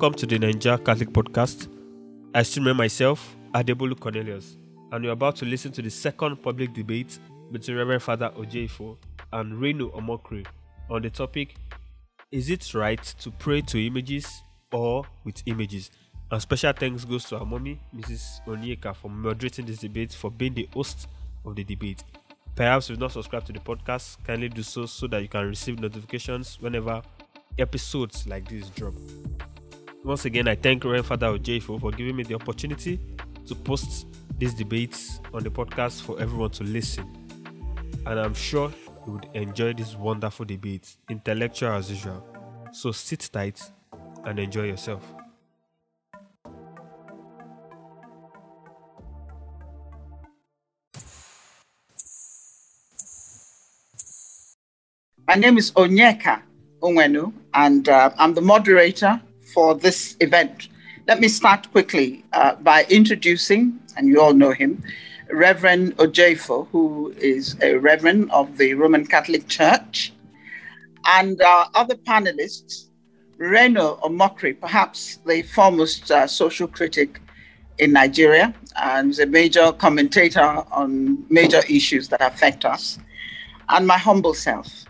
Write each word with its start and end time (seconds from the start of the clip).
Welcome 0.00 0.16
to 0.18 0.26
the 0.26 0.38
Naija 0.38 0.84
Catholic 0.84 1.08
Podcast. 1.08 1.66
I 2.32 2.44
still 2.44 2.62
remember 2.62 2.84
myself, 2.84 3.36
Adebolu 3.52 3.98
Cornelius, 3.98 4.56
and 4.92 5.02
you're 5.02 5.12
about 5.12 5.34
to 5.38 5.44
listen 5.44 5.72
to 5.72 5.82
the 5.82 5.90
second 5.90 6.40
public 6.40 6.72
debate 6.72 7.18
between 7.50 7.78
Reverend 7.78 8.04
Father 8.04 8.30
Ojeifo 8.36 8.96
and 9.32 9.60
Reno 9.60 9.88
Omokri 9.88 10.46
on 10.88 11.02
the 11.02 11.10
topic 11.10 11.56
Is 12.30 12.48
it 12.48 12.74
right 12.74 13.02
to 13.18 13.32
pray 13.32 13.60
to 13.62 13.84
images 13.84 14.44
or 14.70 15.04
with 15.24 15.42
images? 15.46 15.90
And 16.30 16.40
special 16.40 16.72
thanks 16.74 17.04
goes 17.04 17.24
to 17.30 17.38
our 17.38 17.44
mommy, 17.44 17.80
Mrs. 17.92 18.46
Onyeka, 18.46 18.94
for 18.94 19.10
moderating 19.10 19.66
this 19.66 19.78
debate, 19.78 20.12
for 20.12 20.30
being 20.30 20.54
the 20.54 20.68
host 20.72 21.08
of 21.44 21.56
the 21.56 21.64
debate. 21.64 22.04
Perhaps 22.54 22.86
if 22.86 22.90
you've 22.90 23.00
not 23.00 23.10
subscribed 23.10 23.48
to 23.48 23.52
the 23.52 23.58
podcast, 23.58 24.18
kindly 24.24 24.48
do 24.48 24.62
so 24.62 24.86
so 24.86 25.08
that 25.08 25.22
you 25.22 25.28
can 25.28 25.48
receive 25.48 25.80
notifications 25.80 26.56
whenever 26.60 27.02
episodes 27.58 28.28
like 28.28 28.48
this 28.48 28.68
drop. 28.68 28.94
Once 30.08 30.24
again, 30.24 30.48
I 30.48 30.54
thank 30.54 30.84
Reverend 30.84 31.04
Father 31.04 31.26
Ojeifo 31.26 31.78
for 31.78 31.90
giving 31.90 32.16
me 32.16 32.22
the 32.22 32.34
opportunity 32.34 32.98
to 33.46 33.54
post 33.54 34.06
these 34.38 34.54
debates 34.54 35.20
on 35.34 35.44
the 35.44 35.50
podcast 35.50 36.00
for 36.00 36.18
everyone 36.18 36.48
to 36.52 36.64
listen. 36.64 37.04
And 38.06 38.18
I'm 38.18 38.32
sure 38.32 38.72
you 39.06 39.12
would 39.12 39.26
enjoy 39.34 39.74
this 39.74 39.94
wonderful 39.96 40.46
debate, 40.46 40.96
intellectual 41.10 41.72
as 41.72 41.90
usual. 41.90 42.26
So 42.72 42.90
sit 42.90 43.28
tight 43.30 43.60
and 44.24 44.38
enjoy 44.38 44.68
yourself. 44.68 45.04
My 55.26 55.34
name 55.34 55.58
is 55.58 55.70
Onyeka 55.72 56.40
Onwenu, 56.80 57.30
and 57.52 57.86
uh, 57.90 58.10
I'm 58.16 58.32
the 58.32 58.40
moderator 58.40 59.20
for 59.52 59.74
this 59.74 60.16
event. 60.20 60.68
Let 61.06 61.20
me 61.20 61.28
start 61.28 61.70
quickly 61.72 62.24
uh, 62.32 62.56
by 62.56 62.84
introducing, 62.90 63.80
and 63.96 64.08
you 64.08 64.20
all 64.20 64.34
know 64.34 64.52
him, 64.52 64.82
Reverend 65.30 65.96
Ojeifo, 65.96 66.68
who 66.68 67.14
is 67.18 67.56
a 67.62 67.76
reverend 67.76 68.30
of 68.30 68.56
the 68.58 68.74
Roman 68.74 69.06
Catholic 69.06 69.48
Church, 69.48 70.12
and 71.06 71.40
our 71.40 71.70
other 71.74 71.94
panelists, 71.94 72.88
Reno 73.38 73.96
Omokri, 74.02 74.58
perhaps 74.58 75.18
the 75.26 75.42
foremost 75.42 76.10
uh, 76.10 76.26
social 76.26 76.66
critic 76.66 77.20
in 77.78 77.92
Nigeria, 77.92 78.54
and 78.76 79.10
is 79.10 79.18
a 79.18 79.26
major 79.26 79.72
commentator 79.72 80.40
on 80.40 81.24
major 81.30 81.62
issues 81.68 82.08
that 82.08 82.20
affect 82.20 82.64
us, 82.64 82.98
and 83.68 83.86
my 83.86 83.96
humble 83.96 84.34
self. 84.34 84.84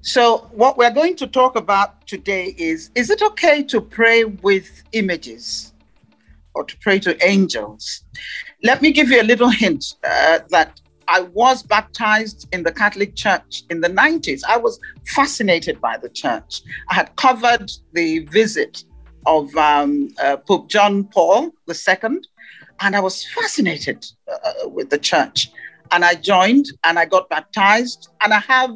So, 0.00 0.48
what 0.52 0.76
we're 0.76 0.90
going 0.90 1.16
to 1.16 1.26
talk 1.26 1.56
about 1.56 2.06
today 2.06 2.54
is 2.56 2.90
Is 2.94 3.10
it 3.10 3.22
okay 3.22 3.62
to 3.64 3.80
pray 3.80 4.24
with 4.24 4.82
images 4.92 5.72
or 6.54 6.64
to 6.64 6.76
pray 6.78 6.98
to 7.00 7.12
angels? 7.26 8.04
Let 8.62 8.80
me 8.82 8.92
give 8.92 9.10
you 9.10 9.20
a 9.20 9.24
little 9.32 9.50
hint 9.50 9.84
uh, 10.04 10.40
that 10.50 10.80
I 11.08 11.20
was 11.20 11.62
baptized 11.62 12.48
in 12.52 12.62
the 12.62 12.72
Catholic 12.72 13.14
Church 13.14 13.62
in 13.68 13.80
the 13.80 13.88
90s. 13.88 14.40
I 14.48 14.56
was 14.56 14.80
fascinated 15.06 15.80
by 15.80 15.98
the 15.98 16.08
church. 16.08 16.62
I 16.90 16.94
had 16.94 17.14
covered 17.16 17.70
the 17.92 18.20
visit 18.20 18.84
of 19.26 19.54
um, 19.56 20.08
uh, 20.22 20.38
Pope 20.38 20.68
John 20.68 21.04
Paul 21.04 21.50
II, 21.68 22.20
and 22.80 22.96
I 22.96 23.00
was 23.00 23.26
fascinated 23.26 24.06
uh, 24.30 24.68
with 24.68 24.90
the 24.90 24.98
church. 24.98 25.50
And 25.92 26.04
I 26.04 26.14
joined 26.14 26.66
and 26.84 26.98
I 26.98 27.04
got 27.04 27.28
baptized, 27.28 28.08
and 28.22 28.32
I 28.32 28.40
have 28.40 28.74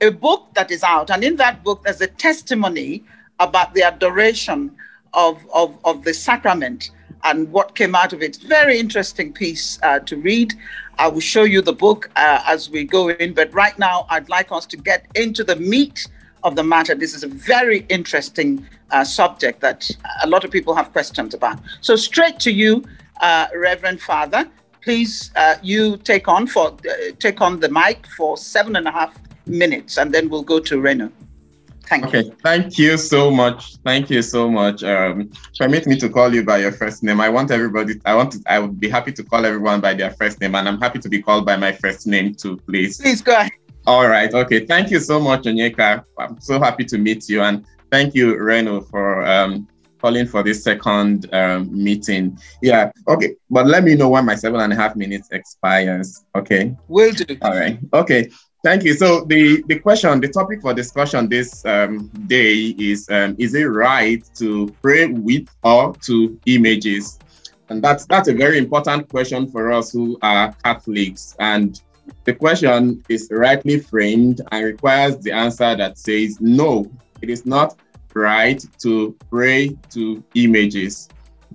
a 0.00 0.10
book 0.10 0.48
that 0.54 0.70
is 0.70 0.82
out. 0.82 1.10
And 1.10 1.24
in 1.24 1.36
that 1.36 1.64
book, 1.64 1.82
there's 1.84 2.00
a 2.00 2.06
testimony 2.06 3.04
about 3.40 3.74
the 3.74 3.82
adoration 3.82 4.74
of, 5.14 5.44
of, 5.52 5.76
of 5.84 6.04
the 6.04 6.14
sacrament 6.14 6.90
and 7.24 7.50
what 7.50 7.74
came 7.74 7.94
out 7.94 8.12
of 8.12 8.22
it. 8.22 8.36
Very 8.46 8.78
interesting 8.78 9.32
piece 9.32 9.78
uh, 9.82 9.98
to 10.00 10.16
read. 10.16 10.54
I 10.98 11.08
will 11.08 11.20
show 11.20 11.44
you 11.44 11.60
the 11.60 11.72
book 11.72 12.10
uh, 12.16 12.42
as 12.46 12.70
we 12.70 12.84
go 12.84 13.08
in, 13.08 13.34
but 13.34 13.52
right 13.52 13.78
now 13.78 14.06
I'd 14.08 14.28
like 14.28 14.52
us 14.52 14.66
to 14.66 14.76
get 14.76 15.06
into 15.14 15.44
the 15.44 15.56
meat 15.56 16.06
of 16.44 16.56
the 16.56 16.62
matter. 16.62 16.94
This 16.94 17.14
is 17.14 17.24
a 17.24 17.28
very 17.28 17.84
interesting 17.88 18.66
uh, 18.90 19.04
subject 19.04 19.60
that 19.60 19.90
a 20.22 20.26
lot 20.28 20.44
of 20.44 20.50
people 20.50 20.74
have 20.74 20.92
questions 20.92 21.34
about. 21.34 21.58
So, 21.80 21.96
straight 21.96 22.38
to 22.40 22.52
you, 22.52 22.84
uh, 23.20 23.48
Reverend 23.54 24.00
Father. 24.00 24.48
Please, 24.82 25.32
uh, 25.34 25.56
you 25.62 25.96
take 25.96 26.28
on 26.28 26.46
for 26.46 26.68
uh, 26.68 27.10
take 27.18 27.40
on 27.40 27.58
the 27.58 27.68
mic 27.68 28.06
for 28.16 28.36
seven 28.36 28.76
and 28.76 28.86
a 28.86 28.92
half 28.92 29.18
minutes, 29.46 29.98
and 29.98 30.12
then 30.12 30.28
we'll 30.28 30.42
go 30.42 30.58
to 30.60 30.80
Reno. 30.80 31.10
Thank 31.88 32.06
okay, 32.06 32.24
you. 32.24 32.36
thank 32.42 32.78
you 32.78 32.96
so 32.96 33.30
much. 33.30 33.76
Thank 33.84 34.10
you 34.10 34.20
so 34.20 34.50
much. 34.50 34.82
Um, 34.82 35.30
permit 35.56 35.86
me 35.86 35.96
to 35.98 36.08
call 36.08 36.34
you 36.34 36.44
by 36.44 36.58
your 36.58 36.72
first 36.72 37.04
name. 37.04 37.20
I 37.20 37.28
want 37.28 37.52
everybody. 37.52 38.00
I 38.04 38.14
want 38.14 38.32
to. 38.32 38.42
I 38.46 38.58
would 38.58 38.80
be 38.80 38.88
happy 38.88 39.12
to 39.12 39.22
call 39.22 39.46
everyone 39.46 39.80
by 39.80 39.94
their 39.94 40.10
first 40.10 40.40
name, 40.40 40.56
and 40.56 40.68
I'm 40.68 40.80
happy 40.80 40.98
to 40.98 41.08
be 41.08 41.22
called 41.22 41.46
by 41.46 41.56
my 41.56 41.72
first 41.72 42.06
name 42.06 42.34
too. 42.34 42.56
Please. 42.66 43.00
Please 43.00 43.22
go 43.22 43.36
ahead. 43.36 43.52
All 43.86 44.08
right. 44.08 44.32
Okay. 44.34 44.66
Thank 44.66 44.90
you 44.90 44.98
so 44.98 45.20
much, 45.20 45.42
Onyeka. 45.44 46.04
I'm 46.18 46.40
so 46.40 46.58
happy 46.58 46.84
to 46.86 46.98
meet 46.98 47.28
you, 47.28 47.42
and 47.42 47.64
thank 47.92 48.16
you, 48.16 48.36
Reno, 48.36 48.80
for 48.80 49.24
um, 49.24 49.68
calling 50.00 50.26
for 50.26 50.42
this 50.42 50.64
second 50.64 51.32
um, 51.32 51.70
meeting. 51.72 52.36
Yeah. 52.62 52.90
Okay. 53.06 53.36
But 53.48 53.66
let 53.66 53.84
me 53.84 53.94
know 53.94 54.08
when 54.08 54.24
my 54.24 54.34
seven 54.34 54.60
and 54.60 54.72
a 54.72 54.76
half 54.76 54.96
minutes 54.96 55.28
expires. 55.30 56.24
Okay. 56.34 56.74
Will 56.88 57.12
do. 57.12 57.38
All 57.42 57.56
right. 57.56 57.78
Okay. 57.92 58.30
Thank 58.64 58.82
you. 58.82 58.94
So 58.94 59.24
the, 59.24 59.62
the 59.68 59.78
question, 59.78 60.20
the 60.20 60.28
topic 60.28 60.60
for 60.60 60.74
discussion 60.74 61.28
this 61.28 61.64
um, 61.64 62.08
day 62.26 62.74
is, 62.78 63.08
um, 63.10 63.36
is 63.38 63.54
it 63.54 63.64
right 63.64 64.28
to 64.36 64.74
pray 64.82 65.06
with 65.06 65.48
or 65.62 65.94
to 66.06 66.38
images? 66.46 67.18
And 67.68 67.82
that's, 67.82 68.06
that's 68.06 68.28
a 68.28 68.34
very 68.34 68.58
important 68.58 69.08
question 69.08 69.48
for 69.50 69.72
us 69.72 69.92
who 69.92 70.18
are 70.22 70.52
Catholics. 70.64 71.36
And 71.38 71.80
the 72.24 72.34
question 72.34 73.04
is 73.08 73.28
rightly 73.30 73.78
framed 73.78 74.40
and 74.50 74.64
requires 74.64 75.18
the 75.18 75.32
answer 75.32 75.76
that 75.76 75.98
says, 75.98 76.40
no, 76.40 76.90
it 77.22 77.30
is 77.30 77.46
not 77.46 77.76
right 78.14 78.64
to 78.78 79.14
pray 79.30 79.76
to 79.90 80.24
images 80.34 81.08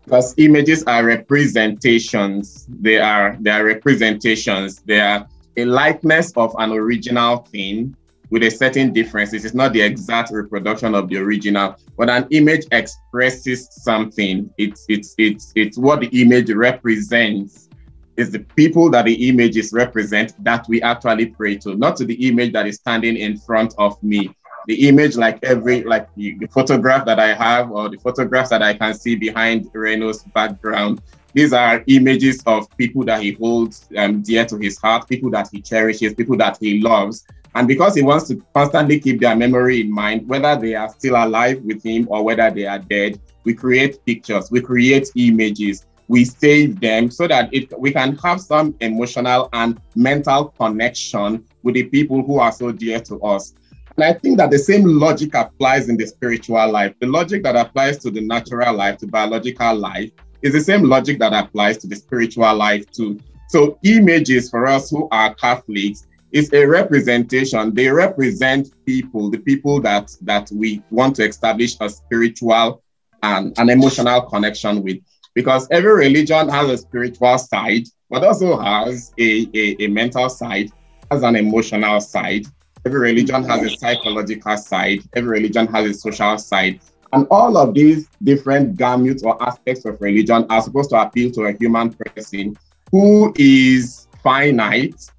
because 0.03 0.33
images 0.37 0.83
are 0.85 1.03
representations. 1.03 2.67
They 2.69 2.97
are, 2.97 3.37
they 3.39 3.51
are 3.51 3.65
representations. 3.65 4.79
They 4.79 4.99
are 4.99 5.27
a 5.57 5.65
likeness 5.65 6.31
of 6.35 6.55
an 6.57 6.71
original 6.71 7.37
thing 7.37 7.95
with 8.31 8.43
a 8.43 8.49
certain 8.49 8.93
difference. 8.93 9.33
It 9.33 9.45
is 9.45 9.53
not 9.53 9.73
the 9.73 9.81
exact 9.81 10.31
reproduction 10.31 10.95
of 10.95 11.09
the 11.09 11.17
original, 11.17 11.75
but 11.97 12.09
an 12.09 12.27
image 12.31 12.65
expresses 12.71 13.67
something. 13.71 14.49
It's 14.57 14.85
it's 14.89 15.13
it's 15.17 15.51
it's 15.55 15.77
what 15.77 15.99
the 15.99 16.21
image 16.21 16.49
represents. 16.49 17.69
It's 18.17 18.31
the 18.31 18.39
people 18.39 18.89
that 18.91 19.05
the 19.05 19.29
images 19.29 19.73
represent 19.73 20.33
that 20.43 20.65
we 20.67 20.81
actually 20.81 21.27
pray 21.27 21.57
to, 21.57 21.75
not 21.75 21.95
to 21.97 22.05
the 22.05 22.27
image 22.27 22.53
that 22.53 22.67
is 22.67 22.75
standing 22.75 23.17
in 23.17 23.37
front 23.37 23.73
of 23.77 24.01
me. 24.03 24.33
The 24.67 24.87
image, 24.87 25.15
like 25.15 25.43
every 25.43 25.83
like 25.83 26.13
the, 26.15 26.37
the 26.37 26.47
photograph 26.47 27.05
that 27.05 27.19
I 27.19 27.33
have, 27.33 27.71
or 27.71 27.89
the 27.89 27.97
photographs 27.97 28.51
that 28.51 28.61
I 28.61 28.75
can 28.75 28.93
see 28.93 29.15
behind 29.15 29.69
Reno's 29.73 30.23
background, 30.35 31.01
these 31.33 31.53
are 31.53 31.83
images 31.87 32.43
of 32.45 32.67
people 32.77 33.03
that 33.05 33.21
he 33.21 33.33
holds 33.33 33.87
um, 33.97 34.21
dear 34.21 34.45
to 34.45 34.57
his 34.57 34.77
heart, 34.77 35.07
people 35.07 35.29
that 35.31 35.49
he 35.51 35.61
cherishes, 35.61 36.13
people 36.13 36.37
that 36.37 36.57
he 36.59 36.81
loves. 36.81 37.25
And 37.55 37.67
because 37.67 37.95
he 37.95 38.01
wants 38.01 38.27
to 38.29 38.41
constantly 38.53 38.99
keep 38.99 39.19
their 39.19 39.35
memory 39.35 39.81
in 39.81 39.91
mind, 39.91 40.27
whether 40.27 40.55
they 40.55 40.75
are 40.75 40.89
still 40.89 41.15
alive 41.15 41.61
with 41.63 41.83
him 41.83 42.07
or 42.09 42.23
whether 42.23 42.49
they 42.49 42.65
are 42.65 42.79
dead, 42.79 43.19
we 43.43 43.53
create 43.53 44.05
pictures, 44.05 44.49
we 44.51 44.61
create 44.61 45.09
images, 45.15 45.85
we 46.07 46.25
save 46.25 46.79
them 46.79 47.09
so 47.09 47.27
that 47.27 47.53
it, 47.53 47.77
we 47.79 47.91
can 47.91 48.15
have 48.17 48.41
some 48.41 48.75
emotional 48.79 49.49
and 49.53 49.79
mental 49.95 50.45
connection 50.59 51.45
with 51.63 51.75
the 51.75 51.83
people 51.83 52.23
who 52.23 52.39
are 52.39 52.51
so 52.51 52.71
dear 52.71 52.99
to 53.01 53.21
us. 53.21 53.53
And 53.97 54.05
I 54.05 54.13
think 54.13 54.37
that 54.37 54.51
the 54.51 54.57
same 54.57 54.83
logic 54.85 55.33
applies 55.35 55.89
in 55.89 55.97
the 55.97 56.05
spiritual 56.05 56.71
life. 56.71 56.95
The 56.99 57.07
logic 57.07 57.43
that 57.43 57.55
applies 57.55 57.97
to 57.99 58.11
the 58.11 58.21
natural 58.21 58.75
life, 58.75 58.97
to 58.99 59.07
biological 59.07 59.75
life, 59.75 60.11
is 60.41 60.53
the 60.53 60.61
same 60.61 60.83
logic 60.83 61.19
that 61.19 61.33
applies 61.33 61.77
to 61.79 61.87
the 61.87 61.95
spiritual 61.95 62.53
life 62.55 62.89
too. 62.91 63.19
So 63.49 63.77
images 63.83 64.49
for 64.49 64.65
us 64.67 64.89
who 64.89 65.07
are 65.11 65.33
Catholics 65.35 66.07
is 66.31 66.51
a 66.53 66.65
representation. 66.65 67.73
They 67.73 67.89
represent 67.89 68.69
people, 68.85 69.29
the 69.29 69.39
people 69.39 69.81
that 69.81 70.11
that 70.21 70.49
we 70.53 70.81
want 70.89 71.15
to 71.17 71.27
establish 71.27 71.75
a 71.81 71.89
spiritual 71.89 72.81
and 73.23 73.57
an 73.57 73.69
emotional 73.69 74.21
connection 74.21 74.83
with. 74.83 74.97
Because 75.33 75.67
every 75.71 75.93
religion 75.93 76.49
has 76.49 76.69
a 76.69 76.77
spiritual 76.77 77.37
side, 77.37 77.83
but 78.09 78.23
also 78.23 78.57
has 78.59 79.13
a, 79.17 79.47
a, 79.53 79.83
a 79.83 79.87
mental 79.87 80.29
side, 80.29 80.71
has 81.09 81.23
an 81.23 81.35
emotional 81.35 82.01
side. 82.01 82.45
Every 82.85 82.99
religion 82.99 83.43
has 83.43 83.63
a 83.63 83.69
psychological 83.77 84.57
side. 84.57 85.03
Every 85.13 85.39
religion 85.39 85.67
has 85.67 85.85
a 85.89 85.93
social 85.93 86.37
side. 86.37 86.81
And 87.13 87.27
all 87.29 87.57
of 87.57 87.73
these 87.73 88.07
different 88.23 88.77
gamuts 88.77 89.23
or 89.23 89.41
aspects 89.43 89.85
of 89.85 89.99
religion 90.01 90.45
are 90.49 90.61
supposed 90.61 90.91
to 90.91 91.01
appeal 91.01 91.31
to 91.31 91.45
a 91.45 91.53
human 91.53 91.93
person 91.93 92.55
who 92.91 93.33
is 93.37 94.07
finite, 94.23 95.09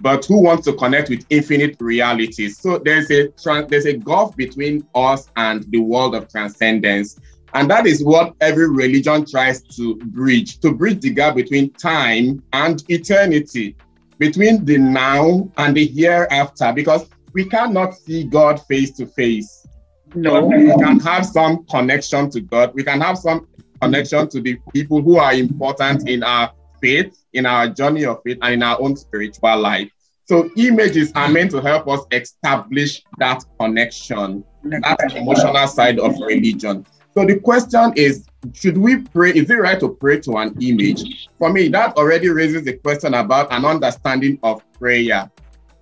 but 0.00 0.24
who 0.24 0.42
wants 0.42 0.64
to 0.66 0.72
connect 0.72 1.08
with 1.08 1.24
infinite 1.30 1.76
realities. 1.80 2.58
So 2.58 2.78
there's 2.78 3.10
a 3.10 3.32
there's 3.68 3.86
a 3.86 3.96
gulf 3.96 4.36
between 4.36 4.86
us 4.94 5.28
and 5.36 5.64
the 5.70 5.78
world 5.78 6.14
of 6.14 6.28
transcendence. 6.28 7.18
And 7.54 7.70
that 7.70 7.86
is 7.86 8.04
what 8.04 8.34
every 8.40 8.68
religion 8.68 9.24
tries 9.24 9.62
to 9.76 9.96
bridge, 9.96 10.58
to 10.58 10.72
bridge 10.72 11.00
the 11.00 11.10
gap 11.10 11.36
between 11.36 11.70
time 11.70 12.42
and 12.52 12.84
eternity, 12.88 13.76
between 14.18 14.64
the 14.64 14.76
now 14.76 15.50
and 15.56 15.74
the 15.74 15.86
hereafter, 15.86 16.72
because 16.74 17.08
we 17.32 17.44
cannot 17.44 17.94
see 17.94 18.24
God 18.24 18.60
face 18.66 18.90
to 18.92 19.06
face. 19.06 19.65
No. 20.14 20.46
we 20.46 20.72
can 20.78 21.00
have 21.00 21.26
some 21.26 21.64
connection 21.66 22.30
to 22.30 22.40
God. 22.40 22.72
We 22.74 22.84
can 22.84 23.00
have 23.00 23.18
some 23.18 23.46
connection 23.80 24.28
to 24.28 24.40
the 24.40 24.58
people 24.72 25.02
who 25.02 25.18
are 25.18 25.34
important 25.34 26.08
in 26.08 26.22
our 26.22 26.52
faith, 26.80 27.22
in 27.32 27.46
our 27.46 27.68
journey 27.68 28.04
of 28.04 28.22
faith, 28.22 28.38
and 28.42 28.54
in 28.54 28.62
our 28.62 28.80
own 28.80 28.96
spiritual 28.96 29.58
life. 29.58 29.90
So 30.24 30.50
images 30.56 31.12
are 31.14 31.28
meant 31.28 31.52
to 31.52 31.60
help 31.60 31.86
us 31.86 32.00
establish 32.10 33.02
that 33.18 33.44
connection, 33.60 34.44
that 34.64 35.12
emotional 35.14 35.68
side 35.68 36.00
of 36.00 36.18
religion. 36.18 36.84
So 37.14 37.24
the 37.24 37.38
question 37.38 37.92
is, 37.96 38.26
should 38.52 38.76
we 38.76 38.98
pray? 38.98 39.30
Is 39.30 39.48
it 39.50 39.54
right 39.54 39.78
to 39.80 39.88
pray 39.88 40.20
to 40.20 40.36
an 40.36 40.56
image? 40.60 41.28
For 41.38 41.52
me, 41.52 41.68
that 41.68 41.96
already 41.96 42.28
raises 42.28 42.64
the 42.64 42.74
question 42.74 43.14
about 43.14 43.52
an 43.52 43.64
understanding 43.64 44.38
of 44.42 44.60
prayer. 44.72 45.30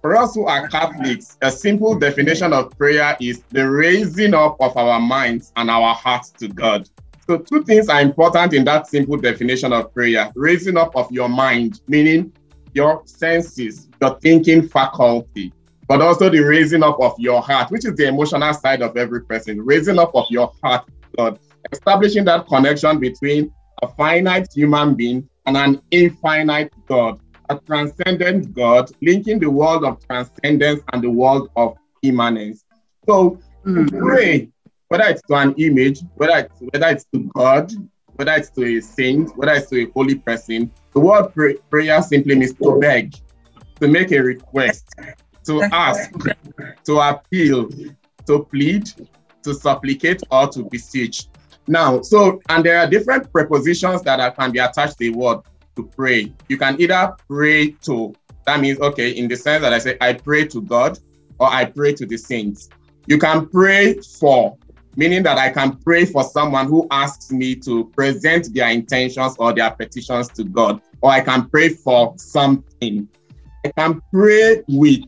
For 0.04 0.14
us 0.16 0.34
who 0.34 0.44
are 0.44 0.68
Catholics, 0.68 1.38
a 1.40 1.50
simple 1.50 1.98
definition 1.98 2.52
of 2.52 2.76
prayer 2.76 3.16
is 3.22 3.42
the 3.48 3.66
raising 3.66 4.34
up 4.34 4.58
of 4.60 4.76
our 4.76 5.00
minds 5.00 5.50
and 5.56 5.70
our 5.70 5.94
hearts 5.94 6.28
to 6.32 6.48
God. 6.48 6.90
So 7.26 7.38
two 7.38 7.64
things 7.64 7.88
are 7.88 8.02
important 8.02 8.52
in 8.52 8.66
that 8.66 8.86
simple 8.86 9.16
definition 9.16 9.72
of 9.72 9.94
prayer. 9.94 10.30
Raising 10.34 10.76
up 10.76 10.94
of 10.94 11.10
your 11.10 11.30
mind, 11.30 11.80
meaning 11.88 12.34
your 12.74 13.00
senses, 13.06 13.88
your 13.98 14.20
thinking 14.20 14.68
faculty, 14.68 15.54
but 15.88 16.02
also 16.02 16.28
the 16.28 16.40
raising 16.40 16.82
up 16.82 17.00
of 17.00 17.14
your 17.18 17.40
heart, 17.40 17.70
which 17.70 17.86
is 17.86 17.94
the 17.94 18.06
emotional 18.06 18.52
side 18.52 18.82
of 18.82 18.98
every 18.98 19.24
person. 19.24 19.58
Raising 19.62 19.98
up 19.98 20.14
of 20.14 20.26
your 20.28 20.52
heart 20.62 20.86
God, 21.16 21.38
establishing 21.72 22.26
that 22.26 22.46
connection 22.46 23.00
between 23.00 23.50
a 23.80 23.88
finite 23.88 24.48
human 24.54 24.96
being 24.96 25.26
and 25.46 25.56
an 25.56 25.80
infinite 25.90 26.74
God, 26.84 27.20
a 27.54 27.60
transcendent 27.66 28.54
God, 28.54 28.90
linking 29.02 29.38
the 29.38 29.50
world 29.50 29.84
of 29.84 30.04
transcendence 30.06 30.82
and 30.92 31.02
the 31.02 31.10
world 31.10 31.50
of 31.56 31.76
immanence. 32.02 32.64
So 33.06 33.38
mm-hmm. 33.64 33.98
pray, 33.98 34.48
whether 34.88 35.04
it's 35.04 35.22
to 35.22 35.34
an 35.34 35.54
image, 35.54 36.00
whether 36.14 36.38
it's, 36.38 36.60
whether 36.72 36.88
it's 36.88 37.04
to 37.12 37.30
God, 37.34 37.72
whether 38.16 38.32
it's 38.32 38.50
to 38.50 38.78
a 38.78 38.80
saint, 38.80 39.36
whether 39.36 39.54
it's 39.54 39.70
to 39.70 39.82
a 39.82 39.90
holy 39.92 40.16
person, 40.16 40.70
the 40.92 41.00
word 41.00 41.34
pray, 41.34 41.54
prayer 41.70 42.00
simply 42.02 42.36
means 42.36 42.54
to 42.54 42.78
beg, 42.80 43.14
to 43.80 43.88
make 43.88 44.12
a 44.12 44.18
request, 44.18 44.94
to 45.44 45.62
ask, 45.64 46.10
to 46.84 46.98
appeal, 46.98 47.68
to 48.26 48.44
plead, 48.44 48.90
to 49.42 49.54
supplicate 49.54 50.22
or 50.30 50.48
to 50.48 50.64
beseech. 50.64 51.26
Now, 51.66 52.02
so, 52.02 52.40
and 52.48 52.64
there 52.64 52.78
are 52.78 52.86
different 52.88 53.32
prepositions 53.32 54.02
that 54.02 54.20
are, 54.20 54.30
can 54.30 54.52
be 54.52 54.58
attached 54.58 54.98
to 54.98 55.08
a 55.08 55.10
word 55.10 55.40
to 55.76 55.84
pray. 55.96 56.32
You 56.48 56.56
can 56.56 56.80
either 56.80 57.16
pray 57.28 57.70
to, 57.84 58.14
that 58.46 58.60
means, 58.60 58.78
okay, 58.80 59.10
in 59.10 59.28
the 59.28 59.36
sense 59.36 59.62
that 59.62 59.72
I 59.72 59.78
say, 59.78 59.96
I 60.00 60.14
pray 60.14 60.46
to 60.48 60.62
God 60.62 60.98
or 61.38 61.48
I 61.48 61.64
pray 61.64 61.94
to 61.94 62.06
the 62.06 62.16
saints. 62.16 62.68
You 63.06 63.18
can 63.18 63.48
pray 63.48 63.94
for, 64.18 64.56
meaning 64.96 65.22
that 65.24 65.38
I 65.38 65.50
can 65.50 65.76
pray 65.78 66.04
for 66.04 66.22
someone 66.24 66.66
who 66.68 66.86
asks 66.90 67.30
me 67.30 67.54
to 67.56 67.86
present 67.96 68.54
their 68.54 68.70
intentions 68.70 69.36
or 69.38 69.52
their 69.52 69.70
petitions 69.70 70.28
to 70.30 70.44
God, 70.44 70.80
or 71.00 71.10
I 71.10 71.20
can 71.20 71.48
pray 71.50 71.70
for 71.70 72.14
something. 72.16 73.08
I 73.64 73.72
can 73.76 74.00
pray 74.12 74.62
with, 74.68 75.00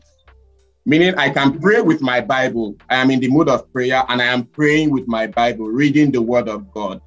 meaning 0.85 1.15
I 1.15 1.29
can 1.29 1.59
pray 1.59 1.81
with 1.81 2.01
my 2.01 2.21
Bible. 2.21 2.75
I 2.89 2.97
am 2.97 3.11
in 3.11 3.19
the 3.19 3.29
mood 3.29 3.49
of 3.49 3.71
prayer 3.71 4.03
and 4.09 4.21
I 4.21 4.25
am 4.25 4.45
praying 4.45 4.91
with 4.91 5.07
my 5.07 5.27
Bible, 5.27 5.67
reading 5.67 6.11
the 6.11 6.21
word 6.21 6.49
of 6.49 6.71
God. 6.71 7.01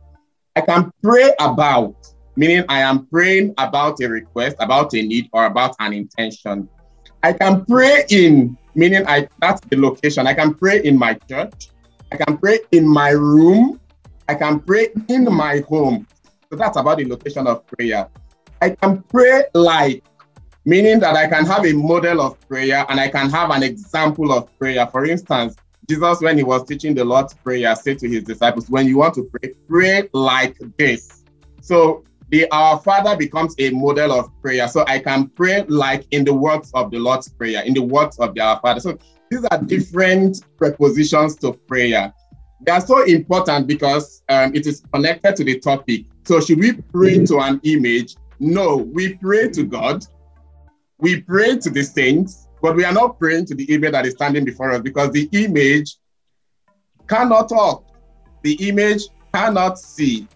I 0.57 0.63
can 0.63 0.91
pray 1.03 1.33
about, 1.39 1.95
meaning 2.37 2.65
I 2.69 2.81
am 2.81 3.07
praying 3.07 3.55
about 3.59 4.01
a 4.01 4.09
request, 4.09 4.57
about 4.61 4.95
a 4.95 5.03
need, 5.03 5.29
or 5.33 5.47
about 5.47 5.77
an 5.81 5.93
intention. 5.93 6.69
I 7.23 7.33
can 7.33 7.65
pray 7.65 8.05
in, 8.11 8.57
meaning 8.75 9.07
I 9.07 9.29
that's 9.41 9.61
the 9.63 9.77
location. 9.77 10.27
I 10.27 10.35
can 10.35 10.55
pray 10.55 10.83
in 10.83 10.99
my 10.99 11.15
church. 11.29 11.71
I 12.13 12.17
can 12.17 12.39
pray 12.39 12.61
in 12.73 12.89
my 12.89 13.11
room. 13.11 13.81
I 14.29 14.35
can 14.35 14.61
pray 14.61 14.89
in 15.09 15.25
my 15.33 15.63
home. 15.69 16.07
So 16.51 16.57
that's 16.57 16.77
about 16.77 16.99
the 16.99 17.07
location 17.07 17.47
of 17.47 17.67
prayer. 17.67 18.09
I 18.63 18.71
can 18.71 19.03
pray 19.05 19.45
like 19.55 20.03
meaning 20.65 21.01
that 21.01 21.17
I 21.17 21.27
can 21.27 21.47
have 21.47 21.65
a 21.65 21.73
model 21.73 22.21
of 22.21 22.41
prayer 22.49 22.85
and 22.89 23.01
I 23.01 23.09
can 23.09 23.31
have 23.31 23.51
an 23.51 23.63
example 23.63 24.33
of 24.33 24.57
prayer. 24.59 24.87
For 24.87 25.05
instance, 25.05 25.57
Jesus, 25.89 26.21
when 26.21 26.37
he 26.37 26.45
was 26.45 26.65
teaching 26.65 26.95
the 26.95 27.05
Lord's 27.05 27.35
Prayer, 27.35 27.75
said 27.75 27.99
to 27.99 28.09
his 28.09 28.23
disciples, 28.23 28.71
When 28.71 28.87
you 28.87 28.99
want 28.99 29.15
to 29.15 29.25
pray, 29.25 29.55
pray 29.69 30.09
like 30.13 30.57
this. 30.79 31.25
So 31.61 32.05
the 32.31 32.51
Our 32.51 32.79
Father 32.81 33.17
becomes 33.17 33.55
a 33.59 33.71
model 33.71 34.13
of 34.13 34.31
prayer. 34.41 34.69
So 34.69 34.85
I 34.87 34.99
can 34.99 35.29
pray 35.29 35.65
like 35.69 36.07
in 36.11 36.25
the 36.25 36.35
words 36.35 36.71
of 36.75 36.91
the 36.91 36.99
Lord's 36.99 37.29
Prayer, 37.29 37.63
in 37.63 37.75
the 37.75 37.83
words 37.83 38.19
of 38.19 38.35
the 38.35 38.41
Our 38.41 38.61
Father. 38.61 38.81
So 38.81 38.99
these 39.31 39.45
are 39.51 39.63
different 39.63 40.45
prepositions 40.57 41.37
to 41.37 41.53
prayer. 41.53 42.13
They 42.63 42.73
are 42.73 42.81
so 42.81 43.03
important 43.05 43.67
because 43.67 44.23
um, 44.29 44.55
it 44.55 44.67
is 44.67 44.83
connected 44.93 45.37
to 45.37 45.45
the 45.45 45.59
topic. 45.61 46.07
So 46.25 46.41
should 46.41 46.59
we 46.59 46.73
pray 46.73 47.25
to 47.27 47.39
an 47.41 47.61
image? 47.65 48.17
No, 48.39 48.77
we 48.77 49.15
pray 49.15 49.51
to 49.51 49.65
God 49.65 50.05
we 51.01 51.23
pray 51.23 51.57
to 51.57 51.71
the 51.71 51.83
saints, 51.83 52.47
but 52.61 52.77
we 52.77 52.85
are 52.85 52.93
not 52.93 53.19
praying 53.19 53.47
to 53.47 53.55
the 53.55 53.65
image 53.75 53.93
that 53.93 54.07
is 54.07 54.15
standing 54.15 54.45
before 54.45 54.71
us 54.73 54.83
because 54.83 55.11
the 55.13 55.29
image 55.33 55.97
cannot 57.09 57.49
talk. 57.49 57.87
The 58.43 58.69
image 58.69 59.03
cannot 59.33 59.79
see. 59.79 60.29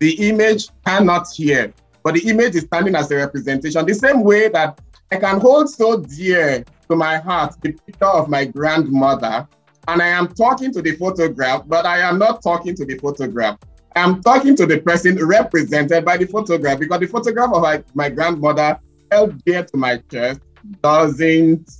The 0.00 0.28
image 0.28 0.68
cannot 0.86 1.28
hear. 1.34 1.72
But 2.02 2.14
the 2.14 2.28
image 2.28 2.54
is 2.54 2.64
standing 2.64 2.94
as 2.94 3.10
a 3.10 3.16
representation. 3.16 3.86
The 3.86 3.94
same 3.94 4.22
way 4.22 4.48
that 4.48 4.80
I 5.10 5.16
can 5.16 5.40
hold 5.40 5.70
so 5.70 6.00
dear 6.00 6.64
to 6.88 6.96
my 6.96 7.18
heart 7.18 7.56
the 7.62 7.72
picture 7.72 8.04
of 8.06 8.28
my 8.28 8.44
grandmother, 8.44 9.48
and 9.88 10.02
I 10.02 10.08
am 10.08 10.28
talking 10.28 10.72
to 10.72 10.82
the 10.82 10.92
photograph, 10.96 11.62
but 11.66 11.86
I 11.86 12.00
am 12.00 12.18
not 12.18 12.42
talking 12.42 12.74
to 12.76 12.84
the 12.84 12.98
photograph. 12.98 13.58
I'm 13.96 14.22
talking 14.22 14.56
to 14.56 14.66
the 14.66 14.80
person 14.80 15.24
represented 15.24 16.04
by 16.04 16.16
the 16.16 16.26
photograph 16.26 16.80
because 16.80 17.00
the 17.00 17.06
photograph 17.06 17.52
of 17.54 17.62
my, 17.62 17.84
my 17.94 18.08
grandmother 18.08 18.78
held 19.10 19.42
dear 19.44 19.64
to 19.64 19.76
my 19.76 19.98
chest 20.10 20.40
doesn't 20.82 21.70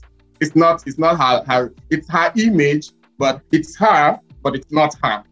it's 0.41 0.55
not 0.55 0.83
it's 0.87 0.99
not 0.99 1.19
her, 1.19 1.45
her 1.51 1.73
it's 1.91 2.09
her 2.09 2.33
image 2.37 2.93
but 3.19 3.41
it's 3.51 3.77
her 3.77 4.21
but 4.43 4.55
it's 4.55 4.71
not 4.71 4.95
her 5.03 5.25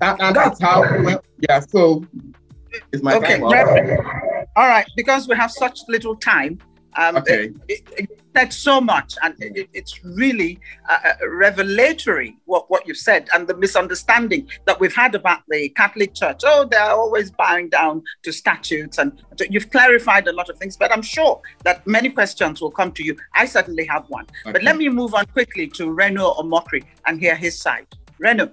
and, 0.00 0.20
and 0.20 0.36
that's 0.36 0.60
how 0.60 0.80
well, 1.02 1.22
yeah 1.48 1.60
so 1.60 2.04
it's 2.92 3.02
my 3.02 3.14
okay 3.14 3.40
all 4.56 4.68
right 4.68 4.88
because 4.96 5.28
we 5.28 5.36
have 5.36 5.50
such 5.50 5.80
little 5.88 6.16
time 6.16 6.58
um, 6.96 7.16
okay. 7.16 7.52
It, 7.68 7.88
it, 7.96 8.10
said 8.36 8.52
so 8.52 8.80
much, 8.80 9.14
and 9.22 9.34
it, 9.40 9.68
it's 9.72 10.04
really 10.04 10.60
uh, 10.88 10.98
uh, 11.04 11.28
revelatory 11.28 12.36
what, 12.44 12.70
what 12.70 12.86
you've 12.86 12.98
said 12.98 13.28
and 13.34 13.48
the 13.48 13.56
misunderstanding 13.56 14.48
that 14.66 14.78
we've 14.78 14.94
had 14.94 15.14
about 15.14 15.40
the 15.48 15.68
Catholic 15.70 16.14
Church. 16.14 16.42
Oh, 16.44 16.64
they're 16.70 16.90
always 16.90 17.30
bowing 17.30 17.68
down 17.68 18.02
to 18.22 18.32
statutes, 18.32 18.98
and 18.98 19.22
you've 19.50 19.70
clarified 19.70 20.28
a 20.28 20.32
lot 20.32 20.48
of 20.50 20.58
things. 20.58 20.76
But 20.76 20.92
I'm 20.92 21.02
sure 21.02 21.40
that 21.64 21.86
many 21.86 22.10
questions 22.10 22.60
will 22.60 22.70
come 22.70 22.92
to 22.92 23.02
you. 23.02 23.16
I 23.34 23.46
certainly 23.46 23.86
have 23.86 24.04
one. 24.08 24.26
Okay. 24.44 24.52
But 24.52 24.62
let 24.62 24.76
me 24.76 24.88
move 24.88 25.14
on 25.14 25.26
quickly 25.26 25.66
to 25.68 25.90
Reno 25.90 26.34
Omokri 26.34 26.84
and 27.06 27.18
hear 27.18 27.34
his 27.34 27.58
side. 27.58 27.86
Reno. 28.18 28.52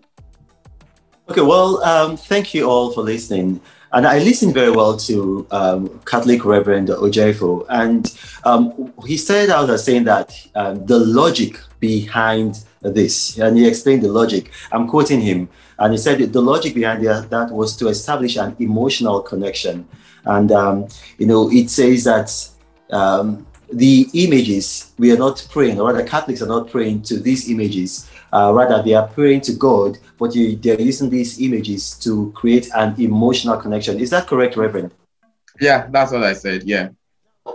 Okay, 1.27 1.41
well, 1.41 1.84
um, 1.84 2.17
thank 2.17 2.53
you 2.53 2.70
all 2.70 2.91
for 2.91 3.01
listening. 3.01 3.60
And 3.91 4.05
I 4.05 4.20
listened 4.20 4.53
very 4.53 4.70
well 4.70 4.96
to 4.98 5.48
um, 5.50 6.00
Catholic 6.05 6.46
Reverend 6.46 6.89
Ojeifo, 6.89 7.65
and 7.67 8.15
um, 8.44 8.94
he 9.08 9.17
started 9.17 9.50
out 9.50 9.70
as 9.72 9.84
saying 9.84 10.03
that 10.03 10.38
um, 10.53 10.86
the 10.86 11.00
logic 11.00 11.60
behind 11.79 12.63
this, 12.82 13.39
and 13.39 13.58
he 13.58 13.67
explained 13.67 14.03
the 14.03 14.12
logic. 14.12 14.51
I'm 14.72 14.88
quoting 14.88 15.20
him, 15.20 15.50
and 15.79 15.94
he 15.94 15.98
said 15.98 16.20
the 16.32 16.41
logic 16.41 16.75
behind 16.75 17.03
that 17.03 17.50
was 17.51 17.75
to 17.77 17.88
establish 17.88 18.36
an 18.36 18.55
emotional 18.60 19.22
connection. 19.22 19.88
And, 20.25 20.51
um, 20.51 20.88
you 21.17 21.25
know, 21.25 21.50
it 21.51 21.72
says 21.72 22.03
that 22.03 22.50
um, 22.91 23.48
the 23.72 24.08
images, 24.13 24.91
we 25.00 25.12
are 25.12 25.17
not 25.17 25.48
praying, 25.50 25.79
or 25.79 25.88
rather, 25.88 26.05
Catholics 26.05 26.44
are 26.44 26.48
not 26.48 26.70
praying 26.70 27.01
to 27.03 27.20
these 27.20 27.50
images 27.50 28.10
uh, 28.36 28.51
rather, 28.54 28.84
they 28.84 28.94
are 28.94 29.08
praying 29.08 29.42
to 29.42 29.54
God, 29.54 29.98
but 30.20 30.36
you, 30.36 30.58
they're 30.58 30.82
using 30.82 31.10
these 31.10 31.39
images 31.39 31.98
to 32.00 32.32
create 32.36 32.68
an 32.75 32.94
emotional 33.00 33.58
connection. 33.58 33.98
Is 33.98 34.10
that 34.10 34.27
correct, 34.27 34.58
Reverend? 34.58 34.92
Yeah, 35.62 35.88
that's 35.89 36.12
what 36.12 36.24
I 36.24 36.34
said. 36.34 36.63
Yeah. 36.63 36.89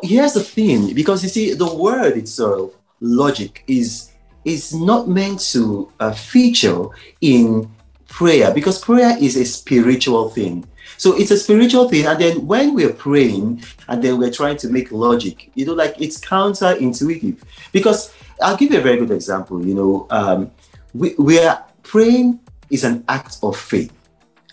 Here's 0.03 0.33
the 0.33 0.43
thing, 0.43 0.95
because 0.95 1.23
you 1.23 1.29
see, 1.29 1.53
the 1.53 1.71
word 1.75 2.17
itself, 2.17 2.73
logic, 3.01 3.63
is 3.67 4.11
is 4.47 4.73
not 4.75 5.07
meant 5.07 5.39
to 5.53 5.93
uh, 6.01 6.13
feature 6.13 6.87
in 7.21 7.71
prayer 8.09 8.51
because 8.55 8.79
prayer 8.79 9.15
is 9.21 9.37
a 9.37 9.45
spiritual 9.45 10.31
thing. 10.31 10.65
So 10.97 11.17
it's 11.17 11.31
a 11.31 11.37
spiritual 11.37 11.91
thing. 11.91 12.07
And 12.07 12.19
then 12.19 12.47
when 12.47 12.75
we're 12.75 12.93
praying 12.93 13.63
and 13.89 14.03
then 14.03 14.19
we're 14.19 14.31
trying 14.31 14.57
to 14.59 14.69
make 14.69 14.91
logic, 14.93 15.51
you 15.55 15.67
know, 15.67 15.75
like 15.75 15.95
it's 16.01 16.19
counterintuitive. 16.21 17.37
Because 17.71 18.15
I'll 18.43 18.57
give 18.57 18.73
you 18.73 18.79
a 18.79 18.83
very 18.83 18.97
good 18.97 19.11
example. 19.11 19.65
You 19.67 19.75
know, 19.75 20.07
um, 20.11 20.51
we, 20.95 21.15
we 21.19 21.39
are 21.39 21.65
praying 21.83 22.41
is 22.71 22.85
an 22.85 23.05
act 23.09 23.39
of 23.43 23.57
faith. 23.57 23.93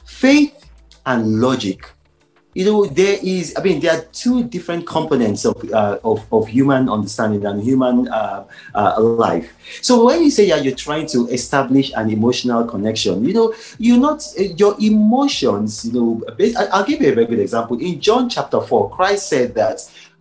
faith 0.06 0.70
and 1.06 1.40
logic. 1.42 1.92
You 2.54 2.66
know 2.66 2.86
there 2.88 3.20
is 3.22 3.54
i 3.56 3.62
mean 3.62 3.80
there 3.80 3.96
are 3.96 4.04
two 4.06 4.44
different 4.44 4.88
components 4.88 5.46
of 5.46 5.64
uh, 5.72 6.00
of, 6.04 6.26
of 6.34 6.48
human 6.48 6.90
understanding 6.90 7.46
and 7.46 7.62
human 7.62 8.08
uh, 8.08 8.48
uh, 8.74 9.00
life. 9.00 9.54
So 9.84 10.06
when 10.06 10.24
you 10.24 10.32
say 10.32 10.48
yeah 10.48 10.56
you're 10.56 10.74
trying 10.74 11.06
to 11.14 11.28
establish 11.28 11.92
an 11.96 12.10
emotional 12.10 12.66
connection 12.66 13.24
you 13.24 13.34
know 13.36 13.54
you're 13.78 14.00
not 14.00 14.26
your 14.58 14.76
emotions 14.80 15.86
you 15.86 15.94
know 15.94 16.24
i'll 16.72 16.84
give 16.84 17.00
you 17.00 17.12
a 17.12 17.14
very 17.14 17.28
good 17.28 17.40
example. 17.40 17.78
In 17.80 18.02
john 18.02 18.28
chapter 18.28 18.60
4 18.60 18.90
christ 18.90 19.30
said 19.30 19.54
that 19.54 19.78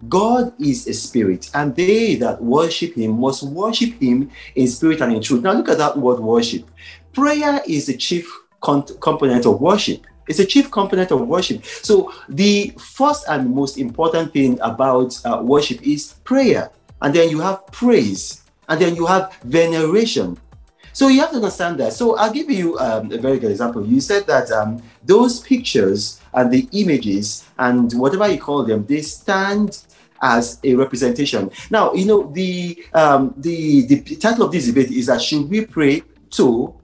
God 0.09 0.53
is 0.61 0.87
a 0.87 0.95
spirit, 0.95 1.51
and 1.55 1.75
they 1.75 2.17
that 2.17 2.43
worship 2.43 2.95
him 2.95 3.21
must 3.21 3.43
worship 3.43 4.01
him 4.01 4.31
in 4.55 4.69
spirit 4.69 5.01
and 5.01 5.15
in 5.15 5.23
truth. 5.23 5.43
Now, 5.43 5.53
look 5.53 5.69
at 5.69 5.79
that 5.79 5.97
word 5.97 6.21
worship. 6.21 6.69
Prayer 7.13 7.61
is 7.67 7.87
the 7.87 7.97
chief 7.97 8.31
component 8.61 9.47
of 9.47 9.61
worship. 9.61 10.07
It's 10.29 10.39
a 10.39 10.45
chief 10.45 10.71
component 10.71 11.13
of 11.13 11.27
worship. 11.27 11.65
So 11.65 12.13
the 12.29 12.75
first 12.79 13.25
and 13.29 13.55
most 13.55 13.79
important 13.79 14.33
thing 14.33 14.59
about 14.61 15.19
uh, 15.25 15.41
worship 15.43 15.81
is 15.87 16.15
prayer, 16.25 16.71
and 17.01 17.15
then 17.15 17.31
you 17.31 17.41
have 17.41 17.67
praise, 17.69 18.43
and 18.69 18.81
then 18.81 18.97
you 18.97 19.07
have 19.07 19.35
veneration. 19.45 20.37
So 20.93 21.09
you 21.09 21.21
have 21.21 21.31
to 21.31 21.37
understand 21.37 21.79
that. 21.81 21.93
So 21.93 22.17
I'll 22.17 22.33
give 22.33 22.51
you 22.51 22.79
um, 22.79 23.13
a 23.13 23.19
very 23.19 23.39
good 23.39 23.51
example. 23.51 23.87
You 23.87 24.01
said 24.01 24.27
that 24.29 24.51
um, 24.51 24.83
those 25.05 25.41
pictures 25.41 26.23
and 26.33 26.51
the 26.51 26.67
images 26.73 27.45
and 27.59 27.93
whatever 27.93 28.27
you 28.29 28.41
call 28.41 28.65
them, 28.65 28.87
they 28.87 29.03
stand 29.03 29.86
as 30.23 30.61
a 30.65 30.75
representation. 30.75 31.51
Now, 31.71 31.93
you 31.95 32.07
know 32.07 32.31
the 32.33 32.85
um, 32.95 33.35
the 33.37 33.87
the 33.87 34.17
title 34.17 34.45
of 34.45 34.53
this 34.53 34.67
debate 34.67 34.91
is 34.91 35.07
that 35.07 35.21
should 35.21 35.49
we 35.49 35.65
pray 35.67 36.03
to 36.31 36.75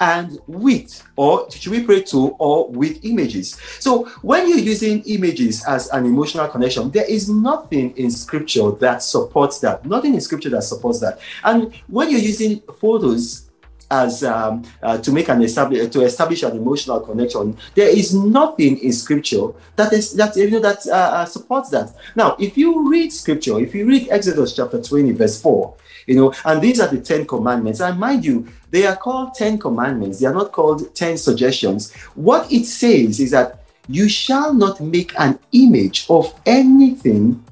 and 0.00 0.38
with, 0.46 1.02
or 1.16 1.50
should 1.50 1.72
we 1.72 1.82
pray 1.82 2.02
to 2.02 2.28
or 2.38 2.68
with 2.68 3.04
images? 3.04 3.58
So 3.78 4.06
when 4.22 4.48
you're 4.48 4.58
using 4.58 5.02
images 5.04 5.64
as 5.66 5.88
an 5.88 6.04
emotional 6.04 6.48
connection, 6.48 6.90
there 6.90 7.08
is 7.08 7.28
nothing 7.28 7.96
in 7.96 8.10
scripture 8.10 8.70
that 8.72 9.02
supports 9.02 9.60
that. 9.60 9.84
Nothing 9.86 10.14
in 10.14 10.20
scripture 10.20 10.50
that 10.50 10.62
supports 10.62 11.00
that. 11.00 11.20
And 11.44 11.74
when 11.86 12.10
you're 12.10 12.20
using 12.20 12.60
photos 12.80 13.50
as 13.90 14.24
um, 14.24 14.62
uh, 14.82 14.98
to 14.98 15.12
make 15.12 15.28
an 15.28 15.42
establish 15.42 15.88
to 15.90 16.02
establish 16.02 16.42
an 16.42 16.56
emotional 16.56 17.00
connection, 17.00 17.56
there 17.74 17.88
is 17.88 18.14
nothing 18.14 18.78
in 18.78 18.92
scripture 18.92 19.48
that 19.76 19.92
is 19.92 20.14
that 20.14 20.36
you 20.36 20.50
know 20.50 20.60
that 20.60 20.86
uh, 20.86 20.92
uh, 20.92 21.24
supports 21.24 21.70
that. 21.70 21.94
Now, 22.16 22.36
if 22.38 22.56
you 22.56 22.90
read 22.90 23.12
scripture, 23.12 23.60
if 23.60 23.74
you 23.74 23.86
read 23.86 24.08
Exodus 24.10 24.54
chapter 24.54 24.82
20, 24.82 25.12
verse 25.12 25.40
4, 25.40 25.74
you 26.06 26.16
know, 26.16 26.34
and 26.44 26.60
these 26.60 26.80
are 26.80 26.88
the 26.88 27.00
Ten 27.00 27.26
Commandments. 27.26 27.80
And 27.80 27.98
mind 27.98 28.24
you, 28.24 28.48
they 28.70 28.86
are 28.86 28.96
called 28.96 29.34
Ten 29.34 29.58
Commandments, 29.58 30.20
they 30.20 30.26
are 30.26 30.34
not 30.34 30.52
called 30.52 30.94
Ten 30.94 31.16
Suggestions. 31.16 31.92
What 32.14 32.50
it 32.52 32.64
says 32.64 33.20
is 33.20 33.30
that 33.30 33.64
you 33.88 34.08
shall 34.08 34.54
not 34.54 34.80
make 34.80 35.12
an 35.18 35.38
image 35.52 36.06
of 36.08 36.34
anything 36.46 37.44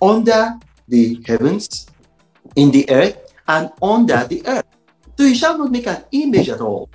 under 0.00 0.58
the 0.88 1.22
heavens, 1.26 1.86
in 2.54 2.70
the 2.70 2.88
earth, 2.90 3.34
and 3.48 3.70
under 3.82 4.24
the 4.24 4.46
earth. 4.46 4.64
So 5.16 5.24
you 5.24 5.34
shall 5.34 5.56
not 5.56 5.70
make 5.70 5.86
an 5.86 6.04
image 6.12 6.48
at 6.48 6.60
all. 6.60 6.90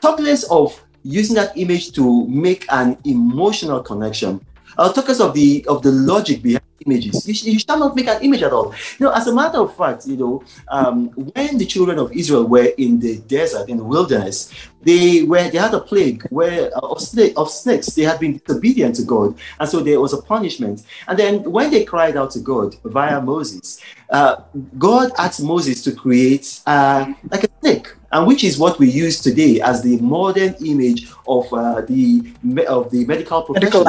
Talk 0.00 0.20
less 0.20 0.44
of 0.44 0.80
using 1.02 1.36
that 1.36 1.56
image 1.56 1.92
to 1.92 2.26
make 2.28 2.66
an 2.70 2.98
emotional 3.04 3.82
connection. 3.82 4.40
I'll 4.78 4.92
talk 4.92 5.08
of 5.08 5.34
the 5.34 5.64
of 5.68 5.82
the 5.82 5.92
logic 5.92 6.42
behind 6.42 6.63
images. 6.86 7.26
You, 7.26 7.52
you 7.52 7.58
shall 7.58 7.78
not 7.78 7.96
make 7.96 8.08
an 8.08 8.22
image 8.22 8.42
at 8.42 8.52
all. 8.52 8.74
You 8.98 9.06
know, 9.06 9.12
as 9.12 9.26
a 9.26 9.34
matter 9.34 9.58
of 9.58 9.76
fact, 9.76 10.06
you 10.06 10.16
know, 10.16 10.44
um, 10.68 11.08
when 11.08 11.58
the 11.58 11.66
children 11.66 11.98
of 11.98 12.12
Israel 12.12 12.44
were 12.44 12.70
in 12.78 13.00
the 13.00 13.18
desert, 13.18 13.68
in 13.68 13.78
the 13.78 13.84
wilderness, 13.84 14.52
they 14.82 15.22
were 15.22 15.48
they 15.48 15.58
had 15.58 15.74
a 15.74 15.80
plague 15.80 16.26
where 16.30 16.70
uh, 16.76 16.80
of, 16.80 17.00
snake, 17.00 17.32
of 17.36 17.50
snakes. 17.50 17.86
They 17.86 18.02
had 18.02 18.20
been 18.20 18.38
disobedient 18.38 18.96
to 18.96 19.02
God, 19.02 19.38
and 19.58 19.68
so 19.68 19.80
there 19.80 20.00
was 20.00 20.12
a 20.12 20.22
punishment. 20.22 20.82
And 21.08 21.18
then 21.18 21.42
when 21.50 21.70
they 21.70 21.84
cried 21.84 22.16
out 22.16 22.30
to 22.32 22.40
God 22.40 22.76
via 22.84 23.20
Moses, 23.20 23.80
uh, 24.10 24.42
God 24.78 25.10
asked 25.18 25.42
Moses 25.42 25.82
to 25.84 25.92
create 25.92 26.60
uh, 26.66 27.12
like 27.30 27.44
a 27.44 27.48
snake, 27.60 27.94
and 28.12 28.26
which 28.26 28.44
is 28.44 28.58
what 28.58 28.78
we 28.78 28.90
use 28.90 29.20
today 29.20 29.60
as 29.60 29.82
the 29.82 29.96
modern 29.98 30.54
image 30.64 31.10
of 31.26 31.52
uh, 31.52 31.80
the 31.82 32.32
of 32.68 32.90
the 32.90 33.04
medical 33.06 33.42
profession. 33.42 33.64
Medical 33.64 33.84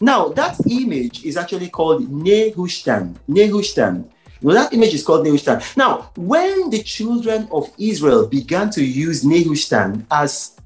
now, 0.00 0.28
that 0.30 0.56
image 0.68 1.24
is 1.24 1.36
actually 1.36 1.68
called 1.68 2.10
Nehushtan. 2.10 3.16
Nehushtan. 3.28 4.08
Now, 4.40 4.54
that 4.54 4.72
image 4.72 4.94
is 4.94 5.04
called 5.04 5.26
Nehushtan. 5.26 5.76
Now, 5.76 6.10
when 6.16 6.70
the 6.70 6.82
children 6.82 7.46
of 7.52 7.70
Israel 7.78 8.26
began 8.26 8.70
to 8.70 8.82
use 8.82 9.24
Nehushtan 9.24 10.06
as 10.10 10.56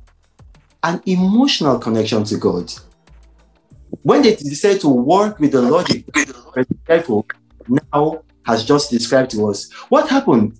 an 0.85 1.03
emotional 1.07 1.79
connection 1.81 2.23
to 2.25 2.37
God, 2.37 2.73
when 4.03 4.23
they 4.23 4.37
decided 4.37 4.81
to 4.83 4.89
work 4.89 5.41
with 5.41 5.53
the 5.53 5.63
logic, 5.63 6.05
now 7.93 8.23
has 8.47 8.65
just 8.65 8.91
described 8.91 9.33
to 9.33 9.49
us, 9.49 9.73
what 9.89 10.09
happened? 10.09 10.59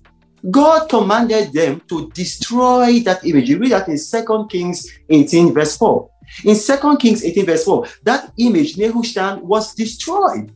God 0.51 0.89
commanded 0.89 1.53
them 1.53 1.81
to 1.89 2.11
destroy 2.11 3.01
that 3.01 3.25
image. 3.25 3.49
You 3.49 3.59
read 3.59 3.73
that 3.73 3.89
in 3.89 3.99
Second 3.99 4.49
Kings 4.49 4.91
18, 5.09 5.55
verse 5.55 5.77
4. 5.77 6.11
In 6.45 6.57
2 6.59 6.97
Kings 6.99 7.25
18, 7.25 7.47
verse 7.47 7.65
4, 7.65 7.87
that 8.05 8.33
image, 8.39 8.77
Nehushtan, 8.77 9.43
was 9.43 9.75
destroyed. 9.75 10.53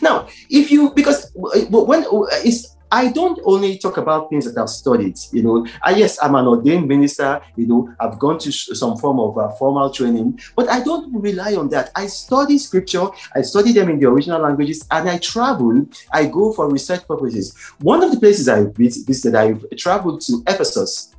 Now, 0.00 0.28
if 0.48 0.70
you, 0.70 0.92
because 0.94 1.30
when 1.34 2.04
it's, 2.44 2.76
I 2.92 3.12
don't 3.12 3.38
only 3.44 3.78
talk 3.78 3.98
about 3.98 4.30
things 4.30 4.52
that 4.52 4.60
I've 4.60 4.68
studied, 4.68 5.16
you 5.30 5.42
know. 5.44 5.66
I, 5.82 5.94
yes, 5.94 6.18
I'm 6.20 6.34
an 6.34 6.46
ordained 6.46 6.88
minister, 6.88 7.40
you 7.54 7.66
know, 7.66 7.94
I've 8.00 8.18
gone 8.18 8.38
to 8.40 8.50
some 8.50 8.96
form 8.96 9.20
of 9.20 9.38
uh, 9.38 9.50
formal 9.50 9.90
training, 9.90 10.40
but 10.56 10.68
I 10.68 10.82
don't 10.82 11.12
rely 11.14 11.54
on 11.54 11.68
that. 11.68 11.90
I 11.94 12.06
study 12.06 12.58
scripture, 12.58 13.06
I 13.34 13.42
study 13.42 13.72
them 13.72 13.90
in 13.90 14.00
the 14.00 14.08
original 14.08 14.40
languages, 14.40 14.84
and 14.90 15.08
I 15.08 15.18
travel, 15.18 15.86
I 16.12 16.26
go 16.26 16.52
for 16.52 16.68
research 16.68 17.06
purposes. 17.06 17.56
One 17.80 18.02
of 18.02 18.10
the 18.10 18.18
places 18.18 18.48
I 18.48 18.64
visited, 18.64 19.36
I 19.36 19.54
traveled 19.76 20.22
to 20.22 20.42
Ephesus 20.48 21.14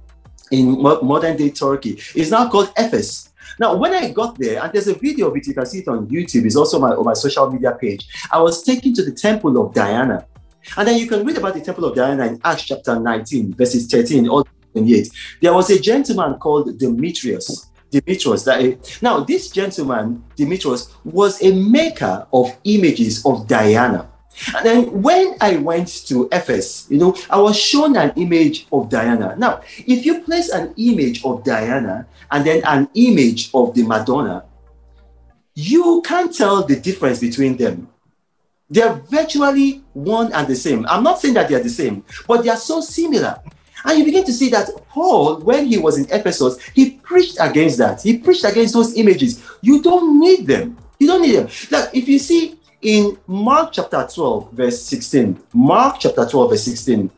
in 0.52 0.82
modern 0.82 1.38
day 1.38 1.52
Turkey. 1.52 2.02
It's 2.16 2.32
now 2.32 2.50
called 2.50 2.76
Efes. 2.76 3.30
Now, 3.60 3.76
when 3.76 3.94
I 3.94 4.12
got 4.12 4.38
there, 4.38 4.64
and 4.64 4.72
there's 4.74 4.88
a 4.88 4.96
video 4.96 5.30
of 5.30 5.38
it, 5.38 5.48
you 5.48 5.54
can 5.54 5.66
see 5.66 5.80
it 5.80 5.88
on 5.88 6.08
YouTube, 6.08 6.46
it's 6.46 6.56
also 6.56 6.80
my, 6.80 6.90
on 6.90 7.06
my 7.06 7.14
social 7.14 7.50
media 7.50 7.78
page. 7.80 8.08
I 8.32 8.42
was 8.42 8.64
taken 8.64 8.94
to 8.96 9.04
the 9.04 9.12
temple 9.12 9.62
of 9.62 9.74
Diana. 9.74 10.26
And 10.78 10.88
then 10.88 10.98
you 10.98 11.08
can 11.08 11.26
read 11.26 11.38
about 11.38 11.56
the 11.56 11.62
temple 11.62 11.86
of 11.86 11.96
Diana 11.96 12.28
in 12.28 12.40
Acts 12.44 12.64
chapter 12.64 13.00
19, 13.00 13.56
verses 13.56 13.88
13 13.88 14.28
all 14.30 14.46
28. 14.74 15.10
There 15.42 15.54
was 15.54 15.70
a 15.70 15.80
gentleman 15.80 16.36
called 16.36 16.78
Demetrius. 16.78 17.72
Demetrius. 17.90 18.44
That, 18.44 19.00
now, 19.02 19.20
this 19.22 19.50
gentleman, 19.50 20.24
Demetrius, 20.36 20.94
was 21.04 21.42
a 21.44 21.52
maker 21.54 22.28
of 22.32 22.56
images 22.64 23.26
of 23.26 23.48
Diana. 23.48 24.11
And 24.56 24.66
then 24.66 25.02
when 25.02 25.36
I 25.40 25.58
went 25.58 26.06
to 26.08 26.28
Efes, 26.30 26.90
you 26.90 26.98
know, 26.98 27.16
I 27.30 27.40
was 27.40 27.58
shown 27.58 27.96
an 27.96 28.14
image 28.16 28.68
of 28.72 28.90
Diana. 28.90 29.36
Now, 29.38 29.62
if 29.86 30.06
you 30.06 30.22
place 30.22 30.50
an 30.50 30.74
image 30.78 31.24
of 31.24 31.44
Diana 31.44 32.08
and 32.32 32.46
then 32.46 32.64
an 32.66 32.90
image 32.96 33.52
of 33.54 33.74
the 33.74 33.84
Madonna, 33.84 34.46
you 35.54 36.02
can't 36.06 36.34
tell 36.36 36.64
the 36.64 36.76
difference 36.76 37.20
between 37.20 37.58
them. 37.58 37.88
They're 38.70 38.94
virtually 38.94 39.84
one 39.94 40.32
and 40.34 40.48
the 40.48 40.56
same. 40.56 40.86
I'm 40.88 41.04
not 41.04 41.20
saying 41.20 41.34
that 41.34 41.50
they're 41.50 41.62
the 41.62 41.70
same, 41.70 42.06
but 42.26 42.44
they 42.44 42.50
are 42.50 42.58
so 42.58 42.80
similar. 42.80 43.42
And 43.84 44.00
you 44.00 44.06
begin 44.06 44.24
to 44.26 44.34
see 44.34 44.50
that 44.50 44.70
Paul, 44.90 45.42
when 45.42 45.66
he 45.66 45.78
was 45.78 45.98
in 45.98 46.06
Ephesus, 46.10 46.62
he 46.74 46.92
preached 46.92 47.38
against 47.40 47.78
that. 47.80 48.02
He 48.02 48.18
preached 48.18 48.46
against 48.46 48.74
those 48.74 48.96
images. 48.96 49.44
You 49.62 49.82
don't 49.82 50.20
need 50.20 50.48
them. 50.48 50.78
You 51.00 51.08
don't 51.08 51.22
need 51.22 51.36
them. 51.36 51.50
Like 51.70 51.90
if 51.94 52.08
you 52.08 52.20
see 52.20 52.60
in 52.82 53.18
Mark 53.28 53.74
chapter 53.74 54.08
12, 54.12 54.52
verse 54.52 54.82
16, 54.84 55.42
Mark 55.54 55.98
chapter 56.00 56.26
12, 56.26 56.50
verse 56.50 56.64
16, 56.64 57.12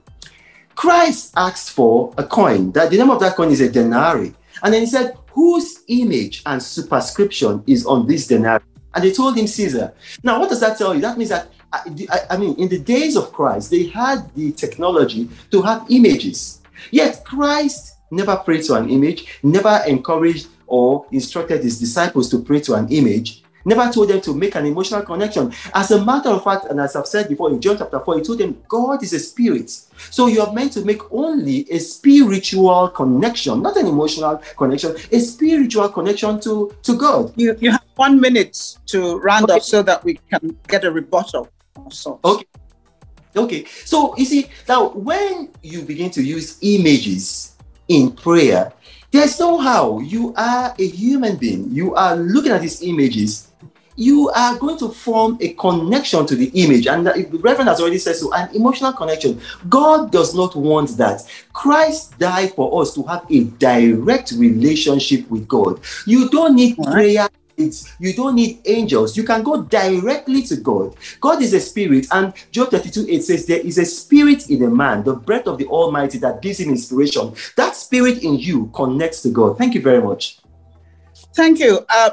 Christ 0.75 1.33
asked 1.37 1.71
for 1.71 2.13
a 2.17 2.23
coin. 2.23 2.71
That 2.71 2.89
the 2.89 2.97
name 2.97 3.09
of 3.09 3.19
that 3.21 3.35
coin 3.35 3.51
is 3.51 3.61
a 3.61 3.71
denarii. 3.71 4.33
And 4.61 4.73
then 4.73 4.81
he 4.81 4.87
said, 4.87 5.17
Whose 5.31 5.79
image 5.87 6.43
and 6.45 6.61
superscription 6.61 7.63
is 7.65 7.85
on 7.85 8.05
this 8.05 8.27
denarii? 8.27 8.63
And 8.93 9.03
they 9.03 9.11
told 9.11 9.37
him 9.37 9.47
Caesar. 9.47 9.93
Now, 10.21 10.39
what 10.39 10.49
does 10.49 10.59
that 10.59 10.77
tell 10.77 10.93
you? 10.93 11.01
That 11.01 11.17
means 11.17 11.31
that, 11.31 11.49
I, 11.71 11.81
I 12.29 12.37
mean, 12.37 12.55
in 12.55 12.69
the 12.69 12.79
days 12.79 13.15
of 13.15 13.33
Christ, 13.33 13.71
they 13.71 13.85
had 13.85 14.33
the 14.35 14.51
technology 14.51 15.29
to 15.49 15.61
have 15.63 15.85
images. 15.89 16.61
Yet 16.91 17.23
Christ 17.25 17.97
never 18.11 18.35
prayed 18.35 18.63
to 18.65 18.75
an 18.75 18.89
image, 18.89 19.39
never 19.41 19.81
encouraged 19.87 20.49
or 20.67 21.07
instructed 21.11 21.63
his 21.63 21.79
disciples 21.79 22.29
to 22.29 22.39
pray 22.39 22.59
to 22.61 22.75
an 22.75 22.87
image 22.89 23.42
never 23.65 23.91
told 23.91 24.09
them 24.09 24.21
to 24.21 24.33
make 24.33 24.55
an 24.55 24.65
emotional 24.65 25.01
connection. 25.01 25.53
As 25.73 25.91
a 25.91 26.03
matter 26.03 26.29
of 26.29 26.43
fact, 26.43 26.65
and 26.65 26.79
as 26.79 26.95
I've 26.95 27.07
said 27.07 27.29
before 27.29 27.49
in 27.49 27.61
John 27.61 27.77
chapter 27.77 27.99
4, 27.99 28.17
he 28.17 28.23
told 28.23 28.39
them 28.39 28.61
God 28.67 29.03
is 29.03 29.13
a 29.13 29.19
spirit. 29.19 29.69
So 30.09 30.27
you 30.27 30.41
are 30.41 30.51
meant 30.53 30.73
to 30.73 30.85
make 30.85 31.11
only 31.11 31.69
a 31.71 31.79
spiritual 31.79 32.89
connection, 32.89 33.61
not 33.61 33.77
an 33.77 33.87
emotional 33.87 34.41
connection, 34.57 34.95
a 35.11 35.19
spiritual 35.19 35.89
connection 35.89 36.39
to, 36.41 36.75
to 36.83 36.97
God. 36.97 37.33
You, 37.35 37.55
you 37.59 37.71
have 37.71 37.83
one 37.95 38.19
minute 38.19 38.77
to 38.87 39.17
round 39.19 39.45
okay. 39.45 39.55
up 39.55 39.61
so 39.61 39.81
that 39.83 40.03
we 40.03 40.19
can 40.29 40.57
get 40.67 40.83
a 40.83 40.91
rebuttal. 40.91 41.49
Okay. 42.23 42.45
Okay. 43.35 43.65
So 43.85 44.15
you 44.17 44.25
see, 44.25 44.49
now 44.67 44.89
when 44.89 45.49
you 45.61 45.81
begin 45.81 46.11
to 46.11 46.23
use 46.23 46.57
images 46.61 47.55
in 47.87 48.11
prayer, 48.11 48.73
There's 49.13 49.39
no 49.39 49.59
how. 49.59 49.99
You 49.99 50.33
are 50.35 50.73
a 50.73 50.87
human 50.87 51.37
being. 51.37 51.69
You 51.69 51.93
are 51.93 52.15
looking 52.15 52.51
at 52.51 52.61
these 52.61 52.81
images. 52.81 53.52
You 53.95 54.29
are 54.29 54.57
going 54.57 54.77
to 54.79 54.89
form 54.89 55.37
a 55.41 55.53
connection 55.53 56.25
to 56.25 56.35
the 56.35 56.47
image. 56.53 56.87
And 56.87 57.05
the 57.05 57.39
Reverend 57.41 57.69
has 57.69 57.79
already 57.79 57.97
said 57.97 58.15
so 58.15 58.33
an 58.33 58.53
emotional 58.55 58.93
connection. 58.93 59.39
God 59.69 60.11
does 60.11 60.35
not 60.35 60.55
want 60.55 60.97
that. 60.97 61.21
Christ 61.53 62.17
died 62.17 62.53
for 62.53 62.81
us 62.81 62.93
to 62.95 63.03
have 63.03 63.25
a 63.29 63.43
direct 63.43 64.31
relationship 64.31 65.29
with 65.29 65.47
God. 65.47 65.79
You 66.05 66.29
don't 66.29 66.55
need 66.55 66.77
prayer 66.77 67.29
it's 67.57 67.93
you 67.99 68.13
don't 68.13 68.35
need 68.35 68.61
angels. 68.65 69.15
You 69.15 69.23
can 69.23 69.43
go 69.43 69.63
directly 69.63 70.41
to 70.43 70.57
God. 70.57 70.95
God 71.19 71.41
is 71.41 71.53
a 71.53 71.59
spirit, 71.59 72.07
and 72.11 72.33
Job 72.51 72.71
32 72.71 73.05
it 73.07 73.23
says, 73.23 73.45
There 73.45 73.59
is 73.59 73.77
a 73.77 73.85
spirit 73.85 74.49
in 74.49 74.63
a 74.63 74.69
man, 74.69 75.03
the 75.03 75.13
breath 75.13 75.47
of 75.47 75.57
the 75.57 75.67
Almighty 75.67 76.17
that 76.19 76.41
gives 76.41 76.59
him 76.59 76.69
inspiration. 76.69 77.33
That 77.55 77.75
spirit 77.75 78.23
in 78.23 78.35
you 78.35 78.71
connects 78.73 79.21
to 79.23 79.29
God. 79.29 79.57
Thank 79.57 79.75
you 79.75 79.81
very 79.81 80.01
much. 80.01 80.39
Thank 81.35 81.59
you. 81.59 81.85
Uh, 81.89 82.11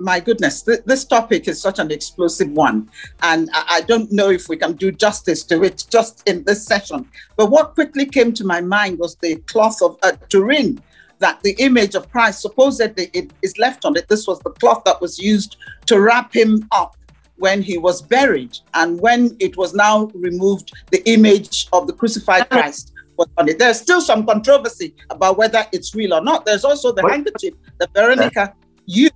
my 0.00 0.18
goodness, 0.18 0.62
th- 0.62 0.80
this 0.86 1.04
topic 1.04 1.46
is 1.46 1.60
such 1.60 1.78
an 1.78 1.90
explosive 1.90 2.50
one, 2.50 2.88
and 3.22 3.48
I-, 3.52 3.64
I 3.68 3.80
don't 3.82 4.10
know 4.10 4.30
if 4.30 4.48
we 4.48 4.56
can 4.56 4.72
do 4.72 4.90
justice 4.90 5.44
to 5.44 5.62
it 5.62 5.84
just 5.90 6.26
in 6.28 6.42
this 6.44 6.64
session. 6.64 7.08
But 7.36 7.50
what 7.50 7.74
quickly 7.74 8.06
came 8.06 8.32
to 8.34 8.44
my 8.44 8.60
mind 8.60 8.98
was 8.98 9.16
the 9.16 9.36
cloth 9.46 9.80
of 9.82 9.98
uh, 10.02 10.12
Turin 10.28 10.82
that 11.18 11.40
the 11.42 11.54
image 11.58 11.94
of 11.94 12.10
Christ, 12.10 12.40
supposedly 12.40 13.10
it 13.12 13.30
is 13.42 13.58
left 13.58 13.84
on 13.84 13.96
it. 13.96 14.08
This 14.08 14.26
was 14.26 14.40
the 14.40 14.50
cloth 14.50 14.84
that 14.84 15.00
was 15.00 15.18
used 15.18 15.58
to 15.86 16.00
wrap 16.00 16.34
him 16.34 16.66
up 16.72 16.96
when 17.36 17.62
he 17.62 17.78
was 17.78 18.00
buried. 18.00 18.56
And 18.74 18.98
when 19.00 19.36
it 19.38 19.56
was 19.56 19.74
now 19.74 20.06
removed, 20.14 20.72
the 20.90 21.02
image 21.10 21.68
of 21.72 21.86
the 21.86 21.92
crucified 21.92 22.48
Christ 22.48 22.92
was 23.16 23.28
on 23.36 23.48
it. 23.48 23.58
There's 23.58 23.78
still 23.78 24.00
some 24.00 24.24
controversy 24.26 24.94
about 25.10 25.36
whether 25.36 25.66
it's 25.72 25.94
real 25.94 26.14
or 26.14 26.22
not. 26.22 26.46
There's 26.46 26.64
also 26.64 26.90
the 26.90 27.06
handkerchief 27.06 27.54
that 27.78 27.90
Veronica 27.94 28.54
used 28.86 29.14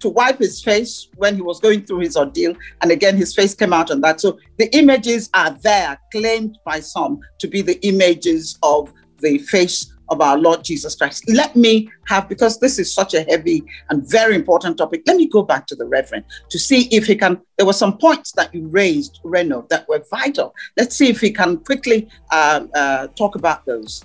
to 0.00 0.08
wipe 0.08 0.38
his 0.38 0.62
face 0.62 1.08
when 1.16 1.34
he 1.34 1.42
was 1.42 1.60
going 1.60 1.84
through 1.84 2.00
his 2.00 2.16
ordeal. 2.16 2.54
And 2.82 2.90
again, 2.90 3.16
his 3.16 3.34
face 3.34 3.54
came 3.54 3.72
out 3.72 3.90
on 3.90 4.00
that. 4.02 4.20
So 4.20 4.38
the 4.58 4.74
images 4.76 5.30
are 5.34 5.50
there, 5.62 5.98
claimed 6.12 6.58
by 6.64 6.80
some 6.80 7.20
to 7.38 7.46
be 7.46 7.62
the 7.62 7.78
images 7.86 8.58
of 8.62 8.92
the 9.20 9.38
face 9.38 9.92
of 10.08 10.20
our 10.20 10.36
Lord 10.36 10.64
Jesus 10.64 10.96
Christ. 10.96 11.28
Let 11.28 11.54
me 11.54 11.88
have, 12.08 12.28
because 12.28 12.58
this 12.58 12.78
is 12.78 12.92
such 12.92 13.14
a 13.14 13.22
heavy 13.22 13.62
and 13.90 14.08
very 14.10 14.34
important 14.34 14.76
topic, 14.76 15.02
let 15.06 15.16
me 15.16 15.28
go 15.28 15.42
back 15.42 15.66
to 15.68 15.76
the 15.76 15.86
Reverend 15.86 16.24
to 16.48 16.58
see 16.58 16.88
if 16.90 17.06
he 17.06 17.14
can. 17.14 17.40
There 17.56 17.66
were 17.66 17.72
some 17.72 17.96
points 17.96 18.32
that 18.32 18.52
you 18.52 18.66
raised, 18.66 19.20
Reno, 19.22 19.66
that 19.70 19.88
were 19.88 20.04
vital. 20.10 20.52
Let's 20.76 20.96
see 20.96 21.08
if 21.08 21.20
he 21.20 21.30
can 21.30 21.58
quickly 21.58 22.08
uh, 22.32 22.66
uh, 22.74 23.06
talk 23.08 23.36
about 23.36 23.64
those. 23.66 24.04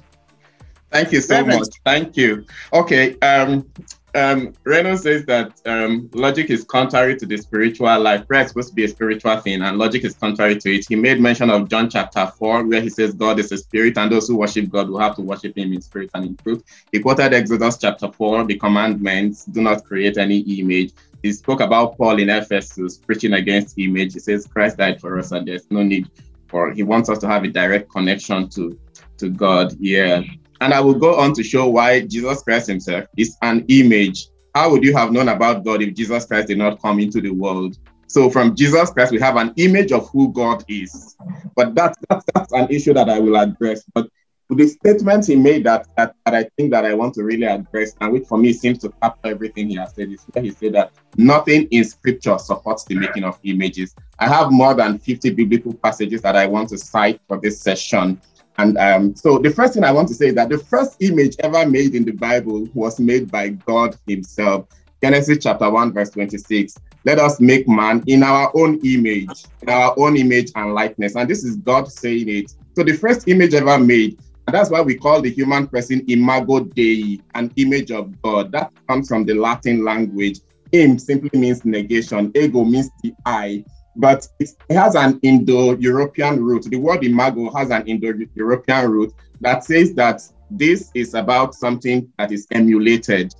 Thank 0.91 1.11
you 1.11 1.21
so 1.21 1.37
Reverend. 1.37 1.61
much. 1.61 1.69
Thank 1.83 2.15
you. 2.15 2.45
Okay. 2.71 3.17
Um, 3.19 3.67
um, 4.15 4.53
Reynolds 4.65 5.03
says 5.03 5.25
that 5.25 5.59
um, 5.65 6.09
logic 6.13 6.49
is 6.49 6.63
contrary 6.63 7.15
to 7.17 7.25
the 7.25 7.37
spiritual 7.37 7.99
life. 7.99 8.27
Prayer 8.27 8.43
is 8.43 8.49
supposed 8.49 8.69
to 8.69 8.75
be 8.75 8.85
a 8.85 8.87
spiritual 8.87 9.37
thing, 9.41 9.61
and 9.61 9.77
logic 9.77 10.03
is 10.03 10.15
contrary 10.15 10.55
to 10.57 10.73
it. 10.73 10.85
He 10.87 10.95
made 10.95 11.19
mention 11.19 11.49
of 11.49 11.69
John 11.69 11.89
chapter 11.89 12.25
4, 12.25 12.65
where 12.65 12.81
he 12.81 12.89
says 12.89 13.13
God 13.13 13.39
is 13.39 13.51
a 13.51 13.57
spirit, 13.57 13.97
and 13.97 14.11
those 14.11 14.27
who 14.27 14.37
worship 14.37 14.69
God 14.69 14.89
will 14.89 14.99
have 14.99 15.15
to 15.17 15.21
worship 15.21 15.57
him 15.57 15.73
in 15.73 15.81
spirit 15.81 16.11
and 16.13 16.25
in 16.25 16.37
truth. 16.37 16.63
He 16.91 16.99
quoted 16.99 17.33
Exodus 17.33 17.77
chapter 17.77 18.11
4, 18.11 18.45
the 18.45 18.57
commandments 18.57 19.45
do 19.45 19.61
not 19.61 19.83
create 19.83 20.17
any 20.17 20.39
image. 20.59 20.93
He 21.21 21.33
spoke 21.33 21.59
about 21.59 21.97
Paul 21.97 22.19
in 22.19 22.29
Ephesus 22.29 22.97
preaching 22.97 23.33
against 23.33 23.77
image. 23.77 24.13
He 24.13 24.19
says 24.19 24.47
Christ 24.47 24.77
died 24.77 25.01
for 25.01 25.19
us, 25.19 25.31
and 25.31 25.47
there's 25.47 25.69
no 25.69 25.83
need 25.83 26.09
for 26.47 26.71
he 26.71 26.83
wants 26.83 27.09
us 27.09 27.17
to 27.19 27.27
have 27.27 27.43
a 27.43 27.47
direct 27.47 27.91
connection 27.91 28.47
to, 28.49 28.79
to 29.17 29.29
God. 29.29 29.73
Yeah. 29.79 30.21
And 30.61 30.73
I 30.73 30.79
will 30.79 30.93
go 30.93 31.15
on 31.15 31.33
to 31.33 31.43
show 31.43 31.67
why 31.67 32.01
Jesus 32.01 32.41
Christ 32.41 32.67
himself 32.67 33.05
is 33.17 33.37
an 33.41 33.65
image. 33.67 34.27
How 34.53 34.71
would 34.71 34.83
you 34.83 34.95
have 34.95 35.11
known 35.11 35.29
about 35.29 35.65
God 35.65 35.81
if 35.81 35.93
Jesus 35.93 36.25
Christ 36.25 36.47
did 36.47 36.57
not 36.57 36.81
come 36.81 36.99
into 36.99 37.19
the 37.19 37.31
world? 37.31 37.77
So 38.07 38.29
from 38.29 38.55
Jesus 38.55 38.91
Christ, 38.91 39.11
we 39.11 39.19
have 39.19 39.35
an 39.35 39.53
image 39.57 39.91
of 39.91 40.09
who 40.11 40.31
God 40.31 40.63
is. 40.67 41.17
But 41.55 41.75
that's, 41.75 41.97
that's, 42.09 42.25
that's 42.33 42.53
an 42.53 42.67
issue 42.69 42.93
that 42.93 43.09
I 43.09 43.19
will 43.19 43.35
address. 43.35 43.83
But 43.93 44.09
the 44.49 44.67
statement 44.67 45.25
he 45.25 45.35
made 45.35 45.63
that, 45.63 45.87
that, 45.97 46.15
that 46.23 46.35
I 46.35 46.43
think 46.55 46.71
that 46.71 46.85
I 46.85 46.93
want 46.93 47.15
to 47.15 47.23
really 47.23 47.45
address, 47.45 47.93
and 47.99 48.13
which 48.13 48.27
for 48.27 48.37
me 48.37 48.53
seems 48.53 48.77
to 48.79 48.89
capture 49.01 49.31
everything 49.31 49.69
he 49.69 49.75
has 49.75 49.95
said, 49.95 50.09
is 50.09 50.23
where 50.31 50.43
he 50.43 50.51
said 50.51 50.73
that 50.73 50.91
nothing 51.17 51.67
in 51.71 51.83
scripture 51.83 52.37
supports 52.37 52.85
the 52.85 52.95
making 52.95 53.23
of 53.23 53.39
images. 53.43 53.95
I 54.19 54.27
have 54.27 54.51
more 54.51 54.75
than 54.75 54.99
50 54.99 55.31
biblical 55.31 55.73
passages 55.73 56.21
that 56.21 56.35
I 56.35 56.45
want 56.45 56.69
to 56.69 56.77
cite 56.77 57.19
for 57.27 57.39
this 57.41 57.59
session 57.59 58.21
and 58.57 58.77
um, 58.77 59.15
so 59.15 59.37
the 59.37 59.49
first 59.49 59.73
thing 59.73 59.83
I 59.83 59.91
want 59.91 60.07
to 60.09 60.13
say 60.13 60.27
is 60.27 60.35
that 60.35 60.49
the 60.49 60.57
first 60.57 61.01
image 61.01 61.35
ever 61.39 61.65
made 61.67 61.93
in 61.93 62.05
the 62.05 62.11
Bible 62.11 62.67
was 62.73 62.99
made 62.99 63.29
by 63.29 63.49
God 63.49 63.97
Himself. 64.07 64.67
Genesis 65.03 65.39
chapter 65.41 65.69
1, 65.69 65.93
verse 65.93 66.11
26. 66.11 66.75
Let 67.03 67.19
us 67.19 67.39
make 67.39 67.67
man 67.67 68.03
in 68.07 68.23
our 68.23 68.51
own 68.55 68.79
image, 68.83 69.45
in 69.61 69.69
our 69.69 69.93
own 69.97 70.17
image 70.17 70.51
and 70.55 70.73
likeness. 70.73 71.15
And 71.15 71.29
this 71.29 71.43
is 71.43 71.57
God 71.57 71.91
saying 71.91 72.29
it. 72.29 72.51
So 72.75 72.83
the 72.83 72.93
first 72.93 73.27
image 73.27 73.53
ever 73.53 73.77
made, 73.77 74.17
and 74.47 74.55
that's 74.55 74.69
why 74.69 74.81
we 74.81 74.95
call 74.95 75.21
the 75.21 75.29
human 75.29 75.67
person 75.67 76.03
imago 76.07 76.61
Dei, 76.61 77.19
an 77.35 77.51
image 77.57 77.91
of 77.91 78.19
God. 78.21 78.51
That 78.51 78.71
comes 78.87 79.07
from 79.07 79.25
the 79.25 79.33
Latin 79.33 79.83
language. 79.83 80.39
Im 80.71 80.97
simply 80.97 81.29
means 81.37 81.63
negation, 81.65 82.31
ego 82.35 82.63
means 82.63 82.89
the 83.03 83.13
I, 83.25 83.63
but 83.95 84.27
it 84.39 84.49
has 84.69 84.95
an 84.95 85.19
Indo-European 85.21 86.43
root. 86.43 86.63
The 86.63 86.77
word 86.77 87.03
imago 87.03 87.51
has 87.51 87.69
an 87.71 87.87
Indo-European 87.87 88.91
root 88.91 89.13
that 89.41 89.63
says 89.63 89.93
that 89.95 90.21
this 90.51 90.91
is 90.93 91.13
about 91.13 91.55
something 91.55 92.11
that 92.17 92.31
is 92.31 92.47
emulated, 92.51 93.33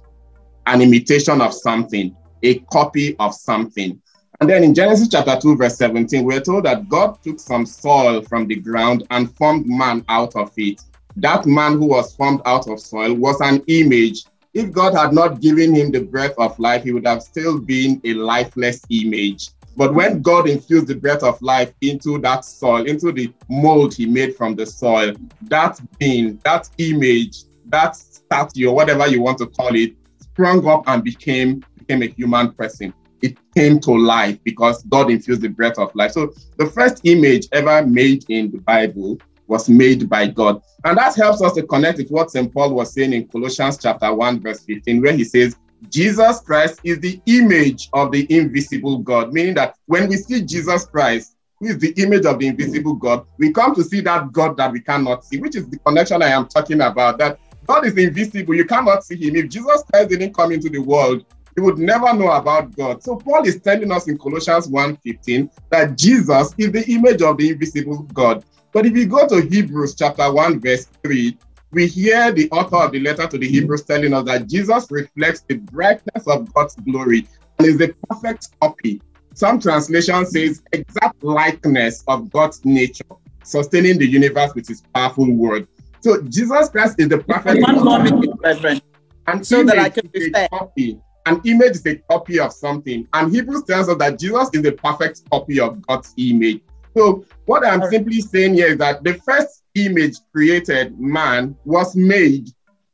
an 0.65 0.81
imitation 0.81 1.41
of 1.41 1.53
something, 1.53 2.15
a 2.43 2.59
copy 2.71 3.15
of 3.19 3.33
something. 3.33 4.01
And 4.41 4.49
then 4.49 4.63
in 4.63 4.73
Genesis 4.73 5.07
chapter 5.07 5.37
2, 5.39 5.55
verse 5.55 5.77
17, 5.77 6.25
we're 6.25 6.41
told 6.41 6.65
that 6.65 6.89
God 6.89 7.21
took 7.23 7.39
some 7.39 7.65
soil 7.65 8.21
from 8.21 8.47
the 8.47 8.55
ground 8.55 9.07
and 9.11 9.33
formed 9.37 9.65
man 9.65 10.03
out 10.09 10.35
of 10.35 10.51
it. 10.57 10.81
That 11.17 11.45
man 11.45 11.73
who 11.73 11.85
was 11.85 12.13
formed 12.15 12.41
out 12.45 12.67
of 12.67 12.79
soil 12.79 13.13
was 13.13 13.39
an 13.39 13.63
image. 13.67 14.25
If 14.53 14.71
God 14.71 14.93
had 14.93 15.13
not 15.13 15.39
given 15.41 15.73
him 15.73 15.91
the 15.91 16.01
breath 16.01 16.33
of 16.37 16.57
life, 16.59 16.83
he 16.83 16.91
would 16.91 17.07
have 17.07 17.23
still 17.23 17.59
been 17.59 18.01
a 18.03 18.13
lifeless 18.13 18.81
image. 18.89 19.51
But 19.75 19.93
when 19.93 20.21
God 20.21 20.47
infused 20.47 20.87
the 20.87 20.95
breath 20.95 21.23
of 21.23 21.41
life 21.41 21.73
into 21.81 22.17
that 22.19 22.45
soil, 22.45 22.85
into 22.85 23.11
the 23.11 23.33
mold 23.49 23.93
he 23.93 24.05
made 24.05 24.35
from 24.35 24.55
the 24.55 24.65
soil, 24.65 25.13
that 25.43 25.79
being, 25.99 26.39
that 26.45 26.69
image, 26.77 27.43
that 27.67 27.95
statue, 27.95 28.69
or 28.69 28.75
whatever 28.75 29.07
you 29.07 29.21
want 29.21 29.37
to 29.39 29.47
call 29.47 29.75
it, 29.75 29.95
sprung 30.19 30.65
up 30.67 30.83
and 30.87 31.03
became, 31.03 31.63
became 31.77 32.03
a 32.03 32.07
human 32.07 32.53
person. 32.53 32.93
It 33.21 33.37
came 33.55 33.79
to 33.81 33.91
life 33.91 34.37
because 34.43 34.83
God 34.83 35.09
infused 35.09 35.41
the 35.41 35.49
breath 35.49 35.77
of 35.77 35.93
life. 35.95 36.11
So 36.11 36.33
the 36.57 36.67
first 36.67 37.01
image 37.03 37.47
ever 37.51 37.85
made 37.85 38.25
in 38.29 38.51
the 38.51 38.59
Bible 38.59 39.17
was 39.47 39.69
made 39.69 40.09
by 40.09 40.27
God. 40.27 40.61
And 40.83 40.97
that 40.97 41.15
helps 41.15 41.41
us 41.41 41.53
to 41.53 41.63
connect 41.63 41.97
with 41.97 42.09
what 42.09 42.31
St. 42.31 42.53
Paul 42.53 42.73
was 42.73 42.93
saying 42.93 43.13
in 43.13 43.27
Colossians 43.27 43.77
chapter 43.77 44.13
1, 44.13 44.41
verse 44.41 44.63
15, 44.63 45.01
where 45.01 45.13
he 45.15 45.23
says, 45.23 45.55
Jesus 45.89 46.41
Christ 46.41 46.79
is 46.83 46.99
the 46.99 47.21
image 47.25 47.89
of 47.93 48.11
the 48.11 48.25
invisible 48.35 48.99
God, 48.99 49.33
meaning 49.33 49.55
that 49.55 49.75
when 49.85 50.07
we 50.09 50.17
see 50.17 50.41
Jesus 50.41 50.85
Christ, 50.85 51.35
who 51.59 51.67
is 51.67 51.79
the 51.79 51.93
image 52.01 52.25
of 52.25 52.39
the 52.39 52.47
invisible 52.47 52.95
God, 52.95 53.25
we 53.37 53.51
come 53.51 53.73
to 53.75 53.83
see 53.83 54.01
that 54.01 54.31
God 54.31 54.57
that 54.57 54.71
we 54.71 54.81
cannot 54.81 55.23
see, 55.23 55.39
which 55.39 55.55
is 55.55 55.69
the 55.69 55.79
connection 55.79 56.21
I 56.21 56.29
am 56.29 56.47
talking 56.47 56.81
about. 56.81 57.17
That 57.17 57.39
God 57.65 57.85
is 57.85 57.97
invisible, 57.97 58.55
you 58.55 58.65
cannot 58.65 59.03
see 59.03 59.15
him. 59.15 59.35
If 59.35 59.49
Jesus 59.49 59.83
Christ 59.91 60.09
didn't 60.09 60.33
come 60.33 60.51
into 60.51 60.69
the 60.69 60.79
world, 60.79 61.25
you 61.57 61.63
would 61.63 61.77
never 61.77 62.13
know 62.13 62.31
about 62.31 62.75
God. 62.75 63.01
So 63.01 63.15
Paul 63.15 63.45
is 63.45 63.61
telling 63.61 63.91
us 63.91 64.07
in 64.07 64.17
Colossians 64.17 64.67
1:15 64.67 65.49
that 65.71 65.97
Jesus 65.97 66.53
is 66.57 66.71
the 66.71 66.85
image 66.91 67.21
of 67.21 67.37
the 67.37 67.49
invisible 67.49 68.03
God. 68.13 68.43
But 68.73 68.85
if 68.85 68.95
you 68.95 69.05
go 69.05 69.25
to 69.27 69.41
Hebrews 69.41 69.95
chapter 69.95 70.31
1, 70.31 70.59
verse 70.59 70.87
3, 71.03 71.37
we 71.75 71.87
hear 71.87 72.31
the 72.31 72.49
author 72.51 72.77
of 72.77 72.93
the 72.93 73.01
letter 73.01 73.27
to 73.27 73.37
the 73.37 73.49
Hebrews 73.49 73.83
telling 73.83 74.13
us 74.13 74.25
that 74.27 74.47
Jesus 74.47 74.87
reflects 74.89 75.41
the 75.41 75.55
brightness 75.57 76.25
of 76.25 76.51
God's 76.53 76.75
glory 76.75 77.27
and 77.59 77.67
is 77.67 77.77
the 77.77 77.93
perfect 78.09 78.47
copy. 78.61 79.01
Some 79.33 79.59
translation 79.59 80.25
says 80.25 80.63
exact 80.71 81.21
likeness 81.21 82.01
of 82.07 82.31
God's 82.31 82.63
nature, 82.63 83.03
sustaining 83.43 83.99
the 83.99 84.07
universe 84.07 84.55
with 84.55 84.69
his 84.69 84.83
powerful 84.93 85.29
word. 85.29 85.67
So 85.99 86.21
Jesus 86.21 86.69
Christ 86.69 86.95
is 86.97 87.09
the 87.09 87.17
perfect 87.17 87.61
one 87.61 88.37
Reverend. 88.39 88.81
And 89.27 89.45
so 89.45 89.61
that 89.65 89.77
I 89.77 89.89
can 89.89 90.07
be 90.07 90.31
fair. 90.31 90.47
Copy. 90.47 90.97
An 91.25 91.41
image 91.43 91.71
is 91.71 91.85
a 91.87 91.95
copy 92.09 92.39
of 92.39 92.53
something. 92.53 93.05
And 93.11 93.35
Hebrews 93.35 93.63
tells 93.63 93.89
us 93.89 93.97
that 93.97 94.17
Jesus 94.17 94.49
is 94.53 94.61
the 94.61 94.71
perfect 94.71 95.29
copy 95.29 95.59
of 95.59 95.85
God's 95.85 96.13
image. 96.15 96.61
So 96.95 97.25
what 97.45 97.65
I'm 97.65 97.89
simply 97.89 98.21
saying 98.21 98.53
here 98.53 98.67
is 98.67 98.77
that 98.77 99.03
the 99.03 99.15
first 99.15 99.63
image 99.75 100.15
created 100.31 100.97
man 100.99 101.55
was 101.65 101.95
made. 101.95 102.49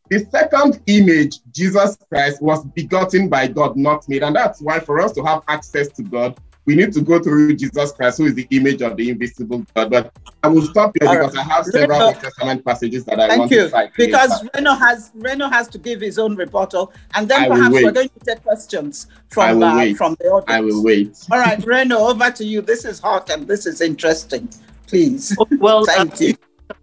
The 0.09 0.25
second 0.31 0.81
image, 0.87 1.39
Jesus 1.53 1.97
Christ, 2.09 2.41
was 2.41 2.65
begotten 2.65 3.29
by 3.29 3.47
God, 3.47 3.77
not 3.77 4.09
made. 4.09 4.23
And 4.23 4.35
that's 4.35 4.61
why 4.61 4.79
for 4.79 4.99
us 4.99 5.11
to 5.13 5.23
have 5.23 5.43
access 5.47 5.87
to 5.89 6.03
God, 6.03 6.37
we 6.65 6.75
need 6.75 6.93
to 6.93 7.01
go 7.01 7.19
through 7.19 7.55
Jesus 7.55 7.91
Christ, 7.91 8.19
who 8.19 8.25
is 8.25 8.35
the 8.35 8.47
image 8.51 8.81
of 8.81 8.95
the 8.95 9.09
invisible 9.09 9.65
God. 9.75 9.89
But 9.89 10.11
I 10.43 10.47
will 10.47 10.61
stop 10.61 10.95
here 10.99 11.09
All 11.09 11.15
because 11.15 11.35
right. 11.35 11.45
I 11.45 11.49
have 11.49 11.65
several 11.65 11.99
Reno- 11.99 12.19
Testament 12.19 12.65
passages 12.65 13.05
that 13.05 13.19
I 13.19 13.27
Thank 13.27 13.39
want 13.39 13.51
you. 13.51 13.61
to 13.61 13.69
cite. 13.69 13.91
Because 13.95 14.31
later. 14.43 14.49
Reno 14.55 14.73
has 14.75 15.11
Reno 15.15 15.49
has 15.49 15.67
to 15.69 15.77
give 15.77 16.01
his 16.01 16.19
own 16.19 16.35
rebuttal, 16.35 16.93
and 17.15 17.27
then 17.27 17.43
I 17.43 17.47
perhaps 17.47 17.73
we're 17.73 17.91
going 17.91 18.09
to 18.09 18.19
take 18.25 18.43
questions 18.43 19.07
from 19.29 19.63
uh, 19.63 19.93
from 19.95 20.15
the 20.19 20.27
audience. 20.27 20.45
I 20.47 20.61
will 20.61 20.83
wait. 20.83 21.17
All 21.31 21.39
right, 21.39 21.63
Reno, 21.65 21.97
over 21.97 22.29
to 22.31 22.45
you. 22.45 22.61
This 22.61 22.85
is 22.85 22.99
hot 22.99 23.29
and 23.29 23.47
this 23.47 23.65
is 23.65 23.81
interesting. 23.81 24.49
Please. 24.87 25.35
Well, 25.57 25.85
Thank 25.85 26.13
uh, 26.13 26.25
you. 26.25 26.35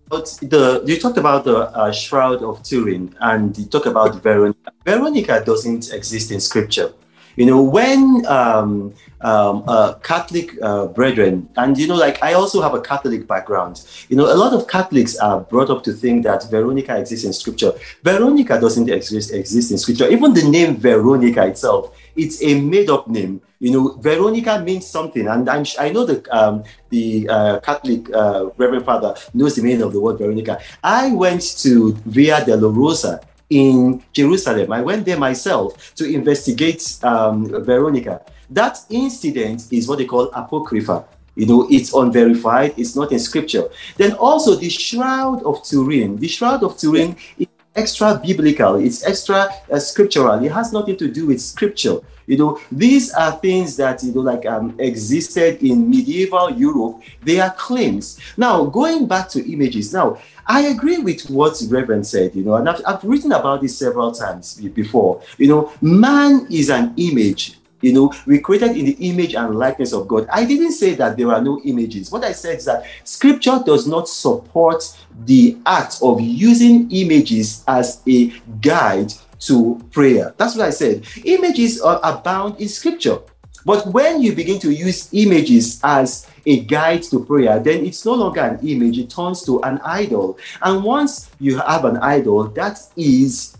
But 0.09 0.38
the 0.41 0.83
you 0.87 0.99
talked 0.99 1.19
about 1.19 1.45
the 1.45 1.59
uh, 1.59 1.93
shroud 1.93 2.43
of 2.43 2.62
Turin, 2.62 3.14
and 3.21 3.57
you 3.57 3.67
talk 3.67 3.87
about 3.87 4.23
Veronica. 4.23 4.73
Veronica 4.85 5.43
doesn't 5.45 5.93
exist 5.93 6.31
in 6.31 6.41
Scripture. 6.41 6.93
You 7.37 7.47
know, 7.47 7.62
when 7.62 8.25
um, 8.27 8.95
um, 9.20 9.64
uh, 9.66 9.94
Catholic 9.94 10.52
uh, 10.62 10.87
brethren, 10.87 11.48
and 11.57 11.76
you 11.76 11.87
know, 11.87 11.96
like 11.96 12.22
I 12.22 12.35
also 12.35 12.61
have 12.62 12.74
a 12.74 12.81
Catholic 12.81 13.26
background. 13.26 13.85
You 14.09 14.16
know, 14.16 14.33
a 14.33 14.37
lot 14.37 14.52
of 14.52 14.68
Catholics 14.68 15.16
are 15.16 15.40
brought 15.40 15.70
up 15.70 15.83
to 15.85 15.92
think 15.92 16.24
that 16.24 16.48
Veronica 16.50 16.96
exists 16.96 17.24
in 17.24 17.33
Scripture. 17.33 17.72
Veronica 18.02 18.61
doesn't 18.61 18.88
exist 18.88 19.33
exist 19.33 19.70
in 19.72 19.78
Scripture. 19.78 20.09
Even 20.09 20.35
the 20.35 20.48
name 20.48 20.76
Veronica 20.76 21.46
itself, 21.46 21.96
it's 22.16 22.42
a 22.42 22.61
made-up 22.61 23.09
name. 23.09 23.40
You 23.61 23.72
know, 23.72 23.88
Veronica 23.98 24.61
means 24.61 24.87
something, 24.87 25.26
and 25.26 25.48
I'm 25.48 25.64
I 25.78 25.90
know 25.90 26.04
the 26.04 26.22
um, 26.31 26.62
the 26.90 27.28
uh, 27.28 27.61
Catholic 27.61 28.09
uh, 28.14 28.50
Reverend 28.57 28.85
Father 28.85 29.16
knows 29.35 29.57
the 29.57 29.62
meaning 29.62 29.83
of 29.83 29.92
the 29.92 30.00
word 30.00 30.18
Veronica. 30.18 30.61
I 30.85 31.11
went 31.11 31.42
to 31.62 31.94
Via 32.07 32.44
Dolorosa 32.44 33.20
in 33.50 34.02
Jerusalem. 34.12 34.72
I 34.72 34.83
went 34.83 35.07
there 35.07 35.18
myself 35.18 35.94
to 35.96 36.04
investigate 36.04 36.98
um, 37.02 37.46
Veronica. 37.64 38.22
That 38.51 38.79
incident 38.91 39.67
is 39.71 39.89
what 39.89 39.99
they 39.99 40.07
call 40.07 40.31
apocrypha. 40.33 41.05
You 41.35 41.47
know, 41.47 41.69
it's 41.71 41.95
unverified, 41.95 42.75
it's 42.77 42.97
not 42.97 43.13
in 43.13 43.19
scripture. 43.21 43.69
Then 43.97 44.15
also 44.15 44.57
the 44.57 44.69
Shroud 44.69 45.43
of 45.45 45.63
Turin. 45.63 46.17
The 46.17 46.27
Shroud 46.27 46.65
of 46.65 46.77
Turin 46.77 47.17
is 47.39 47.47
extra 47.77 48.21
biblical, 48.25 48.75
it's 48.75 49.07
extra 49.07 49.49
uh, 49.71 49.79
scriptural. 49.79 50.45
It 50.45 50.51
has 50.51 50.73
nothing 50.73 50.97
to 50.97 51.09
do 51.09 51.27
with 51.27 51.41
scripture. 51.41 51.99
You 52.27 52.37
know, 52.37 52.61
these 52.71 53.13
are 53.15 53.33
things 53.33 53.77
that 53.77 54.03
you 54.03 54.13
know, 54.13 54.21
like 54.21 54.45
um, 54.45 54.75
existed 54.79 55.63
in 55.63 55.89
medieval 55.89 56.51
Europe. 56.51 57.01
They 57.23 57.41
are 57.41 57.51
claims. 57.53 58.19
Now, 58.37 58.65
going 58.65 59.07
back 59.07 59.31
to 59.31 59.51
images. 59.51 59.95
Now, 59.95 60.19
I 60.47 60.67
agree 60.67 60.99
with 60.99 61.31
what 61.31 61.63
Reverend 61.71 62.07
said. 62.07 62.35
You 62.35 62.45
know, 62.45 62.57
and 62.57 62.69
I've, 62.69 62.83
I've 62.87 63.05
written 63.05 63.33
about 63.33 63.63
this 63.63 63.79
several 63.79 64.13
times 64.13 64.61
before. 64.61 65.23
You 65.39 65.49
know, 65.49 65.73
man 65.81 66.47
is 66.51 66.69
an 66.69 66.93
image. 66.99 67.58
You 67.81 67.93
know, 67.93 68.12
we 68.27 68.41
created 68.41 68.77
in 68.77 68.87
the 68.87 68.97
image 69.09 69.35
and 69.35 69.55
likeness 69.55 69.93
of 69.93 70.09
God. 70.09 70.27
I 70.33 70.45
didn't 70.45 70.73
say 70.73 70.95
that 70.95 71.17
there 71.17 71.33
are 71.33 71.41
no 71.41 71.61
images. 71.64 72.11
What 72.11 72.25
I 72.25 72.33
said 72.33 72.59
is 72.59 72.64
that 72.64 72.85
scripture 73.05 73.61
does 73.64 73.87
not 73.87 74.09
support 74.09 74.85
the 75.25 75.57
act 75.67 75.99
of 76.03 76.21
using 76.21 76.91
images 76.91 77.64
as 77.69 78.03
a 78.09 78.33
guide 78.61 79.12
to 79.41 79.81
prayer. 79.93 80.35
That's 80.37 80.57
what 80.57 80.67
I 80.67 80.71
said. 80.71 81.07
Images 81.25 81.81
are 81.81 82.01
abound 82.03 82.61
in 82.61 82.69
scripture. 82.69 83.19
But 83.64 83.87
when 83.88 84.23
you 84.23 84.35
begin 84.35 84.59
to 84.61 84.73
use 84.73 85.09
images 85.12 85.81
as 85.85 86.27
a 86.47 86.61
guide 86.61 87.03
to 87.05 87.25
prayer, 87.25 87.59
then 87.59 87.85
it's 87.85 88.05
no 88.05 88.14
longer 88.14 88.41
an 88.41 88.67
image, 88.67 88.99
it 88.99 89.11
turns 89.11 89.45
to 89.45 89.61
an 89.62 89.79
idol. 89.85 90.38
And 90.62 90.83
once 90.83 91.31
you 91.38 91.59
have 91.59 91.85
an 91.85 91.99
idol, 91.99 92.45
that 92.51 92.81
is, 92.97 93.57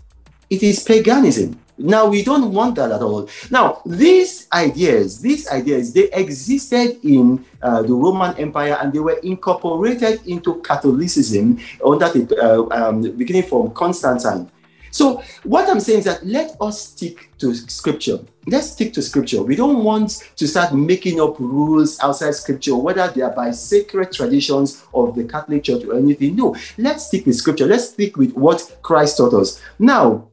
it 0.49 0.63
is 0.63 0.83
paganism. 0.83 1.59
Now 1.79 2.07
we 2.07 2.23
don't 2.23 2.53
want 2.53 2.75
that 2.75 2.91
at 2.91 3.01
all. 3.01 3.29
Now 3.49 3.81
these 3.85 4.47
ideas, 4.51 5.21
these 5.21 5.47
ideas, 5.49 5.93
they 5.93 6.11
existed 6.11 6.99
in 7.03 7.45
uh, 7.61 7.81
the 7.81 7.93
Roman 7.93 8.35
Empire 8.37 8.77
and 8.81 8.91
they 8.93 8.99
were 8.99 9.19
incorporated 9.23 10.25
into 10.27 10.61
Catholicism 10.61 11.59
under 11.85 12.09
the 12.09 12.37
uh, 12.37 12.89
um, 12.89 13.01
beginning 13.17 13.43
from 13.43 13.71
Constantine. 13.71 14.51
So 14.91 15.21
what 15.43 15.69
I'm 15.69 15.79
saying 15.79 15.99
is 15.99 16.05
that 16.05 16.25
let 16.25 16.55
us 16.59 16.89
stick 16.89 17.29
to 17.37 17.53
scripture. 17.53 18.19
Let's 18.47 18.71
stick 18.71 18.93
to 18.93 19.01
scripture. 19.01 19.43
We 19.43 19.55
don't 19.55 19.83
want 19.83 20.23
to 20.35 20.47
start 20.47 20.73
making 20.73 21.21
up 21.21 21.39
rules 21.39 21.99
outside 21.99 22.33
scripture, 22.33 22.75
whether 22.75 23.07
they 23.09 23.21
are 23.21 23.31
by 23.33 23.51
sacred 23.51 24.11
traditions 24.11 24.83
of 24.93 25.15
the 25.15 25.25
Catholic 25.25 25.63
Church 25.63 25.83
or 25.83 25.97
anything. 25.97 26.35
No, 26.35 26.55
let's 26.77 27.07
stick 27.07 27.25
with 27.25 27.35
scripture. 27.35 27.67
Let's 27.67 27.89
stick 27.89 28.17
with 28.17 28.33
what 28.33 28.79
Christ 28.81 29.17
taught 29.17 29.33
us. 29.33 29.61
Now, 29.77 30.28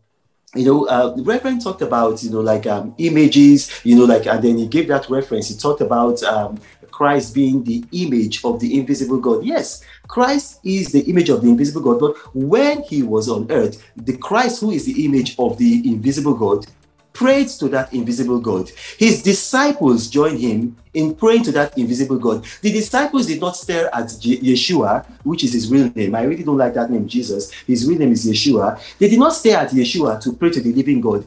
you 0.59 0.65
know, 0.65 0.87
uh, 0.87 1.15
the 1.15 1.23
Reverend 1.23 1.63
talked 1.63 1.83
about, 1.83 2.23
you 2.23 2.31
know, 2.31 2.41
like 2.41 2.67
um, 2.67 2.95
images, 2.99 3.71
you 3.85 3.97
know, 3.97 4.05
like, 4.05 4.27
and 4.27 4.43
then 4.43 4.59
he 4.59 4.67
gave 4.67 4.89
that 4.89 5.09
reference. 5.09 5.49
He 5.49 5.57
talked 5.57 5.81
about 5.81 6.23
um, 6.23 6.59
Christ 6.91 7.35
being 7.35 7.63
the 7.65 7.85
image 7.93 8.45
of 8.45 8.59
the 8.61 8.79
invisible 8.79 9.19
God. 9.19 9.45
Yes, 9.45 9.85
Christ 10.09 10.61
is 10.65 10.93
the 10.93 11.01
image 11.11 11.29
of 11.29 11.43
the 11.43 11.49
invisible 11.49 11.83
God, 11.83 12.01
but 12.01 12.35
when 12.35 12.83
he 12.83 13.03
was 13.03 13.29
on 13.29 13.51
earth, 13.51 13.85
the 13.97 14.17
Christ 14.17 14.61
who 14.61 14.71
is 14.71 14.87
the 14.87 15.05
image 15.05 15.35
of 15.39 15.59
the 15.59 15.87
invisible 15.87 16.35
God 16.35 16.67
prayed 17.13 17.49
to 17.49 17.69
that 17.69 17.93
invisible 17.95 18.39
God. 18.39 18.71
His 18.99 19.23
disciples 19.23 20.09
joined 20.09 20.39
him 20.39 20.77
in 20.97 21.15
praying 21.15 21.43
to 21.45 21.53
that 21.53 21.77
invisible 21.77 22.19
God. 22.19 22.45
The 22.63 22.73
disciples 22.73 23.27
did 23.27 23.39
not 23.39 23.55
stare 23.55 23.95
at 23.95 24.17
Je- 24.19 24.39
Yeshua, 24.39 25.05
which 25.25 25.45
is 25.45 25.53
his 25.53 25.71
real 25.71 25.93
name. 25.95 26.15
I 26.15 26.23
really 26.23 26.43
don't 26.43 26.57
like 26.57 26.73
that 26.73 26.91
name, 26.91 27.07
Jesus. 27.07 27.53
His 27.67 27.87
real 27.87 27.99
name 27.99 28.13
is 28.13 28.27
Yeshua. 28.27 28.81
They 28.99 29.11
did 29.11 29.19
not 29.19 29.35
stare 29.35 29.59
at 29.59 29.71
Yeshua 29.71 30.21
to 30.23 30.33
pray 30.33 30.51
to 30.51 30.61
the 30.61 30.73
living 30.73 31.03
God. 31.03 31.27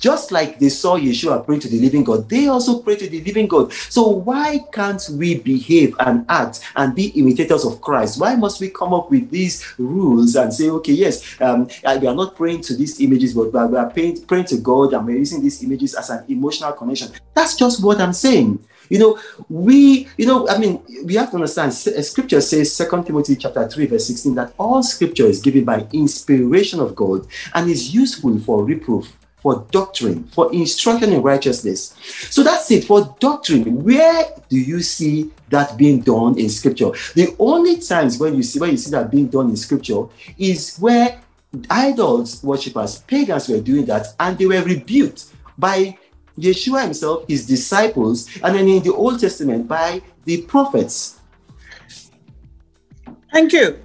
Just 0.00 0.32
like 0.32 0.58
they 0.58 0.68
saw 0.68 0.98
Yeshua 0.98 1.46
pray 1.46 1.60
to 1.60 1.68
the 1.68 1.78
living 1.78 2.02
God, 2.02 2.28
they 2.28 2.48
also 2.48 2.80
pray 2.80 2.96
to 2.96 3.08
the 3.08 3.22
living 3.22 3.46
God. 3.46 3.72
So 3.72 4.08
why 4.08 4.58
can't 4.72 5.08
we 5.12 5.38
behave 5.38 5.94
and 6.00 6.26
act 6.28 6.60
and 6.74 6.92
be 6.92 7.06
imitators 7.10 7.64
of 7.64 7.80
Christ? 7.80 8.20
Why 8.20 8.34
must 8.34 8.60
we 8.60 8.70
come 8.70 8.92
up 8.92 9.12
with 9.12 9.30
these 9.30 9.64
rules 9.78 10.34
and 10.34 10.52
say, 10.52 10.70
okay, 10.70 10.92
yes, 10.92 11.40
um, 11.40 11.68
uh, 11.84 11.96
we 12.00 12.08
are 12.08 12.14
not 12.14 12.34
praying 12.34 12.62
to 12.62 12.74
these 12.74 13.00
images, 13.00 13.32
but 13.32 13.52
we 13.52 13.78
are 13.78 13.88
praying, 13.88 14.22
praying 14.26 14.46
to 14.46 14.56
God 14.56 14.92
and 14.92 15.06
we're 15.06 15.18
using 15.18 15.40
these 15.40 15.62
images 15.62 15.94
as 15.94 16.10
an 16.10 16.24
emotional 16.28 16.72
connection? 16.72 17.12
That's 17.32 17.54
just 17.54 17.82
what 17.82 18.00
I'm 18.00 18.12
saying. 18.12 18.58
You 18.88 18.98
know, 18.98 19.18
we, 19.48 20.08
you 20.16 20.26
know, 20.26 20.48
I 20.48 20.58
mean, 20.58 20.82
we 21.04 21.14
have 21.14 21.30
to 21.30 21.36
understand. 21.36 21.70
Uh, 21.70 22.02
scripture 22.02 22.40
says, 22.40 22.72
Second 22.72 23.04
Timothy 23.04 23.36
chapter 23.36 23.68
three, 23.68 23.86
verse 23.86 24.06
sixteen, 24.06 24.34
that 24.34 24.52
all 24.58 24.82
Scripture 24.82 25.26
is 25.26 25.40
given 25.40 25.64
by 25.64 25.86
inspiration 25.92 26.80
of 26.80 26.94
God 26.94 27.26
and 27.54 27.70
is 27.70 27.94
useful 27.94 28.38
for 28.40 28.64
reproof, 28.64 29.12
for 29.38 29.66
doctrine, 29.70 30.24
for 30.24 30.52
instruction 30.52 31.12
in 31.12 31.22
righteousness. 31.22 31.94
So 32.30 32.42
that's 32.42 32.70
it. 32.70 32.84
For 32.84 33.16
doctrine, 33.20 33.82
where 33.82 34.26
do 34.48 34.58
you 34.58 34.82
see 34.82 35.30
that 35.48 35.76
being 35.76 36.00
done 36.00 36.38
in 36.38 36.48
Scripture? 36.48 36.90
The 37.14 37.34
only 37.38 37.80
times 37.80 38.18
when 38.18 38.34
you 38.34 38.42
see 38.42 38.58
when 38.58 38.70
you 38.70 38.76
see 38.76 38.90
that 38.90 39.10
being 39.10 39.28
done 39.28 39.50
in 39.50 39.56
Scripture 39.56 40.04
is 40.38 40.76
where 40.78 41.20
idols 41.70 42.42
worshippers, 42.42 42.98
pagans 43.00 43.48
were 43.48 43.60
doing 43.60 43.84
that, 43.86 44.08
and 44.18 44.36
they 44.36 44.46
were 44.46 44.62
rebuked 44.62 45.26
by 45.56 45.96
Yeshua 46.38 46.82
himself, 46.82 47.24
his 47.28 47.46
disciples, 47.46 48.28
and 48.42 48.54
then 48.54 48.68
in 48.68 48.82
the 48.82 48.92
Old 48.92 49.20
Testament 49.20 49.68
by 49.68 50.02
the 50.24 50.42
prophets. 50.42 51.20
Thank 53.32 53.52
you. 53.52 53.78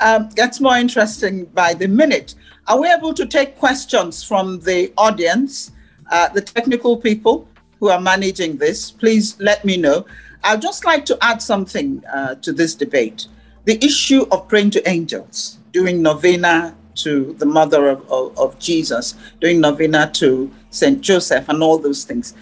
Um, 0.00 0.28
gets 0.30 0.60
more 0.60 0.76
interesting 0.76 1.44
by 1.46 1.74
the 1.74 1.88
minute. 1.88 2.34
Are 2.66 2.80
we 2.80 2.88
able 2.88 3.12
to 3.14 3.26
take 3.26 3.58
questions 3.58 4.22
from 4.22 4.60
the 4.60 4.92
audience, 4.96 5.72
uh, 6.10 6.28
the 6.28 6.40
technical 6.40 6.96
people 6.96 7.48
who 7.80 7.88
are 7.88 8.00
managing 8.00 8.56
this? 8.56 8.90
Please 8.90 9.38
let 9.40 9.64
me 9.64 9.76
know. 9.76 10.06
I'd 10.42 10.62
just 10.62 10.84
like 10.84 11.04
to 11.06 11.18
add 11.20 11.42
something 11.42 12.02
uh, 12.06 12.36
to 12.36 12.52
this 12.52 12.74
debate 12.74 13.26
the 13.64 13.84
issue 13.84 14.26
of 14.32 14.48
praying 14.48 14.70
to 14.70 14.88
angels, 14.88 15.58
doing 15.70 16.00
novena 16.02 16.74
to 17.02 17.34
the 17.38 17.46
mother 17.46 17.88
of, 17.88 18.10
of, 18.10 18.38
of 18.38 18.58
Jesus, 18.58 19.14
doing 19.40 19.60
novena 19.60 20.10
to 20.14 20.50
St. 20.70 21.00
Joseph, 21.00 21.48
and 21.48 21.62
all 21.62 21.78
those 21.78 22.04
things. 22.04 22.34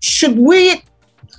Should 0.00 0.36
we 0.36 0.82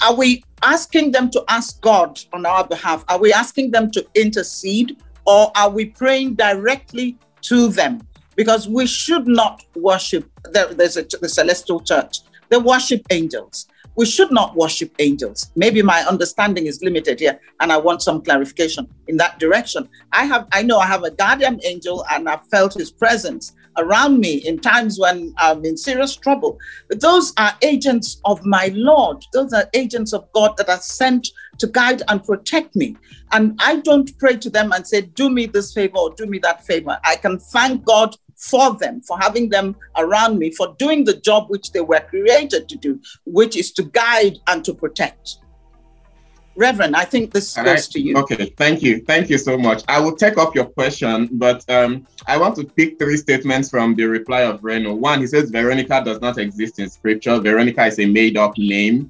are 0.02 0.16
we 0.16 0.44
asking 0.62 1.12
them 1.12 1.30
to 1.32 1.44
ask 1.48 1.80
God 1.82 2.20
on 2.34 2.46
our 2.46 2.66
behalf? 2.68 3.06
Are 3.08 3.20
we 3.20 3.32
asking 3.32 3.72
them 3.72 3.92
to 3.92 4.06
intercede 4.16 4.98
or 5.26 5.52
are 5.56 5.70
we 5.70 5.86
praying 5.86 6.36
directly 6.36 7.18
to 7.44 7.70
them? 7.70 8.02
Because 8.36 8.68
we 8.68 8.88
should 8.88 9.28
not 9.28 9.64
worship, 9.76 10.30
there, 10.52 10.74
there's 10.74 10.98
a, 10.98 11.04
the 11.04 11.30
celestial 11.30 11.80
church, 11.80 12.20
they 12.50 12.58
worship 12.58 13.06
angels. 13.12 13.68
We 13.96 14.06
should 14.06 14.32
not 14.32 14.56
worship 14.56 14.94
angels. 15.00 15.52
Maybe 15.56 15.82
my 15.82 16.02
understanding 16.02 16.68
is 16.68 16.82
limited 16.82 17.20
here, 17.20 17.40
and 17.60 17.72
I 17.72 17.78
want 17.78 18.02
some 18.02 18.22
clarification 18.22 18.88
in 19.08 19.18
that 19.18 19.40
direction. 19.40 19.88
I 20.12 20.26
have, 20.26 20.48
I 20.52 20.64
know 20.64 20.80
I 20.80 20.88
have 20.88 21.04
a 21.04 21.12
guardian 21.12 21.60
angel, 21.64 22.06
and 22.12 22.28
I've 22.28 22.48
felt 22.48 22.74
his 22.74 22.92
presence 22.92 23.54
around 23.78 24.20
me 24.20 24.36
in 24.36 24.60
times 24.60 25.00
when 25.00 25.34
I'm 25.38 25.64
in 25.66 25.78
serious 25.78 26.16
trouble. 26.16 26.60
But 26.90 27.02
those 27.02 27.34
are 27.38 27.56
agents 27.62 28.22
of 28.26 28.46
my 28.46 28.72
Lord. 28.74 29.24
Those 29.34 29.54
are 29.54 29.70
agents 29.74 30.14
of 30.14 30.32
God 30.32 30.58
that 30.58 30.70
are 30.70 30.80
sent 30.80 31.30
to 31.58 31.68
guide 31.68 32.04
and 32.08 32.24
protect 32.24 32.76
me. 32.76 32.96
And 33.32 33.60
I 33.60 33.78
don't 33.78 34.16
pray 34.20 34.38
to 34.38 34.50
them 34.50 34.72
and 34.74 34.86
say, 34.86 35.02
do 35.02 35.30
me 35.30 35.46
this 35.48 35.74
favor 35.74 35.98
or 35.98 36.14
do 36.16 36.26
me 36.26 36.38
that 36.40 36.66
favor. 36.66 37.00
I 37.04 37.16
can 37.16 37.40
thank 37.40 37.84
God 37.86 38.16
for 38.44 38.76
them, 38.76 39.02
for 39.02 39.18
having 39.20 39.50
them 39.50 39.76
around 39.96 40.38
me, 40.38 40.52
for 40.52 40.76
doing 40.78 41.06
the 41.06 41.16
job 41.16 41.50
which 41.50 41.72
they 41.72 41.80
were 41.80 42.02
created 42.02 42.68
to 42.68 42.76
do, 42.76 43.00
which 43.26 43.56
is 43.56 43.72
to 43.72 43.84
guide 43.84 44.38
and 44.48 44.66
to 44.66 44.74
protect. 44.74 45.38
Reverend, 46.56 46.96
I 46.96 47.06
think 47.06 47.32
this 47.32 47.58
All 47.58 47.64
goes 47.64 47.88
to 47.88 48.00
you. 48.00 48.16
Okay, 48.18 48.54
thank 48.58 48.84
you. 48.84 49.00
Thank 49.00 49.30
you 49.30 49.40
so 49.40 49.58
much. 49.58 49.84
I 49.88 50.00
will 50.00 50.16
take 50.16 50.38
up 50.38 50.54
your 50.54 50.66
question, 50.66 51.30
but 51.32 51.68
um, 51.70 52.06
I 52.28 52.38
want 52.38 52.56
to 52.58 52.66
pick 52.66 53.00
three 53.00 53.18
statements 53.18 53.70
from 53.70 53.96
the 53.96 54.04
reply 54.04 54.42
of 54.42 54.64
Reno. 54.64 54.94
One, 54.94 55.22
he 55.22 55.28
says 55.28 55.50
Veronica 55.50 56.04
does 56.06 56.22
not 56.22 56.38
exist 56.38 56.78
in 56.80 56.90
scripture. 56.90 57.40
Veronica 57.40 57.86
is 57.86 57.98
a 57.98 58.06
made 58.06 58.38
up 58.38 58.56
name. 58.58 59.10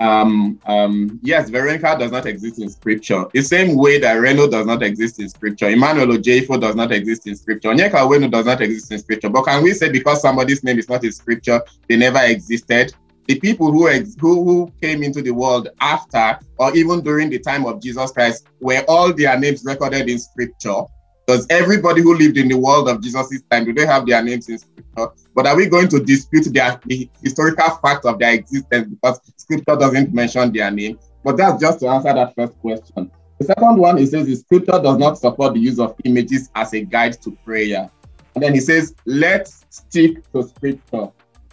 Um, 0.00 0.60
um, 0.66 1.18
yes, 1.22 1.50
Veronica 1.50 1.96
does 1.98 2.12
not 2.12 2.26
exist 2.26 2.60
in 2.60 2.70
scripture. 2.70 3.24
The 3.32 3.42
same 3.42 3.76
way 3.76 3.98
that 3.98 4.14
Reno 4.14 4.48
does 4.48 4.66
not 4.66 4.82
exist 4.82 5.18
in 5.18 5.28
scripture. 5.28 5.68
Emmanuel 5.68 6.16
Ojeifo 6.18 6.60
does 6.60 6.76
not 6.76 6.92
exist 6.92 7.26
in 7.26 7.34
scripture. 7.34 7.70
Onyeka 7.70 7.92
Onwenu 7.92 8.30
does 8.30 8.46
not 8.46 8.60
exist 8.60 8.92
in 8.92 8.98
scripture. 9.00 9.28
But 9.28 9.44
can 9.44 9.62
we 9.62 9.72
say 9.72 9.90
because 9.90 10.22
somebody's 10.22 10.62
name 10.62 10.78
is 10.78 10.88
not 10.88 11.04
in 11.04 11.12
scripture, 11.12 11.60
they 11.88 11.96
never 11.96 12.20
existed? 12.22 12.94
the 13.28 13.38
people 13.38 13.70
who, 13.70 13.88
ex- 13.88 14.16
who 14.18 14.42
who 14.42 14.72
came 14.80 15.02
into 15.02 15.20
the 15.20 15.30
world 15.30 15.68
after 15.80 16.38
or 16.56 16.74
even 16.74 17.02
during 17.02 17.28
the 17.28 17.38
time 17.38 17.66
of 17.66 17.80
Jesus 17.80 18.10
Christ 18.10 18.48
were 18.58 18.82
all 18.88 19.12
their 19.12 19.38
names 19.38 19.62
recorded 19.64 20.08
in 20.08 20.18
scripture. 20.18 20.80
Does 21.28 21.46
everybody 21.50 22.00
who 22.00 22.16
lived 22.16 22.38
in 22.38 22.48
the 22.48 22.56
world 22.56 22.88
of 22.88 23.02
Jesus' 23.02 23.42
time 23.50 23.66
do 23.66 23.74
they 23.74 23.84
have 23.84 24.06
their 24.06 24.22
names 24.22 24.48
in 24.48 24.56
scripture? 24.56 25.08
But 25.34 25.46
are 25.46 25.54
we 25.54 25.66
going 25.66 25.88
to 25.88 26.00
dispute 26.00 26.50
their 26.54 26.80
the 26.86 27.06
historical 27.22 27.68
fact 27.82 28.06
of 28.06 28.18
their 28.18 28.32
existence 28.32 28.88
because 28.88 29.20
scripture 29.36 29.76
doesn't 29.76 30.14
mention 30.14 30.50
their 30.54 30.70
name? 30.70 30.98
But 31.22 31.36
that's 31.36 31.60
just 31.60 31.80
to 31.80 31.88
answer 31.88 32.14
that 32.14 32.34
first 32.34 32.58
question. 32.60 33.10
The 33.38 33.44
second 33.44 33.76
one, 33.76 33.98
he 33.98 34.06
says, 34.06 34.26
the 34.26 34.36
scripture 34.36 34.80
does 34.82 34.96
not 34.96 35.18
support 35.18 35.52
the 35.52 35.60
use 35.60 35.78
of 35.78 35.94
images 36.06 36.48
as 36.54 36.72
a 36.72 36.80
guide 36.80 37.20
to 37.20 37.32
prayer. 37.44 37.90
And 38.34 38.42
then 38.42 38.54
he 38.54 38.60
says, 38.60 38.94
let's 39.04 39.66
stick 39.68 40.32
to 40.32 40.48
scripture 40.48 41.08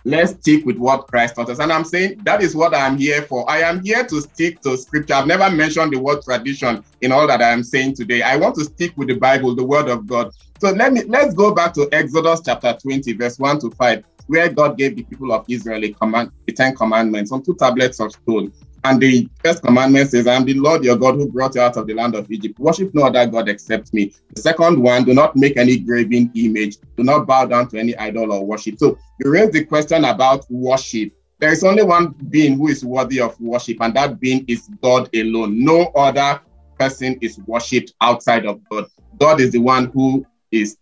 let's 0.05 0.33
stick 0.33 0.65
with 0.65 0.77
what 0.77 1.07
Christ 1.07 1.35
taught 1.35 1.49
us. 1.49 1.59
And 1.59 1.73
I'm 1.73 1.83
saying 1.83 2.19
that 2.23 2.41
is 2.41 2.55
what 2.55 2.75
I'm 2.75 2.97
here 2.97 3.23
for. 3.23 3.49
I 3.49 3.59
am 3.59 3.83
here 3.83 4.05
to 4.05 4.21
stick 4.21 4.61
to 4.61 4.77
scripture. 4.77 5.15
I've 5.15 5.27
never 5.27 5.49
mentioned 5.49 5.91
the 5.91 5.99
word 5.99 6.21
tradition 6.21 6.83
in 7.01 7.11
all 7.11 7.27
that 7.27 7.41
I 7.41 7.49
am 7.49 7.63
saying 7.63 7.95
today. 7.95 8.21
I 8.21 8.37
want 8.37 8.55
to 8.55 8.65
stick 8.65 8.93
with 8.95 9.07
the 9.07 9.15
Bible, 9.15 9.55
the 9.55 9.65
word 9.65 9.89
of 9.89 10.07
God. 10.07 10.31
So 10.61 10.69
let 10.71 10.93
me 10.93 11.03
let's 11.07 11.33
go 11.33 11.53
back 11.53 11.73
to 11.73 11.89
Exodus 11.91 12.41
chapter 12.45 12.77
20, 12.81 13.13
verse 13.13 13.37
1 13.39 13.59
to 13.61 13.71
5, 13.71 14.03
where 14.27 14.49
God 14.49 14.77
gave 14.77 14.95
the 14.95 15.03
people 15.03 15.33
of 15.33 15.43
Israel 15.49 15.83
a 15.83 15.93
command, 15.93 16.31
the 16.45 16.53
Ten 16.53 16.75
Commandments 16.75 17.31
on 17.31 17.43
two 17.43 17.55
tablets 17.55 17.99
of 17.99 18.11
stone. 18.11 18.53
And 18.85 19.01
the 19.01 19.27
first 19.43 19.63
commandment 19.63 20.11
says, 20.11 20.27
I 20.27 20.35
am 20.35 20.45
the 20.45 20.53
Lord 20.53 20.83
your 20.83 20.95
God 20.95 21.15
who 21.15 21.27
brought 21.27 21.55
you 21.55 21.61
out 21.61 21.75
of 21.75 21.87
the 21.87 21.95
land 21.95 22.13
of 22.13 22.31
Egypt. 22.31 22.59
Worship 22.59 22.93
no 22.93 23.05
other 23.05 23.25
God 23.25 23.49
except 23.49 23.91
me. 23.95 24.13
The 24.35 24.43
second 24.43 24.79
one, 24.79 25.05
do 25.05 25.15
not 25.15 25.35
make 25.35 25.57
any 25.57 25.79
graven 25.79 26.31
image. 26.35 26.77
Do 26.95 27.03
not 27.03 27.25
bow 27.25 27.45
down 27.45 27.67
to 27.69 27.79
any 27.79 27.97
idol 27.97 28.31
or 28.31 28.45
worship. 28.45 28.77
So 28.77 28.95
you 29.19 29.31
raise 29.31 29.49
the 29.49 29.65
question 29.65 30.05
about 30.05 30.45
worship. 30.51 31.13
There 31.39 31.51
is 31.51 31.63
only 31.63 31.81
one 31.81 32.13
being 32.29 32.59
who 32.59 32.67
is 32.67 32.85
worthy 32.85 33.19
of 33.21 33.41
worship, 33.41 33.77
and 33.81 33.91
that 33.95 34.19
being 34.19 34.45
is 34.47 34.69
God 34.83 35.09
alone. 35.15 35.65
No 35.65 35.85
other 35.95 36.39
person 36.79 37.17
is 37.21 37.39
worshipped 37.47 37.95
outside 38.01 38.45
of 38.45 38.61
God. 38.69 38.85
God 39.17 39.41
is 39.41 39.51
the 39.51 39.61
one 39.61 39.85
who 39.95 40.23
is 40.51 40.77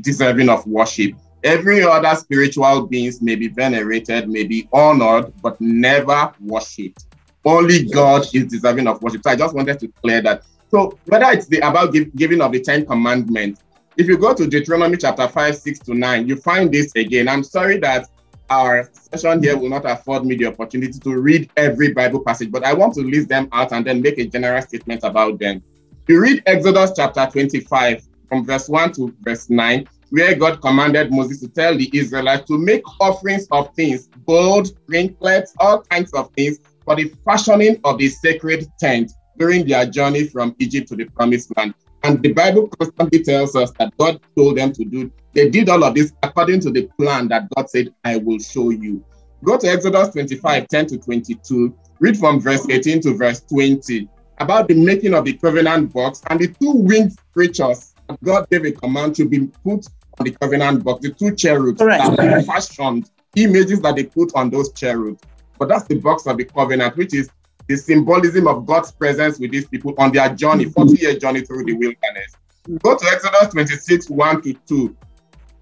deserving 0.00 0.48
of 0.48 0.66
worship. 0.66 1.12
Every 1.44 1.82
other 1.82 2.14
spiritual 2.14 2.86
beings 2.86 3.20
may 3.20 3.34
be 3.34 3.48
venerated, 3.48 4.30
may 4.30 4.44
be 4.44 4.70
honored, 4.72 5.34
but 5.42 5.60
never 5.60 6.32
worshipped. 6.40 7.04
Only 7.44 7.84
God 7.84 8.22
is 8.32 8.46
deserving 8.46 8.86
of 8.86 9.02
worship. 9.02 9.22
So 9.24 9.30
I 9.30 9.36
just 9.36 9.54
wanted 9.54 9.80
to 9.80 9.88
clear 10.02 10.22
that. 10.22 10.44
So 10.70 10.98
whether 11.06 11.26
it's 11.30 11.46
the 11.46 11.58
about 11.58 11.92
give, 11.92 12.14
giving 12.14 12.40
of 12.40 12.52
the 12.52 12.60
Ten 12.60 12.86
Commandments, 12.86 13.62
if 13.96 14.06
you 14.06 14.16
go 14.16 14.32
to 14.32 14.46
Deuteronomy 14.46 14.96
chapter 14.96 15.28
5, 15.28 15.56
6 15.56 15.78
to 15.80 15.94
9, 15.94 16.28
you 16.28 16.36
find 16.36 16.72
this 16.72 16.92
again. 16.94 17.28
I'm 17.28 17.42
sorry 17.42 17.78
that 17.78 18.08
our 18.48 18.88
session 18.92 19.42
here 19.42 19.56
will 19.56 19.68
not 19.68 19.84
afford 19.84 20.24
me 20.24 20.36
the 20.36 20.46
opportunity 20.46 20.98
to 20.98 21.16
read 21.16 21.50
every 21.56 21.92
Bible 21.92 22.20
passage, 22.20 22.50
but 22.50 22.64
I 22.64 22.72
want 22.72 22.94
to 22.94 23.00
list 23.00 23.28
them 23.28 23.48
out 23.52 23.72
and 23.72 23.84
then 23.84 24.00
make 24.00 24.18
a 24.18 24.26
general 24.26 24.62
statement 24.62 25.02
about 25.04 25.38
them. 25.38 25.62
You 26.08 26.20
read 26.20 26.42
Exodus 26.46 26.92
chapter 26.96 27.28
25 27.30 28.02
from 28.28 28.44
verse 28.44 28.68
1 28.68 28.92
to 28.94 29.14
verse 29.20 29.50
9, 29.50 29.86
where 30.10 30.34
God 30.34 30.60
commanded 30.60 31.12
Moses 31.12 31.40
to 31.40 31.48
tell 31.48 31.76
the 31.76 31.90
Israelites 31.92 32.46
to 32.48 32.58
make 32.58 32.82
offerings 33.00 33.46
of 33.50 33.74
things, 33.74 34.08
gold, 34.26 34.68
ringlets, 34.86 35.54
all 35.58 35.82
kinds 35.82 36.12
of 36.12 36.30
things 36.32 36.58
for 36.84 36.96
the 36.96 37.12
fashioning 37.24 37.80
of 37.84 37.98
the 37.98 38.08
sacred 38.08 38.66
tent 38.78 39.12
during 39.38 39.66
their 39.66 39.86
journey 39.86 40.24
from 40.24 40.54
Egypt 40.58 40.88
to 40.88 40.96
the 40.96 41.04
promised 41.06 41.56
land. 41.56 41.74
And 42.04 42.22
the 42.22 42.32
Bible 42.32 42.68
constantly 42.68 43.22
tells 43.22 43.54
us 43.54 43.70
that 43.78 43.96
God 43.96 44.20
told 44.36 44.58
them 44.58 44.72
to 44.72 44.84
do. 44.84 45.12
They 45.34 45.48
did 45.48 45.68
all 45.68 45.84
of 45.84 45.94
this 45.94 46.12
according 46.22 46.60
to 46.60 46.70
the 46.70 46.88
plan 46.98 47.28
that 47.28 47.48
God 47.54 47.70
said, 47.70 47.94
I 48.04 48.16
will 48.16 48.38
show 48.38 48.70
you. 48.70 49.04
Go 49.44 49.56
to 49.56 49.66
Exodus 49.66 50.08
25, 50.10 50.68
10 50.68 50.86
to 50.86 50.98
22. 50.98 51.74
Read 52.00 52.16
from 52.16 52.40
verse 52.40 52.68
18 52.68 53.00
to 53.02 53.14
verse 53.14 53.40
20 53.40 54.08
about 54.38 54.68
the 54.68 54.74
making 54.74 55.14
of 55.14 55.24
the 55.24 55.34
covenant 55.34 55.92
box 55.92 56.22
and 56.28 56.40
the 56.40 56.48
two 56.48 56.72
winged 56.72 57.16
creatures. 57.32 57.94
God 58.24 58.48
gave 58.50 58.64
a 58.64 58.72
command 58.72 59.14
to 59.16 59.24
be 59.24 59.46
put 59.64 59.86
on 60.18 60.24
the 60.26 60.32
covenant 60.32 60.84
box, 60.84 61.02
the 61.02 61.12
two 61.12 61.34
cherubs 61.34 61.80
Correct. 61.80 62.16
that 62.16 62.30
were 62.30 62.42
fashioned, 62.42 63.10
images 63.36 63.80
that 63.80 63.96
they 63.96 64.04
put 64.04 64.34
on 64.34 64.50
those 64.50 64.72
cherubs. 64.72 65.20
But 65.62 65.68
that's 65.68 65.84
the 65.84 65.94
box 65.94 66.26
of 66.26 66.38
the 66.38 66.44
covenant, 66.44 66.96
which 66.96 67.14
is 67.14 67.30
the 67.68 67.76
symbolism 67.76 68.48
of 68.48 68.66
God's 68.66 68.90
presence 68.90 69.38
with 69.38 69.52
these 69.52 69.68
people 69.68 69.94
on 69.96 70.10
their 70.10 70.28
journey, 70.34 70.64
mm-hmm. 70.64 70.72
40 70.72 71.00
year 71.00 71.16
journey 71.16 71.42
through 71.42 71.66
the 71.66 71.72
wilderness. 71.74 72.34
Go 72.82 72.96
to 72.96 73.06
Exodus 73.06 73.52
26, 73.52 74.10
1 74.10 74.42
to 74.42 74.54
2, 74.54 74.96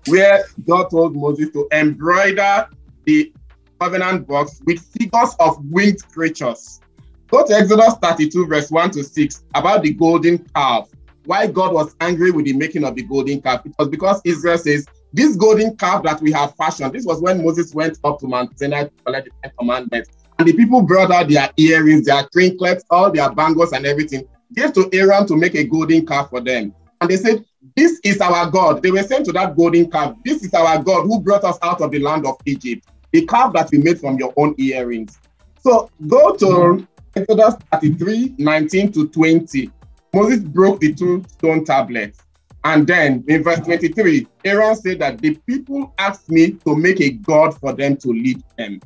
where 0.06 0.46
God 0.66 0.84
told 0.84 1.14
Moses 1.14 1.50
to 1.50 1.68
embroider 1.72 2.66
the 3.04 3.30
covenant 3.78 4.26
box 4.26 4.62
with 4.64 4.80
figures 4.80 5.36
of 5.38 5.62
winged 5.66 6.02
creatures. 6.10 6.80
Go 7.28 7.46
to 7.46 7.52
Exodus 7.52 7.92
32, 8.00 8.46
verse 8.46 8.70
1 8.70 8.92
to 8.92 9.04
6, 9.04 9.44
about 9.54 9.82
the 9.82 9.92
golden 9.92 10.38
calf. 10.54 10.88
Why 11.26 11.46
God 11.46 11.74
was 11.74 11.94
angry 12.00 12.30
with 12.30 12.46
the 12.46 12.54
making 12.54 12.84
of 12.84 12.94
the 12.94 13.02
golden 13.02 13.42
calf? 13.42 13.66
It 13.66 13.74
was 13.78 13.88
because 13.88 14.22
Israel 14.24 14.56
says, 14.56 14.86
This 15.12 15.34
golden 15.36 15.76
calf 15.76 16.04
that 16.04 16.20
we 16.20 16.30
have 16.32 16.54
fashioned, 16.56 16.92
this 16.92 17.04
was 17.04 17.20
when 17.20 17.44
Moses 17.44 17.74
went 17.74 17.98
up 18.04 18.20
to 18.20 18.28
Mount 18.28 18.56
Sinai 18.58 18.84
to 18.84 18.90
collect 19.04 19.26
the 19.26 19.32
Ten 19.42 19.52
Commandments. 19.58 20.10
And 20.38 20.46
the 20.46 20.52
people 20.52 20.82
brought 20.82 21.10
out 21.10 21.28
their 21.28 21.50
earrings, 21.56 22.06
their 22.06 22.26
trinkets, 22.32 22.84
all 22.90 23.10
their 23.10 23.30
bangles 23.30 23.72
and 23.72 23.84
everything, 23.84 24.26
gave 24.54 24.72
to 24.74 24.88
Aaron 24.92 25.26
to 25.26 25.36
make 25.36 25.54
a 25.54 25.64
golden 25.64 26.06
calf 26.06 26.30
for 26.30 26.40
them. 26.40 26.72
And 27.00 27.10
they 27.10 27.16
said, 27.16 27.44
This 27.76 28.00
is 28.04 28.20
our 28.20 28.48
God. 28.50 28.82
They 28.82 28.90
were 28.90 29.02
saying 29.02 29.24
to 29.24 29.32
that 29.32 29.56
golden 29.56 29.90
calf, 29.90 30.14
This 30.24 30.44
is 30.44 30.54
our 30.54 30.82
God 30.82 31.02
who 31.02 31.20
brought 31.20 31.44
us 31.44 31.58
out 31.62 31.80
of 31.80 31.90
the 31.90 31.98
land 31.98 32.24
of 32.24 32.36
Egypt, 32.46 32.86
the 33.12 33.26
calf 33.26 33.52
that 33.54 33.70
we 33.72 33.78
made 33.78 33.98
from 33.98 34.16
your 34.16 34.32
own 34.36 34.54
earrings. 34.58 35.18
So 35.58 35.90
go 36.06 36.36
to 36.36 36.86
Exodus 37.16 37.56
33 37.72 38.36
19 38.38 38.92
to 38.92 39.08
20. 39.08 39.70
Moses 40.14 40.40
broke 40.40 40.80
the 40.80 40.94
two 40.94 41.24
stone 41.28 41.64
tablets. 41.64 42.20
And 42.64 42.86
then 42.86 43.24
in 43.26 43.42
verse 43.42 43.60
23, 43.60 44.26
Aaron 44.44 44.76
said 44.76 44.98
that 44.98 45.18
the 45.20 45.34
people 45.46 45.94
asked 45.98 46.28
me 46.30 46.52
to 46.52 46.76
make 46.76 47.00
a 47.00 47.10
God 47.10 47.58
for 47.58 47.72
them 47.72 47.96
to 47.98 48.08
lead 48.08 48.42
them. 48.58 48.80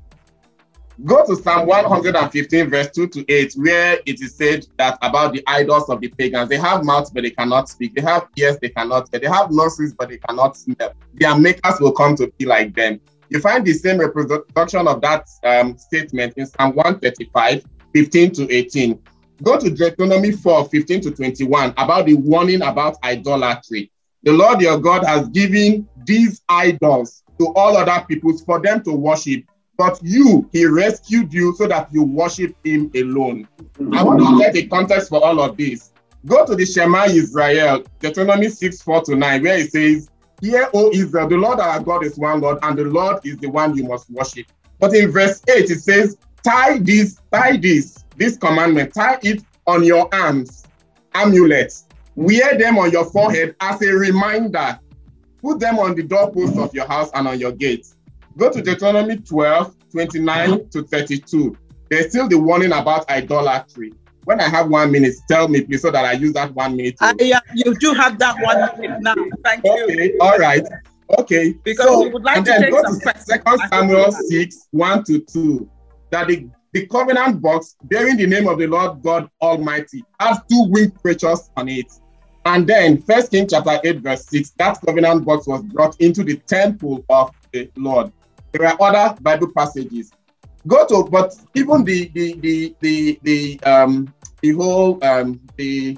Go 1.05 1.27
to 1.27 1.35
Psalm 1.35 1.67
115, 1.67 2.71
verse 2.71 2.89
2 2.91 3.09
to 3.09 3.25
8, 3.29 3.55
where 3.55 3.99
it 4.07 4.21
is 4.23 4.37
said 4.37 4.65
that 4.79 4.97
about 5.03 5.33
the 5.33 5.43
idols 5.49 5.89
of 5.89 6.01
the 6.01 6.07
pagans, 6.07 6.49
they 6.49 6.57
have 6.57 6.85
mouths, 6.85 7.11
but 7.11 7.25
they 7.25 7.33
cannot 7.33 7.69
speak. 7.69 7.97
They 7.97 8.03
have 8.03 8.29
ears, 8.37 8.59
they 8.63 8.69
cannot 8.69 9.09
hear. 9.11 9.19
They 9.19 9.27
have 9.27 9.51
noses, 9.51 9.93
but 9.99 10.11
they 10.11 10.19
cannot 10.19 10.57
smell. 10.57 10.93
Their 11.15 11.37
makers 11.37 11.81
will 11.81 11.91
come 11.91 12.15
to 12.17 12.33
be 12.39 12.45
like 12.45 12.77
them. 12.77 13.01
You 13.29 13.41
find 13.41 13.67
the 13.67 13.73
same 13.73 13.99
reproduction 13.99 14.87
of 14.87 15.01
that 15.01 15.27
um, 15.43 15.77
statement 15.77 16.35
in 16.37 16.47
Psalm 16.47 16.77
135, 16.77 17.65
15 17.93 18.33
to 18.33 18.55
18. 18.55 19.03
Go 19.42 19.59
to 19.59 19.70
Deuteronomy 19.70 20.33
4, 20.33 20.68
15 20.68 21.01
to 21.03 21.11
21, 21.11 21.70
about 21.77 22.07
the 22.07 22.14
warning 22.14 22.62
about 22.62 22.97
idolatry. 23.03 23.90
The 24.23 24.33
Lord 24.33 24.61
your 24.61 24.79
God 24.79 25.05
has 25.05 25.29
given 25.29 25.88
these 26.07 26.42
idols 26.49 27.23
to 27.38 27.49
all 27.55 27.77
other 27.77 28.05
peoples 28.07 28.44
for 28.44 28.61
them 28.61 28.83
to 28.85 28.92
worship. 28.92 29.44
But 29.77 29.99
you, 30.03 30.49
he 30.53 30.66
rescued 30.66 31.33
you 31.35 31.55
so 31.57 31.66
that 31.66 31.88
you 31.92 32.05
worship 32.05 32.55
him 32.64 32.90
alone. 32.94 33.49
I 33.92 34.05
want 34.05 34.20
to 34.20 34.38
get 34.38 34.55
a 34.57 34.66
context 34.68 35.09
for 35.09 35.23
all 35.23 35.40
of 35.40 35.57
this. 35.57 35.90
Go 36.27 36.47
to 36.47 36.55
the 36.55 36.64
Shema 36.64 37.05
Israel, 37.07 37.83
Deuteronomy 38.01 38.49
6, 38.49 38.83
4 38.83 39.03
to 39.03 39.16
9, 39.16 39.42
where 39.42 39.59
it 39.59 39.73
says, 39.73 40.09
Hear, 40.40 40.70
O 40.73 40.90
Israel, 40.92 41.29
the 41.29 41.37
Lord 41.37 41.61
our 41.61 41.81
God 41.81 42.05
is 42.05 42.16
one 42.16 42.40
Lord, 42.40 42.59
and 42.62 42.79
the 42.79 42.85
Lord 42.85 43.18
is 43.25 43.37
the 43.38 43.49
one 43.49 43.77
you 43.77 43.85
must 43.85 44.09
worship. 44.11 44.47
But 44.79 44.94
in 44.94 45.11
verse 45.11 45.42
8, 45.49 45.70
it 45.70 45.81
says, 45.81 46.16
Tie 46.44 46.79
this, 46.79 47.18
tie 47.33 47.57
this, 47.57 48.04
this 48.16 48.37
commandment, 48.37 48.94
tie 48.94 49.18
it 49.22 49.42
on 49.66 49.85
your 49.85 50.12
arms, 50.14 50.64
amulets, 51.14 51.87
wear 52.16 52.57
them 52.59 52.79
on 52.79 52.90
your 52.90 53.05
forehead 53.05 53.57
as 53.61 53.81
a 53.83 53.92
reminder. 53.92 54.79
Put 55.42 55.61
them 55.61 55.79
on 55.79 55.94
the 55.94 56.03
doorposts 56.03 56.59
of 56.59 56.74
your 56.74 56.87
house 56.87 57.11
and 57.14 57.29
on 57.29 57.38
your 57.38 57.53
gates. 57.53 57.96
Go 58.37 58.50
to 58.50 58.62
Deuteronomy 58.62 59.18
12, 59.18 59.77
29 59.90 60.68
to 60.70 60.83
32. 60.85 61.57
There's 61.90 62.09
still 62.09 62.29
the 62.29 62.38
warning 62.38 62.72
about 62.72 63.09
idolatry. 63.11 63.92
When 64.24 64.40
I 64.40 64.48
have 64.48 64.68
one 64.68 64.90
minute, 64.90 65.14
tell 65.29 65.48
me, 65.48 65.61
please, 65.61 65.83
so 65.83 65.90
that 65.90 66.05
I 66.05 66.12
use 66.12 66.33
that 66.33 66.55
one 66.55 66.77
minute. 66.77 66.96
Uh, 67.00 67.12
yeah, 67.20 67.40
you 67.55 67.74
do 67.74 67.92
have 67.92 68.18
that 68.18 68.37
one 68.40 68.81
minute 68.81 69.03
now. 69.03 69.14
Thank 69.44 69.64
you. 69.64 69.85
Okay, 69.85 70.16
all 70.18 70.38
right. 70.38 70.66
Okay. 71.18 71.53
Because 71.62 71.87
so, 71.87 72.03
we 72.03 72.09
would 72.09 72.24
like 72.24 72.38
and 72.38 72.46
to 72.46 72.53
then 72.53 72.62
take 72.62 72.70
go 72.70 72.83
some 72.83 72.94
to 72.94 73.00
questions. 73.00 73.27
Second 73.27 73.61
Samuel 73.68 74.12
6, 74.12 74.68
1 74.70 75.05
to 75.05 75.18
2. 75.20 75.70
That 76.11 76.29
the, 76.29 76.48
the 76.75 76.87
covenant 76.89 77.41
box 77.41 77.77
bearing 77.85 78.17
the 78.17 78.27
name 78.27 78.49
of 78.49 78.59
the 78.59 78.67
Lord 78.67 79.01
God 79.03 79.31
Almighty 79.41 80.05
has 80.21 80.39
two 80.51 80.67
winged 80.69 81.01
creatures 81.01 81.49
on 81.57 81.69
it. 81.69 81.87
And 82.45 82.67
then 82.67 83.01
First 83.01 83.31
King 83.31 83.47
chapter 83.49 83.81
8, 83.83 84.01
verse 84.01 84.27
6, 84.27 84.51
that 84.59 84.79
covenant 84.85 85.25
box 85.25 85.47
was 85.47 85.63
brought 85.63 85.99
into 86.01 86.25
the 86.25 86.37
temple 86.49 87.05
of 87.09 87.33
the 87.53 87.71
Lord. 87.77 88.13
There 88.53 88.67
are 88.67 88.77
other 88.81 89.17
Bible 89.21 89.53
passages. 89.57 90.13
Go 90.67 90.87
to, 90.89 91.09
but 91.09 91.33
even 91.55 91.85
the 91.85 92.09
the 92.09 92.35
the 92.41 92.75
the 92.81 93.19
the 93.23 93.63
um 93.63 94.13
the 94.43 94.53
whole 94.53 95.03
um 95.05 95.39
the 95.57 95.97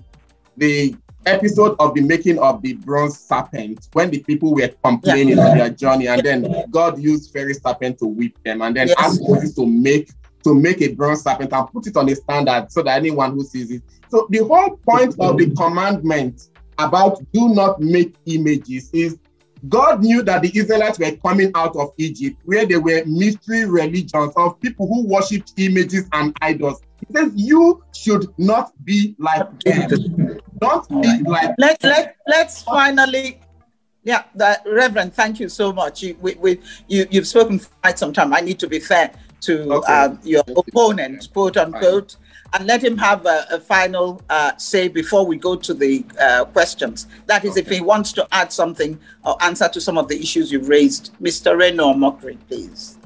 the 0.57 0.97
episode 1.25 1.77
of 1.81 1.95
the 1.95 2.01
making 2.01 2.39
of 2.39 2.63
the 2.63 2.75
bronze 2.75 3.19
serpent 3.19 3.89
when 3.93 4.11
the 4.11 4.23
people 4.25 4.55
were 4.55 4.71
complaining 4.85 5.39
on 5.39 5.57
their 5.59 5.71
journey 5.71 6.07
and 6.07 6.23
then 6.23 6.65
God 6.71 7.01
used 7.01 7.33
fairy 7.33 7.55
serpent 7.55 7.99
to 7.99 8.07
whip 8.07 8.33
them 8.45 8.63
and 8.63 8.77
then 8.77 8.89
Yes. 8.89 8.97
asked 8.99 9.23
Moses 9.23 9.55
to 9.55 9.67
make 9.67 10.09
to 10.47 10.55
make 10.55 10.81
a 10.81 10.95
bronze 10.95 11.25
serpent 11.25 11.53
and 11.53 11.67
put 11.73 11.89
it 11.89 11.97
on 11.97 12.09
a 12.09 12.15
standard 12.15 12.71
so 12.71 12.81
that 12.81 12.97
anyone 12.99 13.33
who 13.33 13.43
sees 13.43 13.73
it. 13.73 13.83
So 14.09 14.29
the 14.31 14.39
whole 14.39 14.77
point 14.89 15.17
of 15.19 15.39
the 15.39 15.51
commandment 15.57 16.51
about 16.79 17.21
do 17.33 17.49
not 17.49 17.81
make 17.81 18.15
images 18.27 18.89
is 18.93 19.19
God 19.69 20.05
knew 20.05 20.23
that 20.23 20.43
the 20.43 20.57
Israelites 20.57 21.01
were 21.01 21.17
coming 21.17 21.51
out 21.57 21.75
of 21.75 21.93
Egypt 21.97 22.37
where 22.45 22.65
there 22.65 22.81
were 22.81 23.03
mystery 23.07 23.65
religions 23.65 24.33
of 24.37 24.61
people 24.61 24.87
who 24.87 25.09
worshipped 25.09 25.55
images 25.57 26.09
and 26.13 26.37
idols. 26.43 26.81
He 27.01 27.13
says, 27.17 27.33
You 27.35 27.83
should 27.93 28.27
not 28.39 28.73
be 28.85 29.17
like 29.19 29.49
them. 29.65 30.39
Don't 30.61 30.89
be 31.03 31.23
like 31.25 31.55
let 31.59 31.83
let 31.83 32.17
let's 32.29 32.63
finally 32.63 33.41
yeah 34.05 34.23
the, 34.35 34.59
reverend 34.65 35.13
thank 35.13 35.39
you 35.39 35.49
so 35.51 35.73
much 35.73 36.03
you 36.03 36.17
we, 36.21 36.35
we 36.37 36.61
you 36.89 37.07
you've 37.11 37.27
spoken 37.27 37.59
for 37.59 37.69
quite 37.83 37.99
some 37.99 38.13
time 38.13 38.33
i 38.33 38.41
need 38.41 38.59
to 38.59 38.67
be 38.67 38.79
fair 38.79 39.13
to 39.43 39.73
Okay. 39.73 39.93
um, 39.93 40.19
your 40.25 40.43
opponent 40.57 41.29
quote 41.33 41.57
unquote 41.57 42.17
and 42.55 42.67
let 42.67 42.83
him 42.83 42.97
have 42.97 43.27
a, 43.27 43.47
a 43.51 43.61
final 43.61 44.23
uh, 44.31 44.57
say 44.57 44.89
before 44.89 45.27
we 45.27 45.37
go 45.37 45.57
to 45.57 45.75
the 45.75 46.05
uh, 46.21 46.45
questions. 46.47 47.07
That 47.27 47.45
is 47.45 47.57
if 47.57 47.69
he 47.69 47.81
wants 47.81 48.13
to 48.15 48.27
add 48.33 48.53
something 48.53 48.99
or 49.25 49.37
answer 49.43 49.69
to 49.69 49.81
some 49.81 49.99
of 49.99 50.09
the 50.09 50.19
issues 50.19 50.53
you've 50.53 50.69
raised. 50.69 51.13
Mr 51.21 51.57
reno 51.59 51.93
mockery 51.93 52.39
please. 52.49 52.99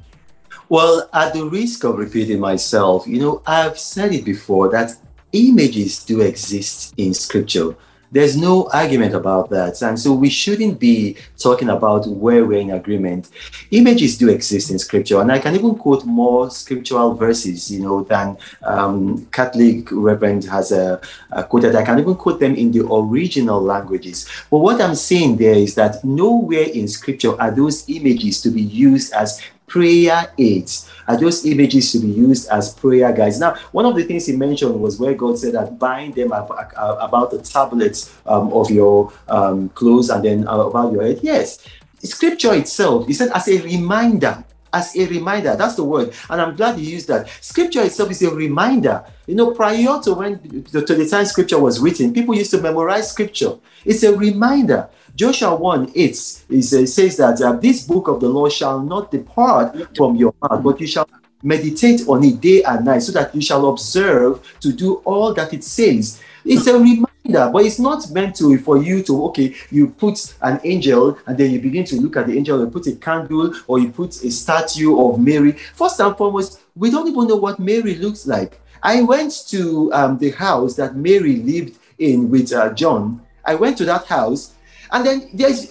Well, 0.69 1.09
at 1.12 1.33
the 1.33 1.45
risk 1.45 1.83
of 1.85 1.97
repeating 1.99 2.38
myself, 2.38 3.07
you 3.07 3.19
know, 3.19 3.43
I've 3.47 3.79
said 3.79 4.12
it 4.12 4.25
before 4.25 4.69
that 4.71 4.93
images 5.33 6.05
do 6.05 6.21
exist 6.21 6.95
in 6.97 7.12
scripture. 7.14 7.75
There's 8.12 8.37
no 8.37 8.68
argument 8.73 9.14
about 9.14 9.51
that. 9.51 9.81
And 9.83 9.99
so 9.99 10.12
we 10.12 10.31
shouldn't 10.31 10.81
be 10.81 11.16
talking 11.38 11.68
about 11.68 12.07
where 12.09 12.44
we're 12.44 12.61
in 12.61 12.73
agreement. 12.73 13.31
Images 13.70 14.18
do 14.18 14.29
exist 14.29 14.70
in 14.70 14.79
scripture. 14.79 15.20
And 15.20 15.31
I 15.31 15.38
can 15.38 15.55
even 15.55 15.77
quote 15.77 16.05
more 16.05 16.51
scriptural 16.51 17.14
verses, 17.14 17.70
you 17.70 17.81
know, 17.81 18.03
than 18.03 18.37
um, 18.62 19.27
Catholic 19.27 19.88
Reverend 19.92 20.44
has 20.44 20.73
uh, 20.73 21.01
uh, 21.31 21.42
quoted. 21.44 21.77
I 21.77 21.85
can 21.85 22.01
even 22.01 22.16
quote 22.16 22.40
them 22.40 22.57
in 22.57 22.73
the 22.73 22.85
original 22.92 23.62
languages. 23.62 24.29
But 24.51 24.59
what 24.59 24.81
I'm 24.81 24.96
saying 24.96 25.37
there 25.37 25.55
is 25.55 25.77
that 25.77 26.03
nowhere 26.05 26.66
in 26.68 26.88
scripture 26.88 27.40
are 27.40 27.51
those 27.51 27.88
images 27.88 28.40
to 28.42 28.51
be 28.51 28.62
used 28.62 29.12
as 29.12 29.40
prayer 29.71 30.33
aids 30.37 30.91
are 31.07 31.17
those 31.17 31.47
images 31.47 31.93
to 31.93 31.99
be 32.01 32.09
used 32.09 32.49
as 32.51 32.75
prayer 32.75 33.13
guides. 33.13 33.39
Now 33.41 33.55
one 33.73 33.87
of 33.87 33.95
the 33.95 34.05
things 34.05 34.27
he 34.27 34.37
mentioned 34.37 34.75
was 34.79 34.99
where 34.99 35.15
god 35.15 35.39
said 35.39 35.55
that 35.55 35.79
bind 35.79 36.15
them 36.15 36.33
ab- 36.33 36.51
ab- 36.51 36.99
about 37.01 37.31
the 37.31 37.41
tablets 37.41 38.13
um, 38.27 38.53
of 38.53 38.71
your 38.71 39.13
um, 39.29 39.69
clothes 39.71 40.11
and 40.11 40.25
then 40.25 40.49
uh, 40.49 40.59
about 40.59 40.93
your 40.93 41.03
head. 41.03 41.21
Yes 41.23 41.65
scripture 42.03 42.55
itself 42.55 43.07
he 43.07 43.13
said 43.13 43.31
as 43.35 43.47
a 43.49 43.61
reminder 43.61 44.43
as 44.73 44.97
a 44.97 45.07
reminder 45.09 45.57
that's 45.57 45.75
the 45.75 45.85
word. 45.85 46.15
And 46.29 46.41
i'm 46.41 46.55
glad 46.55 46.79
you 46.79 46.89
used 46.89 47.09
that. 47.09 47.29
Scripture 47.41 47.83
itself 47.83 48.11
is 48.11 48.23
a 48.23 48.31
reminder. 48.31 49.05
You 49.27 49.35
know 49.35 49.51
prior 49.53 50.01
to 50.03 50.15
when 50.15 50.39
to 50.65 50.81
the 50.81 51.09
time 51.09 51.25
scripture 51.25 51.59
was 51.59 51.81
written 51.81 52.13
people 52.15 52.35
used 52.35 52.53
to 52.53 52.61
memorize 52.61 53.11
scripture. 53.11 53.55
It's 53.85 54.03
a 54.03 54.17
reminder 54.17 54.89
Joshua 55.14 55.55
1 55.55 55.92
8 55.94 56.11
is, 56.51 56.75
uh, 56.75 56.87
says 56.87 57.16
that 57.16 57.40
uh, 57.40 57.53
this 57.53 57.87
book 57.87 58.09
of 58.09 58.20
the 58.20 58.29
law 58.29 58.49
shall 58.49 58.81
not 58.81 59.11
depart 59.11 59.77
from 59.96 60.16
your 60.16 60.35
mouth, 60.42 60.62
but 60.62 60.81
you 60.81 60.87
shall 60.87 61.09
meditate 61.42 62.07
on 62.09 62.23
it 62.25 62.40
day 62.40 62.62
and 62.62 62.85
night, 62.85 63.01
so 63.01 63.12
that 63.12 63.35
you 63.35 63.40
shall 63.40 63.68
observe 63.68 64.40
to 64.61 64.73
do 64.73 64.96
all 65.05 65.33
that 65.35 65.53
it 65.53 65.64
says. 65.64 66.20
It's 66.44 66.66
a 66.66 66.75
reminder, 66.79 67.51
but 67.53 67.64
it's 67.64 67.79
not 67.79 68.11
meant 68.11 68.37
to 68.37 68.59
for 68.59 68.83
you 68.83 69.03
to 69.05 69.25
okay, 69.27 69.55
you 69.70 69.88
put 69.88 70.35
an 70.42 70.61
angel 70.64 71.18
and 71.27 71.37
then 71.37 71.51
you 71.51 71.61
begin 71.61 71.85
to 71.85 72.01
look 72.01 72.16
at 72.16 72.27
the 72.27 72.37
angel, 72.37 72.61
you 72.61 72.66
put 72.70 72.87
a 72.87 72.96
candle 72.96 73.55
or 73.66 73.79
you 73.79 73.90
put 73.90 74.23
a 74.23 74.31
statue 74.31 74.99
of 74.99 75.20
Mary. 75.20 75.53
First 75.53 76.01
and 76.01 76.16
foremost, 76.16 76.61
we 76.75 76.90
don't 76.90 77.09
even 77.09 77.27
know 77.27 77.37
what 77.37 77.59
Mary 77.59 77.96
looks 77.96 78.27
like. 78.27 78.61
I 78.83 79.03
went 79.03 79.46
to 79.49 79.92
um, 79.92 80.18
the 80.18 80.31
house 80.31 80.75
that 80.77 80.96
Mary 80.96 81.37
lived 81.37 81.79
in 81.99 82.31
with 82.31 82.53
uh, 82.53 82.73
John. 82.73 83.20
I 83.44 83.55
went 83.55 83.77
to 83.79 83.85
that 83.85 84.07
house 84.07 84.55
and 84.92 85.07
then 85.07 85.31
there's 85.33 85.70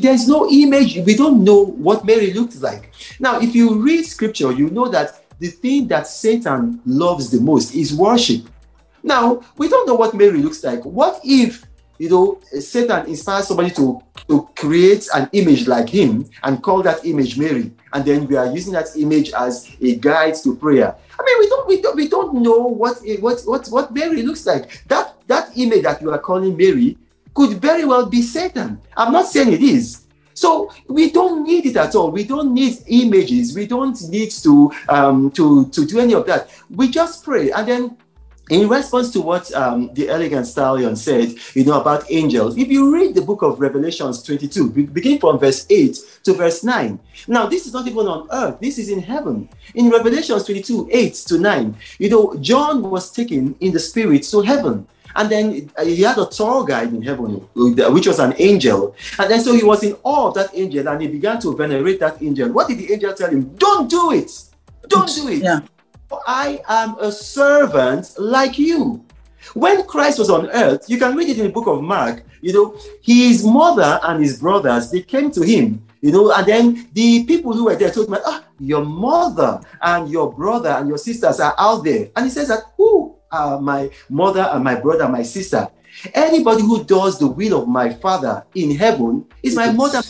there's 0.00 0.28
no 0.28 0.48
image. 0.50 0.98
We 1.04 1.14
don't 1.14 1.44
know 1.44 1.64
what 1.64 2.04
mary 2.04 2.32
looked 2.32 2.60
like. 2.60 2.92
Now 3.18 3.40
if 3.40 3.54
you 3.54 3.80
read 3.80 4.04
scripture 4.04 4.52
you 4.52 4.70
know 4.70 4.88
that 4.88 5.22
the 5.38 5.48
thing 5.48 5.88
that 5.88 6.06
satan 6.06 6.80
loves 6.84 7.30
the 7.30 7.40
most 7.40 7.74
is 7.74 7.94
worship. 7.94 8.46
Now 9.02 9.42
we 9.56 9.68
don't 9.68 9.86
know 9.86 9.94
what 9.94 10.14
mary 10.14 10.38
looks 10.38 10.62
like. 10.64 10.84
What 10.84 11.20
if 11.24 11.64
you 11.98 12.10
know 12.10 12.40
satan 12.58 13.06
inspires 13.06 13.48
somebody 13.48 13.70
to 13.72 14.00
to 14.28 14.48
create 14.56 15.08
an 15.14 15.28
image 15.32 15.66
like 15.66 15.88
him 15.88 16.28
and 16.42 16.62
call 16.62 16.82
that 16.82 17.04
image 17.06 17.38
mary? 17.38 17.72
And 17.92 18.04
then 18.04 18.26
we 18.26 18.36
are 18.36 18.46
using 18.46 18.72
that 18.74 18.96
image 18.96 19.32
as 19.32 19.70
a 19.80 19.96
guide 19.96 20.34
to 20.42 20.56
prayer. 20.56 20.94
I 21.18 21.22
mean 21.24 21.38
we 21.38 21.48
don't 21.48 21.68
we 21.68 21.80
don't 21.82 21.96
we 21.96 22.08
don't 22.08 22.34
know 22.42 22.58
what 22.58 22.98
what 23.20 23.42
what 23.44 23.68
what 23.68 23.94
mary 23.94 24.22
looks 24.22 24.44
like. 24.44 24.84
That 24.88 25.14
that 25.28 25.56
image 25.56 25.82
that 25.82 26.02
you 26.02 26.10
are 26.10 26.18
calling 26.18 26.56
mary 26.56 26.98
could 27.34 27.60
very 27.60 27.84
well 27.84 28.06
be 28.06 28.22
Satan. 28.22 28.80
I'm 28.96 29.12
not 29.12 29.26
saying 29.26 29.52
it 29.52 29.62
is. 29.62 30.06
So 30.34 30.72
we 30.88 31.10
don't 31.10 31.44
need 31.44 31.66
it 31.66 31.76
at 31.76 31.94
all. 31.94 32.10
We 32.10 32.24
don't 32.24 32.54
need 32.54 32.78
images. 32.86 33.54
We 33.54 33.66
don't 33.66 34.00
need 34.08 34.30
to 34.42 34.72
um, 34.88 35.30
to 35.32 35.66
to 35.68 35.84
do 35.84 35.98
any 35.98 36.14
of 36.14 36.26
that. 36.26 36.48
We 36.70 36.88
just 36.88 37.24
pray, 37.24 37.50
and 37.50 37.68
then 37.68 37.96
in 38.50 38.68
response 38.68 39.10
to 39.12 39.20
what 39.20 39.52
um, 39.54 39.94
the 39.94 40.08
elegant 40.08 40.46
stallion 40.46 40.96
said, 40.96 41.34
you 41.54 41.64
know 41.64 41.80
about 41.80 42.10
angels. 42.10 42.56
If 42.58 42.68
you 42.68 42.92
read 42.92 43.14
the 43.14 43.22
book 43.22 43.42
of 43.42 43.60
Revelations 43.60 44.22
22, 44.24 44.70
be- 44.70 44.86
begin 44.86 45.20
from 45.20 45.38
verse 45.38 45.66
8 45.70 45.96
to 46.24 46.32
verse 46.34 46.64
9. 46.64 46.98
Now 47.28 47.46
this 47.46 47.66
is 47.66 47.72
not 47.72 47.86
even 47.86 48.08
on 48.08 48.26
earth. 48.32 48.58
This 48.60 48.78
is 48.78 48.88
in 48.88 49.00
heaven. 49.00 49.48
In 49.74 49.88
Revelations 49.88 50.44
22, 50.44 50.88
8 50.90 51.14
to 51.28 51.38
9, 51.38 51.76
you 51.98 52.10
know 52.10 52.34
John 52.40 52.82
was 52.82 53.12
taken 53.12 53.54
in 53.60 53.72
the 53.72 53.78
spirit 53.78 54.24
to 54.24 54.40
heaven. 54.42 54.86
And 55.14 55.30
then 55.30 55.70
uh, 55.76 55.84
he 55.84 56.02
had 56.02 56.18
a 56.18 56.26
tour 56.26 56.64
guide 56.64 56.92
in 56.92 57.02
heaven, 57.02 57.46
which 57.54 58.06
was 58.06 58.18
an 58.18 58.34
angel. 58.38 58.94
And 59.18 59.30
then 59.30 59.40
so 59.40 59.54
he 59.54 59.64
was 59.64 59.82
in 59.82 59.96
awe 60.02 60.28
of 60.28 60.34
that 60.34 60.50
angel 60.54 60.88
and 60.88 61.02
he 61.02 61.08
began 61.08 61.40
to 61.40 61.56
venerate 61.56 62.00
that 62.00 62.22
angel. 62.22 62.52
What 62.52 62.68
did 62.68 62.78
the 62.78 62.92
angel 62.92 63.12
tell 63.14 63.30
him? 63.30 63.54
Don't 63.56 63.88
do 63.90 64.12
it. 64.12 64.30
Don't 64.88 65.12
do 65.14 65.28
it. 65.28 65.42
Yeah. 65.42 65.60
I 66.26 66.60
am 66.68 66.96
a 66.98 67.12
servant 67.12 68.14
like 68.18 68.58
you. 68.58 69.04
When 69.54 69.84
Christ 69.84 70.18
was 70.18 70.30
on 70.30 70.50
earth, 70.50 70.88
you 70.88 70.98
can 70.98 71.16
read 71.16 71.28
it 71.28 71.38
in 71.38 71.46
the 71.46 71.52
book 71.52 71.66
of 71.66 71.82
Mark, 71.82 72.24
you 72.40 72.52
know, 72.52 72.76
his 73.02 73.44
mother 73.44 73.98
and 74.02 74.22
his 74.22 74.40
brothers, 74.40 74.90
they 74.90 75.02
came 75.02 75.30
to 75.32 75.42
him, 75.42 75.82
you 76.00 76.12
know, 76.12 76.32
and 76.32 76.46
then 76.46 76.88
the 76.92 77.24
people 77.24 77.52
who 77.52 77.64
were 77.64 77.76
there 77.76 77.90
told 77.90 78.08
him, 78.08 78.18
ah, 78.24 78.44
your 78.58 78.84
mother 78.84 79.60
and 79.82 80.10
your 80.10 80.32
brother 80.32 80.70
and 80.70 80.88
your 80.88 80.98
sisters 80.98 81.40
are 81.40 81.54
out 81.58 81.84
there. 81.84 82.10
And 82.16 82.26
he 82.26 82.30
says 82.30 82.48
that, 82.48 82.64
who 82.76 83.16
are 83.30 83.60
my 83.60 83.90
mother 84.08 84.48
and 84.52 84.64
my 84.64 84.74
brother 84.74 85.04
and 85.04 85.12
my 85.12 85.22
sister? 85.22 85.68
Anybody 86.14 86.62
who 86.62 86.84
does 86.84 87.18
the 87.18 87.26
will 87.26 87.62
of 87.62 87.68
my 87.68 87.92
father 87.92 88.44
in 88.54 88.76
heaven 88.76 89.26
is 89.42 89.56
my 89.56 89.72
mother 89.72 90.02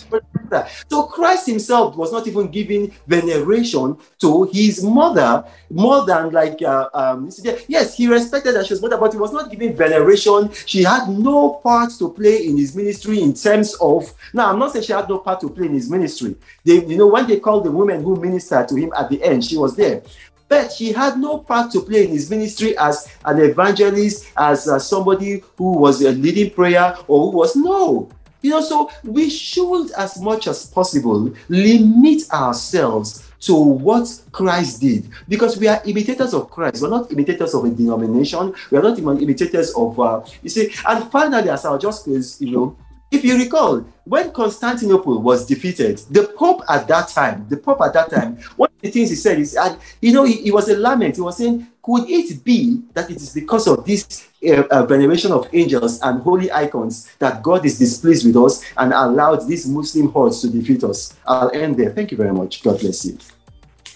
brother. 0.50 0.68
So 0.88 1.04
Christ 1.04 1.46
himself 1.46 1.96
was 1.96 2.12
not 2.12 2.26
even 2.26 2.48
giving 2.50 2.92
veneration 3.06 3.96
to 4.18 4.44
his 4.52 4.84
mother 4.84 5.44
more 5.70 6.04
than 6.04 6.30
like 6.30 6.60
uh, 6.62 6.88
um 6.92 7.30
yes 7.68 7.96
he 7.96 8.08
respected 8.08 8.52
that 8.52 8.66
she 8.66 8.72
was 8.72 8.82
mother 8.82 8.98
but 8.98 9.12
he 9.12 9.18
was 9.18 9.32
not 9.32 9.50
giving 9.50 9.74
veneration 9.74 10.50
she 10.66 10.82
had 10.82 11.08
no 11.08 11.60
part 11.62 11.90
to 11.98 12.10
play 12.10 12.46
in 12.46 12.56
his 12.56 12.74
ministry 12.74 13.20
in 13.20 13.32
terms 13.32 13.74
of 13.80 14.12
now 14.34 14.50
i'm 14.50 14.58
not 14.58 14.72
saying 14.72 14.84
she 14.84 14.92
had 14.92 15.08
no 15.08 15.18
part 15.18 15.40
to 15.40 15.48
play 15.48 15.66
in 15.66 15.74
his 15.74 15.88
ministry 15.88 16.34
they 16.64 16.84
you 16.84 16.96
know 16.96 17.06
when 17.06 17.26
they 17.26 17.38
called 17.38 17.64
the 17.64 17.70
woman 17.70 18.02
who 18.02 18.16
ministered 18.16 18.66
to 18.66 18.74
him 18.74 18.92
at 18.96 19.08
the 19.08 19.22
end 19.22 19.44
she 19.44 19.56
was 19.56 19.76
there 19.76 20.02
but 20.50 20.72
he 20.72 20.92
had 20.92 21.16
no 21.16 21.38
part 21.38 21.70
to 21.70 21.80
play 21.80 22.04
in 22.04 22.10
his 22.10 22.28
ministry 22.28 22.76
as 22.76 23.08
an 23.24 23.38
evangelist, 23.38 24.26
as 24.36 24.66
uh, 24.66 24.80
somebody 24.80 25.44
who 25.56 25.78
was 25.78 26.02
a 26.02 26.10
leading 26.10 26.50
prayer 26.50 26.96
or 27.06 27.30
who 27.30 27.38
was 27.38 27.54
no. 27.54 28.10
You 28.42 28.50
know, 28.50 28.60
so 28.60 28.90
we 29.04 29.30
should, 29.30 29.92
as 29.92 30.20
much 30.20 30.48
as 30.48 30.66
possible, 30.66 31.32
limit 31.48 32.28
ourselves 32.32 33.30
to 33.42 33.54
what 33.54 34.08
Christ 34.32 34.80
did 34.80 35.08
because 35.28 35.56
we 35.56 35.68
are 35.68 35.80
imitators 35.86 36.34
of 36.34 36.50
Christ. 36.50 36.82
We're 36.82 36.90
not 36.90 37.12
imitators 37.12 37.54
of 37.54 37.64
a 37.64 37.70
denomination. 37.70 38.52
We 38.72 38.78
are 38.78 38.82
not 38.82 38.98
even 38.98 39.20
imitators 39.20 39.72
of, 39.74 40.00
uh, 40.00 40.22
you 40.42 40.50
see. 40.50 40.72
And 40.84 41.08
finally, 41.12 41.48
as 41.48 41.64
I'll 41.64 41.78
just 41.78 42.04
close, 42.04 42.40
you 42.40 42.50
know, 42.50 42.76
if 43.10 43.24
you 43.24 43.36
recall, 43.36 43.80
when 44.04 44.32
Constantinople 44.32 45.20
was 45.20 45.44
defeated, 45.46 45.98
the 46.10 46.32
Pope 46.36 46.62
at 46.68 46.86
that 46.88 47.08
time, 47.08 47.46
the 47.48 47.56
Pope 47.56 47.80
at 47.80 47.92
that 47.94 48.10
time, 48.10 48.36
one 48.56 48.68
of 48.68 48.80
the 48.80 48.90
things 48.90 49.10
he 49.10 49.16
said 49.16 49.38
is, 49.38 49.56
and 49.56 49.78
you 50.00 50.12
know, 50.12 50.24
he, 50.24 50.50
was 50.50 50.68
a 50.68 50.76
lament. 50.76 51.16
He 51.16 51.22
was 51.22 51.38
saying, 51.38 51.66
could 51.82 52.08
it 52.08 52.44
be 52.44 52.82
that 52.92 53.10
it 53.10 53.16
is 53.16 53.34
because 53.34 53.66
of 53.66 53.84
this 53.84 54.28
uh, 54.46 54.62
uh, 54.70 54.86
veneration 54.86 55.32
of 55.32 55.48
angels 55.52 56.00
and 56.02 56.22
holy 56.22 56.52
icons 56.52 57.10
that 57.18 57.42
God 57.42 57.66
is 57.66 57.78
displeased 57.78 58.26
with 58.26 58.36
us 58.36 58.64
and 58.76 58.92
allowed 58.92 59.46
these 59.48 59.66
Muslim 59.66 60.08
hordes 60.10 60.40
to 60.42 60.48
defeat 60.48 60.84
us? 60.84 61.16
I'll 61.26 61.50
end 61.50 61.76
there. 61.76 61.90
Thank 61.90 62.12
you 62.12 62.16
very 62.16 62.32
much. 62.32 62.62
God 62.62 62.78
bless 62.78 63.04
you. 63.04 63.18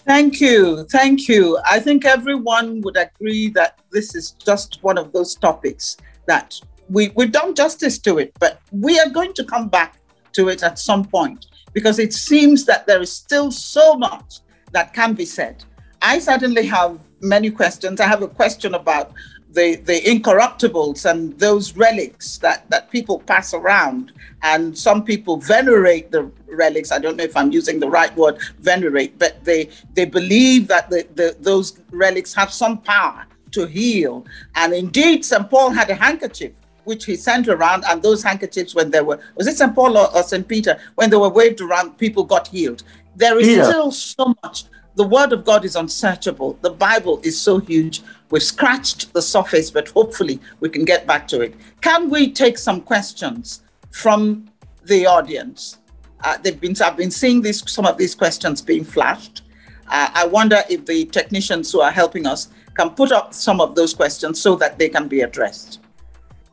Thank 0.05 0.41
you. 0.41 0.85
Thank 0.91 1.29
you. 1.29 1.59
I 1.65 1.79
think 1.79 2.05
everyone 2.05 2.81
would 2.83 2.97
agree 2.97 3.49
that 3.51 3.79
this 3.91 4.15
is 4.15 4.33
just 4.33 4.83
one 4.83 4.99
of 4.99 5.13
those 5.13 5.35
topics 5.35 5.97
that 6.27 6.61
we, 6.89 7.11
we've 7.17 7.33
done 7.33 7.55
justice 7.55 7.99
to 8.01 8.19
it, 8.19 8.33
but 8.39 8.61
we 8.71 8.99
are 9.01 9.09
going 9.09 9.33
to 9.35 9.45
come 9.45 9.69
back 9.69 10.01
to 10.33 10.49
it 10.49 10.63
at 10.63 10.79
some 10.79 11.05
point 11.05 11.47
because 11.73 11.99
it 11.99 12.13
seems 12.13 12.65
that 12.67 12.87
there 12.87 13.01
is 13.01 13.13
still 13.13 13.51
so 13.51 13.95
much 13.95 14.41
that 14.73 14.93
can 14.93 15.15
be 15.15 15.25
said. 15.25 15.65
I 16.03 16.19
certainly 16.19 16.67
have 16.67 17.01
many 17.21 17.51
questions. 17.51 18.01
I 18.01 18.07
have 18.07 18.23
a 18.23 18.29
question 18.29 18.75
about 18.75 19.13
the, 19.55 19.77
the 19.77 20.01
incorruptibles 20.03 21.09
and 21.09 21.39
those 21.39 21.77
relics 21.77 22.39
that, 22.39 22.69
that 22.71 22.91
people 22.91 23.21
pass 23.21 23.55
around. 23.55 24.13
And 24.43 24.77
some 24.77 25.05
people 25.05 25.39
venerate 25.39 26.11
the 26.11 26.31
relics. 26.47 26.93
I 26.93 26.99
don't 26.99 27.17
know 27.17 27.25
if 27.25 27.37
I'm 27.37 27.53
using 27.53 27.81
the 27.81 27.89
right 27.89 28.15
word, 28.17 28.39
venerate, 28.59 29.19
but 29.19 29.43
they, 29.45 29.71
they 29.95 30.05
believe 30.05 30.69
that 30.69 30.91
the, 30.91 31.07
the, 31.15 31.37
those 31.41 31.81
relics 31.91 32.35
have 32.35 32.53
some 32.53 32.79
power 32.79 33.27
to 33.53 33.67
heal. 33.67 34.27
And 34.57 34.73
indeed, 34.73 35.25
St. 35.25 35.49
Paul 35.49 35.71
had 35.71 35.89
a 35.89 35.95
handkerchief 35.95 36.53
which 36.85 37.05
he 37.05 37.17
sent 37.17 37.49
around, 37.49 37.85
and 37.89 38.03
those 38.03 38.23
handkerchiefs, 38.23 38.75
when 38.75 38.91
they 38.91 39.01
were, 39.01 39.21
was 39.37 39.47
it 39.47 39.57
St. 39.57 39.75
Paul 39.75 39.97
or, 39.97 40.15
or 40.15 40.23
St. 40.23 40.47
Peter, 40.47 40.79
when 40.95 41.11
they 41.11 41.17
were 41.17 41.29
waved 41.29 41.61
around, 41.61 41.99
people 41.99 42.25
got 42.25 42.49
healed. 42.49 42.83
There 43.17 43.39
is 43.39 43.49
yeah. 43.49 43.65
still 43.65 43.93
so 43.93 44.35
much. 44.43 44.65
The 44.97 45.05
word 45.05 45.33
of 45.33 45.45
God 45.45 45.65
is 45.65 45.75
unsearchable. 45.75 46.59
The 46.61 46.71
Bible 46.71 47.21
is 47.25 47.41
so 47.41 47.59
huge. 47.59 48.03
We've 48.31 48.43
scratched 48.43 49.13
the 49.13 49.23
surface, 49.23 49.71
but 49.71 49.89
hopefully 49.89 50.41
we 50.61 50.69
can 50.69 50.85
get 50.85 51.07
back 51.07 51.27
to 51.29 51.41
it. 51.41 51.55
Can 51.81 52.11
we 52.11 52.31
take 52.31 52.59
some 52.59 52.81
questions 52.81 53.63
from 53.91 54.49
the 54.85 55.07
audience? 55.07 55.79
Uh, 56.23 56.39
they've 56.39 56.61
been, 56.61 56.75
I've 56.81 56.97
been 56.97 57.11
seeing 57.11 57.43
these, 57.43 57.69
some 57.71 57.87
of 57.87 57.99
these 57.99 58.15
questions 58.15 58.63
being 58.63 58.85
flashed. 58.85 59.43
Uh, 59.89 60.09
I 60.15 60.27
wonder 60.27 60.63
if 60.71 60.87
the 60.87 61.05
technicians 61.07 61.71
who 61.73 61.81
are 61.81 61.91
helping 61.91 62.27
us 62.27 62.49
can 62.75 62.91
put 62.91 63.13
up 63.13 63.35
some 63.35 63.61
of 63.61 63.75
those 63.75 63.95
questions 63.95 64.41
so 64.41 64.57
that 64.57 64.79
they 64.79 64.89
can 64.89 65.09
be 65.09 65.21
addressed. 65.21 65.81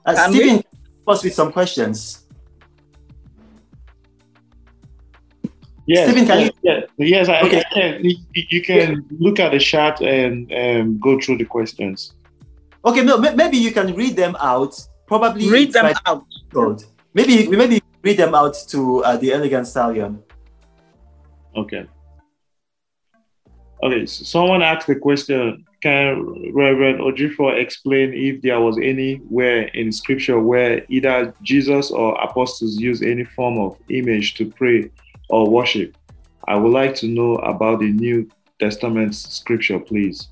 Uh, 0.05 0.15
Can 0.15 0.33
Stephen, 0.33 0.63
us 1.07 1.23
with 1.23 1.33
some 1.33 1.51
questions. 1.51 2.27
Yes, 5.87 6.09
Stephen, 6.09 6.25
can 6.25 6.45
you? 6.45 6.51
Yes, 6.61 6.83
yes 6.97 7.29
I, 7.29 7.41
okay. 7.41 7.59
I 7.59 7.73
can. 7.73 8.05
You 8.33 8.61
can 8.61 9.05
look 9.19 9.39
at 9.39 9.51
the 9.51 9.59
chat 9.59 9.99
and 10.01 10.51
um, 10.53 10.99
go 10.99 11.19
through 11.19 11.37
the 11.37 11.45
questions. 11.45 12.13
Okay, 12.85 13.03
no, 13.03 13.17
maybe 13.17 13.57
you 13.57 13.71
can 13.71 13.93
read 13.93 14.15
them 14.15 14.35
out. 14.39 14.79
Probably 15.07 15.49
read 15.49 15.73
them 15.73 15.93
out. 16.05 16.23
Maybe 17.13 17.47
we 17.47 17.57
maybe 17.57 17.81
read 18.03 18.17
them 18.17 18.33
out 18.33 18.55
to 18.69 19.03
uh, 19.03 19.17
the 19.17 19.33
elegant 19.33 19.67
stallion. 19.67 20.23
Okay. 21.55 21.85
Okay, 23.83 24.05
so 24.05 24.23
someone 24.23 24.61
asked 24.61 24.87
the 24.87 24.95
question 24.95 25.65
can 25.81 26.53
Reverend 26.53 26.99
Ojeifo 26.99 27.59
explain 27.59 28.13
if 28.13 28.41
there 28.41 28.59
was 28.59 28.77
anywhere 28.77 29.63
in 29.73 29.91
scripture 29.91 30.39
where 30.39 30.85
either 30.89 31.33
Jesus 31.41 31.91
or 31.91 32.19
apostles 32.21 32.77
use 32.77 33.01
any 33.01 33.23
form 33.23 33.59
of 33.59 33.77
image 33.89 34.35
to 34.35 34.45
pray 34.51 34.91
or 35.29 35.49
worship? 35.49 35.97
I 36.47 36.55
would 36.55 36.71
like 36.71 36.95
to 36.95 37.07
know 37.07 37.35
about 37.37 37.79
the 37.79 37.91
New 37.91 38.29
Testament 38.59 39.15
scripture, 39.15 39.79
please. 39.79 40.29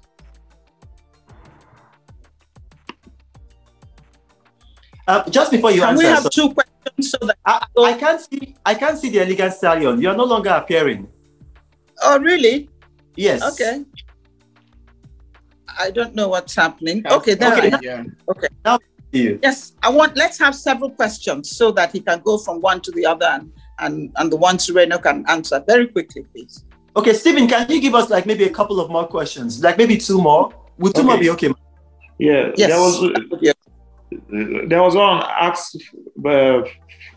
Uh, 5.07 5.27
just 5.31 5.49
before 5.49 5.71
you 5.71 5.81
Can 5.81 5.89
answer, 5.89 6.03
we 6.03 6.05
have 6.05 6.23
so 6.23 6.29
two 6.29 6.53
questions 6.53 7.11
so 7.11 7.17
that 7.25 7.37
I, 7.43 7.65
I, 7.79 7.93
can't 7.93 8.21
see 8.21 8.55
I 8.63 8.75
can't 8.75 8.95
see 8.95 9.09
the 9.09 9.21
elegant 9.21 9.53
stallion. 9.53 9.99
You 9.99 10.09
are 10.09 10.15
no 10.15 10.25
longer 10.25 10.51
appearing. 10.51 11.07
Oh, 12.03 12.19
really? 12.19 12.69
Yes. 13.15 13.41
Okay. 13.41 13.83
I 15.77 15.91
don't 15.91 16.15
know 16.15 16.29
what's 16.29 16.55
happening. 16.55 17.05
Okay, 17.11 17.33
there 17.33 17.53
okay, 17.53 17.71
I 17.71 17.93
am. 17.93 18.15
Okay. 18.29 18.47
Now, 18.65 18.79
yes, 19.11 19.73
I 19.83 19.89
want. 19.89 20.17
Let's 20.17 20.39
have 20.39 20.55
several 20.55 20.91
questions 20.91 21.51
so 21.55 21.71
that 21.71 21.91
he 21.91 21.99
can 21.99 22.21
go 22.21 22.37
from 22.37 22.61
one 22.61 22.81
to 22.81 22.91
the 22.91 23.05
other, 23.05 23.25
and 23.25 23.51
and, 23.79 24.11
and 24.17 24.31
the 24.31 24.35
ones 24.35 24.69
Reno 24.69 24.97
can 24.97 25.25
answer 25.27 25.63
very 25.65 25.87
quickly, 25.87 26.23
please. 26.33 26.65
Okay, 26.95 27.13
Stephen, 27.13 27.47
can 27.47 27.69
you 27.69 27.81
give 27.81 27.95
us 27.95 28.09
like 28.09 28.25
maybe 28.25 28.43
a 28.43 28.49
couple 28.49 28.79
of 28.79 28.89
more 28.89 29.07
questions, 29.07 29.63
like 29.63 29.77
maybe 29.77 29.97
two 29.97 30.21
more? 30.21 30.53
Would 30.79 30.95
two 30.95 31.01
okay. 31.01 31.07
more 31.07 31.17
be 31.17 31.29
okay? 31.31 31.53
Yeah. 32.17 32.51
Yes. 32.55 32.69
There 32.69 32.79
was, 32.79 33.39
yeah. 33.41 33.53
there 34.67 34.81
was 34.81 34.95
one 34.95 35.23
asked 35.39 35.77
uh, 36.25 36.61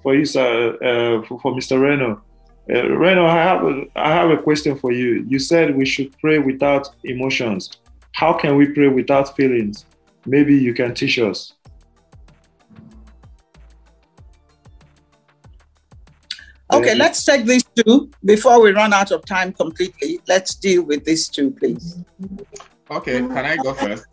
for 0.02 0.14
you, 0.14 0.24
sir, 0.24 0.74
uh, 0.76 1.26
for, 1.26 1.40
for 1.40 1.52
Mr. 1.52 1.80
Reno. 1.80 2.22
Uh, 2.72 2.88
Reno, 2.90 3.26
I 3.26 3.34
have 3.34 3.64
a, 3.64 3.84
I 3.96 4.12
have 4.12 4.30
a 4.30 4.36
question 4.36 4.76
for 4.76 4.92
you. 4.92 5.24
You 5.28 5.38
said 5.38 5.76
we 5.76 5.84
should 5.84 6.16
pray 6.18 6.38
without 6.38 6.88
emotions. 7.04 7.70
How 8.22 8.32
can 8.32 8.54
we 8.54 8.66
pray 8.66 8.86
without 8.86 9.34
feelings? 9.34 9.84
Maybe 10.26 10.54
you 10.54 10.72
can 10.74 10.94
teach 10.94 11.18
us. 11.18 11.54
Okay, 16.72 16.92
uh, 16.92 17.02
let's 17.02 17.24
take 17.24 17.44
these 17.44 17.64
two 17.64 18.12
before 18.24 18.62
we 18.62 18.70
run 18.70 18.92
out 18.92 19.10
of 19.10 19.24
time 19.24 19.52
completely. 19.52 20.20
Let's 20.28 20.54
deal 20.54 20.84
with 20.84 21.04
these 21.04 21.26
two, 21.26 21.50
please. 21.50 21.98
Okay, 22.92 23.18
can 23.18 23.44
I 23.44 23.56
go 23.56 23.74
first? 23.74 24.06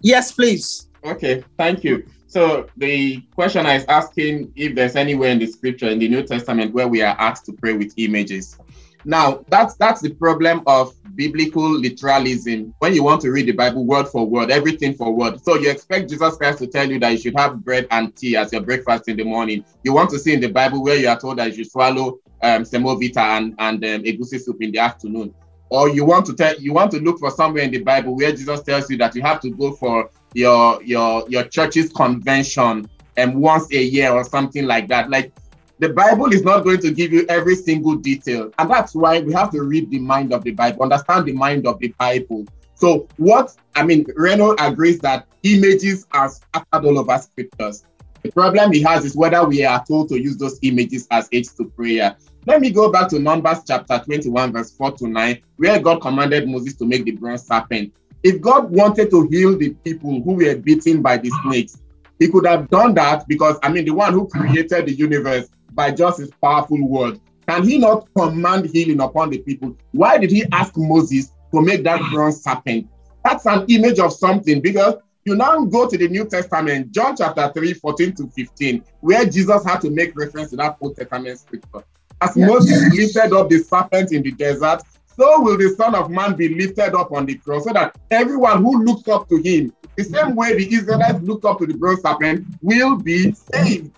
Yes, 0.00 0.32
please. 0.32 0.88
Okay, 1.04 1.44
thank 1.56 1.84
you. 1.84 2.04
So 2.26 2.66
the 2.76 3.20
question 3.36 3.64
is 3.66 3.84
asking 3.84 4.52
if 4.56 4.74
there's 4.74 4.96
anywhere 4.96 5.30
in 5.30 5.38
the 5.38 5.46
scripture 5.46 5.88
in 5.88 6.00
the 6.00 6.08
New 6.08 6.24
Testament 6.24 6.74
where 6.74 6.88
we 6.88 7.00
are 7.00 7.14
asked 7.20 7.46
to 7.46 7.52
pray 7.52 7.74
with 7.74 7.94
images. 7.96 8.58
Now, 9.06 9.44
that's 9.46 9.76
that's 9.76 10.00
the 10.00 10.10
problem 10.10 10.62
of 10.66 10.92
biblical 11.14 11.70
literalism. 11.70 12.74
When 12.80 12.92
you 12.92 13.04
want 13.04 13.20
to 13.20 13.30
read 13.30 13.46
the 13.46 13.52
Bible 13.52 13.86
word 13.86 14.08
for 14.08 14.26
word, 14.26 14.50
everything 14.50 14.94
for 14.94 15.14
word. 15.14 15.40
So 15.40 15.54
you 15.54 15.70
expect 15.70 16.10
Jesus 16.10 16.36
Christ 16.36 16.58
to 16.58 16.66
tell 16.66 16.90
you 16.90 16.98
that 16.98 17.10
you 17.10 17.18
should 17.18 17.38
have 17.38 17.64
bread 17.64 17.86
and 17.92 18.14
tea 18.16 18.36
as 18.36 18.52
your 18.52 18.62
breakfast 18.62 19.08
in 19.08 19.16
the 19.16 19.22
morning. 19.22 19.64
You 19.84 19.92
want 19.92 20.10
to 20.10 20.18
see 20.18 20.34
in 20.34 20.40
the 20.40 20.50
Bible 20.50 20.82
where 20.82 20.96
you 20.96 21.08
are 21.08 21.18
told 21.18 21.38
that 21.38 21.56
you 21.56 21.64
swallow 21.64 22.18
um, 22.42 22.64
semovita 22.64 23.18
and 23.18 23.54
and 23.60 23.84
um, 23.84 24.02
egusi 24.02 24.40
soup 24.40 24.60
in 24.60 24.72
the 24.72 24.80
afternoon. 24.80 25.32
Or 25.70 25.88
you 25.88 26.04
want 26.04 26.26
to 26.26 26.34
tell 26.34 26.56
you 26.58 26.72
want 26.72 26.90
to 26.90 26.98
look 26.98 27.20
for 27.20 27.30
somewhere 27.30 27.62
in 27.62 27.70
the 27.70 27.84
Bible 27.84 28.16
where 28.16 28.32
Jesus 28.32 28.64
tells 28.64 28.90
you 28.90 28.98
that 28.98 29.14
you 29.14 29.22
have 29.22 29.40
to 29.42 29.50
go 29.50 29.70
for 29.70 30.10
your 30.34 30.82
your 30.82 31.24
your 31.28 31.44
church's 31.44 31.92
convention 31.92 32.90
and 33.16 33.34
um, 33.34 33.40
once 33.40 33.72
a 33.72 33.80
year 33.80 34.10
or 34.10 34.24
something 34.24 34.66
like 34.66 34.88
that. 34.88 35.10
Like 35.10 35.32
the 35.78 35.90
Bible 35.90 36.32
is 36.32 36.42
not 36.42 36.64
going 36.64 36.80
to 36.80 36.90
give 36.90 37.12
you 37.12 37.26
every 37.28 37.54
single 37.54 37.96
detail. 37.96 38.50
And 38.58 38.70
that's 38.70 38.94
why 38.94 39.20
we 39.20 39.32
have 39.34 39.50
to 39.50 39.62
read 39.62 39.90
the 39.90 39.98
mind 39.98 40.32
of 40.32 40.42
the 40.42 40.52
Bible, 40.52 40.84
understand 40.84 41.26
the 41.26 41.32
mind 41.32 41.66
of 41.66 41.78
the 41.80 41.88
Bible. 41.98 42.46
So, 42.74 43.08
what 43.16 43.54
I 43.74 43.84
mean, 43.84 44.06
Reno 44.16 44.54
agrees 44.58 44.98
that 45.00 45.26
images 45.42 46.06
are 46.12 46.28
scattered 46.28 46.86
all 46.86 46.98
over 46.98 47.18
scriptures. 47.18 47.84
The 48.22 48.32
problem 48.32 48.72
he 48.72 48.82
has 48.82 49.04
is 49.04 49.16
whether 49.16 49.44
we 49.46 49.64
are 49.64 49.84
told 49.84 50.08
to 50.08 50.20
use 50.20 50.36
those 50.36 50.58
images 50.62 51.06
as 51.10 51.28
aids 51.32 51.54
to 51.54 51.64
prayer. 51.64 52.16
Let 52.46 52.60
me 52.60 52.70
go 52.70 52.90
back 52.90 53.08
to 53.10 53.18
Numbers 53.18 53.58
chapter 53.66 54.00
21, 54.04 54.52
verse 54.52 54.72
4 54.72 54.92
to 54.92 55.08
9, 55.08 55.42
where 55.56 55.78
God 55.78 56.00
commanded 56.00 56.48
Moses 56.48 56.74
to 56.76 56.86
make 56.86 57.04
the 57.04 57.12
bronze 57.12 57.46
serpent. 57.46 57.94
If 58.22 58.40
God 58.40 58.70
wanted 58.70 59.10
to 59.10 59.28
heal 59.28 59.56
the 59.56 59.74
people 59.84 60.22
who 60.22 60.34
were 60.34 60.56
beaten 60.56 61.02
by 61.02 61.18
the 61.18 61.30
snakes, 61.42 61.80
he 62.18 62.28
could 62.28 62.46
have 62.46 62.68
done 62.70 62.94
that 62.94 63.28
because, 63.28 63.58
I 63.62 63.68
mean, 63.70 63.84
the 63.84 63.92
one 63.92 64.12
who 64.12 64.26
created 64.26 64.86
the 64.86 64.92
universe 64.92 65.48
by 65.76 65.92
just 65.92 66.18
his 66.18 66.30
powerful 66.42 66.88
word. 66.88 67.20
Can 67.46 67.62
he 67.62 67.78
not 67.78 68.08
command 68.16 68.66
healing 68.66 69.00
upon 69.00 69.30
the 69.30 69.38
people? 69.38 69.76
Why 69.92 70.18
did 70.18 70.32
he 70.32 70.44
ask 70.50 70.72
Moses 70.76 71.30
to 71.52 71.62
make 71.62 71.84
that 71.84 72.00
bronze 72.10 72.42
serpent? 72.42 72.88
That's 73.24 73.46
an 73.46 73.66
image 73.68 74.00
of 74.00 74.12
something 74.12 74.60
because 74.60 74.94
you 75.24 75.36
now 75.36 75.64
go 75.64 75.88
to 75.88 75.98
the 75.98 76.08
New 76.08 76.24
Testament, 76.26 76.92
John 76.92 77.16
chapter 77.16 77.52
3, 77.52 77.74
14 77.74 78.14
to 78.14 78.28
15, 78.28 78.84
where 79.00 79.24
Jesus 79.26 79.64
had 79.64 79.80
to 79.82 79.90
make 79.90 80.16
reference 80.16 80.50
to 80.50 80.56
that 80.56 80.76
Old 80.80 80.96
Testament 80.96 81.38
scripture. 81.38 81.84
As 82.20 82.36
yes. 82.36 82.48
Moses 82.48 82.94
lifted 82.94 83.36
up 83.36 83.48
the 83.50 83.58
serpent 83.58 84.12
in 84.12 84.22
the 84.22 84.32
desert, 84.32 84.82
so 85.16 85.40
will 85.42 85.58
the 85.58 85.70
Son 85.70 85.94
of 85.94 86.10
Man 86.10 86.34
be 86.34 86.54
lifted 86.54 86.94
up 86.94 87.12
on 87.12 87.26
the 87.26 87.34
cross, 87.36 87.64
so 87.64 87.72
that 87.72 87.96
everyone 88.10 88.62
who 88.62 88.84
looks 88.84 89.08
up 89.08 89.28
to 89.28 89.36
him, 89.36 89.72
the 89.96 90.04
same 90.04 90.36
way 90.36 90.56
the 90.56 90.72
Israelites 90.72 91.20
looked 91.22 91.44
up 91.44 91.58
to 91.58 91.66
the 91.66 91.74
bronze 91.74 92.02
serpent, 92.02 92.46
will 92.62 92.96
be 92.96 93.32
saved. 93.32 93.90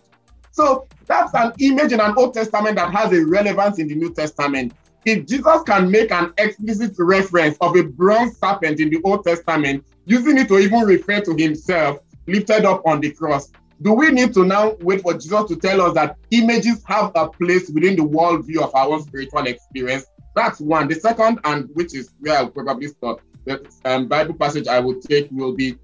So 0.52 0.86
that's 1.08 1.34
an 1.34 1.52
image 1.58 1.92
in 1.92 2.00
an 2.00 2.14
Old 2.16 2.34
Testament 2.34 2.76
that 2.76 2.92
has 2.92 3.12
a 3.12 3.24
relevance 3.24 3.78
in 3.78 3.88
the 3.88 3.94
New 3.94 4.12
Testament. 4.12 4.74
If 5.04 5.26
Jesus 5.26 5.62
can 5.62 5.90
make 5.90 6.12
an 6.12 6.34
explicit 6.36 6.94
reference 6.98 7.56
of 7.60 7.76
a 7.76 7.82
bronze 7.82 8.38
serpent 8.38 8.78
in 8.78 8.90
the 8.90 9.00
Old 9.04 9.24
Testament, 9.24 9.86
using 10.04 10.36
it 10.36 10.48
to 10.48 10.58
even 10.58 10.80
refer 10.80 11.20
to 11.22 11.34
himself 11.34 12.00
lifted 12.26 12.66
up 12.66 12.86
on 12.86 13.00
the 13.00 13.10
cross, 13.10 13.50
do 13.80 13.92
we 13.92 14.10
need 14.10 14.34
to 14.34 14.44
now 14.44 14.76
wait 14.80 15.02
for 15.02 15.14
Jesus 15.14 15.44
to 15.46 15.56
tell 15.56 15.80
us 15.80 15.94
that 15.94 16.16
images 16.30 16.82
have 16.86 17.12
a 17.14 17.28
place 17.28 17.70
within 17.70 17.96
the 17.96 18.02
worldview 18.02 18.60
of 18.62 18.74
our 18.74 19.00
spiritual 19.00 19.46
experience? 19.46 20.04
That's 20.34 20.60
one. 20.60 20.88
The 20.88 20.96
second, 20.96 21.40
and 21.44 21.70
which 21.74 21.94
is 21.94 22.10
where 22.20 22.38
I'll 22.38 22.50
probably 22.50 22.88
stop, 22.88 23.20
the 23.44 23.66
um, 23.84 24.08
Bible 24.08 24.34
passage 24.34 24.66
I 24.66 24.80
will 24.80 25.00
take 25.00 25.28
will 25.30 25.54
be 25.54 25.78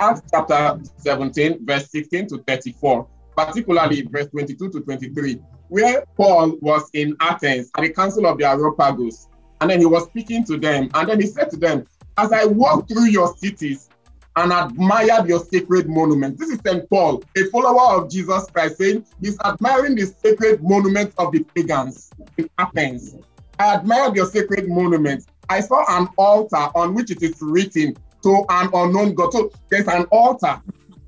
Acts 0.00 0.22
chapter 0.30 0.80
17, 0.98 1.64
verse 1.64 1.88
16 1.90 2.28
to 2.28 2.38
34, 2.46 3.08
particularly 3.36 4.02
verse 4.02 4.28
22 4.28 4.70
to 4.70 4.80
23, 4.80 5.40
where 5.68 6.04
Paul 6.16 6.56
was 6.60 6.88
in 6.92 7.16
Athens 7.20 7.70
at 7.76 7.82
the 7.82 7.90
Council 7.90 8.26
of 8.26 8.38
the 8.38 8.44
Areopagus. 8.44 9.28
And 9.60 9.70
then 9.70 9.80
he 9.80 9.86
was 9.86 10.04
speaking 10.04 10.44
to 10.44 10.58
them. 10.58 10.90
And 10.94 11.08
then 11.08 11.20
he 11.20 11.26
said 11.26 11.50
to 11.50 11.56
them, 11.56 11.86
As 12.18 12.32
I 12.32 12.44
walk 12.44 12.88
through 12.88 13.06
your 13.06 13.34
cities, 13.36 13.88
and 14.36 14.52
admired 14.52 15.28
your 15.28 15.38
sacred 15.38 15.88
monument. 15.88 16.38
This 16.38 16.50
is 16.50 16.60
St. 16.66 16.88
Paul, 16.90 17.22
a 17.36 17.44
follower 17.50 18.02
of 18.02 18.10
Jesus 18.10 18.46
Christ, 18.52 18.78
saying 18.78 19.06
he's 19.20 19.38
admiring 19.40 19.94
the 19.94 20.06
sacred 20.06 20.62
monuments 20.62 21.14
of 21.18 21.32
the 21.32 21.44
pagans 21.54 22.10
in 22.36 22.48
Athens. 22.58 23.16
I 23.58 23.76
admired 23.76 24.16
your 24.16 24.26
sacred 24.26 24.68
monuments. 24.68 25.26
I 25.48 25.60
saw 25.60 25.84
an 25.88 26.08
altar 26.16 26.68
on 26.74 26.94
which 26.94 27.10
it 27.10 27.22
is 27.22 27.38
written 27.40 27.96
to 28.22 28.44
an 28.48 28.70
unknown 28.72 29.14
God. 29.14 29.32
So 29.32 29.50
there's 29.70 29.86
an 29.86 30.04
altar, 30.10 30.60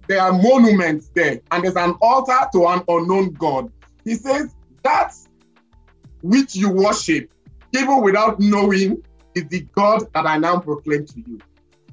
there 0.09 0.21
are 0.21 0.33
monuments 0.33 1.11
there, 1.15 1.41
and 1.51 1.65
there's 1.65 1.77
an 1.77 1.95
altar 2.01 2.39
to 2.53 2.67
an 2.67 2.83
unknown 2.89 3.33
God. 3.33 3.73
He 4.05 4.15
says 4.15 4.55
that 4.83 5.13
which 6.23 6.55
you 6.55 6.71
worship, 6.71 7.31
even 7.73 8.03
without 8.03 8.39
knowing, 8.41 9.03
is 9.35 9.47
the 9.49 9.67
God 9.75 10.05
that 10.15 10.27
I 10.27 10.39
now 10.39 10.59
proclaim 10.59 11.07
to 11.07 11.21
you. 11.27 11.39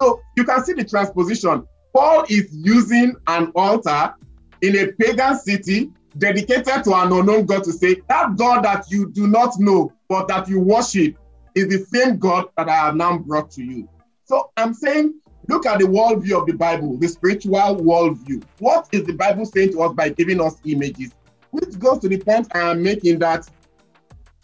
So 0.01 0.21
you 0.37 0.43
can 0.43 0.63
see 0.63 0.73
the 0.73 0.83
transposition. 0.83 1.67
Paul 1.93 2.25
is 2.29 2.49
using 2.51 3.15
an 3.27 3.51
altar 3.55 4.15
in 4.61 4.77
a 4.77 4.91
pagan 4.93 5.37
city 5.37 5.91
dedicated 6.17 6.83
to 6.83 6.93
an 6.93 7.11
unknown 7.11 7.45
God 7.45 7.63
to 7.65 7.73
say, 7.73 8.01
that 8.07 8.35
God 8.35 8.63
that 8.63 8.89
you 8.89 9.09
do 9.11 9.27
not 9.27 9.59
know, 9.59 9.91
but 10.07 10.27
that 10.27 10.47
you 10.47 10.59
worship, 10.59 11.15
is 11.55 11.67
the 11.67 11.85
same 11.85 12.17
God 12.17 12.45
that 12.57 12.69
I 12.69 12.75
have 12.75 12.95
now 12.95 13.17
brought 13.17 13.51
to 13.51 13.63
you. 13.63 13.87
So 14.25 14.51
I'm 14.57 14.73
saying, 14.73 15.19
look 15.47 15.65
at 15.65 15.79
the 15.79 15.85
worldview 15.85 16.39
of 16.39 16.47
the 16.47 16.53
Bible, 16.53 16.97
the 16.97 17.07
spiritual 17.07 17.53
worldview. 17.53 18.43
What 18.59 18.87
is 18.91 19.03
the 19.05 19.13
Bible 19.13 19.45
saying 19.45 19.71
to 19.73 19.81
us 19.81 19.93
by 19.93 20.09
giving 20.09 20.41
us 20.41 20.57
images? 20.65 21.11
Which 21.51 21.77
goes 21.77 21.99
to 21.99 22.09
the 22.09 22.17
point 22.17 22.47
I 22.55 22.71
am 22.71 22.81
making 22.81 23.19
that 23.19 23.47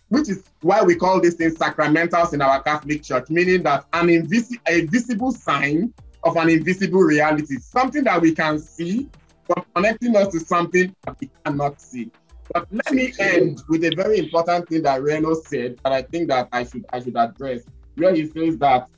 which 0.10 0.28
is 0.28 0.44
why 0.62 0.82
we 0.82 0.96
call 0.96 1.22
these 1.22 1.36
things 1.36 1.56
sacramentals 1.56 2.34
in 2.34 2.42
our 2.42 2.62
Catholic 2.62 3.04
Church, 3.04 3.30
meaning 3.30 3.64
that 3.64 3.86
an 3.94 4.08
invisi- 4.08 4.60
a 4.68 4.86
visible 4.88 5.32
sign 5.32 5.94
of 6.24 6.36
an 6.36 6.50
invisible 6.50 7.02
reality, 7.02 7.58
something 7.58 8.04
that 8.04 8.20
we 8.20 8.34
can 8.34 8.60
see, 8.60 9.08
but 9.48 9.66
connecting 9.74 10.16
us 10.16 10.28
to 10.30 10.40
something 10.40 10.94
that 11.06 11.16
we 11.20 11.30
cannot 11.46 11.80
see. 11.80 12.12
But 12.54 12.68
let 12.72 12.92
me 12.92 13.14
end 13.20 13.62
with 13.70 13.84
a 13.84 13.92
very 13.96 14.18
important 14.18 14.68
thing 14.68 14.82
that 14.82 15.02
Reno 15.04 15.36
said 15.36 15.80
that 15.84 15.94
I 15.94 16.02
think 16.02 16.30
that 16.30 16.50
I 16.52 16.64
should 16.64 16.86
I 16.92 17.00
should 17.00 17.16
address, 17.16 17.62
where 17.96 18.14
he 18.14 18.26
says 18.26 18.58
that 18.58 18.90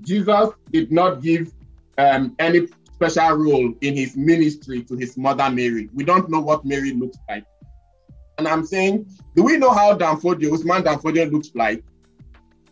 Jesus 0.00 0.50
did 0.72 0.92
not 0.92 1.22
give 1.22 1.52
um, 1.98 2.34
any 2.38 2.68
special 2.92 3.36
role 3.36 3.74
in 3.80 3.96
his 3.96 4.16
ministry 4.16 4.82
to 4.84 4.96
his 4.96 5.16
mother 5.16 5.50
Mary. 5.50 5.88
We 5.94 6.04
don't 6.04 6.28
know 6.30 6.40
what 6.40 6.64
Mary 6.64 6.92
looks 6.92 7.18
like. 7.28 7.44
And 8.38 8.46
I'm 8.46 8.64
saying, 8.64 9.06
do 9.34 9.42
we 9.42 9.56
know 9.56 9.70
how 9.70 9.96
Danfodio, 9.96 10.52
Usman 10.52 10.82
Danfodio 10.82 11.30
looks 11.30 11.50
like? 11.54 11.82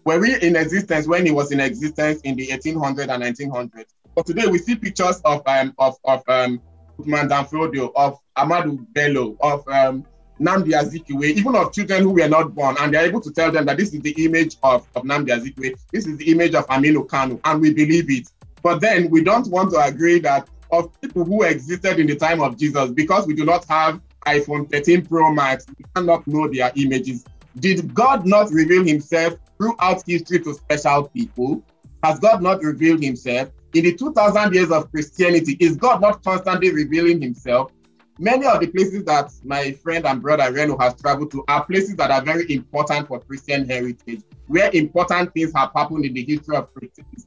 Were 0.05 0.20
we 0.20 0.39
in 0.41 0.57
existence 0.57 1.07
when 1.07 1.25
he 1.25 1.33
was 1.33 1.51
in 1.53 1.61
existence 1.61 2.20
in 2.22 2.37
the 2.37 2.49
1800s 2.49 3.09
and 3.09 3.22
1900s? 3.22 3.87
But 4.14 4.27
today 4.27 4.47
we 4.47 4.59
see 4.59 4.77
pictures 4.77 5.20
of 5.25 5.43
um, 5.47 5.75
of 5.79 5.97
of 6.05 6.22
um, 6.29 6.61
Usman 7.01 7.29
Danfodio, 7.29 7.91
of 7.97 8.18
Ahmadu 8.37 8.87
Bello, 8.93 9.37
of 9.41 9.66
um, 9.68 10.05
Nnamdi 10.41 10.72
Azikiwe, 10.72 11.24
even 11.24 11.55
of 11.55 11.72
children 11.72 12.03
who 12.03 12.11
were 12.11 12.28
not 12.28 12.55
born, 12.55 12.76
and 12.80 12.93
they're 12.93 13.07
able 13.07 13.20
to 13.20 13.32
tell 13.32 13.53
them 13.53 13.66
that 13.66 13.76
this 13.76 13.95
is 13.95 14.01
the 14.01 14.24
image 14.24 14.57
of, 14.62 14.87
of 14.95 15.05
Nnamdi 15.05 15.28
Azikiwe, 15.28 15.78
this 15.93 16.07
is 16.07 16.16
the 16.16 16.30
image 16.30 16.55
of 16.55 16.66
Aminu 16.68 17.09
Kano, 17.09 17.41
and 17.45 17.61
we 17.61 17.72
believe 17.72 18.11
it. 18.11 18.28
But 18.62 18.80
then 18.80 19.11
we 19.11 19.22
don't 19.22 19.47
want 19.49 19.70
to 19.72 19.80
agree 19.80 20.18
that 20.20 20.49
of 20.72 21.01
people 21.01 21.24
who 21.24 21.43
existed 21.43 22.01
in 22.01 22.07
the 22.07 22.16
time 22.16 22.41
of 22.41 22.57
Jesus, 22.57 22.91
because 22.91 23.26
we 23.26 23.35
do 23.35 23.45
not 23.45 23.64
have 23.66 24.01
iPhone 24.26 24.70
13 24.70 25.07
Pro 25.07 25.32
Max, 25.32 25.66
we 25.78 25.85
cannot 25.95 26.26
know 26.26 26.49
their 26.49 26.72
images. 26.74 27.24
Did 27.61 27.95
God 27.95 28.26
not 28.26 28.51
reveal 28.51 28.85
himself 28.85 29.35
throughout 29.59 30.03
history 30.07 30.41
to 30.41 30.55
special 30.55 31.09
people? 31.09 31.62
Has 32.03 32.18
God 32.18 32.43
not 32.43 32.62
revealed 32.62 33.03
himself? 33.03 33.51
In 33.74 33.85
the 33.85 33.95
2000 33.95 34.55
years 34.55 34.70
of 34.70 34.91
Christianity, 34.91 35.57
is 35.61 35.76
God 35.76 36.01
not 36.01 36.22
constantly 36.24 36.70
revealing 36.70 37.20
himself? 37.20 37.70
Many 38.19 38.47
of 38.47 38.61
the 38.61 38.69
places 38.69 39.05
that 39.05 39.33
my 39.43 39.73
friend 39.73 40.07
and 40.07 40.23
brother 40.23 40.53
Reno 40.53 40.79
has 40.79 40.95
traveled 40.95 41.33
to 41.33 41.45
are 41.49 41.65
places 41.65 41.97
that 41.97 42.12
are 42.12 42.23
very 42.23 42.53
important 42.53 43.09
for 43.09 43.19
Christian 43.19 43.69
heritage, 43.69 44.23
where 44.47 44.71
important 44.73 45.35
things 45.35 45.53
have 45.53 45.73
happened 45.75 46.05
in 46.05 46.15
the 46.15 46.25
history 46.25 46.57
of 46.57 46.69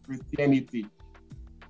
Christianity. 0.06 0.86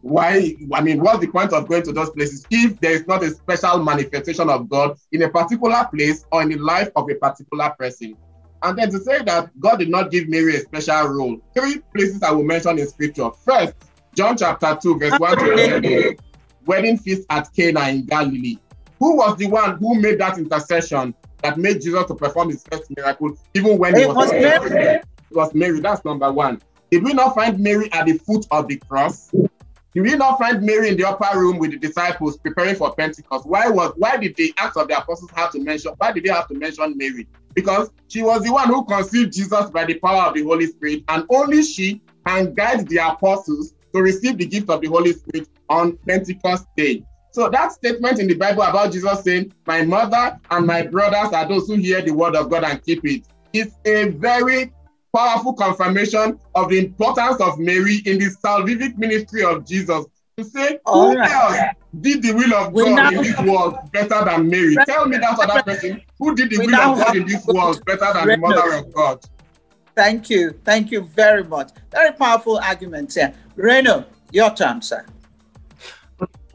Why 0.01 0.55
i 0.71 0.81
mean 0.81 1.01
what's 1.01 1.19
the 1.19 1.27
point 1.27 1.51
of 1.51 1.67
going 1.67 1.81
to 1.83 1.91
those 1.91 2.11
places 2.11 2.45
if 2.51 2.79
there 2.79 2.91
is 2.91 3.07
not 3.07 3.23
a 3.23 3.31
special 3.31 3.79
manifestation 3.79 4.47
of 4.47 4.69
god 4.69 4.95
in 5.11 5.23
a 5.23 5.29
particular 5.29 5.89
place 5.91 6.23
or 6.31 6.43
in 6.43 6.49
the 6.49 6.57
life 6.57 6.91
of 6.95 7.09
a 7.09 7.15
particular 7.15 7.71
person? 7.71 8.15
And 8.61 8.77
then 8.77 8.91
to 8.91 8.99
say 8.99 9.23
that 9.23 9.49
god 9.59 9.77
did 9.77 9.89
not 9.89 10.11
give 10.11 10.29
mary 10.29 10.55
a 10.55 10.59
special 10.59 11.07
role 11.07 11.37
three 11.55 11.79
places 11.95 12.21
i 12.21 12.31
will 12.31 12.43
mention 12.43 12.77
in 12.77 12.87
scripture. 12.87 13.31
First 13.43 13.73
john 14.13 14.37
chapter 14.37 14.77
2 14.79 14.99
verse 14.99 15.19
1 15.19 15.37
to 15.39 15.51
11 15.53 16.17
wedding 16.67 16.99
feast 16.99 17.25
at 17.31 17.49
cana 17.55 17.89
in 17.89 18.05
galilee 18.05 18.59
who 18.99 19.17
was 19.17 19.37
the 19.37 19.47
one 19.47 19.77
who 19.77 19.99
made 19.99 20.19
that 20.19 20.37
intercession 20.37 21.13
that 21.41 21.57
made 21.57 21.81
jesus 21.81 22.05
to 22.05 22.15
perform 22.15 22.49
his 22.49 22.63
first 22.69 22.91
miracle 22.95 23.35
even 23.53 23.77
when 23.77 23.95
he 23.95 24.03
it 24.03 24.07
was, 24.07 24.31
mary. 24.31 24.95
it 24.95 25.05
was 25.31 25.53
mary 25.53 25.79
that's 25.79 26.03
number 26.05 26.31
one 26.31 26.61
did 26.91 27.03
we 27.03 27.13
not 27.13 27.35
find 27.35 27.59
mary 27.59 27.91
at 27.93 28.05
the 28.05 28.17
foot 28.19 28.45
of 28.51 28.67
the 28.67 28.77
cross 28.89 29.31
did 29.97 30.03
we 30.03 30.15
not 30.15 30.37
find 30.37 30.61
Mary 30.61 30.89
in 30.89 30.97
the 30.97 31.05
upper 31.05 31.39
room 31.39 31.57
with 31.57 31.71
the 31.71 31.79
disciples 31.79 32.37
preparing 32.37 32.75
for 32.75 32.93
Pentecost? 32.93 33.47
Why 33.47 33.67
was 33.67 33.93
why 33.97 34.17
did 34.17 34.35
the 34.35 34.53
Acts 34.59 34.77
of 34.77 34.87
the 34.87 34.95
Apostles 34.95 35.31
have 35.35 35.51
to 35.53 35.59
mention? 35.59 35.91
Why 35.97 36.11
did 36.11 36.23
they 36.23 36.29
have 36.29 36.47
to 36.49 36.53
mention 36.53 36.95
Mary? 36.95 37.27
Because 37.55 37.89
she 38.07 38.21
was 38.21 38.43
the 38.43 38.53
one 38.53 38.67
who 38.67 38.85
conceived 38.85 39.33
Jesus 39.33 39.71
by 39.71 39.85
the 39.85 39.95
power 39.95 40.27
of 40.27 40.35
the 40.35 40.43
Holy 40.43 40.67
Spirit, 40.67 41.03
and 41.07 41.25
only 41.31 41.63
she 41.63 41.99
can 42.27 42.53
guide 42.53 42.87
the 42.87 42.97
apostles 42.97 43.73
to 43.91 44.01
receive 44.03 44.37
the 44.37 44.45
gift 44.45 44.69
of 44.69 44.81
the 44.81 44.87
Holy 44.87 45.13
Spirit 45.13 45.49
on 45.67 45.97
Pentecost 46.07 46.67
Day. 46.75 47.03
So 47.37 47.49
that 47.49 47.71
statement 47.71 48.17
in 48.17 48.25
the 48.25 48.33
Bible 48.33 48.63
about 48.63 48.91
Jesus 48.91 49.21
saying, 49.23 49.53
"My 49.67 49.83
mother 49.83 50.39
and 50.49 50.65
my 50.65 50.81
brothers 50.81 51.31
are 51.33 51.47
those 51.47 51.67
who 51.67 51.75
hear 51.75 52.01
the 52.01 52.09
word 52.09 52.35
of 52.35 52.49
God 52.49 52.63
and 52.63 52.83
keep 52.83 53.05
it," 53.05 53.25
is 53.53 53.75
a 53.85 54.09
very 54.09 54.71
powerful 55.15 55.53
confirmation 55.53 56.39
of 56.55 56.69
the 56.69 56.79
importance 56.79 57.39
of 57.39 57.59
Mary 57.59 57.97
in 58.07 58.17
the 58.17 58.35
salvific 58.43 58.97
ministry 58.97 59.43
of 59.43 59.67
Jesus. 59.67 60.07
To 60.37 60.43
say, 60.43 60.79
All 60.83 61.11
who 61.11 61.19
right. 61.19 61.31
else 61.31 61.57
did 62.01 62.23
the 62.23 62.31
will 62.31 62.55
of 62.55 62.73
We 62.73 62.85
God 62.85 63.13
in 63.13 63.21
this 63.21 63.39
world 63.41 63.77
better 63.93 64.25
than 64.25 64.49
Mary? 64.49 64.75
Right. 64.75 64.87
Tell 64.87 65.05
me 65.07 65.17
that 65.17 65.37
other 65.37 65.61
person 65.61 66.01
who 66.17 66.33
did 66.33 66.49
the 66.49 66.57
We 66.57 66.65
will 66.65 66.75
of 66.75 66.97
God 66.97 67.15
in 67.17 67.27
this 67.27 67.45
world 67.45 67.85
better 67.85 68.13
than 68.13 68.27
the 68.29 68.37
mother 68.37 68.73
of 68.77 68.91
God. 68.95 69.19
Thank 69.95 70.31
you. 70.31 70.59
Thank 70.65 70.89
you 70.89 71.01
very 71.01 71.43
much. 71.43 71.69
Very 71.91 72.13
powerful 72.13 72.57
arguments 72.57 73.13
here. 73.13 73.31
Reno, 73.55 74.05
your 74.31 74.49
turn, 74.49 74.81
sir. 74.81 75.05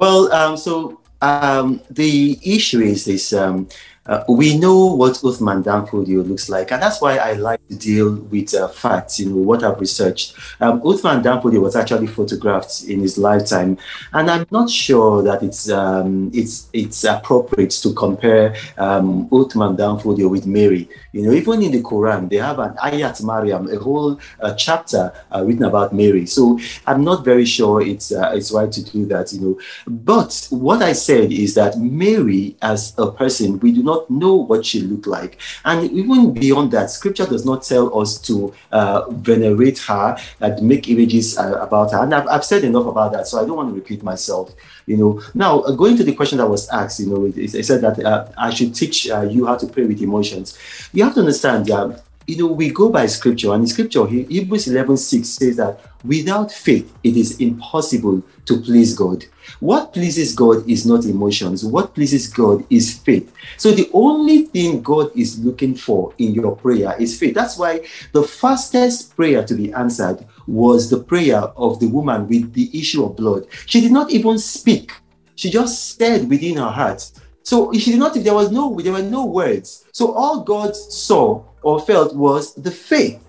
Well, 0.03 0.33
um, 0.33 0.57
so 0.57 0.99
um, 1.21 1.81
the 1.89 2.37
issue 2.43 2.81
is 2.81 3.05
this. 3.05 3.33
Um, 3.33 3.69
uh, 4.07 4.25
we 4.29 4.59
know 4.59 4.87
what 4.87 5.13
Uthman 5.13 5.63
Danfodio 5.63 6.27
looks 6.27 6.49
like, 6.49 6.73
and 6.73 6.83
that's 6.83 7.01
why 7.01 7.19
I 7.19 7.35
like 7.35 7.67
to 7.69 7.77
deal 7.77 8.17
with 8.17 8.53
uh, 8.55 8.67
facts, 8.67 9.21
you 9.21 9.31
know, 9.31 9.37
what 9.37 9.63
I've 9.63 9.79
researched. 9.79 10.35
Um, 10.61 10.81
Uthman 10.81 11.23
Danfodio 11.23 11.61
was 11.61 11.77
actually 11.77 12.09
photographed 12.09 12.85
in 12.85 13.01
his 13.01 13.17
lifetime, 13.17 13.79
and 14.13 14.29
I'm 14.29 14.47
not 14.51 14.69
sure 14.71 15.23
that 15.23 15.43
it's 15.43 15.71
um, 15.71 16.33
it's 16.35 16.69
it's 16.73 17.05
appropriate 17.05 17.71
to 17.83 17.93
compare 17.95 18.57
um, 18.77 19.29
Uthman 19.29 19.77
Danfodio 19.77 20.29
with 20.29 20.47
Mary. 20.47 20.89
You 21.13 21.23
know, 21.23 21.33
even 21.33 21.63
in 21.63 21.71
the 21.71 21.83
Quran, 21.83 22.29
they 22.29 22.39
have 22.39 22.59
an 22.59 22.75
Ayat 22.79 23.23
Maryam, 23.23 23.69
a 23.69 23.79
whole 23.79 24.19
uh, 24.41 24.55
chapter 24.55 25.13
uh, 25.33 25.45
written 25.45 25.65
about 25.65 25.95
Mary. 25.95 26.27
So 26.27 26.59
I'm 26.87 27.05
not 27.05 27.25
very 27.25 27.45
sure 27.45 27.81
it's 27.81 28.11
uh, 28.11 28.33
it's 28.35 28.51
right 28.51 28.73
to 28.73 28.83
do 28.83 29.07
that, 29.07 29.33
you 29.33 29.41
know. 29.41 29.61
But 29.87 30.49
what 30.51 30.83
I 30.83 30.93
said 30.93 31.31
is 31.31 31.55
that 31.55 31.79
Mary, 31.79 32.57
as 32.63 32.95
a 32.99 33.13
person, 33.13 33.61
we 33.61 33.71
do 33.71 33.83
not 33.83 33.92
know 34.09 34.35
what 34.35 34.65
she 34.65 34.81
looked 34.81 35.07
like, 35.07 35.39
and 35.65 35.91
even 35.91 36.33
beyond 36.33 36.71
that, 36.73 36.91
Scripture 36.91 37.27
does 37.27 37.45
not 37.45 37.63
tell 37.63 37.87
us 38.01 38.19
to 38.29 38.53
uh, 38.71 39.11
venerate 39.11 39.79
her 39.89 40.17
and 40.41 40.63
make 40.63 40.89
images 40.89 41.39
uh, 41.39 41.59
about 41.61 41.93
her. 41.93 42.03
And 42.03 42.15
I've, 42.15 42.29
I've 42.29 42.45
said 42.45 42.65
enough 42.65 42.87
about 42.87 43.13
that, 43.13 43.27
so 43.27 43.41
I 43.41 43.47
don't 43.47 43.57
want 43.57 43.71
to 43.71 43.75
repeat 43.75 44.03
myself. 44.03 44.55
You 44.87 44.97
know, 44.97 45.23
now 45.35 45.61
uh, 45.61 45.73
going 45.73 45.97
to 45.97 46.05
the 46.05 46.15
question 46.15 46.39
that 46.39 46.49
was 46.49 46.69
asked, 46.71 47.01
you 47.01 47.07
know, 47.07 47.27
it, 47.27 47.55
it 47.55 47.65
said 47.65 47.81
that 47.83 48.05
uh, 48.05 48.29
I 48.37 48.51
should 48.51 48.75
teach 48.75 49.09
uh, 49.09 49.23
you 49.23 49.47
how 49.47 49.57
to 49.57 49.67
pray 49.67 49.85
with 49.85 50.03
emotions. 50.03 50.59
You 50.93 51.05
have 51.05 51.15
to 51.15 51.21
understand 51.21 51.67
that 51.67 52.03
you 52.27 52.39
know, 52.39 52.47
we 52.47 52.71
go 52.71 52.89
by 52.91 53.07
scripture, 53.07 53.53
and 53.53 53.63
in 53.63 53.67
scripture, 53.67 54.07
Hebrews 54.07 54.69
11 54.69 54.97
6 54.97 55.29
says 55.29 55.57
that 55.57 55.81
without 56.05 56.53
faith, 56.53 56.95
it 57.03 57.17
is 57.17 57.41
impossible 57.41 58.23
to 58.47 58.61
please 58.61 58.95
God. 58.95 59.25
What 59.61 59.93
pleases 59.93 60.35
God 60.35 60.69
is 60.69 60.87
not 60.87 61.05
emotions. 61.05 61.65
What 61.65 61.95
pleases 61.95 62.29
God 62.29 62.65
is 62.71 62.99
faith. 62.99 63.33
So 63.57 63.73
the 63.73 63.91
only 63.93 64.47
thing 64.47 64.83
God 64.83 65.11
is 65.17 65.39
looking 65.45 65.75
for 65.75 66.15
in 66.19 66.35
your 66.35 66.57
prayer 66.57 66.95
is 66.99 67.19
faith. 67.19 67.35
That's 67.35 67.59
why 67.59 67.87
the 68.13 68.23
fastest 68.23 69.17
prayer 69.17 69.45
to 69.45 69.55
be 69.55 69.73
answered 69.73 70.27
was 70.47 70.91
the 70.91 71.03
prayer 71.03 71.39
of 71.39 71.81
the 71.81 71.89
woman 71.89 72.29
with 72.29 72.53
the 72.53 72.71
issue 72.79 73.05
of 73.05 73.17
blood. 73.17 73.47
She 73.67 73.81
did 73.81 73.93
not 73.93 74.11
even 74.11 74.39
speak. 74.39 74.93
She 75.35 75.51
just 75.51 75.97
said 75.97 76.29
within 76.29 76.57
her 76.57 76.71
heart. 76.71 77.11
So 77.43 77.73
she 77.73 77.93
did 77.93 78.01
not, 78.01 78.15
there 78.15 78.35
was 78.35 78.51
no, 78.51 78.79
there 78.81 78.93
were 78.93 79.03
no 79.03 79.27
words. 79.27 79.85
So 79.93 80.13
all 80.13 80.41
God 80.41 80.77
saw 80.77 81.45
or 81.63 81.81
felt 81.81 82.15
was 82.15 82.55
the 82.55 82.71
faith. 82.71 83.25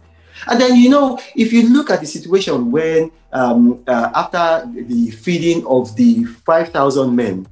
And 0.47 0.59
then, 0.59 0.75
you 0.75 0.89
know, 0.89 1.19
if 1.35 1.53
you 1.53 1.69
look 1.69 1.89
at 1.89 2.01
the 2.01 2.07
situation 2.07 2.71
when, 2.71 3.11
um, 3.31 3.83
uh, 3.87 4.11
after 4.13 4.69
the 4.73 5.11
feeding 5.11 5.65
of 5.65 5.95
the 5.95 6.25
5,000 6.25 7.15
men, 7.15 7.47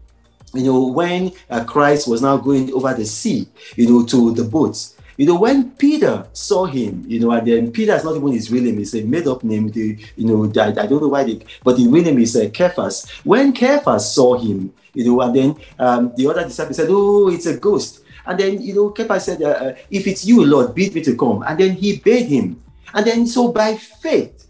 you 0.54 0.64
know, 0.64 0.88
when 0.88 1.32
uh, 1.50 1.64
Christ 1.64 2.08
was 2.08 2.22
now 2.22 2.38
going 2.38 2.74
over 2.74 2.94
the 2.94 3.06
sea, 3.06 3.48
you 3.76 3.88
know, 3.88 4.06
to 4.08 4.34
the 4.34 4.44
boats, 4.44 4.98
you 5.18 5.26
know, 5.26 5.36
when 5.36 5.72
Peter 5.72 6.28
saw 6.34 6.66
him, 6.66 7.04
you 7.08 7.20
know, 7.20 7.32
and 7.32 7.48
then 7.48 7.72
Peter 7.72 7.94
is 7.94 8.04
not 8.04 8.16
even 8.16 8.32
his 8.32 8.52
real 8.52 8.64
name, 8.64 8.80
it's 8.80 8.96
a 8.96 9.04
made 9.04 9.28
up 9.28 9.44
name. 9.44 9.70
The, 9.70 9.98
you 10.16 10.26
know, 10.26 10.52
I, 10.62 10.70
I 10.70 10.88
don't 10.88 11.02
know 11.02 11.10
why, 11.10 11.24
they, 11.24 11.40
but 11.64 11.78
the 11.78 11.88
real 11.88 12.04
name 12.04 12.20
is 12.20 12.36
uh, 12.36 12.50
Cephas. 12.52 13.10
When 13.24 13.56
Cephas 13.56 14.14
saw 14.14 14.38
him, 14.38 14.74
you 14.94 15.06
know, 15.06 15.22
and 15.22 15.36
then 15.36 15.56
um, 15.80 16.14
the 16.16 16.28
other 16.28 16.44
disciple 16.44 16.74
said, 16.74 16.88
Oh, 16.90 17.30
it's 17.30 17.46
a 17.46 17.58
ghost. 17.58 18.04
And 18.26 18.40
then, 18.40 18.62
you 18.62 18.76
know, 18.76 18.94
Cephas 18.96 19.26
said, 19.26 19.42
uh, 19.42 19.50
uh, 19.50 19.76
If 19.90 20.08
it's 20.08 20.26
you, 20.26 20.46
Lord, 20.46 20.76
bid 20.76 20.94
me 20.94 21.02
to 21.04 21.16
come. 21.16 21.44
And 21.48 21.60
then 21.60 21.74
he 21.74 21.98
bade 21.98 22.28
him. 22.28 22.62
And 22.94 23.06
then, 23.06 23.26
so 23.26 23.52
by 23.52 23.76
faith, 23.76 24.48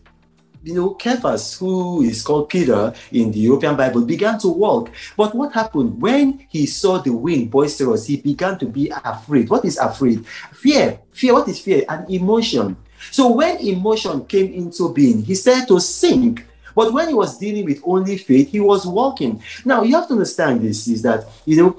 you 0.64 0.76
know, 0.76 0.98
Cephas, 1.02 1.58
who 1.58 2.02
is 2.02 2.22
called 2.22 2.50
Peter 2.50 2.94
in 3.12 3.32
the 3.32 3.40
European 3.40 3.76
Bible, 3.76 4.02
began 4.02 4.38
to 4.40 4.48
walk. 4.48 4.92
But 5.18 5.34
what 5.34 5.54
happened 5.54 6.00
when 6.02 6.46
he 6.50 6.66
saw 6.66 7.00
the 7.00 7.14
wind 7.14 7.50
boisterous? 7.50 8.06
He 8.06 8.18
began 8.18 8.60
to 8.60 8.66
be 8.66 8.92
afraid. 9.04 9.50
What 9.50 9.66
is 9.66 9.78
afraid? 9.78 10.26
Fear. 10.54 11.00
Fear. 11.12 11.34
What 11.34 11.48
is 11.48 11.60
fear? 11.60 11.84
An 11.90 12.06
emotion. 12.10 12.78
So 13.10 13.32
when 13.32 13.58
emotion 13.58 14.26
came 14.26 14.54
into 14.54 14.94
being, 14.94 15.24
he 15.24 15.34
started 15.34 15.68
to 15.70 15.80
sink. 15.80 16.46
But 16.76 16.94
when 16.94 17.08
he 17.10 17.14
was 17.14 17.38
dealing 17.38 17.66
with 17.66 17.82
only 17.86 18.18
faith, 18.18 18.50
he 18.50 18.60
was 18.60 18.86
walking. 18.86 19.42
Now 19.66 19.84
you 19.84 19.96
have 19.96 20.08
to 20.08 20.14
understand 20.14 20.62
this: 20.62 20.88
is 20.88 21.02
that 21.04 21.26
you 21.46 21.58
know 21.58 21.78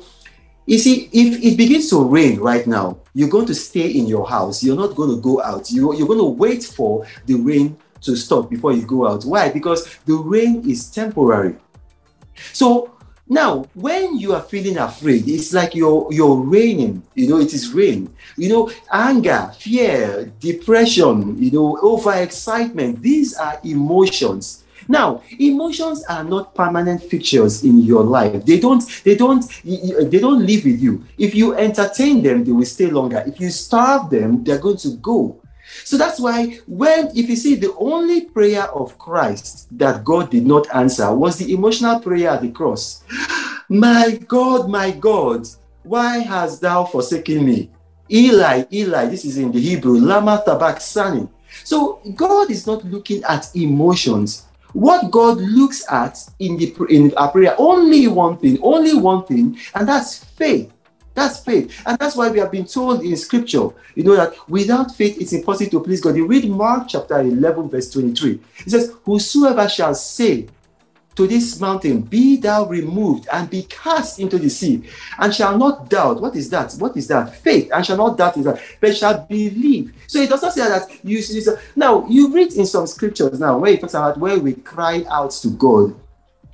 you 0.66 0.78
see, 0.78 1.08
if 1.12 1.42
it 1.42 1.56
begins 1.56 1.90
to 1.90 2.04
rain 2.04 2.38
right 2.38 2.66
now, 2.66 2.98
you're 3.14 3.28
going 3.28 3.46
to 3.46 3.54
stay 3.54 3.90
in 3.90 4.06
your 4.06 4.28
house. 4.28 4.62
You're 4.62 4.76
not 4.76 4.94
going 4.94 5.10
to 5.10 5.20
go 5.20 5.42
out. 5.42 5.70
You, 5.70 5.94
you're 5.96 6.06
going 6.06 6.20
to 6.20 6.24
wait 6.24 6.62
for 6.62 7.04
the 7.26 7.34
rain 7.34 7.76
to 8.02 8.16
stop 8.16 8.48
before 8.48 8.72
you 8.72 8.82
go 8.86 9.08
out. 9.08 9.24
Why? 9.24 9.48
Because 9.48 9.98
the 10.06 10.14
rain 10.14 10.68
is 10.68 10.88
temporary. 10.88 11.56
So 12.52 12.94
now, 13.28 13.64
when 13.74 14.18
you 14.18 14.34
are 14.34 14.42
feeling 14.42 14.78
afraid, 14.78 15.28
it's 15.28 15.52
like 15.52 15.74
you're 15.74 16.06
you're 16.12 16.36
raining. 16.36 17.02
You 17.14 17.28
know, 17.28 17.38
it 17.38 17.54
is 17.54 17.72
rain. 17.72 18.14
You 18.36 18.48
know, 18.48 18.70
anger, 18.90 19.52
fear, 19.58 20.32
depression. 20.38 21.42
You 21.42 21.50
know, 21.50 21.78
overexcitement. 21.82 23.00
These 23.00 23.34
are 23.34 23.60
emotions 23.64 24.61
now, 24.88 25.22
emotions 25.38 26.04
are 26.04 26.24
not 26.24 26.54
permanent 26.54 27.02
fixtures 27.02 27.64
in 27.64 27.80
your 27.80 28.02
life. 28.02 28.44
They 28.44 28.58
don't, 28.58 28.82
they 29.04 29.14
don't, 29.14 29.44
they 29.64 30.18
don't 30.18 30.46
live 30.46 30.64
with 30.64 30.80
you. 30.80 31.04
If 31.18 31.34
you 31.34 31.54
entertain 31.54 32.22
them, 32.22 32.44
they 32.44 32.52
will 32.52 32.64
stay 32.64 32.86
longer. 32.86 33.22
If 33.26 33.40
you 33.40 33.50
starve 33.50 34.10
them, 34.10 34.44
they're 34.44 34.58
going 34.58 34.78
to 34.78 34.96
go. 34.96 35.42
So 35.84 35.96
that's 35.96 36.20
why 36.20 36.58
when 36.66 37.08
if 37.16 37.28
you 37.28 37.36
see 37.36 37.54
the 37.54 37.74
only 37.76 38.26
prayer 38.26 38.64
of 38.64 38.98
Christ 38.98 39.68
that 39.78 40.04
God 40.04 40.30
did 40.30 40.46
not 40.46 40.66
answer 40.74 41.12
was 41.14 41.38
the 41.38 41.52
emotional 41.52 41.98
prayer 42.00 42.30
at 42.30 42.42
the 42.42 42.50
cross. 42.50 43.02
My 43.68 44.18
God, 44.28 44.68
my 44.68 44.90
God, 44.90 45.46
why 45.82 46.18
hast 46.18 46.60
thou 46.60 46.84
forsaken 46.84 47.46
me? 47.46 47.70
Eli, 48.10 48.64
Eli, 48.70 49.06
this 49.06 49.24
is 49.24 49.38
in 49.38 49.50
the 49.50 49.58
Hebrew, 49.58 49.98
Lama 49.98 50.42
Tabak 50.46 50.78
Sani. 50.78 51.26
So 51.64 52.02
God 52.14 52.50
is 52.50 52.66
not 52.66 52.84
looking 52.84 53.22
at 53.24 53.48
emotions. 53.56 54.46
What 54.72 55.10
God 55.10 55.38
looks 55.38 55.84
at 55.90 56.18
in 56.38 56.56
the 56.56 56.74
in 56.88 57.14
our 57.16 57.30
prayer, 57.30 57.54
only 57.58 58.08
one 58.08 58.38
thing, 58.38 58.58
only 58.62 58.94
one 58.94 59.24
thing, 59.24 59.58
and 59.74 59.88
that's 59.88 60.24
faith. 60.24 60.72
That's 61.14 61.40
faith. 61.40 61.82
And 61.86 61.98
that's 61.98 62.16
why 62.16 62.30
we 62.30 62.38
have 62.38 62.50
been 62.50 62.64
told 62.64 63.02
in 63.02 63.16
scripture, 63.16 63.68
you 63.94 64.02
know, 64.02 64.16
that 64.16 64.34
without 64.48 64.94
faith 64.94 65.20
it's 65.20 65.34
impossible 65.34 65.70
to 65.72 65.80
please 65.80 66.00
God. 66.00 66.16
You 66.16 66.26
read 66.26 66.48
Mark 66.48 66.88
chapter 66.88 67.20
11, 67.20 67.68
verse 67.68 67.90
23. 67.90 68.40
It 68.66 68.70
says, 68.70 68.94
Whosoever 69.04 69.68
shall 69.68 69.94
say 69.94 70.48
to 71.16 71.26
this 71.26 71.60
mountain, 71.60 72.00
Be 72.00 72.36
thou 72.36 72.66
removed 72.66 73.28
and 73.32 73.48
be 73.48 73.64
cast 73.64 74.18
into 74.18 74.38
the 74.38 74.48
sea, 74.48 74.82
and 75.18 75.34
shall 75.34 75.56
not 75.58 75.88
doubt. 75.88 76.20
What 76.20 76.36
is 76.36 76.50
that? 76.50 76.72
What 76.74 76.96
is 76.96 77.08
that? 77.08 77.34
Faith, 77.36 77.70
and 77.72 77.84
shall 77.84 77.96
not 77.96 78.16
doubt 78.16 78.36
is 78.36 78.44
that, 78.44 78.60
but 78.80 78.96
shall 78.96 79.26
believe. 79.28 79.92
So 80.06 80.20
it 80.20 80.28
does 80.28 80.42
not 80.42 80.52
say 80.52 80.68
that 80.68 80.88
you, 81.04 81.22
now 81.76 82.06
you 82.08 82.32
read 82.32 82.52
in 82.54 82.66
some 82.66 82.86
scriptures 82.86 83.40
now 83.40 83.58
where 83.58 83.72
it 83.72 83.80
talks 83.80 83.94
about 83.94 84.18
where 84.18 84.38
we 84.38 84.54
cry 84.54 85.04
out 85.08 85.30
to 85.32 85.50
God 85.50 85.94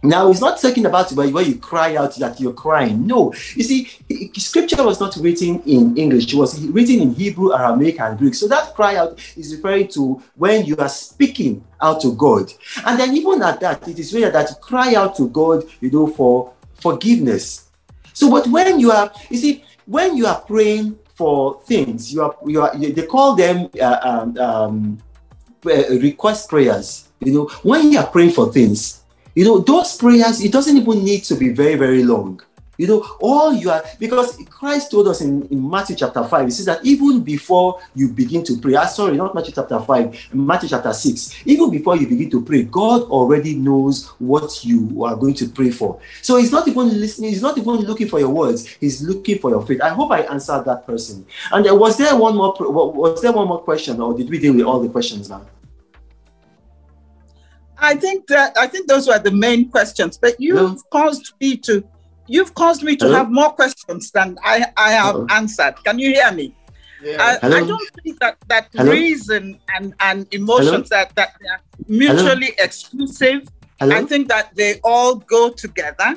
now, 0.02 0.30
it's 0.30 0.40
not 0.40 0.60
talking 0.60 0.86
about 0.86 1.10
where, 1.12 1.42
you 1.42 1.56
cry 1.56 1.96
out 1.96 2.14
that 2.16 2.38
you're 2.38 2.52
crying. 2.52 3.04
No, 3.04 3.32
you 3.54 3.64
see, 3.64 3.90
scripture 4.36 4.84
was 4.84 5.00
not 5.00 5.16
written 5.16 5.60
in 5.62 5.96
English, 5.96 6.32
it 6.32 6.36
was 6.36 6.60
written 6.66 7.00
in 7.00 7.14
Hebrew, 7.14 7.52
Aramaic, 7.52 7.98
and 8.00 8.16
Greek. 8.16 8.34
So 8.34 8.46
that 8.46 8.74
cry 8.74 8.94
out 8.94 9.18
is 9.36 9.56
referring 9.56 9.88
to 9.88 10.22
when 10.36 10.64
you 10.66 10.76
are 10.76 10.88
speaking 10.88 11.64
out 11.80 12.00
to 12.02 12.12
God. 12.14 12.52
And 12.86 13.00
then, 13.00 13.16
even 13.16 13.42
at 13.42 13.58
that, 13.60 13.88
it 13.88 13.98
is 13.98 14.14
really 14.14 14.30
that 14.30 14.50
you 14.50 14.56
cry 14.56 14.94
out 14.94 15.16
to 15.16 15.28
God, 15.30 15.64
you 15.80 15.90
know, 15.90 16.06
for 16.06 16.52
forgiveness. 16.74 17.68
So, 18.12 18.30
but 18.30 18.46
when 18.46 18.78
you 18.78 18.92
are, 18.92 19.12
you 19.30 19.36
see, 19.36 19.64
when 19.86 20.16
you 20.16 20.26
are 20.26 20.40
praying 20.40 20.96
for 21.16 21.60
things, 21.62 22.12
you 22.12 22.22
are, 22.22 22.36
you 22.46 22.62
are, 22.62 22.76
they 22.76 23.06
call 23.06 23.34
them 23.34 23.68
uh, 23.80 23.98
um, 24.02 24.38
um, 24.38 24.98
request 25.64 26.48
prayers. 26.48 27.08
You 27.18 27.32
know, 27.32 27.44
when 27.64 27.90
you 27.90 27.98
are 27.98 28.06
praying 28.06 28.30
for 28.30 28.52
things, 28.52 28.97
you 29.38 29.44
know, 29.44 29.58
those 29.58 29.96
prayers, 29.96 30.42
it 30.42 30.50
doesn't 30.50 30.76
even 30.76 31.04
need 31.04 31.22
to 31.22 31.36
be 31.36 31.50
very, 31.50 31.76
very 31.76 32.02
long. 32.02 32.42
You 32.76 32.88
know, 32.88 33.06
all 33.20 33.52
you 33.52 33.70
are, 33.70 33.84
because 34.00 34.36
Christ 34.50 34.90
told 34.90 35.06
us 35.06 35.20
in, 35.20 35.46
in 35.46 35.70
Matthew 35.70 35.94
chapter 35.94 36.24
5, 36.24 36.46
he 36.46 36.50
says 36.50 36.66
that 36.66 36.84
even 36.84 37.20
before 37.22 37.80
you 37.94 38.08
begin 38.08 38.42
to 38.42 38.58
pray, 38.58 38.74
ah, 38.74 38.86
sorry, 38.86 39.16
not 39.16 39.36
Matthew 39.36 39.52
chapter 39.54 39.78
5, 39.78 40.34
Matthew 40.34 40.70
chapter 40.70 40.92
6, 40.92 41.46
even 41.46 41.70
before 41.70 41.96
you 41.96 42.08
begin 42.08 42.28
to 42.30 42.42
pray, 42.42 42.64
God 42.64 43.02
already 43.02 43.54
knows 43.54 44.08
what 44.18 44.64
you 44.64 45.04
are 45.04 45.14
going 45.14 45.34
to 45.34 45.48
pray 45.48 45.70
for. 45.70 46.00
So 46.20 46.38
he's 46.38 46.50
not 46.50 46.66
even 46.66 46.88
listening, 47.00 47.30
he's 47.30 47.42
not 47.42 47.56
even 47.58 47.74
looking 47.74 48.08
for 48.08 48.18
your 48.18 48.30
words, 48.30 48.66
he's 48.80 49.02
looking 49.02 49.38
for 49.38 49.50
your 49.50 49.64
faith. 49.64 49.80
I 49.80 49.90
hope 49.90 50.10
I 50.10 50.22
answered 50.22 50.64
that 50.64 50.84
person. 50.84 51.24
And 51.52 51.64
was 51.78 51.96
there 51.96 52.16
one 52.16 52.36
more 52.36 52.56
was 52.58 53.22
there 53.22 53.30
one 53.30 53.46
more 53.46 53.60
question, 53.60 54.00
or 54.00 54.16
did 54.16 54.28
we 54.30 54.40
deal 54.40 54.54
with 54.54 54.66
all 54.66 54.80
the 54.80 54.88
questions 54.88 55.30
now? 55.30 55.46
I 57.80 57.94
think 57.94 58.26
that 58.26 58.56
I 58.58 58.66
think 58.66 58.88
those 58.88 59.06
were 59.06 59.18
the 59.18 59.30
main 59.30 59.70
questions, 59.70 60.18
but 60.18 60.40
you've 60.40 60.58
Hello? 60.58 60.76
caused 60.90 61.32
me 61.40 61.56
to 61.58 61.84
you've 62.26 62.54
caused 62.54 62.82
me 62.82 62.96
to 62.96 63.06
Hello? 63.06 63.18
have 63.18 63.30
more 63.30 63.52
questions 63.52 64.10
than 64.10 64.36
I, 64.44 64.66
I 64.76 64.90
have 64.92 65.14
Hello? 65.14 65.26
answered. 65.30 65.76
Can 65.84 65.98
you 65.98 66.12
hear 66.12 66.32
me? 66.32 66.54
Yeah. 67.02 67.38
I, 67.42 67.46
I, 67.46 67.60
don't 67.60 67.90
think 68.02 68.18
that, 68.18 68.38
that 68.48 68.68
reason 68.74 69.60
and, 69.76 69.94
and 70.00 70.26
emotions 70.34 70.88
that, 70.88 71.14
that 71.14 71.30
they 71.40 71.48
are 71.48 71.60
mutually 71.86 72.54
exclusive. 72.58 73.46
I 73.80 74.04
think 74.04 74.26
that 74.28 74.56
they 74.56 74.80
all 74.82 75.14
go 75.14 75.50
together. 75.50 76.16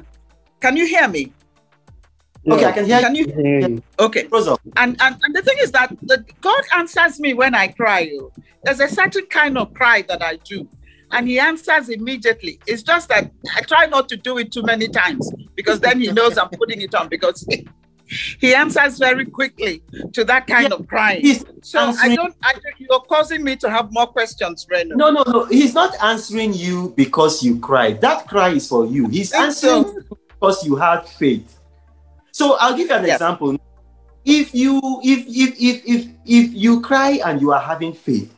Can 0.60 0.76
you 0.76 0.88
hear 0.88 1.08
me? 1.08 1.32
Yeah. 2.44 2.54
Okay, 2.56 2.66
I 2.66 2.72
can 2.72 2.86
hear 2.86 3.00
can 3.00 3.14
you. 3.14 3.26
you? 3.28 3.84
Okay. 4.00 4.28
And, 4.76 5.00
and 5.00 5.16
and 5.22 5.36
the 5.36 5.44
thing 5.44 5.58
is 5.60 5.72
that 5.72 5.96
the, 6.02 6.26
God 6.42 6.64
answers 6.76 7.20
me 7.20 7.36
when 7.36 7.54
I 7.54 7.68
cry. 7.68 8.12
There's 8.64 8.80
a 8.80 8.88
certain 8.88 9.28
kind 9.28 9.60
of 9.60 9.76
cry 9.76 10.02
that 10.08 10.24
I 10.24 10.38
do 10.38 10.68
and 11.12 11.28
he 11.28 11.40
answers 11.40 11.90
immediately. 11.90 12.60
It's 12.68 12.84
just 12.84 13.10
that 13.10 13.32
I 13.56 13.62
try 13.62 13.86
not 13.86 14.10
to 14.10 14.18
do 14.18 14.38
it 14.38 14.52
too 14.52 14.64
many 14.64 14.88
times 14.88 15.32
because 15.56 15.80
then 15.80 16.00
he 16.00 16.12
knows 16.12 16.38
I'm 16.38 16.50
putting 16.50 16.82
it 16.82 16.96
on 16.96 17.10
because 17.10 17.48
he 18.40 18.54
answers 18.54 18.98
very 18.98 19.26
quickly 19.26 19.84
to 20.14 20.24
that 20.26 20.48
kind 20.48 20.70
yeah, 20.70 20.76
of 20.76 20.88
crying. 20.88 21.26
So 21.62 21.80
answering. 21.80 22.12
I 22.12 22.16
don't, 22.16 22.36
I, 22.44 22.54
you're 22.78 23.00
causing 23.02 23.44
me 23.44 23.56
to 23.58 23.70
have 23.70 23.92
more 23.92 24.08
questions, 24.08 24.66
Reno. 24.70 24.96
No, 24.96 25.12
no, 25.12 25.24
no. 25.28 25.46
He's 25.46 25.74
not 25.74 25.96
answering 26.02 26.54
you 26.54 26.94
because 26.96 27.44
you 27.44 27.60
cried. 27.60 28.02
That 28.02 28.28
cry 28.28 28.50
is 28.50 28.68
for 28.68 28.86
you. 28.86 29.08
He's 29.08 29.34
answering 29.34 29.84
so. 29.84 30.18
because 30.28 30.66
you 30.66 30.76
had 30.76 31.08
faith. 31.08 31.60
So 32.32 32.58
I'll 32.60 32.76
give 32.76 32.90
you 32.90 32.96
an 32.96 33.06
example. 33.06 33.58
If 34.24 34.54
you 34.54 34.80
if 35.04 35.26
if 35.28 35.56
if 35.60 35.84
if 35.86 36.10
if 36.26 36.54
you 36.54 36.82
cry 36.82 37.20
and 37.26 37.42
you 37.42 37.52
are 37.52 37.60
having 37.60 37.94
faith, 37.94 38.34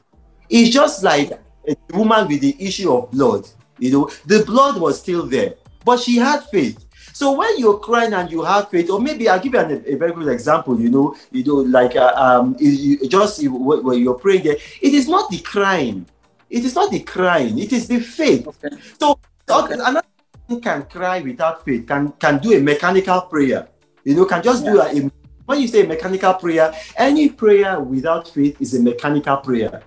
it's 0.49 0.69
just 0.69 1.03
like 1.03 1.42
a 1.67 1.75
woman 1.93 2.27
with 2.27 2.41
the 2.41 2.55
issue 2.59 2.91
of 2.93 3.11
blood. 3.11 3.47
You 3.79 3.91
know, 3.91 4.11
the 4.25 4.43
blood 4.45 4.79
was 4.79 4.99
still 4.99 5.25
there, 5.25 5.55
but 5.83 5.99
she 5.99 6.17
had 6.17 6.43
faith. 6.45 6.85
So 7.13 7.33
when 7.33 7.59
you're 7.59 7.77
crying 7.77 8.13
and 8.13 8.31
you 8.31 8.41
have 8.43 8.69
faith, 8.69 8.89
or 8.89 8.99
maybe 8.99 9.29
I'll 9.29 9.39
give 9.39 9.53
you 9.53 9.59
an, 9.59 9.83
a 9.85 9.95
very 9.95 10.13
good 10.13 10.27
example. 10.29 10.79
You 10.79 10.89
know, 10.89 11.15
you 11.31 11.43
know, 11.43 11.55
like 11.55 11.95
uh, 11.95 12.13
um, 12.15 12.55
you, 12.59 13.07
just 13.07 13.41
you, 13.41 13.53
when 13.53 13.99
you're 13.99 14.15
praying 14.15 14.43
there, 14.43 14.57
it 14.81 14.93
is 14.93 15.07
not 15.07 15.29
the 15.29 15.39
crying, 15.39 16.05
it 16.49 16.65
is 16.65 16.75
not 16.75 16.91
the 16.91 16.99
crying, 17.01 17.59
it 17.59 17.71
is 17.71 17.87
the 17.87 17.99
faith. 17.99 18.47
Okay. 18.47 18.75
So 18.99 19.19
Okay. 19.49 19.73
another 19.73 20.03
person 20.47 20.61
can 20.61 20.83
cry 20.83 21.19
without 21.19 21.65
faith, 21.65 21.85
can 21.85 22.13
can 22.13 22.39
do 22.39 22.53
a 22.53 22.61
mechanical 22.61 23.21
prayer. 23.21 23.67
You 24.03 24.15
know, 24.15 24.25
can 24.25 24.41
just 24.41 24.63
do 24.65 24.79
a, 24.79 24.87
a 24.87 25.11
when 25.45 25.59
you 25.59 25.67
say 25.67 25.85
mechanical 25.85 26.33
prayer, 26.35 26.73
any 26.95 27.29
prayer 27.29 27.79
without 27.79 28.27
faith 28.29 28.59
is 28.61 28.73
a 28.73 28.81
mechanical 28.81 29.37
prayer. 29.37 29.83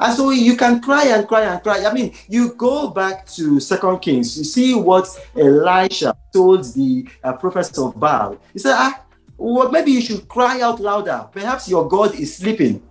And 0.00 0.14
so 0.16 0.30
you 0.30 0.56
can 0.56 0.80
cry 0.80 1.04
and 1.08 1.28
cry 1.28 1.42
and 1.42 1.62
cry. 1.62 1.84
I 1.84 1.92
mean, 1.92 2.14
you 2.28 2.54
go 2.54 2.88
back 2.88 3.26
to 3.36 3.60
Second 3.60 3.98
Kings, 4.00 4.36
you 4.38 4.44
see 4.44 4.74
what 4.74 5.06
Elisha 5.36 6.16
told 6.32 6.64
the 6.74 7.06
uh, 7.22 7.34
prophets 7.34 7.76
of 7.78 7.98
Baal. 8.00 8.38
He 8.52 8.58
said, 8.58 8.74
ah, 8.76 9.02
well, 9.36 9.70
maybe 9.70 9.90
you 9.90 10.00
should 10.00 10.26
cry 10.28 10.60
out 10.62 10.80
louder. 10.80 11.28
Perhaps 11.32 11.68
your 11.68 11.86
God 11.88 12.14
is 12.14 12.36
sleeping. 12.36 12.82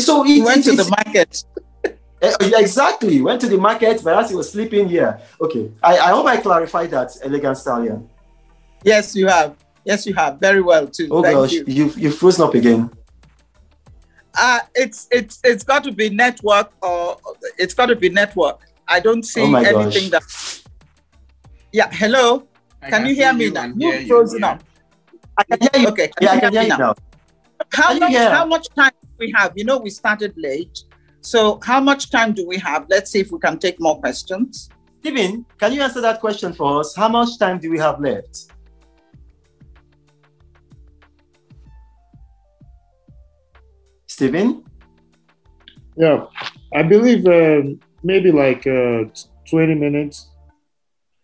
so 0.00 0.24
it, 0.24 0.28
He 0.28 0.42
went 0.42 0.66
it- 0.66 0.70
to 0.70 0.76
the 0.76 0.88
market. 0.90 1.44
Eh, 2.22 2.32
exactly. 2.56 3.20
Went 3.20 3.40
to 3.42 3.46
the 3.46 3.58
market, 3.58 4.02
perhaps 4.02 4.30
he 4.30 4.34
was 4.36 4.50
sleeping 4.50 4.88
here. 4.88 5.20
Okay. 5.40 5.70
I, 5.82 5.98
I 5.98 6.10
hope 6.12 6.24
I 6.26 6.38
clarified 6.38 6.90
that, 6.92 7.10
elegant 7.22 7.58
stallion. 7.58 8.08
Yes, 8.82 9.14
you 9.14 9.26
have. 9.26 9.54
Yes, 9.84 10.06
you 10.06 10.14
have. 10.14 10.40
Very 10.40 10.62
well 10.62 10.86
too. 10.86 11.08
Oh 11.10 11.22
Thank 11.22 11.36
gosh, 11.36 11.52
you. 11.52 11.64
you 11.66 11.92
you 11.96 12.10
frozen 12.10 12.44
up 12.44 12.54
again. 12.54 12.90
Uh, 14.38 14.60
it's 14.74 15.08
it's 15.10 15.40
it's 15.44 15.64
got 15.64 15.82
to 15.84 15.92
be 15.92 16.10
network 16.10 16.70
or 16.82 17.18
it's 17.58 17.74
got 17.74 17.86
to 17.86 17.96
be 17.96 18.08
network. 18.08 18.60
I 18.86 19.00
don't 19.00 19.22
see 19.22 19.42
Oh 19.42 19.54
anything 19.54 20.10
gosh. 20.10 20.62
that. 20.62 20.62
Yeah. 21.72 21.88
Hello. 21.90 22.46
I 22.82 22.90
Can 22.90 23.06
you 23.06 23.14
hear 23.14 23.32
me 23.32 23.50
now? 23.50 23.66
You 23.66 23.92
hear 23.92 24.00
you, 24.00 24.06
frozen 24.06 24.40
yeah. 24.40 24.50
up. 24.50 24.62
I 25.38 25.44
can 25.44 25.58
hear 25.60 25.82
you. 25.82 25.88
Okay. 25.88 26.10
Yeah, 26.20 26.32
I 26.32 26.40
can 26.40 26.52
hear 26.52 26.62
hear 26.62 26.72
you 26.72 26.78
now. 26.78 26.94
How 27.72 27.88
Can 27.88 28.00
much? 28.00 28.12
How 28.14 28.46
much 28.46 28.68
time 28.74 28.92
do 29.02 29.08
we 29.18 29.32
have? 29.36 29.52
You 29.56 29.64
know, 29.64 29.78
we 29.78 29.90
started 29.90 30.34
late. 30.36 30.82
So 31.22 31.58
how 31.64 31.80
much 31.80 32.10
time 32.10 32.34
do 32.34 32.46
we 32.46 32.58
have? 32.58 32.86
Let's 32.88 33.10
see 33.10 33.20
if 33.20 33.32
we 33.32 33.38
can 33.40 33.58
take 33.58 33.80
more 33.80 33.98
questions. 33.98 34.68
Stephen, 35.00 35.46
can 35.58 35.72
you 35.72 35.82
answer 35.82 36.00
that 36.00 36.20
question 36.20 36.52
for 36.52 36.80
us? 36.80 36.94
How 36.94 37.08
much 37.08 37.38
time 37.38 37.58
do 37.58 37.70
we 37.70 37.78
have 37.78 38.00
left? 38.00 38.52
Stephen? 44.16 44.64
Yeah, 45.94 46.24
I 46.74 46.82
believe 46.82 47.26
um 47.26 47.78
maybe 48.02 48.32
like 48.32 48.66
uh, 48.66 49.04
20 49.50 49.74
minutes. 49.74 50.30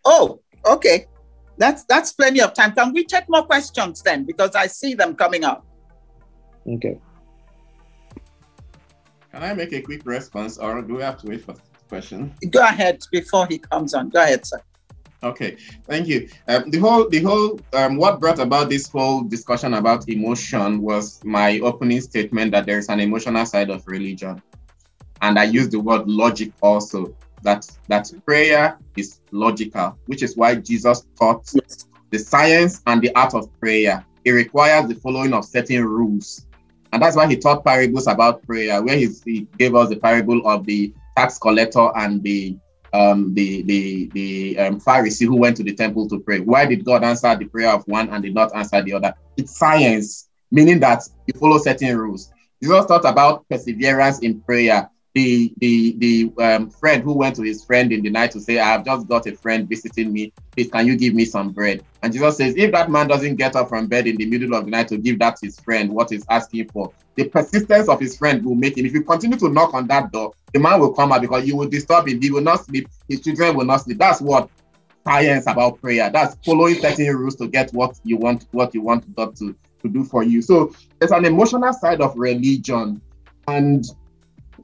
Oh, 0.05 0.41
okay. 0.63 1.07
That's 1.57 1.85
that's 1.85 2.13
plenty 2.13 2.39
of 2.39 2.53
time. 2.53 2.73
Can 2.73 2.93
we 2.93 3.03
take 3.03 3.25
more 3.27 3.45
questions 3.45 4.03
then? 4.03 4.25
Because 4.25 4.53
I 4.53 4.67
see 4.67 4.93
them 4.93 5.15
coming 5.15 5.43
up. 5.43 5.65
Okay. 6.67 6.99
Can 9.31 9.41
I 9.41 9.55
make 9.55 9.73
a 9.73 9.81
quick 9.81 10.05
response, 10.05 10.59
or 10.59 10.83
do 10.83 10.93
we 10.97 11.01
have 11.01 11.17
to 11.21 11.27
wait 11.27 11.41
for 11.43 11.53
the 11.53 11.61
question? 11.89 12.31
Go 12.51 12.61
ahead 12.61 12.99
before 13.11 13.47
he 13.47 13.57
comes 13.57 13.95
on. 13.95 14.09
Go 14.09 14.21
ahead, 14.21 14.45
sir. 14.45 14.61
Okay, 15.23 15.55
thank 15.87 16.07
you. 16.07 16.27
Um, 16.49 16.69
the 16.69 16.79
whole, 16.79 17.07
the 17.07 17.21
whole, 17.21 17.59
um, 17.71 17.95
what 17.95 18.19
brought 18.19 18.39
about 18.39 18.69
this 18.69 18.89
whole 18.89 19.21
discussion 19.23 19.73
about 19.73 20.09
emotion 20.09 20.81
was 20.81 21.23
my 21.23 21.59
opening 21.59 22.01
statement 22.01 22.51
that 22.51 22.65
there 22.65 22.77
is 22.77 22.89
an 22.89 22.99
emotional 22.99 23.45
side 23.45 23.69
of 23.69 23.87
religion, 23.87 24.41
and 25.21 25.39
I 25.39 25.45
used 25.45 25.71
the 25.71 25.79
word 25.79 26.07
logic 26.07 26.51
also. 26.61 27.15
That 27.41 27.69
that 27.87 28.09
prayer 28.25 28.77
is 28.95 29.19
logical, 29.31 29.97
which 30.05 30.23
is 30.23 30.37
why 30.37 30.55
Jesus 30.55 31.05
taught 31.19 31.45
Yes. 31.53 31.87
the 32.09 32.17
science 32.17 32.81
and 32.87 33.01
the 33.01 33.13
art 33.15 33.33
of 33.33 33.49
prayer. 33.59 34.05
It 34.23 34.31
requires 34.31 34.87
the 34.87 34.95
following 34.95 35.33
of 35.33 35.43
certain 35.43 35.85
rules, 35.85 36.47
and 36.91 37.01
that's 37.01 37.15
why 37.17 37.27
he 37.27 37.37
taught 37.37 37.65
parables 37.65 38.07
about 38.07 38.45
prayer, 38.47 38.81
where 38.81 38.97
he, 38.97 39.09
he 39.25 39.47
gave 39.57 39.75
us 39.75 39.89
the 39.89 39.97
parable 39.97 40.45
of 40.47 40.65
the 40.65 40.93
tax 41.17 41.37
collector 41.37 41.89
and 41.97 42.23
the 42.23 42.57
um, 42.93 43.33
the 43.33 43.63
the 43.63 44.09
the 44.13 44.59
um, 44.59 44.79
Pharisee 44.79 45.25
who 45.25 45.35
went 45.35 45.57
to 45.57 45.63
the 45.63 45.73
temple 45.73 46.07
to 46.09 46.19
pray. 46.19 46.39
Why 46.39 46.65
did 46.65 46.85
God 46.85 47.03
answer 47.03 47.35
the 47.35 47.45
prayer 47.45 47.71
of 47.71 47.83
one 47.87 48.09
and 48.09 48.23
did 48.23 48.33
not 48.33 48.55
answer 48.55 48.81
the 48.81 48.93
other? 48.93 49.13
It's 49.35 49.57
science, 49.57 50.29
meaning 50.51 50.79
that 50.81 51.03
you 51.25 51.39
follow 51.39 51.57
certain 51.57 51.97
rules. 51.97 52.31
Jesus 52.61 52.85
taught 52.85 53.05
about 53.05 53.47
perseverance 53.49 54.19
in 54.19 54.41
prayer. 54.41 54.89
The 55.13 55.53
the 55.57 55.95
the 55.97 56.43
um, 56.43 56.69
friend 56.71 57.03
who 57.03 57.13
went 57.13 57.35
to 57.35 57.43
his 57.43 57.63
friend 57.63 57.91
in 57.91 58.01
the 58.01 58.09
night 58.09 58.31
to 58.31 58.41
say, 58.41 58.59
"I 58.59 58.71
have 58.71 58.85
just 58.85 59.07
got 59.07 59.27
a 59.27 59.35
friend 59.35 59.69
visiting 59.69 60.11
me. 60.11 60.33
Please, 60.55 60.71
can 60.71 60.87
you 60.87 60.95
give 60.95 61.13
me 61.13 61.25
some 61.25 61.51
bread?" 61.51 61.85
And 62.01 62.11
Jesus 62.11 62.37
says, 62.37 62.55
"If 62.57 62.71
that 62.71 62.89
man 62.89 63.07
doesn't 63.07 63.35
get 63.35 63.55
up 63.55 63.69
from 63.69 63.87
bed 63.87 64.07
in 64.07 64.17
the 64.17 64.25
middle 64.25 64.55
of 64.55 64.65
the 64.65 64.71
night 64.71 64.87
to 64.87 64.97
give 64.97 65.19
that 65.19 65.37
his 65.39 65.59
friend 65.59 65.91
what 65.91 66.09
he's 66.09 66.25
asking 66.29 66.69
for, 66.69 66.91
the 67.15 67.25
persistence 67.25 67.89
of 67.89 67.99
his 67.99 68.17
friend 68.17 68.43
will 68.43 68.55
make 68.55 68.75
him. 68.75 68.87
If 68.87 68.93
you 68.93 69.03
continue 69.03 69.37
to 69.37 69.49
knock 69.49 69.75
on 69.75 69.87
that 69.87 70.11
door, 70.11 70.33
the 70.51 70.59
man 70.59 70.79
will 70.79 70.93
come 70.93 71.11
out 71.11 71.21
because 71.21 71.47
you 71.47 71.55
will 71.57 71.69
disturb 71.69 72.07
him. 72.07 72.19
He 72.19 72.31
will 72.31 72.41
not 72.41 72.65
sleep. 72.65 72.89
His 73.07 73.21
children 73.21 73.55
will 73.55 73.65
not 73.65 73.81
sleep. 73.81 73.99
That's 73.99 74.19
what 74.19 74.49
science 75.05 75.45
about 75.47 75.79
prayer. 75.79 76.09
That's 76.09 76.35
following 76.43 76.75
certain 76.75 77.15
rules 77.15 77.35
to 77.35 77.47
get 77.47 77.71
what 77.71 77.99
you 78.03 78.17
want, 78.17 78.47
what 78.51 78.73
you 78.73 78.81
want 78.81 79.13
God 79.15 79.35
to, 79.37 79.55
to 79.83 79.89
do 79.89 80.03
for 80.03 80.23
you. 80.23 80.41
So 80.41 80.73
there's 80.99 81.11
an 81.11 81.25
emotional 81.25 81.73
side 81.73 82.01
of 82.01 82.17
religion, 82.17 83.01
and 83.47 83.85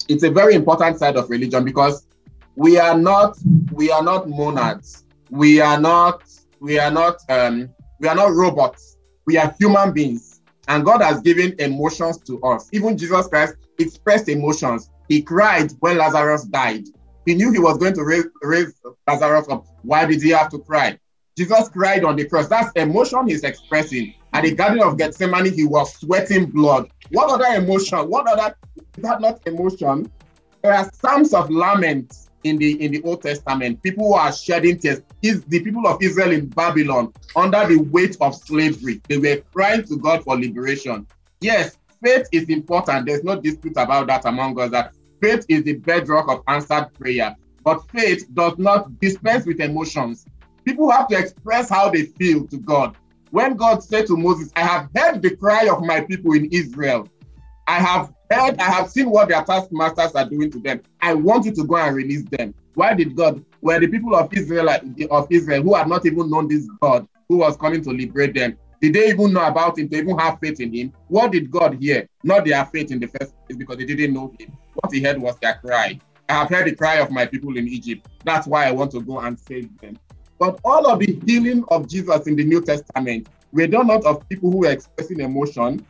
it's 0.08 0.24
a 0.24 0.32
very 0.32 0.56
important 0.56 0.98
side 0.98 1.16
of 1.18 1.30
religion 1.30 1.64
because 1.64 2.08
we 2.56 2.78
are 2.78 2.98
not 2.98 3.38
we 3.72 3.92
are 3.92 4.04
not 4.04 4.30
monads. 4.30 5.06
We 5.30 5.60
are 5.60 5.80
not 5.80 6.24
we 6.60 6.80
are 6.80 6.92
not 6.92 7.18
um 7.30 7.70
we 8.00 8.08
are 8.08 8.16
not 8.16 8.32
robots. 8.34 8.98
We 9.26 9.38
are 9.38 9.54
human 9.60 9.94
beings. 9.94 10.42
And 10.68 10.86
God 10.86 11.02
has 11.02 11.22
given 11.22 11.56
emotions 11.60 12.20
to 12.28 12.42
us. 12.44 12.70
Even 12.72 12.98
Jesus 12.98 13.28
Christ 13.28 13.56
expressed 13.80 14.30
emotions. 14.30 14.90
He 15.08 15.22
cried 15.22 15.72
when 15.80 15.98
Lazarus 15.98 16.44
died. 16.44 16.86
He 17.26 17.34
knew 17.34 17.52
he 17.52 17.60
was 17.60 17.78
going 17.78 17.94
to 17.96 18.04
raise, 18.04 18.26
raise 18.42 18.74
Lazarus 19.08 19.48
up. 19.50 19.66
Why 19.84 20.06
did 20.06 20.22
he 20.22 20.30
have 20.30 20.50
to 20.50 20.60
cry? 20.60 20.98
Jesus 21.38 21.70
cried 21.70 22.04
on 22.04 22.16
the 22.16 22.26
cross. 22.26 22.48
That's 22.48 22.72
emotion 22.76 23.28
he's 23.28 23.44
expressing. 23.44 24.14
At 24.34 24.44
the 24.44 24.54
Garden 24.54 24.82
of 24.84 24.98
Gethsemane, 24.98 25.54
he 25.54 25.66
was 25.66 25.96
sweating 25.96 26.46
blood. 26.46 26.90
What 27.12 27.30
other 27.32 27.62
emotion? 27.62 28.00
What 28.10 28.28
other 28.28 28.56
is 28.76 29.04
that 29.04 29.22
not 29.22 29.40
emotion? 29.48 30.12
There 30.62 30.74
are 30.74 30.90
psalms 30.94 31.34
of 31.34 31.50
lament 31.50 32.14
in 32.44 32.58
the 32.58 32.84
in 32.84 32.92
the 32.92 33.02
Old 33.04 33.22
Testament. 33.24 33.82
People 33.82 34.10
who 34.10 34.14
are 34.14 34.32
shedding 34.32 34.78
tears. 34.78 35.02
Is 35.22 35.44
the 35.46 35.62
people 35.62 35.88
of 35.88 36.02
Israel 36.02 36.32
in 36.32 36.48
Babylon 36.48 37.12
under 37.36 37.68
the 37.68 37.78
weight 37.78 38.18
of 38.22 38.36
slavery. 38.36 39.02
They 39.10 39.18
were 39.18 39.42
crying 39.54 39.84
to 39.86 39.98
God 39.98 40.24
for 40.24 40.40
liberation. 40.40 41.08
Yes, 41.42 41.78
faith 42.04 42.28
is 42.32 42.48
important. 42.50 43.06
There's 43.06 43.24
no 43.24 43.40
dispute 43.40 43.78
about 43.78 44.08
that 44.08 44.26
among 44.26 44.60
us. 44.60 44.72
That 44.72 44.94
faith 45.22 45.46
is 45.50 45.64
the 45.64 45.74
bedrock 45.74 46.30
of 46.30 46.44
answered 46.48 46.90
prayer. 46.98 47.36
But 47.64 47.90
faith 47.92 48.28
does 48.34 48.58
not 48.58 49.00
dispense 49.00 49.46
with 49.46 49.60
emotions. 49.60 50.26
People 50.64 50.90
have 50.92 51.08
to 51.10 51.18
express 51.18 51.70
how 51.70 51.90
they 51.90 52.04
feel 52.04 52.48
to 52.48 52.58
God. 52.58 52.96
When 53.32 53.56
God 53.56 53.84
said 53.84 54.08
to 54.08 54.18
Moses, 54.18 54.52
I 54.56 54.62
have 54.62 54.90
heard 54.96 55.22
the 55.22 55.36
cry 55.36 55.68
of 55.68 55.84
my 55.84 56.02
people 56.02 56.34
in 56.34 56.46
Israel. 56.52 57.08
I 57.68 57.80
have 57.80 58.12
heard, 58.32 58.60
I 58.60 58.64
have 58.64 58.90
seen 58.90 59.10
what 59.12 59.30
their 59.30 59.44
taskmasters 59.44 60.16
are 60.16 60.28
doing 60.28 60.50
to 60.52 60.60
them. 60.60 60.82
I 61.02 61.14
want 61.14 61.46
you 61.46 61.54
to 61.54 61.64
go 61.64 61.76
and 61.78 61.96
release 61.96 62.24
them. 62.32 62.56
Why 62.74 62.94
did 62.96 63.16
God, 63.16 63.44
were 63.62 63.80
the 63.80 63.88
people 63.88 64.16
of 64.16 64.34
Israel 64.34 64.70
of 64.70 65.28
Israel 65.30 65.62
who 65.62 65.76
had 65.76 65.88
not 65.88 66.06
even 66.06 66.30
known 66.30 66.48
this 66.48 66.68
God 66.82 67.08
who 67.28 67.38
was 67.38 67.56
coming 67.58 67.84
to 67.84 67.92
liberate 67.92 68.34
them? 68.34 68.58
Did 68.82 68.94
they 68.94 69.10
even 69.10 69.34
know 69.34 69.46
about 69.46 69.78
him 69.78 69.90
to 69.90 69.98
even 69.98 70.18
have 70.18 70.40
faith 70.40 70.60
in 70.60 70.74
him? 70.74 70.94
What 71.10 71.32
did 71.32 71.52
God 71.52 71.78
hear? 71.80 72.08
Not 72.24 72.46
their 72.46 72.66
faith 72.66 72.92
in 72.92 73.00
the 73.00 73.08
first 73.08 73.34
place 73.46 73.58
because 73.58 73.78
they 73.78 73.86
didn't 73.86 74.14
know 74.14 74.34
him. 74.40 74.58
What 74.74 74.94
he 74.94 75.04
heard 75.04 75.22
was 75.22 75.38
their 75.40 75.56
cry. 75.56 76.00
I 76.30 76.34
have 76.34 76.50
heard 76.50 76.68
the 76.68 76.76
cry 76.76 76.96
of 76.96 77.12
my 77.12 77.26
people 77.26 77.58
in 77.58 77.68
Egypt. 77.68 78.08
That's 78.24 78.48
why 78.48 78.68
I 78.68 78.72
want 78.72 78.92
to 78.92 79.02
go 79.02 79.20
and 79.20 79.38
save 79.38 79.70
them. 79.82 80.00
But 80.40 80.60
all 80.64 80.88
of 80.88 81.00
the 81.00 81.20
healing 81.26 81.66
of 81.68 81.88
Jesus 81.88 82.26
in 82.26 82.38
the 82.38 82.46
New 82.46 82.62
Testament 82.62 83.28
were 83.52 83.68
done 83.68 83.88
not 83.88 84.06
of 84.06 84.28
people 84.30 84.50
who 84.52 84.60
were 84.60 84.72
expressing 84.72 85.20
emotion. 85.20 85.86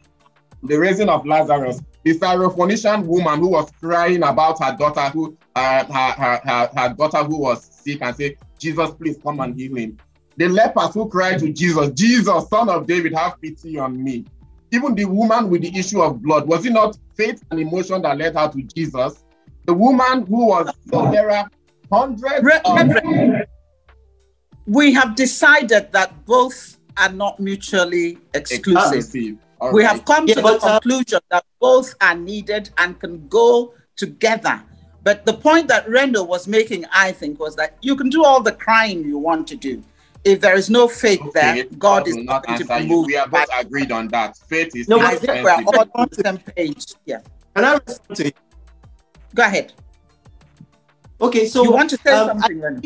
The 0.64 0.78
raising 0.78 1.08
of 1.08 1.26
Lazarus, 1.26 1.82
the 2.04 2.18
Syrophoenician 2.18 3.06
woman 3.06 3.40
who 3.40 3.50
was 3.50 3.72
crying 3.80 4.24
about 4.24 4.62
her 4.64 4.76
daughter, 4.76 5.10
who 5.10 5.38
uh, 5.56 5.86
her, 5.86 6.12
her, 6.12 6.42
her, 6.44 6.70
her 6.76 6.94
daughter 6.96 7.24
who 7.24 7.38
was 7.38 7.64
sick, 7.64 8.00
and 8.02 8.16
say, 8.16 8.38
"Jesus, 8.58 8.90
please 8.92 9.18
come 9.24 9.40
and 9.40 9.56
heal 9.58 9.76
him." 9.76 9.98
The 10.36 10.50
lepers 10.50 10.94
who 10.94 11.08
cried 11.08 11.40
to 11.40 11.54
Jesus, 11.54 11.92
"Jesus, 11.92 12.50
Son 12.50 12.70
of 12.70 12.88
David, 12.88 13.14
have 13.14 13.40
pity 13.42 13.78
on 13.78 14.04
me." 14.04 14.26
Even 14.72 14.96
the 14.96 15.06
woman 15.06 15.50
with 15.50 15.62
the 15.62 15.78
issue 15.78 16.02
of 16.02 16.22
blood, 16.22 16.48
was 16.48 16.66
it 16.66 16.74
not 16.74 16.98
faith 17.16 17.42
and 17.52 17.60
emotion 17.60 18.02
that 18.02 18.18
led 18.18 18.36
her 18.36 18.50
to 18.50 18.62
Jesus? 18.64 19.24
The 19.66 19.74
woman 19.74 20.26
who 20.26 20.48
was 20.48 20.74
so 20.90 21.10
there 21.12 21.30
are 21.30 21.50
hundreds 21.92 22.44
Re- 22.44 22.60
of 22.66 22.90
we 24.70 24.94
have 24.94 25.16
decided 25.16 25.92
that 25.92 26.26
both 26.26 26.78
are 26.98 27.12
not 27.12 27.40
mutually 27.40 28.20
exclusive. 28.36 28.94
exclusive. 29.00 29.38
All 29.60 29.74
we 29.74 29.84
have 29.84 30.06
come 30.06 30.28
Yeah, 30.28 30.36
to 30.36 30.42
but, 30.44 30.62
the 30.62 30.68
uh, 30.68 30.80
conclusion 30.80 31.20
that 31.32 31.44
both 31.60 31.96
are 32.00 32.16
needed 32.16 32.70
and 32.78 32.98
can 33.00 33.28
go 33.28 33.74
together. 33.98 34.62
But 35.04 35.26
the 35.26 35.34
point 35.34 35.68
that 35.70 35.90
Reno 35.90 36.24
was 36.24 36.48
making, 36.48 36.86
I 36.94 37.12
think, 37.14 37.40
was 37.40 37.56
that 37.56 37.78
you 37.82 37.96
can 37.96 38.10
do 38.10 38.24
all 38.24 38.42
the 38.42 38.52
crying 38.52 39.04
you 39.04 39.18
want 39.18 39.48
to 39.48 39.56
do. 39.56 39.84
if 40.26 40.42
there 40.42 40.56
is 40.56 40.70
no 40.70 40.86
faith 40.86 41.22
Okay, 41.22 41.32
there, 41.32 41.64
God 41.78 42.06
is 42.06 42.18
not 42.18 42.46
going 42.46 42.60
to 42.60 42.64
answer 42.74 42.80
be 42.80 42.90
you. 42.90 42.96
moved. 42.96 43.08
We 43.08 43.16
are 43.16 43.28
by- 43.28 43.46
both 43.46 43.66
agreed 43.66 43.92
on 43.92 44.10
that. 44.10 44.36
Faith 44.50 44.76
is 44.76 44.88
No, 44.90 45.00
I 45.00 45.16
think 45.16 45.44
we're 45.46 45.52
all 45.66 45.86
on 45.96 46.08
the 46.12 46.22
same 46.24 46.38
page. 46.40 46.86
Yeah. 47.06 47.22
Can 47.56 47.64
I 47.66 47.74
respond 47.76 48.18
to 48.18 48.26
it? 48.28 48.36
Go 49.34 49.44
ahead. 49.44 49.72
Okay, 51.22 51.48
so 51.48 51.64
you 51.64 51.72
want 51.72 51.90
to 51.92 51.98
say 52.06 52.12
um, 52.12 52.28
something, 52.28 52.60
Reno? 52.60 52.82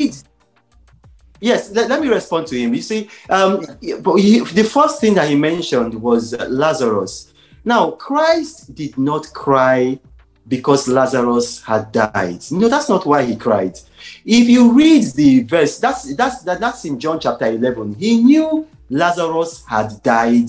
Yes, 1.44 1.70
let, 1.72 1.90
let 1.90 2.00
me 2.00 2.08
respond 2.08 2.46
to 2.46 2.58
him. 2.58 2.72
You 2.72 2.80
see, 2.80 3.10
um, 3.28 3.66
but 4.00 4.14
he, 4.14 4.40
the 4.40 4.64
first 4.64 4.98
thing 4.98 5.12
that 5.12 5.28
he 5.28 5.34
mentioned 5.34 5.92
was 5.92 6.32
Lazarus. 6.48 7.34
Now, 7.66 7.90
Christ 7.90 8.74
did 8.74 8.96
not 8.96 9.30
cry 9.34 10.00
because 10.48 10.88
Lazarus 10.88 11.62
had 11.62 11.92
died. 11.92 12.40
No, 12.50 12.68
that's 12.68 12.88
not 12.88 13.04
why 13.04 13.26
he 13.26 13.36
cried. 13.36 13.78
If 14.24 14.48
you 14.48 14.72
read 14.72 15.04
the 15.12 15.42
verse, 15.42 15.78
that's 15.78 16.16
that's 16.16 16.42
that, 16.44 16.60
that's 16.60 16.86
in 16.86 16.98
John 16.98 17.20
chapter 17.20 17.44
11. 17.44 17.96
He 17.96 18.22
knew 18.22 18.66
Lazarus 18.88 19.64
had 19.68 20.02
died 20.02 20.48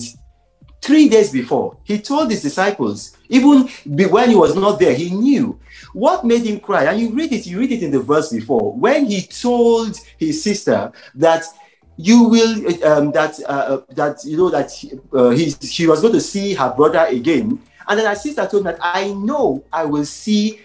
three 0.80 1.10
days 1.10 1.30
before. 1.30 1.76
He 1.84 1.98
told 1.98 2.30
his 2.30 2.40
disciples, 2.40 3.15
even 3.28 3.68
when 4.10 4.30
he 4.30 4.36
was 4.36 4.54
not 4.54 4.78
there, 4.78 4.94
he 4.94 5.10
knew 5.10 5.58
what 5.92 6.24
made 6.24 6.44
him 6.44 6.60
cry. 6.60 6.84
And 6.84 7.00
you 7.00 7.10
read 7.10 7.32
it, 7.32 7.46
you 7.46 7.58
read 7.58 7.72
it 7.72 7.82
in 7.82 7.90
the 7.90 8.00
verse 8.00 8.30
before 8.30 8.72
when 8.72 9.06
he 9.06 9.22
told 9.22 9.98
his 10.18 10.42
sister 10.42 10.92
that 11.14 11.44
you 11.96 12.24
will 12.24 12.84
um, 12.84 13.10
that 13.12 13.40
uh, 13.46 13.80
that 13.90 14.22
you 14.24 14.36
know 14.36 14.50
that 14.50 14.70
uh, 15.12 15.30
he, 15.30 15.50
she 15.50 15.86
was 15.86 16.00
going 16.00 16.12
to 16.12 16.20
see 16.20 16.54
her 16.54 16.72
brother 16.74 17.06
again, 17.08 17.60
and 17.88 17.98
then 17.98 18.06
her 18.06 18.14
sister 18.14 18.46
told 18.46 18.66
him 18.66 18.72
that 18.72 18.78
I 18.82 19.12
know 19.14 19.64
I 19.72 19.84
will 19.86 20.04
see 20.04 20.60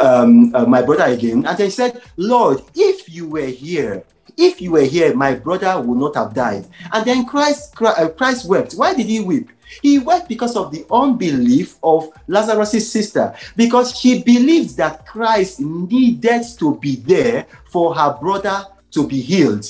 um, 0.00 0.54
uh, 0.54 0.66
my 0.66 0.82
brother 0.82 1.04
again, 1.04 1.46
and 1.46 1.56
they 1.56 1.70
said, 1.70 2.02
Lord, 2.16 2.62
if 2.74 3.08
you 3.08 3.28
were 3.28 3.46
here. 3.46 4.04
If 4.36 4.60
you 4.60 4.72
were 4.72 4.82
here, 4.82 5.14
my 5.14 5.34
brother 5.34 5.80
would 5.80 5.98
not 5.98 6.16
have 6.16 6.34
died. 6.34 6.66
And 6.92 7.04
then 7.04 7.26
Christ, 7.26 7.74
uh, 7.80 8.08
Christ 8.08 8.48
wept. 8.48 8.74
Why 8.74 8.94
did 8.94 9.06
he 9.06 9.20
weep? 9.20 9.50
He 9.80 9.98
wept 9.98 10.28
because 10.28 10.56
of 10.56 10.70
the 10.70 10.84
unbelief 10.90 11.76
of 11.82 12.10
Lazarus' 12.28 12.90
sister, 12.90 13.34
because 13.56 13.98
she 13.98 14.22
believed 14.22 14.76
that 14.76 15.06
Christ 15.06 15.60
needed 15.60 16.44
to 16.58 16.76
be 16.76 16.96
there 16.96 17.46
for 17.70 17.94
her 17.94 18.16
brother 18.20 18.66
to 18.92 19.06
be 19.06 19.20
healed. 19.20 19.66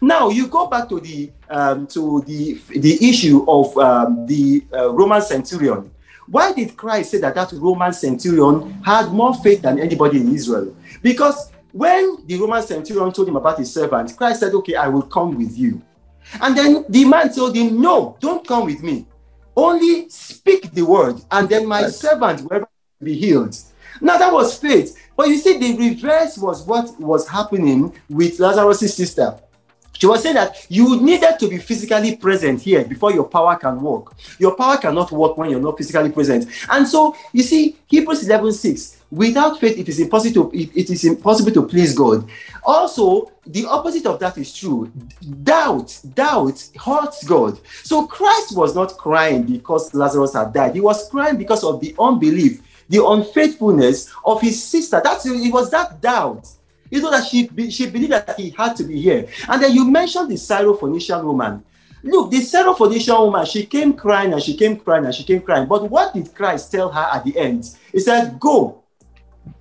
Now 0.00 0.30
you 0.30 0.48
go 0.48 0.66
back 0.66 0.88
to 0.88 0.98
the 0.98 1.30
um, 1.48 1.86
to 1.88 2.22
the 2.22 2.58
the 2.74 3.08
issue 3.08 3.44
of 3.46 3.76
um, 3.78 4.26
the 4.26 4.64
uh, 4.72 4.90
Roman 4.90 5.22
centurion. 5.22 5.90
Why 6.26 6.52
did 6.52 6.76
Christ 6.76 7.12
say 7.12 7.18
that 7.18 7.34
that 7.34 7.52
Roman 7.52 7.92
centurion 7.92 8.82
had 8.84 9.12
more 9.12 9.34
faith 9.34 9.62
than 9.62 9.78
anybody 9.78 10.20
in 10.20 10.34
Israel? 10.34 10.74
Because 11.02 11.51
when 11.72 12.18
the 12.26 12.38
Roman 12.38 12.62
centurion 12.62 13.12
told 13.12 13.28
him 13.28 13.36
about 13.36 13.58
his 13.58 13.72
servant, 13.72 14.16
Christ 14.16 14.40
said, 14.40 14.54
"Okay, 14.54 14.74
I 14.74 14.88
will 14.88 15.02
come 15.02 15.36
with 15.36 15.56
you." 15.56 15.80
And 16.40 16.56
then 16.56 16.84
the 16.88 17.04
man 17.04 17.32
told 17.32 17.56
him, 17.56 17.80
"No, 17.80 18.16
don't 18.20 18.46
come 18.46 18.66
with 18.66 18.82
me. 18.82 19.06
Only 19.56 20.08
speak 20.08 20.72
the 20.72 20.82
word, 20.82 21.20
and 21.30 21.48
then 21.48 21.66
my 21.66 21.82
Right. 21.82 21.92
servant 21.92 22.48
will 22.48 22.64
be 23.02 23.14
healed." 23.14 23.56
Now 24.00 24.16
that 24.18 24.32
was 24.32 24.56
faith, 24.56 24.96
but 25.16 25.28
you 25.28 25.38
see, 25.38 25.58
the 25.58 25.76
reverse 25.76 26.38
was 26.38 26.66
what 26.66 26.98
was 27.00 27.28
happening 27.28 27.92
with 28.08 28.40
Lazarus' 28.40 28.94
sister. 28.94 29.34
She 29.98 30.06
was 30.06 30.22
saying 30.22 30.34
that 30.34 30.56
you 30.68 31.00
needed 31.00 31.38
to 31.38 31.48
be 31.48 31.58
physically 31.58 32.16
present 32.16 32.60
here 32.60 32.84
before 32.84 33.12
your 33.12 33.24
power 33.24 33.54
can 33.56 33.80
work. 33.80 34.14
Your 34.38 34.56
power 34.56 34.76
cannot 34.76 35.12
work 35.12 35.36
when 35.36 35.50
you're 35.50 35.60
not 35.60 35.78
physically 35.78 36.10
present. 36.10 36.48
And 36.68 36.88
so 36.88 37.14
you 37.32 37.44
see, 37.44 37.76
Hebrews 37.86 38.26
11 38.26 38.52
6, 38.52 38.96
without 39.12 39.60
faith, 39.60 39.78
it 39.78 39.88
is 39.88 40.00
impossible 40.00 40.50
to 40.50 40.58
it, 40.58 40.70
it 40.74 40.90
is 40.90 41.04
impossible 41.04 41.52
to 41.52 41.66
please 41.66 41.94
God. 41.94 42.28
Also, 42.64 43.30
the 43.46 43.66
opposite 43.66 44.06
of 44.06 44.18
that 44.20 44.38
is 44.38 44.54
true. 44.54 44.90
Doubt, 45.42 46.00
doubt 46.14 46.66
hurts 46.82 47.22
God. 47.24 47.60
So 47.82 48.06
Christ 48.06 48.56
was 48.56 48.74
not 48.74 48.96
crying 48.96 49.42
because 49.42 49.92
Lazarus 49.94 50.32
had 50.32 50.52
died. 50.52 50.74
He 50.74 50.80
was 50.80 51.08
crying 51.10 51.36
because 51.36 51.62
of 51.62 51.80
the 51.80 51.94
unbelief, 51.98 52.62
the 52.88 53.04
unfaithfulness 53.04 54.12
of 54.24 54.40
his 54.40 54.62
sister. 54.62 55.00
That's 55.04 55.26
it 55.26 55.52
was 55.52 55.70
that 55.70 56.00
doubt. 56.00 56.48
You 56.90 57.02
know 57.02 57.10
that 57.10 57.26
she 57.26 57.48
she 57.70 57.90
believed 57.90 58.12
that 58.12 58.38
he 58.38 58.50
had 58.50 58.76
to 58.76 58.84
be 58.84 59.00
here. 59.00 59.28
And 59.48 59.62
then 59.62 59.74
you 59.74 59.90
mentioned 59.90 60.30
the 60.30 60.36
Syrophoenician 60.36 61.22
woman. 61.24 61.64
Look, 62.02 62.30
the 62.30 62.38
Syrophoenician 62.38 63.18
woman, 63.18 63.46
she 63.46 63.66
came 63.66 63.92
crying 63.92 64.32
and 64.32 64.42
she 64.42 64.56
came 64.56 64.76
crying 64.76 65.04
and 65.04 65.14
she 65.14 65.22
came 65.22 65.40
crying. 65.40 65.68
But 65.68 65.88
what 65.88 66.14
did 66.14 66.34
Christ 66.34 66.72
tell 66.72 66.90
her 66.90 67.08
at 67.12 67.24
the 67.24 67.38
end? 67.38 67.76
He 67.92 68.00
said, 68.00 68.40
Go, 68.40 68.81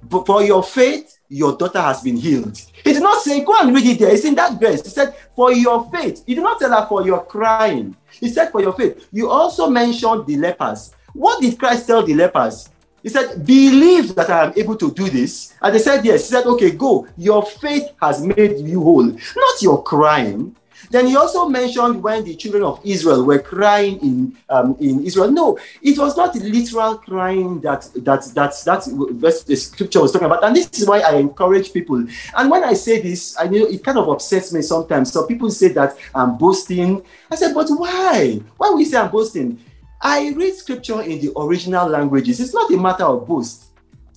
but 0.04 0.26
for 0.26 0.44
your 0.44 0.64
faith, 0.64 1.18
your 1.30 1.56
daughter 1.56 1.80
has 1.80 2.02
been 2.02 2.18
healed. 2.18 2.58
He 2.84 2.94
did 2.94 3.02
not 3.02 3.22
say, 3.24 3.44
Go 3.44 3.58
and 3.60 3.74
read 3.74 3.86
it 3.86 4.00
there. 4.00 4.14
It's 4.14 4.26
in 4.26 4.36
that 4.36 4.60
verse. 4.60 4.84
He 4.84 4.90
said, 4.90 5.16
For 5.36 5.54
your 5.54 5.90
faith. 5.90 6.24
He 6.26 6.36
did 6.36 6.44
not 6.44 6.60
tell 6.60 6.72
her 6.72 6.86
for 6.88 7.06
your 7.06 7.24
crying. 7.26 7.96
He 8.20 8.28
said, 8.30 8.52
For 8.52 8.62
your 8.62 8.74
faith. 8.74 9.08
You 9.12 9.30
also 9.30 9.70
mentioned 9.70 10.28
the 10.28 10.38
lepers. 10.38 10.94
What 11.14 11.42
did 11.42 11.58
Christ 11.58 11.88
tell 11.88 12.04
the 12.06 12.14
lepers? 12.14 12.70
He 13.02 13.10
said, 13.10 13.46
Believe 13.46 14.14
that 14.16 14.30
I 14.30 14.46
am 14.46 14.54
able 14.56 14.76
to 14.76 14.92
do 14.92 15.10
this. 15.10 15.54
And 15.62 15.74
they 15.74 15.80
said, 15.80 16.04
Yes. 16.04 16.28
He 16.28 16.36
said, 16.36 16.46
Okay, 16.46 16.72
go. 16.72 17.08
Your 17.18 17.46
faith 17.46 17.92
has 18.02 18.22
made 18.22 18.60
you 18.60 18.82
whole, 18.82 19.06
not 19.06 19.62
your 19.62 19.82
crying. 19.84 20.56
Then 20.90 21.08
he 21.08 21.16
also 21.16 21.48
mentioned 21.48 22.02
when 22.02 22.24
the 22.24 22.36
children 22.36 22.64
of 22.64 22.82
Israel 22.84 23.24
were 23.24 23.40
crying 23.40 24.00
in 24.00 24.38
um, 24.50 24.76
in 24.80 25.04
Israel. 25.04 25.32
No, 25.32 25.58
it 25.82 25.98
was 25.98 26.18
not 26.18 26.36
literal 26.36 26.98
crying 26.98 27.62
that 27.62 27.90
that 27.96 28.26
that 28.34 28.54
that 28.66 29.46
the 29.46 29.56
scripture 29.56 30.02
was 30.02 30.12
talking 30.12 30.26
about. 30.26 30.44
And 30.44 30.56
this 30.56 30.70
is 30.80 30.88
why 30.88 31.00
I 31.00 31.16
encourage 31.16 31.74
people. 31.74 32.06
And 32.38 32.50
when 32.50 32.64
I 32.64 32.74
say 32.74 33.02
this, 33.02 33.38
I 33.40 33.48
know 33.48 33.66
it 33.66 33.84
kind 33.84 33.98
of 33.98 34.10
upsets 34.10 34.52
me 34.54 34.62
sometimes. 34.62 35.12
So 35.12 35.26
people 35.28 35.50
say 35.52 35.70
that 35.70 35.98
I'm 36.16 36.38
boasting. 36.38 37.04
I 37.30 37.36
said, 37.36 37.54
but 37.54 37.70
why? 37.70 38.42
Why 38.58 38.76
you 38.78 38.86
say 38.86 38.98
I'm 38.98 39.12
boasting? 39.12 39.60
I 40.02 40.30
read 40.32 40.56
scripture 40.56 41.02
in 41.02 41.22
the 41.22 41.32
original 41.38 41.88
languages. 41.88 42.40
It's 42.40 42.54
not 42.54 42.72
a 42.72 42.78
matter 42.78 43.04
of 43.04 43.28
boast. 43.28 43.66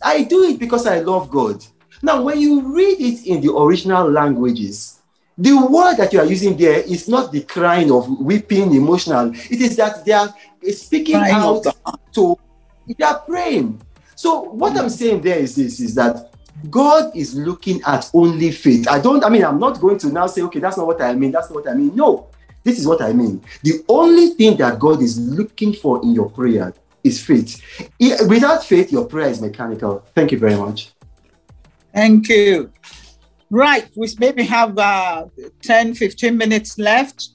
I 0.03 0.25
do 0.25 0.45
it 0.45 0.59
because 0.59 0.87
I 0.87 1.01
love 1.01 1.31
God. 1.31 1.65
Now, 2.03 2.23
when 2.23 2.39
you 2.39 2.75
read 2.75 3.01
it 3.01 3.27
in 3.27 3.41
the 3.41 3.55
original 3.55 4.11
languages, 4.11 5.01
the 5.37 5.53
word 5.67 5.97
that 5.97 6.13
you 6.13 6.21
are 6.21 6.27
using 6.27 6.57
there 6.57 6.79
is 6.81 7.09
not 7.09 7.33
the 7.33 7.43
crying 7.43 7.91
of 7.91 8.09
weeping, 8.21 8.73
emotional. 8.75 9.33
It 9.35 9.61
is 9.61 9.77
that 9.77 10.05
they 10.05 10.13
are 10.13 10.33
speaking 10.73 11.17
Crying 11.17 11.35
out 11.35 11.65
to, 12.15 12.39
they 12.87 13.05
are 13.05 13.19
praying. 13.21 13.81
So, 14.15 14.43
what 14.43 14.77
I'm 14.77 14.89
saying 14.89 15.23
there 15.23 15.39
is 15.39 15.57
this 15.57 15.81
is 15.81 15.95
that 15.97 16.31
God 16.71 17.15
is 17.17 17.35
looking 17.35 17.83
at 17.87 18.09
only 18.15 18.53
faith. 18.53 18.89
I 18.89 19.01
don't, 19.01 19.25
I 19.25 19.29
mean, 19.29 19.45
I'm 19.45 19.59
not 19.59 19.81
going 19.81 19.99
to 19.99 20.09
now 20.09 20.27
say, 20.27 20.43
okay, 20.43 20.61
that's 20.61 20.77
not 20.77 20.87
what 20.87 21.01
I 21.03 21.15
mean, 21.15 21.33
that's 21.33 21.51
not 21.51 21.57
what 21.57 21.69
I 21.69 21.75
mean. 21.75 21.95
No, 21.97 22.29
this 22.63 22.79
is 22.79 22.87
what 22.87 23.03
I 23.03 23.13
mean. 23.13 23.43
The 23.63 23.85
only 23.89 24.29
thing 24.31 24.57
that 24.59 24.79
God 24.79 25.03
is 25.03 25.19
looking 25.19 25.73
for 25.73 26.01
in 26.03 26.15
your 26.15 26.31
prayer 26.31 26.73
is 27.03 27.23
faith. 27.23 27.61
Without 28.29 28.65
faith, 28.65 28.93
your 28.93 29.05
prayer 29.07 29.29
is 29.29 29.41
mechanical. 29.41 30.05
Thank 30.15 30.33
you 30.33 30.39
very 30.39 30.57
much. 30.57 30.93
Thank 31.93 32.29
you. 32.29 32.73
Right, 33.51 33.89
we 33.97 34.09
maybe 34.19 34.43
have 34.45 34.79
uh, 34.79 35.27
10, 35.63 35.95
15 35.95 36.37
minutes 36.37 36.79
left. 36.79 37.31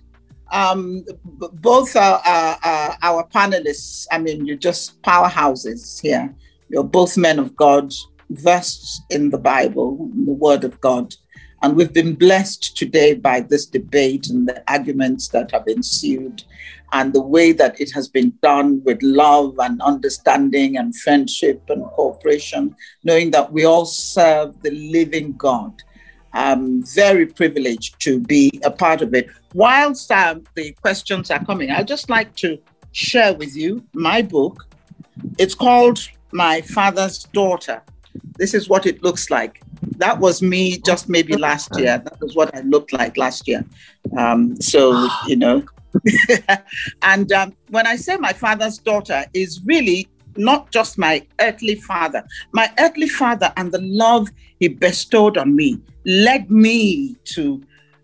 Um, 0.51 1.05
b- 1.39 1.47
both 1.53 1.95
are, 1.95 2.21
are 2.25 2.97
our 3.01 3.27
panelists, 3.27 4.07
I 4.11 4.17
mean, 4.17 4.45
you're 4.45 4.57
just 4.57 5.01
powerhouses 5.03 6.01
here. 6.01 6.33
You're 6.69 6.83
both 6.83 7.17
men 7.17 7.39
of 7.39 7.55
God, 7.55 7.93
versed 8.31 9.03
in 9.09 9.29
the 9.29 9.37
Bible, 9.37 10.09
in 10.13 10.25
the 10.25 10.33
Word 10.33 10.63
of 10.63 10.79
God. 10.81 11.13
And 11.61 11.75
we've 11.75 11.93
been 11.93 12.15
blessed 12.15 12.75
today 12.75 13.13
by 13.13 13.41
this 13.41 13.65
debate 13.65 14.29
and 14.29 14.47
the 14.47 14.63
arguments 14.71 15.27
that 15.29 15.51
have 15.51 15.67
ensued, 15.67 16.43
and 16.91 17.13
the 17.13 17.21
way 17.21 17.51
that 17.51 17.79
it 17.79 17.91
has 17.93 18.07
been 18.07 18.33
done 18.41 18.81
with 18.83 19.01
love 19.03 19.55
and 19.59 19.81
understanding 19.81 20.77
and 20.77 20.95
friendship 20.95 21.61
and 21.69 21.83
cooperation 21.91 22.75
knowing 23.03 23.29
that 23.31 23.51
we 23.51 23.65
all 23.65 23.85
serve 23.85 24.59
the 24.61 24.71
living 24.71 25.33
God. 25.33 25.73
I'm 26.33 26.83
very 26.83 27.25
privileged 27.25 27.99
to 28.01 28.19
be 28.19 28.59
a 28.63 28.71
part 28.71 29.01
of 29.01 29.13
it. 29.13 29.29
Whilst 29.53 30.09
the 30.09 30.75
questions 30.81 31.31
are 31.31 31.43
coming, 31.43 31.71
I'd 31.71 31.87
just 31.87 32.09
like 32.09 32.35
to 32.37 32.59
share 32.91 33.33
with 33.33 33.55
you 33.55 33.83
my 33.93 34.21
book. 34.21 34.67
It's 35.37 35.55
called 35.55 36.07
My 36.31 36.61
Father's 36.61 37.23
Daughter. 37.25 37.81
This 38.37 38.53
is 38.53 38.69
what 38.69 38.85
it 38.85 39.03
looks 39.03 39.29
like. 39.29 39.61
That 39.97 40.19
was 40.19 40.41
me 40.41 40.77
just 40.79 41.09
maybe 41.09 41.35
last 41.35 41.77
year. 41.77 41.97
That 41.97 42.19
was 42.21 42.35
what 42.35 42.55
I 42.55 42.61
looked 42.61 42.93
like 42.93 43.17
last 43.17 43.47
year. 43.47 43.65
Um, 44.17 44.59
so, 44.61 45.07
you 45.27 45.35
know. 45.35 45.63
and 47.01 47.31
um, 47.31 47.55
when 47.69 47.87
I 47.87 47.95
say 47.95 48.17
my 48.17 48.33
father's 48.33 48.77
daughter, 48.77 49.25
is 49.33 49.61
really 49.65 50.07
not 50.39 50.71
just 50.71 50.97
my 50.97 51.25
earthly 51.39 51.75
father. 51.75 52.23
My 52.51 52.71
earthly 52.79 53.09
father 53.09 53.51
and 53.57 53.71
the 53.71 53.81
love 53.81 54.29
he 54.59 54.67
bestowed 54.67 55.37
on 55.37 55.55
me 55.55 55.79
led 56.05 56.49
me 56.49 57.15
to 57.25 57.61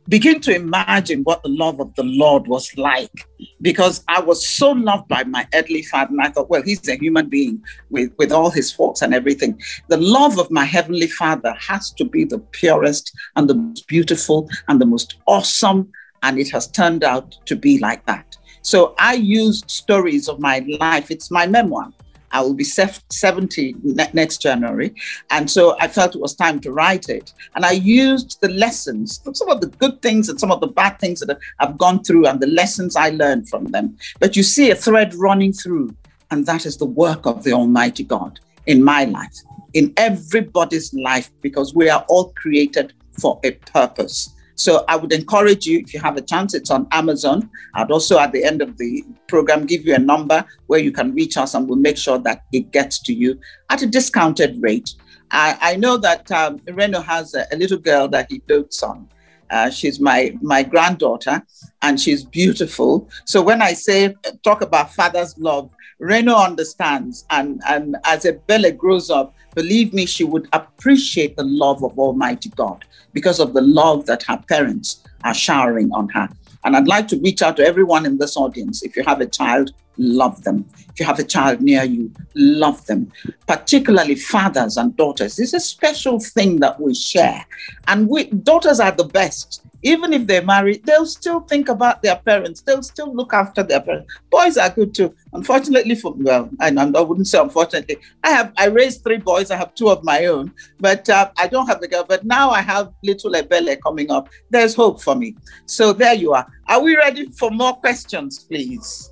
begin 0.08 0.40
to 0.40 0.56
imagine 0.56 1.24
what 1.24 1.42
the 1.42 1.50
love 1.50 1.80
of 1.80 1.94
the 1.96 2.04
Lord 2.04 2.48
was 2.48 2.78
like 2.78 3.28
because 3.62 4.04
I 4.08 4.22
was 4.22 4.48
so 4.48 4.72
loved 4.72 5.08
by 5.08 5.24
my 5.24 5.48
earthly 5.56 5.82
father. 5.82 6.12
And 6.12 6.22
I 6.22 6.30
thought, 6.30 6.50
well, 6.50 6.62
he's 6.62 6.88
a 6.88 6.96
human 6.96 7.28
being 7.28 7.64
with, 7.90 8.12
with 8.20 8.32
all 8.32 8.52
his 8.52 8.72
faults 8.72 9.02
and 9.02 9.14
everything. 9.16 9.60
The 9.88 9.98
love 9.98 10.38
of 10.38 10.52
my 10.52 10.66
heavenly 10.66 11.08
father 11.08 11.56
has 11.60 11.92
to 11.94 12.06
be 12.06 12.24
the 12.24 12.38
purest 12.38 13.12
and 13.36 13.50
the 13.50 13.56
most 13.56 13.88
beautiful 13.88 14.48
and 14.68 14.80
the 14.80 14.86
most 14.86 15.16
awesome 15.26 15.92
and 16.26 16.40
it 16.40 16.50
has 16.50 16.68
turned 16.68 17.04
out 17.04 17.38
to 17.46 17.56
be 17.56 17.78
like 17.80 18.06
that. 18.08 18.36
So 18.64 18.96
I 18.98 19.14
use 19.14 19.64
stories 19.68 20.28
of 20.28 20.40
my 20.40 20.66
life. 20.80 21.12
It's 21.12 21.30
my 21.30 21.46
memoir. 21.46 21.92
I 22.36 22.42
will 22.42 22.54
be 22.54 22.66
70 22.66 23.76
next 24.14 24.42
January. 24.42 24.94
And 25.32 25.50
so 25.50 25.78
I 25.80 25.88
felt 25.88 26.16
it 26.16 26.22
was 26.22 26.36
time 26.36 26.60
to 26.60 26.72
write 26.72 27.08
it. 27.08 27.32
And 27.56 27.64
I 27.64 27.72
used 27.72 28.42
the 28.42 28.50
lessons, 28.50 29.22
some 29.34 29.50
of 29.50 29.62
the 29.62 29.68
good 29.68 30.02
things 30.02 30.28
and 30.28 30.38
some 30.38 30.52
of 30.52 30.60
the 30.60 30.68
bad 30.68 31.00
things 31.00 31.22
that 31.22 31.40
I've 31.60 31.78
gone 31.78 32.04
through 32.04 32.28
and 32.28 32.42
the 32.42 32.48
lessons 32.48 32.98
I 32.98 33.12
learned 33.12 33.48
from 33.48 33.68
them. 33.68 33.98
But 34.20 34.36
you 34.36 34.44
see 34.44 34.70
a 34.70 34.76
thread 34.76 35.16
running 35.16 35.54
through, 35.54 35.96
and 36.30 36.46
that 36.46 36.66
is 36.66 36.76
the 36.76 36.86
work 36.86 37.26
of 37.26 37.46
the 37.46 37.54
Almighty 37.54 38.04
God 38.04 38.42
in 38.66 38.84
my 38.84 39.06
life, 39.06 39.38
in 39.74 39.94
everybody's 39.96 40.94
life, 40.94 41.32
because 41.40 41.74
we 41.74 41.90
are 41.90 42.04
all 42.10 42.34
created 42.34 42.92
for 43.18 43.40
a 43.46 43.52
purpose. 43.52 44.35
So 44.56 44.86
I 44.88 44.95
would 44.95 45.12
encourage 45.12 45.66
you, 45.66 45.80
if 45.80 45.93
you 45.93 45.99
have 45.99 46.18
a 46.18 46.22
chance, 46.22 46.53
it's 46.53 46.72
on 46.72 46.88
Amazon. 46.91 47.49
I'd 47.74 47.91
also, 47.91 48.18
at 48.18 48.32
the 48.32 48.43
end 48.43 48.62
of 48.62 48.78
the 48.78 49.03
program, 49.28 49.66
give 49.66 49.86
you 49.86 49.95
a 49.95 49.99
number 49.99 50.45
where 50.68 50.80
you 50.80 50.91
can 50.91 51.14
reach 51.14 51.38
us 51.38 51.53
and 51.53 51.68
we'll 51.68 51.78
make 51.78 51.97
sure 51.97 52.18
that 52.20 52.43
it 52.53 52.72
gets 52.72 52.99
to 53.03 53.14
you 53.14 53.39
at 53.70 53.82
a 53.82 53.88
discounted 53.88 54.62
rate. 54.62 54.93
I, 55.32 55.58
I 55.62 55.76
know 55.76 55.97
that 55.97 56.32
um, 56.32 56.62
Reno 56.72 57.01
has 57.01 57.34
a, 57.34 57.45
a, 57.51 57.58
little 57.58 57.78
girl 57.78 58.08
that 58.10 58.32
he 58.32 58.39
dotes 58.47 58.82
on. 58.84 59.10
Uh, 59.50 59.70
she's 59.70 60.00
my 60.00 60.36
my 60.41 60.64
granddaughter, 60.64 61.43
and 61.82 62.00
she's 62.00 62.24
beautiful. 62.24 63.10
So 63.26 63.41
when 63.41 63.62
I 63.62 63.74
say 63.74 64.16
talk 64.43 64.62
about 64.62 64.93
father's 64.93 65.38
love, 65.38 65.70
Reno 66.00 66.36
understands, 66.36 67.26
and 67.30 67.62
and 67.68 67.98
as 68.04 68.24
Ebele 68.24 68.76
grows 68.76 69.10
up, 69.10 69.34
believe 69.54 69.93
me, 69.93 70.06
she 70.06 70.24
would 70.24 70.48
appreciate 70.54 71.36
the 71.36 71.43
love 71.43 71.84
of 71.84 71.98
Almighty 71.98 72.50
God 72.50 72.86
because 73.14 73.39
of 73.39 73.54
the 73.54 73.62
love 73.62 74.06
that 74.08 74.24
her 74.24 74.43
parents 74.48 75.04
are 75.24 75.34
showering 75.34 75.91
on 75.93 76.10
her. 76.10 76.28
And 76.64 76.76
I'd 76.76 76.88
like 76.88 77.08
to 77.10 77.20
reach 77.20 77.41
out 77.41 77.58
to 77.58 77.66
everyone 77.66 78.06
in 78.06 78.18
this 78.18 78.36
audience. 78.36 78.84
If 78.84 78.96
you 78.98 79.04
have 79.04 79.22
a 79.22 79.28
child, 79.28 79.72
love 79.98 80.43
them. 80.43 80.66
If 80.89 81.00
you 81.00 81.06
have 81.06 81.20
a 81.20 81.24
child 81.24 81.62
near 81.62 81.84
you, 81.84 82.12
love 82.36 82.86
them. 82.86 83.12
Particularly 83.48 84.16
fathers 84.16 84.78
and 84.78 84.96
daughters. 84.96 85.39
It's 85.39 85.54
a 85.54 85.60
special 85.60 86.20
thing 86.20 86.60
that 86.60 86.80
we 86.80 86.93
share. 86.93 87.46
And 87.88 88.08
we, 88.08 88.26
daughters 88.26 88.80
are 88.80 88.91
the 88.91 89.04
best 89.04 89.62
even 89.86 90.14
if 90.14 90.26
they're 90.26 90.41
married, 90.41 90.84
they'll 90.84 91.06
still 91.06 91.41
think 91.41 91.70
about 91.70 92.02
their 92.02 92.16
parents. 92.16 92.62
They'll 92.62 92.82
still 92.82 93.14
look 93.14 93.34
after 93.34 93.62
their 93.62 93.80
parents. 93.80 94.12
Boys 94.32 94.58
are 94.58 94.72
good 94.72 94.96
too. 94.96 95.14
Unfortunately, 95.32 95.93
for 95.93 96.14
well, 96.18 96.50
I, 96.60 96.70
I 96.70 97.02
wouldn't 97.02 97.28
say 97.28 97.39
unfortunately. 97.39 97.98
I 98.24 98.32
have 98.32 98.52
I 98.58 98.66
raised 98.66 99.04
three 99.04 99.20
boys. 99.20 99.52
I 99.52 99.58
have 99.58 99.76
two 99.76 99.89
of 99.89 100.04
my 100.04 100.26
own, 100.26 100.52
but 100.80 101.08
uh, 101.08 101.30
I 101.38 101.48
don't 101.48 101.68
have 101.68 101.84
a 101.84 101.88
girl. 101.88 102.04
But 102.04 102.26
now 102.26 102.50
I 102.50 102.62
have 102.62 102.93
little 103.04 103.32
Ebele 103.34 103.80
coming 103.80 104.10
up. 104.10 104.28
There's 104.50 104.74
hope 104.74 105.02
for 105.02 105.14
me. 105.14 105.36
So 105.68 105.93
there 105.93 106.16
you 106.16 106.34
are. 106.34 106.48
Are 106.68 106.82
we 106.82 106.98
ready 106.98 107.30
for 107.30 107.52
more 107.52 107.76
questions, 107.76 108.39
please? 108.39 109.12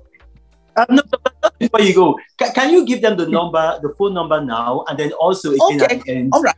Uh, 0.76 0.86
no, 0.90 1.02
before 1.58 1.80
you 1.80 1.94
go, 1.94 2.18
can, 2.36 2.52
can, 2.52 2.70
you 2.70 2.84
give 2.84 3.00
them 3.00 3.16
the 3.16 3.28
number, 3.28 3.78
the 3.82 3.94
phone 3.96 4.14
number 4.14 4.44
now, 4.44 4.84
and 4.88 4.98
then 4.98 5.12
also 5.12 5.52
okay. 5.52 5.84
at 5.84 6.02
the 6.02 6.10
end? 6.10 6.30
All 6.32 6.42
right. 6.42 6.56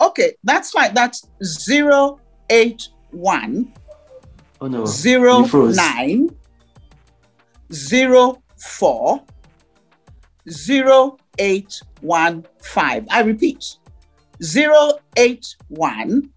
Okay, 0.00 0.36
that's 0.44 0.70
fine. 0.70 0.92
That's 0.92 1.26
zero 1.42 2.20
eight 2.50 2.88
one 3.12 3.72
oh, 4.60 4.66
no. 4.66 4.84
zero 4.84 5.46
nine 5.72 6.28
zero 7.72 8.42
four 8.58 9.22
zero 10.50 11.16
eight 11.38 11.80
one 12.00 12.44
five. 12.62 13.06
I 13.10 13.22
repeat, 13.22 13.78
zero 14.42 14.98
eight 15.16 15.56
one 15.68 16.30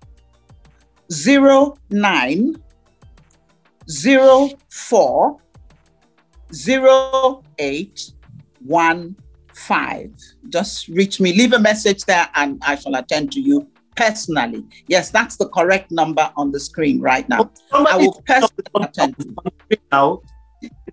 zero 1.11 1.75
nine 1.89 2.55
zero 3.89 4.49
four 4.69 5.39
zero 6.53 7.43
eight 7.57 8.11
one 8.65 9.15
five. 9.53 10.11
Just 10.49 10.87
reach 10.87 11.19
me, 11.19 11.33
leave 11.33 11.53
a 11.53 11.59
message 11.59 12.05
there, 12.05 12.27
and 12.35 12.61
I 12.65 12.75
shall 12.75 12.95
attend 12.95 13.31
to 13.33 13.41
you 13.41 13.67
personally. 13.95 14.65
Yes, 14.87 15.11
that's 15.11 15.35
the 15.35 15.49
correct 15.49 15.91
number 15.91 16.31
on 16.37 16.51
the 16.51 16.59
screen 16.59 17.01
right 17.01 17.27
now. 17.27 17.51
I 17.71 17.97
will 17.97 18.21
personally 18.25 18.63
attend 18.81 19.15
Now, 19.91 20.21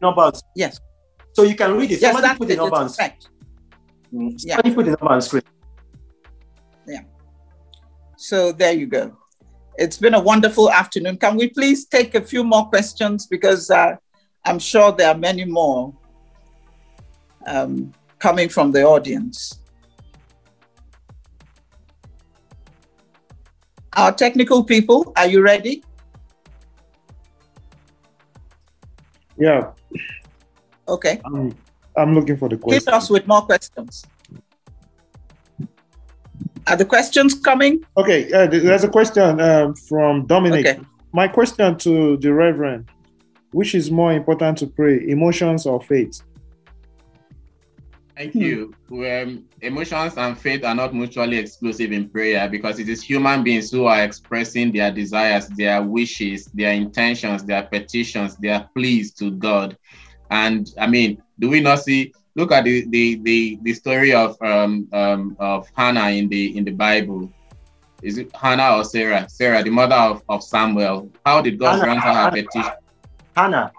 numbers. 0.00 0.42
Yes. 0.54 0.80
So 1.32 1.42
you 1.42 1.54
can 1.54 1.76
read 1.76 1.90
it. 1.92 2.00
Yes, 2.00 2.12
Somebody 2.12 2.38
put 2.38 2.48
the 2.48 2.56
number 2.56 2.76
on 2.76 2.88
screen. 2.88 3.12
Mm, 4.12 4.40
somebody 4.40 4.68
yeah. 4.70 4.74
put 4.74 4.84
the 4.86 4.90
number 4.92 5.08
on 5.08 5.22
screen. 5.22 5.42
Yeah. 6.86 7.00
So 8.16 8.52
there 8.52 8.72
you 8.72 8.86
go. 8.86 9.16
It's 9.76 9.98
been 9.98 10.14
a 10.14 10.20
wonderful 10.20 10.70
afternoon. 10.70 11.18
Can 11.18 11.36
we 11.36 11.50
please 11.50 11.84
take 11.84 12.14
a 12.14 12.22
few 12.22 12.42
more 12.42 12.66
questions 12.68 13.26
because 13.26 13.70
uh, 13.70 13.96
I'm 14.46 14.60
sure 14.60 14.92
there 14.92 15.08
are 15.08 15.18
many 15.18 15.44
more 15.44 15.92
um, 17.46 17.92
coming 18.20 18.48
from 18.48 18.70
the 18.70 18.84
audience. 18.84 19.58
Our 23.94 24.12
technical 24.12 24.62
people, 24.62 25.12
are 25.16 25.26
you 25.26 25.42
ready? 25.42 25.82
Yeah. 29.36 29.72
Okay. 30.86 31.20
I'm, 31.24 31.54
I'm 31.96 32.14
looking 32.14 32.36
for 32.36 32.48
the 32.48 32.56
questions. 32.56 32.84
Hit 32.84 32.94
us 32.94 33.10
with 33.10 33.26
more 33.26 33.42
questions. 33.42 34.06
Are 36.68 36.76
the 36.76 36.84
questions 36.84 37.34
coming? 37.34 37.84
Okay, 37.96 38.32
uh, 38.32 38.46
there's 38.46 38.84
a 38.84 38.88
question 38.88 39.40
um, 39.40 39.74
from 39.74 40.26
Dominic. 40.26 40.66
Okay. 40.66 40.80
My 41.12 41.26
question 41.26 41.76
to 41.78 42.16
the 42.18 42.32
Reverend 42.32 42.90
which 43.56 43.74
is 43.74 43.90
more 43.90 44.12
important 44.12 44.58
to 44.58 44.66
pray, 44.66 45.08
emotions 45.08 45.64
or 45.64 45.80
faith? 45.80 46.20
Thank 48.14 48.34
you. 48.34 48.74
Um, 48.90 49.46
emotions 49.62 50.18
and 50.18 50.38
faith 50.38 50.62
are 50.62 50.74
not 50.74 50.94
mutually 50.94 51.38
exclusive 51.38 51.90
in 51.90 52.10
prayer 52.10 52.50
because 52.50 52.78
it 52.78 52.90
is 52.90 53.02
human 53.02 53.42
beings 53.42 53.70
who 53.70 53.86
are 53.86 54.02
expressing 54.02 54.72
their 54.72 54.92
desires, 54.92 55.48
their 55.48 55.82
wishes, 55.82 56.44
their 56.52 56.74
intentions, 56.74 57.44
their 57.44 57.62
petitions, 57.62 58.36
their 58.36 58.68
pleas 58.74 59.14
to 59.14 59.30
God. 59.30 59.74
And 60.30 60.70
I 60.78 60.86
mean, 60.86 61.22
do 61.38 61.48
we 61.48 61.60
not 61.60 61.76
see? 61.76 62.12
Look 62.34 62.52
at 62.52 62.64
the 62.64 62.86
the 62.90 63.14
the, 63.22 63.58
the 63.62 63.72
story 63.72 64.12
of 64.12 64.36
um, 64.42 64.86
um 64.92 65.34
of 65.38 65.66
Hannah 65.74 66.10
in 66.10 66.28
the 66.28 66.54
in 66.58 66.64
the 66.64 66.72
Bible. 66.72 67.32
Is 68.02 68.18
it 68.18 68.36
Hannah 68.36 68.76
or 68.76 68.84
Sarah? 68.84 69.26
Sarah, 69.30 69.62
the 69.62 69.70
mother 69.70 69.96
of, 69.96 70.22
of 70.28 70.42
Samuel. 70.42 71.10
How 71.24 71.40
did 71.40 71.58
God 71.58 71.78
Hannah, 71.78 71.84
grant 71.84 72.00
her 72.02 72.12
her 72.12 72.30
petition? 72.30 72.72
Hannah. 73.36 73.70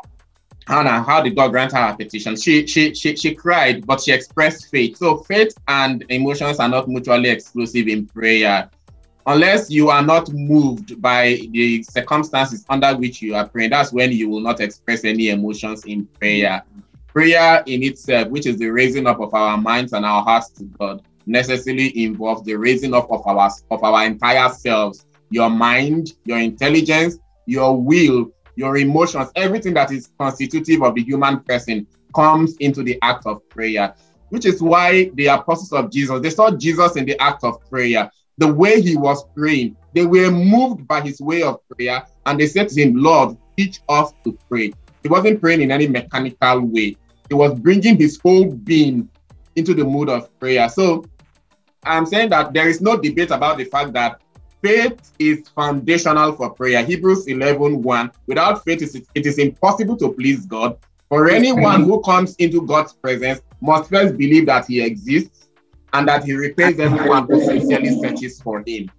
Hannah, 0.68 1.02
how 1.02 1.22
did 1.22 1.36
God 1.36 1.50
grant 1.50 1.72
her 1.72 1.92
a 1.92 1.98
petition? 1.98 2.36
She, 2.36 2.68
she 2.68 2.94
she 2.94 3.16
she 3.16 3.34
cried, 3.34 3.88
but 3.88 4.02
she 4.02 4.12
expressed 4.12 4.70
faith. 4.70 4.98
So 4.98 5.18
faith 5.18 5.58
and 5.68 6.04
emotions 6.10 6.60
are 6.60 6.68
not 6.68 6.88
mutually 6.88 7.30
exclusive 7.30 7.88
in 7.88 8.06
prayer. 8.06 8.70
Unless 9.26 9.70
you 9.72 9.90
are 9.90 10.04
not 10.04 10.32
moved 10.32 11.02
by 11.02 11.40
the 11.52 11.84
circumstances 11.84 12.66
under 12.70 12.96
which 12.96 13.22
you 13.22 13.36
are 13.36 13.48
praying, 13.48 13.72
that's 13.72 13.92
when 13.92 14.12
you 14.12 14.30
will 14.30 14.42
not 14.42 14.62
express 14.62 15.04
any 15.04 15.30
emotions 15.30 15.86
in 15.86 16.06
prayer. 16.06 16.62
Prayer 17.08 17.64
in 17.66 17.82
itself, 17.84 18.28
which 18.30 18.46
is 18.46 18.58
the 18.58 18.68
raising 18.68 19.08
up 19.08 19.20
of 19.20 19.34
our 19.34 19.58
minds 19.58 19.94
and 19.94 20.06
our 20.06 20.24
hearts 20.24 20.50
to 20.52 20.66
God, 20.66 21.02
necessarily 21.26 22.04
involves 22.04 22.44
the 22.44 22.56
raising 22.56 22.94
up 22.94 23.12
of 23.12 23.26
our 23.26 23.50
of 23.72 23.84
our 23.84 24.06
entire 24.06 24.50
selves, 24.50 25.06
your 25.30 25.50
mind, 25.50 26.14
your 26.26 26.40
intelligence, 26.40 27.18
your 27.48 27.82
will, 27.82 28.32
your 28.58 28.76
emotions, 28.78 29.30
everything 29.36 29.74
that 29.76 29.92
is 29.92 30.10
constitutive 30.20 30.82
of 30.82 30.96
the 30.96 31.04
human 31.04 31.40
person 31.42 31.88
comes 32.14 32.58
into 32.58 32.82
the 32.82 32.98
act 33.04 33.26
of 33.28 33.48
prayer, 33.50 33.94
which 34.30 34.46
is 34.46 34.62
why 34.62 35.12
the 35.14 35.28
apostles 35.28 35.72
of 35.72 35.92
Jesus, 35.92 36.20
they 36.22 36.32
saw 36.32 36.50
Jesus 36.50 36.96
in 36.96 37.06
the 37.06 37.22
act 37.22 37.44
of 37.44 37.58
prayer. 37.70 38.10
The 38.40 38.52
way 38.52 38.82
he 38.82 38.98
was 38.98 39.24
praying, 39.36 39.78
they 39.94 40.06
were 40.06 40.32
moved 40.32 40.88
by 40.88 41.02
his 41.02 41.22
way 41.22 41.44
of 41.44 41.60
prayer 41.70 42.04
and 42.26 42.40
they 42.40 42.48
said 42.48 42.70
to 42.70 42.82
him, 42.82 42.96
Lord, 42.96 43.38
teach 43.56 43.80
us 43.88 44.12
to 44.26 44.38
pray. 44.50 44.74
He 45.04 45.10
wasn't 45.10 45.40
praying 45.40 45.62
in 45.62 45.72
any 45.72 45.88
mechanical 45.88 46.62
way, 46.62 46.98
he 47.30 47.36
was 47.36 47.54
bringing 47.60 47.98
his 47.98 48.20
whole 48.24 48.52
being 48.52 49.08
into 49.56 49.74
the 49.74 49.84
mood 49.84 50.10
of 50.10 50.38
prayer. 50.40 50.68
So 50.70 51.06
I'm 51.86 52.06
saying 52.06 52.30
that 52.30 52.54
there 52.54 52.68
is 52.68 52.82
no 52.82 52.98
debate 52.98 53.32
about 53.32 53.58
the 53.58 53.66
fact 53.66 53.94
that 53.94 54.20
faith 54.62 55.14
is 55.20 55.48
foundational 55.50 56.34
for 56.34 56.50
prayer. 56.52 56.84
Hebrews 56.84 57.28
11 57.28 57.82
1. 57.82 58.12
Without 58.28 58.64
faith, 58.64 58.82
it 59.16 59.26
is 59.26 59.38
impossible 59.38 59.98
to 59.98 60.14
please 60.14 60.46
God. 60.46 60.78
For 61.10 61.30
anyone 61.30 61.84
who 61.84 62.02
comes 62.02 62.36
into 62.36 62.66
God's 62.66 62.94
presence 62.94 63.42
must 63.62 63.90
first 63.90 64.18
believe 64.18 64.46
that 64.48 64.66
He 64.68 64.82
exists 64.82 65.48
and 65.94 66.08
that 66.08 66.26
He 66.26 66.34
repays 66.34 66.80
everyone 66.80 67.28
who 67.28 67.44
sincerely 67.44 68.00
searches 68.02 68.42
for 68.42 68.64
Him. 68.66 68.90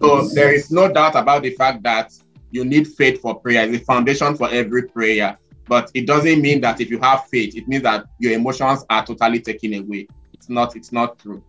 So 0.00 0.28
there 0.28 0.52
is 0.52 0.70
no 0.70 0.92
doubt 0.92 1.14
about 1.14 1.42
the 1.42 1.50
fact 1.50 1.82
that 1.84 2.12
you 2.50 2.64
need 2.64 2.88
faith 2.88 3.20
for 3.20 3.38
prayer. 3.38 3.62
It's 3.62 3.78
the 3.78 3.84
foundation 3.84 4.36
for 4.36 4.48
every 4.50 4.88
prayer. 4.88 5.38
But 5.66 5.90
it 5.94 6.06
doesn't 6.06 6.40
mean 6.40 6.60
that 6.60 6.80
if 6.80 6.90
you 6.90 6.98
have 7.00 7.26
faith, 7.28 7.56
it 7.56 7.66
means 7.68 7.84
that 7.84 8.06
your 8.18 8.32
emotions 8.32 8.84
are 8.90 9.04
totally 9.04 9.40
taken 9.40 9.74
away. 9.74 10.08
It's 10.32 10.48
not, 10.48 10.76
it's 10.76 10.92
not 10.92 11.18
true. 11.18 11.42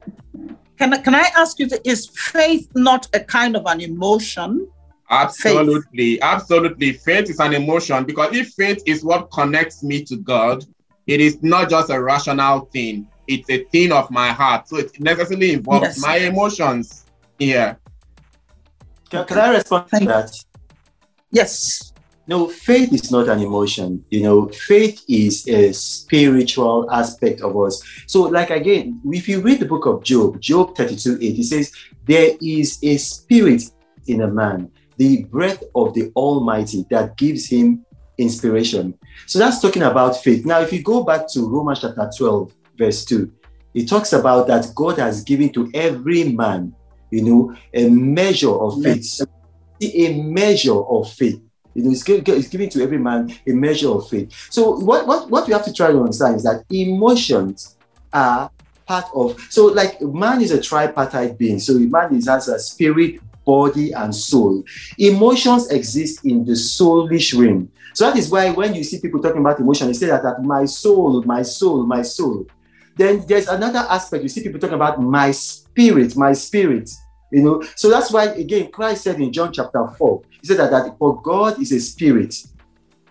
Can, 0.77 1.01
can 1.03 1.15
I 1.15 1.29
ask 1.35 1.59
you, 1.59 1.69
is 1.83 2.07
faith 2.07 2.69
not 2.75 3.07
a 3.13 3.19
kind 3.19 3.55
of 3.55 3.65
an 3.65 3.81
emotion? 3.81 4.67
Absolutely, 5.09 6.15
faith. 6.15 6.19
absolutely. 6.23 6.93
Faith 6.93 7.29
is 7.29 7.39
an 7.39 7.53
emotion 7.53 8.03
because 8.03 8.35
if 8.35 8.49
faith 8.49 8.81
is 8.85 9.03
what 9.03 9.31
connects 9.31 9.83
me 9.83 10.03
to 10.03 10.17
God, 10.17 10.65
it 11.07 11.21
is 11.21 11.41
not 11.43 11.69
just 11.69 11.89
a 11.89 12.01
rational 12.01 12.61
thing, 12.73 13.07
it's 13.27 13.49
a 13.49 13.63
thing 13.65 13.91
of 13.91 14.09
my 14.09 14.29
heart. 14.31 14.67
So 14.67 14.77
it 14.77 14.99
necessarily 14.99 15.53
involves 15.53 15.83
yes. 15.83 16.01
my 16.01 16.17
emotions 16.17 17.05
here. 17.39 17.77
Can, 19.09 19.25
can 19.25 19.37
I 19.37 19.49
respond 19.49 19.87
to 19.89 20.05
that? 20.05 20.31
Yes. 21.31 21.93
No, 22.27 22.47
faith 22.47 22.91
is 22.91 23.11
not 23.11 23.29
an 23.29 23.39
emotion. 23.39 24.03
You 24.09 24.23
know, 24.23 24.47
faith 24.49 25.03
is 25.07 25.47
a 25.47 25.71
spiritual 25.73 26.89
aspect 26.91 27.41
of 27.41 27.55
us. 27.57 27.83
So, 28.07 28.23
like 28.23 28.49
again, 28.49 28.99
if 29.05 29.29
you 29.29 29.41
read 29.41 29.59
the 29.59 29.67
book 29.67 29.85
of 29.85 30.03
Job, 30.03 30.41
Job 30.41 30.75
32 30.75 31.19
8, 31.21 31.39
it 31.39 31.43
says, 31.43 31.71
There 32.05 32.35
is 32.41 32.79
a 32.81 32.97
spirit 32.97 33.63
in 34.07 34.21
a 34.21 34.27
man, 34.27 34.71
the 34.97 35.23
breath 35.25 35.63
of 35.75 35.93
the 35.93 36.11
Almighty 36.15 36.85
that 36.89 37.15
gives 37.17 37.47
him 37.47 37.85
inspiration. 38.17 38.97
So 39.27 39.39
that's 39.39 39.59
talking 39.61 39.83
about 39.83 40.17
faith. 40.23 40.45
Now, 40.45 40.61
if 40.61 40.73
you 40.73 40.81
go 40.81 41.03
back 41.03 41.27
to 41.33 41.47
Romans 41.47 41.81
chapter 41.81 42.09
12, 42.17 42.51
verse 42.77 43.05
2, 43.05 43.31
it 43.75 43.87
talks 43.87 44.13
about 44.13 44.47
that 44.47 44.71
God 44.73 44.97
has 44.97 45.23
given 45.23 45.51
to 45.53 45.69
every 45.73 46.23
man, 46.23 46.73
you 47.11 47.23
know, 47.23 47.55
a 47.73 47.89
measure 47.89 48.53
of 48.53 48.81
faith. 48.81 49.21
A 49.81 50.21
measure 50.23 50.81
of 50.81 51.11
faith. 51.11 51.41
You 51.75 51.83
know, 51.83 51.91
it's, 51.91 52.07
it's 52.07 52.47
giving 52.47 52.69
to 52.69 52.81
every 52.81 52.97
man 52.97 53.31
a 53.45 53.51
measure 53.51 53.89
of 53.89 54.09
faith. 54.09 54.31
So 54.49 54.77
what, 54.77 55.05
what, 55.05 55.29
what 55.29 55.45
we 55.45 55.53
have 55.53 55.65
to 55.65 55.73
try 55.73 55.91
to 55.91 55.99
understand 55.99 56.37
is 56.37 56.43
that 56.43 56.63
emotions 56.71 57.75
are 58.13 58.49
part 58.85 59.05
of 59.13 59.39
so 59.49 59.65
like 59.65 59.99
man 60.01 60.41
is 60.41 60.51
a 60.51 60.61
tripartite 60.61 61.37
being. 61.37 61.59
So 61.59 61.73
man 61.73 62.15
is 62.15 62.27
has 62.27 62.47
a 62.47 62.59
spirit, 62.59 63.19
body, 63.43 63.91
and 63.91 64.15
soul. 64.15 64.63
Emotions 64.97 65.69
exist 65.69 66.25
in 66.25 66.45
the 66.45 66.53
soulish 66.53 67.37
realm. 67.37 67.69
So 67.93 68.05
that 68.09 68.17
is 68.17 68.29
why 68.29 68.51
when 68.51 68.73
you 68.73 68.83
see 68.83 68.99
people 68.99 69.21
talking 69.21 69.41
about 69.41 69.59
emotion, 69.59 69.87
they 69.87 69.93
say 69.93 70.07
that, 70.07 70.23
that 70.23 70.43
my 70.43 70.65
soul, 70.65 71.23
my 71.23 71.41
soul, 71.41 71.85
my 71.85 72.01
soul. 72.01 72.45
Then 72.97 73.25
there's 73.27 73.47
another 73.47 73.79
aspect. 73.89 74.23
You 74.23 74.29
see 74.29 74.43
people 74.43 74.59
talking 74.59 74.75
about 74.75 75.01
my 75.01 75.31
spirit, 75.31 76.15
my 76.15 76.33
spirit. 76.33 76.89
You 77.31 77.41
know, 77.41 77.63
so 77.75 77.89
that's 77.89 78.11
why 78.11 78.25
again 78.25 78.71
Christ 78.71 79.03
said 79.03 79.19
in 79.19 79.33
John 79.33 79.51
chapter 79.51 79.85
4, 79.87 80.21
he 80.45 80.53
said 80.53 80.59
that, 80.59 80.69
that 80.69 80.95
for 80.99 81.19
God 81.23 81.59
is 81.59 81.71
a 81.71 81.79
spirit, 81.79 82.35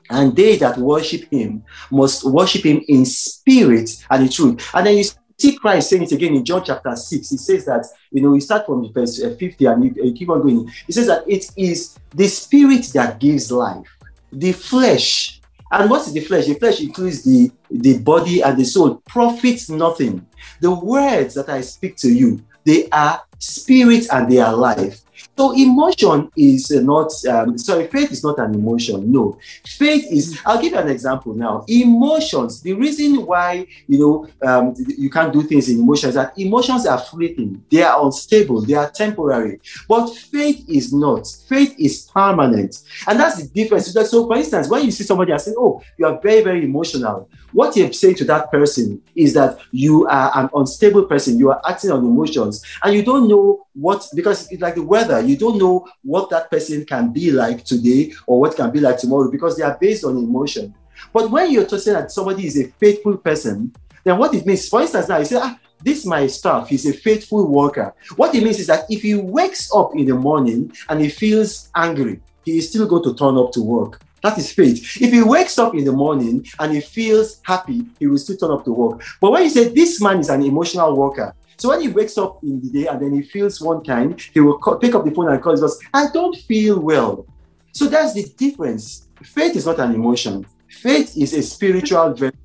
and 0.09 0.37
they 0.37 0.57
that 0.59 0.78
worship 0.78 1.28
him 1.32 1.64
must 1.91 2.24
worship 2.24 2.64
him 2.64 2.80
in 2.87 3.05
spirit 3.05 3.91
and 4.09 4.22
in 4.22 4.28
truth. 4.28 4.70
And 4.72 4.87
then 4.87 4.99
you 4.99 5.05
see 5.37 5.57
Christ 5.57 5.91
saying 5.91 6.05
it 6.05 6.12
again 6.12 6.37
in 6.37 6.45
John 6.45 6.62
chapter 6.64 6.95
6. 6.95 7.30
He 7.30 7.37
says 7.37 7.64
that, 7.64 7.87
you 8.12 8.22
know, 8.22 8.30
we 8.30 8.41
start 8.41 8.66
from 8.66 8.93
verse 8.93 9.20
uh, 9.20 9.35
50 9.37 9.64
and 9.66 9.85
you, 9.85 10.05
you 10.05 10.12
keep 10.12 10.28
on 10.28 10.43
going. 10.43 10.70
He 10.87 10.93
says 10.93 11.09
that 11.09 11.24
it 11.26 11.51
is 11.57 11.99
the 12.11 12.28
spirit 12.28 12.85
that 12.95 13.18
gives 13.18 13.51
life, 13.51 13.89
the 14.30 14.53
flesh. 14.53 15.41
And 15.72 15.91
what 15.91 16.07
is 16.07 16.12
the 16.12 16.20
flesh? 16.20 16.47
The 16.47 16.55
flesh 16.55 16.80
includes 16.80 17.24
the, 17.24 17.51
the 17.68 17.99
body 17.99 18.43
and 18.43 18.57
the 18.57 18.64
soul, 18.64 19.03
profits 19.09 19.68
nothing. 19.68 20.24
The 20.61 20.70
words 20.70 21.35
that 21.35 21.49
I 21.49 21.62
speak 21.62 21.97
to 21.97 22.09
you, 22.09 22.45
they 22.64 22.89
are 22.91 23.22
spirit 23.41 24.07
and 24.12 24.30
they 24.30 24.39
are 24.39 24.55
life. 24.55 25.03
So 25.36 25.52
emotion 25.52 26.30
is 26.36 26.70
not 26.70 27.12
um, 27.26 27.58
sorry, 27.58 27.86
faith 27.88 28.12
is 28.12 28.22
not 28.22 28.38
an 28.38 28.54
emotion. 28.54 29.10
No, 29.10 29.38
faith 29.66 30.06
is. 30.10 30.38
I'll 30.44 30.60
give 30.60 30.72
you 30.72 30.78
an 30.78 30.88
example 30.88 31.34
now. 31.34 31.64
Emotions. 31.68 32.62
The 32.62 32.72
reason 32.74 33.26
why 33.26 33.66
you 33.88 33.98
know 33.98 34.28
um, 34.48 34.74
you 34.86 35.10
can't 35.10 35.32
do 35.32 35.42
things 35.42 35.68
in 35.68 35.80
emotions 35.80 36.14
that 36.14 36.38
emotions 36.38 36.86
are 36.86 36.98
fleeting. 36.98 37.62
They 37.70 37.82
are 37.82 38.04
unstable. 38.04 38.60
They 38.62 38.74
are 38.74 38.90
temporary. 38.90 39.60
But 39.88 40.08
faith 40.08 40.64
is 40.68 40.92
not. 40.92 41.26
Faith 41.48 41.74
is 41.78 42.08
permanent, 42.12 42.82
and 43.06 43.18
that's 43.18 43.42
the 43.42 43.48
difference. 43.48 43.92
So, 43.92 44.26
for 44.26 44.36
instance, 44.36 44.68
when 44.68 44.84
you 44.84 44.90
see 44.90 45.04
somebody 45.04 45.32
and 45.32 45.40
say, 45.40 45.52
"Oh, 45.56 45.82
you 45.98 46.06
are 46.06 46.20
very 46.20 46.42
very 46.42 46.64
emotional," 46.64 47.28
what 47.55 47.76
you're 47.76 47.92
saying 47.92 48.16
to 48.16 48.24
that 48.24 48.50
person 48.50 49.00
is 49.14 49.32
that 49.34 49.59
you 49.70 50.07
are 50.09 50.30
an 50.34 50.50
unstable 50.55 51.05
person. 51.05 51.38
You 51.38 51.50
are 51.50 51.62
acting 51.66 51.92
on 51.92 52.05
emotions, 52.05 52.62
and 52.82 52.94
you 52.94 53.02
don't 53.02 53.28
know 53.28 53.66
what 53.74 54.07
because 54.14 54.50
it's 54.50 54.61
like 54.61 54.74
the 54.74 54.82
weather 54.82 55.20
you 55.20 55.36
don't 55.36 55.59
know 55.59 55.88
what 56.02 56.30
that 56.30 56.50
person 56.50 56.84
can 56.84 57.12
be 57.12 57.30
like 57.32 57.64
today 57.64 58.12
or 58.26 58.40
what 58.40 58.57
can 58.57 58.70
be 58.70 58.80
like 58.80 58.98
tomorrow 58.98 59.30
because 59.30 59.57
they 59.57 59.62
are 59.62 59.76
based 59.80 60.05
on 60.05 60.16
emotion. 60.16 60.74
But 61.12 61.30
when 61.30 61.50
you're 61.50 61.68
saying 61.68 61.96
that 61.96 62.11
somebody 62.11 62.46
is 62.46 62.59
a 62.59 62.68
faithful 62.72 63.16
person, 63.16 63.72
then 64.05 64.18
what 64.18 64.34
it 64.34 64.46
means, 64.46 64.68
for 64.68 64.82
instance, 64.82 65.09
now 65.09 65.18
you 65.18 65.24
say, 65.24 65.38
ah, 65.40 65.59
this 65.82 66.05
my 66.07 66.26
staff, 66.26 66.68
he's 66.68 66.86
a 66.86 66.92
faithful 66.92 67.46
worker. 67.46 67.94
What 68.16 68.34
it 68.34 68.42
means 68.42 68.59
is 68.59 68.66
that 68.68 68.84
if 68.88 69.02
he 69.02 69.14
wakes 69.14 69.70
up 69.74 69.94
in 69.94 70.07
the 70.07 70.14
morning 70.14 70.72
and 70.88 71.00
he 71.00 71.09
feels 71.09 71.68
angry, 71.74 72.20
he 72.44 72.59
is 72.59 72.68
still 72.68 72.86
going 72.86 73.05
to 73.05 73.14
turn 73.14 73.36
up 73.36 73.52
to 73.52 73.62
work. 73.62 74.00
That 74.24 74.38
is 74.38 74.50
faith. 74.50 75.02
If 75.02 75.12
he 75.12 75.22
wakes 75.22 75.58
up 75.58 75.74
in 75.74 75.84
the 75.84 75.92
morning 75.92 76.46
and 76.58 76.72
he 76.72 76.80
feels 76.80 77.42
happy, 77.42 77.84
he 77.98 78.06
will 78.06 78.16
still 78.16 78.38
turn 78.38 78.52
up 78.52 78.64
to 78.64 78.72
work. 78.72 79.04
But 79.20 79.32
when 79.32 79.42
you 79.42 79.50
say 79.50 79.68
this 79.68 80.00
man 80.00 80.18
is 80.18 80.30
an 80.30 80.42
emotional 80.42 80.96
worker, 80.96 81.34
so 81.58 81.68
when 81.68 81.82
he 81.82 81.88
wakes 81.88 82.16
up 82.16 82.42
in 82.42 82.58
the 82.62 82.70
day 82.70 82.86
and 82.86 83.02
then 83.02 83.12
he 83.12 83.20
feels 83.20 83.60
one 83.60 83.84
kind, 83.84 84.18
he 84.32 84.40
will 84.40 84.58
pick 84.80 84.94
up 84.94 85.04
the 85.04 85.10
phone 85.10 85.28
and 85.28 85.42
call 85.42 85.62
us, 85.62 85.78
I 85.92 86.06
don't 86.10 86.34
feel 86.34 86.80
well. 86.80 87.26
So 87.72 87.86
that's 87.86 88.14
the 88.14 88.24
difference. 88.38 89.08
Faith 89.22 89.56
is 89.56 89.66
not 89.66 89.78
an 89.78 89.94
emotion. 89.94 90.46
Faith 90.68 91.14
is 91.18 91.34
a 91.34 91.42
spiritual 91.42 92.14
version. 92.14 92.38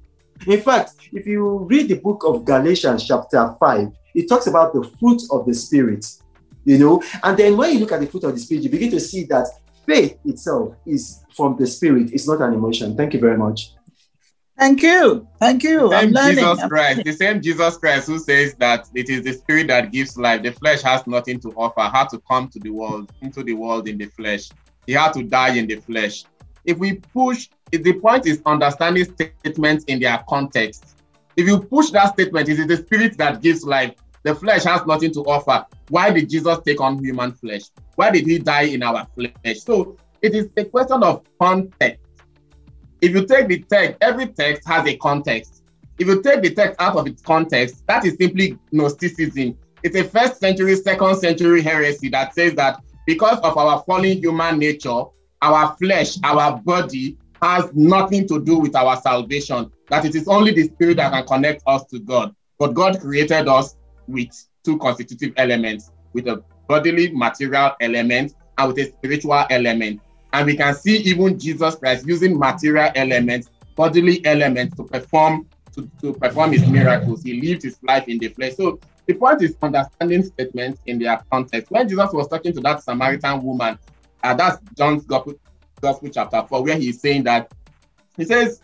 In 0.48 0.60
fact, 0.60 0.96
if 1.14 1.26
you 1.26 1.60
read 1.60 1.88
the 1.88 1.96
book 1.96 2.26
of 2.26 2.44
Galatians, 2.44 3.08
chapter 3.08 3.56
5, 3.58 3.88
it 4.16 4.28
talks 4.28 4.48
about 4.48 4.74
the 4.74 4.84
fruit 5.00 5.22
of 5.32 5.46
the 5.46 5.54
Spirit, 5.54 6.06
you 6.66 6.78
know. 6.78 7.02
And 7.24 7.38
then 7.38 7.56
when 7.56 7.74
you 7.74 7.80
look 7.80 7.94
at 7.94 8.02
the 8.02 8.08
fruit 8.08 8.26
of 8.26 8.34
the 8.34 8.40
Spirit, 8.40 8.66
you 8.66 8.70
begin 8.70 8.92
to 8.92 9.00
see 9.00 9.24
that 9.26 9.48
faith 9.90 10.20
itself 10.24 10.76
is 10.86 11.24
from 11.36 11.58
the 11.58 11.66
Spirit, 11.66 12.12
it's 12.14 12.28
not 12.28 12.42
an 12.42 12.54
emotion. 12.54 12.96
Thank 12.96 13.14
you 13.16 13.20
very 13.20 13.38
much. 13.38 13.74
Thank 14.58 14.84
you. 14.84 15.28
Thank 15.40 15.64
you. 15.64 15.90
The 15.90 16.00
same 16.00 16.14
Jesus 16.36 16.64
Christ, 16.68 17.04
the 17.06 17.14
same 17.14 17.42
Jesus 17.42 17.78
Christ 17.78 18.08
who 18.08 18.20
says 18.20 18.54
that 18.60 18.88
it 18.94 19.10
is 19.10 19.24
the 19.24 19.34
spirit 19.34 19.68
that 19.68 19.92
gives 19.92 20.18
life. 20.18 20.44
The 20.44 20.52
flesh 20.52 20.82
has 20.82 21.08
nothing 21.08 21.40
to 21.40 21.50
offer, 21.54 21.82
had 21.82 22.10
to 22.10 22.20
come 22.30 22.50
to 22.50 22.60
the 22.60 22.70
world, 22.70 23.12
into 23.22 23.42
the 23.42 23.54
world 23.54 23.88
in 23.88 23.98
the 23.98 24.08
flesh. 24.08 24.50
He 24.86 24.94
had 24.94 25.14
to 25.14 25.24
die 25.24 25.56
in 25.56 25.66
the 25.66 25.78
flesh. 25.78 26.26
If 26.66 26.78
we 26.78 26.96
push, 27.14 27.48
if 27.72 27.82
the 27.84 27.94
point 27.94 28.28
is 28.28 28.42
understanding 28.46 29.06
statements 29.06 29.86
in 29.86 30.00
their 30.00 30.24
context. 30.30 30.98
If 31.38 31.48
you 31.48 31.62
push 31.62 31.90
that 31.92 32.14
statement, 32.14 32.50
it 32.50 32.60
is 32.60 32.68
the 32.68 32.78
spirit 32.78 33.18
that 33.18 33.42
gives 33.42 33.64
life. 33.64 33.94
The 34.24 34.36
flesh 34.36 34.64
has 34.64 34.86
nothing 34.86 35.14
to 35.14 35.22
offer. 35.22 35.66
Why 35.90 36.12
did 36.12 36.30
Jesus 36.30 36.58
take 36.66 36.82
on 36.82 37.04
human 37.04 37.32
flesh? 37.34 37.64
Why 37.96 38.12
did 38.12 38.26
he 38.26 38.40
die 38.40 38.64
in 38.64 38.84
our 38.84 39.08
flesh? 39.16 39.60
So 39.60 39.98
it 40.22 40.36
is 40.36 40.50
a 40.58 40.66
question 40.66 41.04
of 41.04 41.24
context 41.40 42.10
if 43.02 43.12
you 43.12 43.26
take 43.26 43.48
the 43.48 43.60
text, 43.60 43.98
every 44.02 44.28
text 44.28 44.68
has 44.68 44.86
a 44.86 44.98
context. 44.98 45.64
If 45.98 46.08
you 46.08 46.22
take 46.22 46.42
the 46.42 46.54
text 46.54 46.80
out 46.82 46.98
of 46.98 47.08
its 47.08 47.22
context, 47.22 47.86
that 47.88 48.06
is 48.06 48.18
simply 48.20 48.58
Gnosticism. 48.72 49.58
It's 49.84 49.96
a 49.96 50.04
first 50.04 50.40
century, 50.40 50.76
second 50.76 51.16
century 51.18 51.62
heresy 51.62 52.10
that 52.10 52.34
says 52.34 52.54
that 52.56 52.82
because 53.06 53.40
of 53.40 53.58
our 53.58 53.84
fallen 53.84 54.18
human 54.18 54.60
nature, 54.60 55.04
our 55.42 55.76
flesh, 55.78 56.18
our 56.24 56.58
body 56.58 57.18
has 57.42 57.70
nothing 57.74 58.28
to 58.28 58.44
do 58.44 58.58
with 58.58 58.76
our 58.76 59.00
salvation, 59.00 59.72
that 59.90 60.04
it 60.04 60.14
is 60.14 60.28
only 60.28 60.54
the 60.54 60.66
spirit 60.66 60.98
that 60.98 61.14
can 61.14 61.26
connect 61.26 61.64
us 61.66 61.86
to 61.86 62.00
God. 62.00 62.36
But 62.58 62.74
God 62.74 63.00
created 63.00 63.48
us 63.48 63.78
with 64.10 64.30
two 64.64 64.78
constitutive 64.78 65.34
elements, 65.38 65.92
with 66.14 66.28
a 66.28 66.44
bodily 66.68 67.12
material 67.12 67.72
element 67.82 68.36
and 68.58 68.68
with 68.68 68.78
a 68.80 68.92
spiritual 68.92 69.46
element. 69.50 70.02
And 70.34 70.46
we 70.46 70.56
can 70.56 70.76
see 70.76 70.98
even 70.98 71.40
Jesus 71.40 71.76
Christ 71.76 72.08
using 72.08 72.38
material 72.38 72.92
elements, 72.96 73.50
bodily 73.76 74.24
elements 74.26 74.76
to 74.78 74.84
perform 74.84 75.48
to, 75.74 75.90
to 76.02 76.14
perform 76.14 76.52
his 76.52 76.68
miracles. 76.68 77.24
He 77.24 77.42
lived 77.42 77.64
his 77.64 77.78
life 77.84 78.08
in 78.08 78.18
the 78.20 78.30
flesh. 78.30 78.56
So 78.56 78.80
the 79.06 79.14
point 79.14 79.42
is 79.42 79.56
understanding 79.62 80.24
statements 80.24 80.82
in 80.86 81.00
their 81.00 81.24
context. 81.32 81.72
When 81.72 81.88
Jesus 81.88 82.12
was 82.12 82.28
talking 82.28 82.54
to 82.54 82.62
that 82.62 82.84
Samaritan 82.84 83.42
woman, 83.44 83.78
uh, 84.24 84.34
that's 84.34 84.62
John's 84.78 85.06
Gospel, 85.06 85.36
Gospel 85.82 86.10
chapter 86.10 86.44
4, 86.48 86.64
where 86.64 86.78
he's 86.78 87.00
saying 87.02 87.24
that 87.24 87.52
he 88.18 88.26
says, 88.26 88.62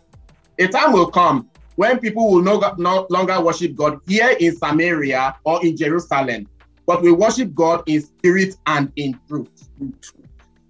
A 0.60 0.68
time 0.68 0.94
will 0.94 1.10
come 1.10 1.50
when 1.76 2.00
people 2.00 2.32
will 2.32 2.42
no, 2.42 2.60
no 2.78 3.08
longer 3.10 3.42
worship 3.42 3.76
God 3.76 4.00
here 4.08 4.36
in 4.40 4.56
Samaria 4.56 5.36
or 5.44 5.66
in 5.66 5.76
Jerusalem, 5.76 6.48
but 6.86 7.02
we 7.02 7.12
worship 7.12 7.54
God 7.54 7.84
in 7.88 8.02
spirit 8.02 8.56
and 8.68 8.92
in 8.96 9.20
truth 9.28 9.70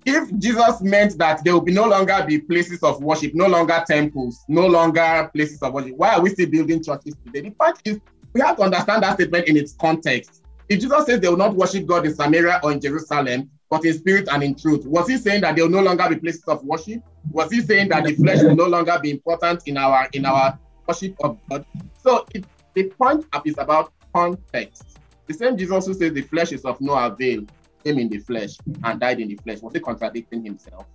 if 0.06 0.38
Jesus 0.38 0.82
meant 0.82 1.18
that 1.18 1.44
there 1.44 1.54
will 1.54 1.62
be 1.62 1.74
no 1.74 1.86
longer 1.86 2.24
be 2.28 2.40
places 2.40 2.84
of 2.84 3.02
worship, 3.02 3.34
no 3.34 3.48
longer 3.48 3.84
temples, 3.88 4.46
no 4.48 4.68
longer 4.68 5.30
places 5.34 5.62
of 5.64 5.74
worship, 5.74 5.96
why 5.98 6.14
are 6.14 6.22
we 6.22 6.30
still 6.30 6.50
building 6.50 6.84
churches 6.84 7.16
today? 7.26 7.42
The 7.42 7.52
point 7.52 7.80
is, 7.86 8.00
we 8.34 8.42
have 8.42 8.58
to 8.58 8.64
understand 8.64 9.04
that 9.04 9.16
statement 9.16 9.48
in 9.48 9.58
its 9.58 9.74
context. 9.74 10.44
If 10.70 10.80
Jesus 10.82 11.06
says 11.06 11.20
they 11.20 11.28
will 11.28 11.38
not 11.38 11.56
worship 11.56 11.86
God 11.88 12.06
in 12.06 12.14
Samaria 12.14 12.60
or 12.64 12.72
in 12.72 12.80
Jerusalem, 12.80 13.50
but 13.70 13.84
in 13.84 13.94
spirit 13.94 14.28
and 14.32 14.44
in 14.44 14.56
truth, 14.56 14.86
was 14.86 15.08
he 15.08 15.18
saying 15.18 15.42
that 15.42 15.56
there 15.56 15.66
will 15.66 15.72
no 15.72 15.82
longer 15.82 16.08
be 16.10 16.18
places 16.18 16.44
of 16.48 16.64
worship? 16.64 17.02
Was 17.32 17.52
he 17.52 17.62
saying 17.62 17.90
that 17.90 18.04
the 18.04 18.14
flesh 18.14 18.44
will 18.44 18.56
no 18.56 18.68
longer 18.68 19.00
be 19.02 19.10
important 19.10 19.64
in 19.66 19.78
our 19.78 20.08
in 20.14 20.26
our 20.26 20.58
worship 20.88 21.16
of 21.24 21.38
God? 21.50 21.66
So 22.02 22.26
it, 22.34 22.46
the 22.74 22.84
point 22.84 23.26
up 23.34 23.48
is 23.48 23.56
about 23.58 23.94
context. 24.14 25.00
The 25.28 25.34
same 25.34 25.58
Jesus 25.58 25.88
who 25.88 25.94
says 25.94 26.14
the 26.14 26.22
flesh 26.22 26.52
is 26.52 26.66
of 26.66 26.80
no 26.82 26.94
avail 26.94 27.46
came 27.84 28.00
in 28.00 28.10
the 28.10 28.20
flesh 28.20 28.58
and 28.84 29.00
died 29.00 29.20
in 29.20 29.28
the 29.28 29.36
flesh? 29.36 29.62
Was 29.62 29.74
he 29.74 29.80
contradicting 29.80 30.44
himself? 30.44 30.86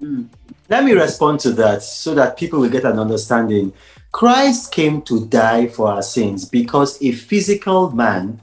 Mm. 0.00 0.28
Let 0.68 0.84
me 0.84 0.92
respond 0.92 1.40
to 1.40 1.50
that 1.52 1.82
so 1.82 2.14
that 2.14 2.36
people 2.36 2.60
will 2.60 2.70
get 2.70 2.84
an 2.84 2.98
understanding. 2.98 3.72
Christ 4.12 4.72
came 4.72 5.02
to 5.02 5.26
die 5.26 5.66
for 5.66 5.88
our 5.88 6.02
sins 6.02 6.44
because 6.44 7.00
a 7.02 7.12
physical 7.12 7.90
man 7.90 8.40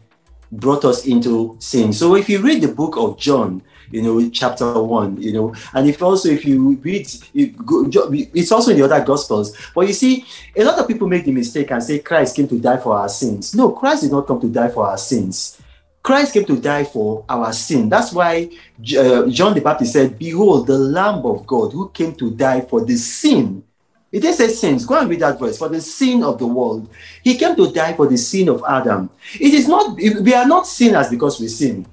brought 0.51 0.85
us 0.85 1.05
into 1.05 1.57
sin. 1.59 1.93
So 1.93 2.15
if 2.15 2.29
you 2.29 2.39
read 2.39 2.61
the 2.61 2.69
book 2.69 2.95
of 2.97 3.17
John, 3.17 3.61
you 3.91 4.01
know, 4.01 4.29
chapter 4.29 4.81
one, 4.81 5.21
you 5.21 5.33
know, 5.33 5.55
and 5.73 5.87
if 5.87 6.01
also 6.01 6.29
if 6.29 6.45
you 6.45 6.75
read, 6.75 7.07
it's 7.33 8.51
also 8.51 8.71
in 8.71 8.77
the 8.77 8.85
other 8.85 9.03
gospels. 9.03 9.55
But 9.73 9.87
you 9.87 9.93
see, 9.93 10.25
a 10.55 10.63
lot 10.63 10.79
of 10.79 10.87
people 10.87 11.07
make 11.07 11.25
the 11.25 11.31
mistake 11.31 11.71
and 11.71 11.83
say 11.83 11.99
Christ 11.99 12.35
came 12.35 12.47
to 12.47 12.59
die 12.59 12.77
for 12.77 12.97
our 12.97 13.09
sins. 13.09 13.55
No, 13.55 13.71
Christ 13.71 14.03
did 14.03 14.11
not 14.11 14.27
come 14.27 14.41
to 14.41 14.49
die 14.49 14.69
for 14.69 14.87
our 14.87 14.97
sins. 14.97 15.61
Christ 16.07 16.33
came 16.33 16.45
to 16.45 16.57
die 16.57 16.85
for 16.85 17.25
our 17.27 17.51
sin. 17.51 17.89
That's 17.89 18.13
why 18.13 18.49
uh, 18.97 19.27
John 19.27 19.53
the 19.53 19.61
Baptist 19.61 19.91
said, 19.91 20.17
Behold, 20.17 20.67
the 20.67 20.77
Lamb 20.77 21.25
of 21.25 21.45
God 21.45 21.73
who 21.73 21.89
came 21.89 22.15
to 22.15 22.31
die 22.31 22.61
for 22.61 22.85
the 22.85 22.95
sin. 22.95 23.61
It 24.09 24.21
didn't 24.21 24.37
say 24.37 24.47
sins. 24.47 24.85
Go 24.85 24.97
and 24.97 25.09
read 25.09 25.19
that 25.19 25.37
verse. 25.37 25.57
For 25.57 25.67
the 25.67 25.81
sin 25.81 26.23
of 26.23 26.39
the 26.39 26.47
world. 26.47 26.89
He 27.23 27.37
came 27.37 27.57
to 27.57 27.73
die 27.73 27.93
for 27.93 28.07
the 28.07 28.17
sin 28.17 28.47
of 28.47 28.63
Adam. 28.65 29.09
It 29.33 29.53
is 29.53 29.67
not, 29.67 29.97
we 29.97 30.33
are 30.33 30.47
not 30.47 30.65
sinners 30.65 31.09
because 31.09 31.41
we 31.41 31.49
sin. 31.49 31.85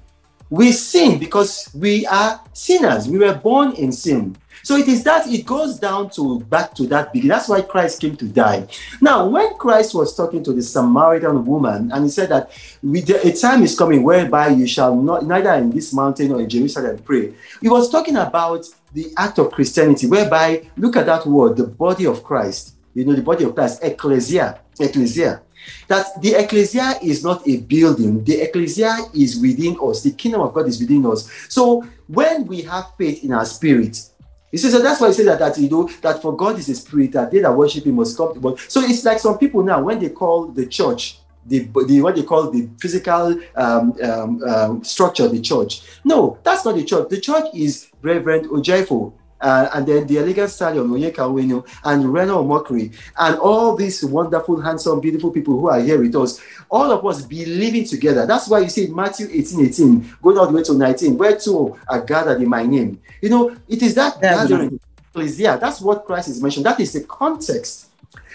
We 0.49 0.71
sin 0.71 1.17
because 1.17 1.69
we 1.73 2.05
are 2.05 2.41
sinners. 2.53 3.07
We 3.07 3.17
were 3.17 3.35
born 3.35 3.73
in 3.73 3.91
sin. 3.91 4.37
So 4.63 4.77
it 4.77 4.87
is 4.87 5.03
that 5.03 5.27
it 5.27 5.45
goes 5.45 5.77
down 5.77 6.09
to 6.11 6.39
back 6.39 6.73
to 6.75 6.87
that 6.87 7.13
beginning. 7.13 7.29
That's 7.29 7.49
why 7.49 7.61
Christ 7.61 8.01
came 8.01 8.15
to 8.17 8.25
die. 8.25 8.67
Now, 8.99 9.27
when 9.27 9.53
Christ 9.57 9.93
was 9.93 10.15
talking 10.15 10.43
to 10.43 10.53
the 10.53 10.61
Samaritan 10.63 11.45
woman, 11.45 11.91
and 11.91 12.03
he 12.03 12.09
said 12.09 12.29
that 12.29 12.51
a 12.83 13.31
time 13.33 13.61
is 13.61 13.77
coming 13.77 14.01
whereby 14.01 14.49
you 14.49 14.65
shall 14.65 14.95
not 14.95 15.25
neither 15.25 15.53
in 15.53 15.69
this 15.69 15.93
mountain 15.93 16.31
or 16.31 16.41
in 16.41 16.49
Jerusalem 16.49 16.97
pray. 16.99 17.33
He 17.61 17.69
was 17.69 17.91
talking 17.91 18.15
about 18.15 18.65
the 18.93 19.13
act 19.17 19.37
of 19.39 19.51
Christianity, 19.51 20.07
whereby 20.07 20.67
look 20.77 20.95
at 20.95 21.05
that 21.05 21.27
word, 21.27 21.57
the 21.57 21.67
body 21.67 22.05
of 22.07 22.23
Christ. 22.23 22.75
You 22.95 23.05
know, 23.05 23.13
the 23.13 23.21
body 23.21 23.43
of 23.43 23.53
Christ, 23.53 23.83
ecclesia, 23.83 24.61
ecclesia 24.79 25.41
that 25.87 26.07
the 26.21 26.33
ecclesia 26.35 26.95
is 27.01 27.23
not 27.23 27.47
a 27.47 27.57
building 27.57 28.23
the 28.23 28.41
ecclesia 28.41 28.97
is 29.13 29.39
within 29.39 29.77
us 29.81 30.03
the 30.03 30.11
kingdom 30.11 30.41
of 30.41 30.53
god 30.53 30.67
is 30.67 30.79
within 30.79 31.05
us 31.05 31.29
so 31.49 31.85
when 32.07 32.45
we 32.45 32.61
have 32.61 32.85
faith 32.97 33.23
in 33.23 33.33
our 33.33 33.45
spirit 33.45 34.09
he 34.51 34.57
says, 34.57 34.71
so 34.71 34.81
that's 34.81 35.01
why 35.01 35.07
he 35.07 35.13
said 35.13 35.25
that, 35.27 35.39
that 35.39 35.57
you 35.57 35.69
know 35.69 35.89
that 36.01 36.21
for 36.21 36.33
God 36.33 36.57
is 36.57 36.69
a 36.69 36.75
spirit 36.75 37.11
that 37.11 37.29
they 37.29 37.39
that 37.39 37.51
worship 37.51 37.85
him 37.85 37.95
must 37.95 38.15
come 38.15 38.33
to 38.33 38.39
God. 38.39 38.57
So 38.69 38.79
it's 38.79 39.03
like 39.03 39.19
some 39.19 39.37
people 39.37 39.61
now 39.61 39.81
when 39.81 39.99
they 39.99 40.07
call 40.07 40.47
the 40.47 40.65
church 40.65 41.19
the, 41.45 41.69
the 41.87 42.01
what 42.01 42.15
they 42.15 42.23
call 42.23 42.49
the 42.49 42.69
physical 42.79 43.39
um, 43.55 43.95
um, 44.01 44.43
um, 44.43 44.83
structure 44.83 45.27
the 45.27 45.41
church. 45.41 45.81
No, 46.03 46.39
that's 46.43 46.65
not 46.65 46.75
the 46.75 46.83
church. 46.83 47.09
The 47.09 47.21
church 47.21 47.45
is 47.53 47.89
Reverend 48.01 48.47
Ojeifo 48.49 49.13
uh, 49.45 49.69
and 49.75 49.85
then 49.85 50.07
the 50.07 50.17
elegant 50.17 50.49
stallion 50.49 50.87
Onyeka 50.87 51.17
Onwenu 51.17 51.63
and 51.83 52.11
Reno 52.11 52.43
Omokri 52.43 52.91
and 53.19 53.37
all 53.37 53.75
these 53.75 54.03
wonderful, 54.03 54.59
handsome, 54.59 54.99
beautiful 54.99 55.29
people 55.29 55.59
who 55.59 55.69
are 55.69 55.79
here 55.79 56.01
with 56.01 56.15
us, 56.15 56.41
all 56.67 56.91
of 56.91 57.05
us 57.05 57.21
be 57.21 57.45
living 57.45 57.85
together. 57.85 58.25
That's 58.25 58.47
why 58.47 58.61
you 58.61 58.69
see 58.69 58.87
Matthew 58.87 59.27
18, 59.31 59.65
18, 59.67 60.15
going 60.23 60.39
all 60.39 60.47
the 60.47 60.53
way 60.53 60.63
to 60.63 60.73
19, 60.73 61.15
where 61.15 61.37
two 61.37 61.77
are 61.87 62.01
gathered 62.01 62.41
in 62.41 62.49
my 62.49 62.63
name. 62.63 62.99
You 63.21 63.29
know, 63.29 63.55
it 63.67 63.83
is 63.83 63.93
that 63.93 64.19
gathering. 64.19 64.79
Yeah, 65.15 65.57
that's 65.57 65.79
what 65.79 66.05
Christ 66.05 66.29
is 66.29 66.41
mentioned. 66.41 66.65
That 66.65 66.79
is 66.79 66.93
the 66.93 67.01
context. 67.03 67.89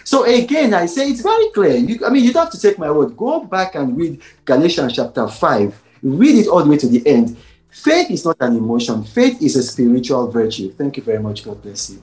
So 0.05 0.25
again, 0.25 0.73
I 0.75 0.87
say 0.87 1.11
it's 1.11 1.23
very 1.23 1.51
clear. 1.51 1.77
You, 1.77 2.07
I 2.07 2.11
mean, 2.11 2.25
you 2.25 2.33
don't 2.33 2.45
have 2.45 2.53
to 2.53 2.61
take 2.61 2.79
my 2.79 2.91
word. 2.91 3.17
Go 3.17 3.45
back 3.45 3.75
and 3.75 3.97
read 3.97 4.23
Galatians 4.45 4.95
chapter 4.95 5.27
5. 5.27 5.83
Read 6.05 6.37
it 6.37 6.47
all 6.47 6.63
the 6.63 6.71
way 6.71 6.79
to 6.79 6.89
the 6.89 7.05
end 7.05 7.37
Faith 7.71 8.11
is 8.11 8.25
not 8.25 8.37
an 8.41 8.57
emotion, 8.57 9.05
faith 9.05 9.41
is 9.41 9.57
a 9.57 9.63
spiritual 9.63 10.31
virtue. 10.31 10.73
Thank 10.73 10.97
you 10.97 11.03
very 11.03 11.21
much. 11.21 11.45
God 11.45 11.63
bless 11.63 11.91
you. 11.91 12.03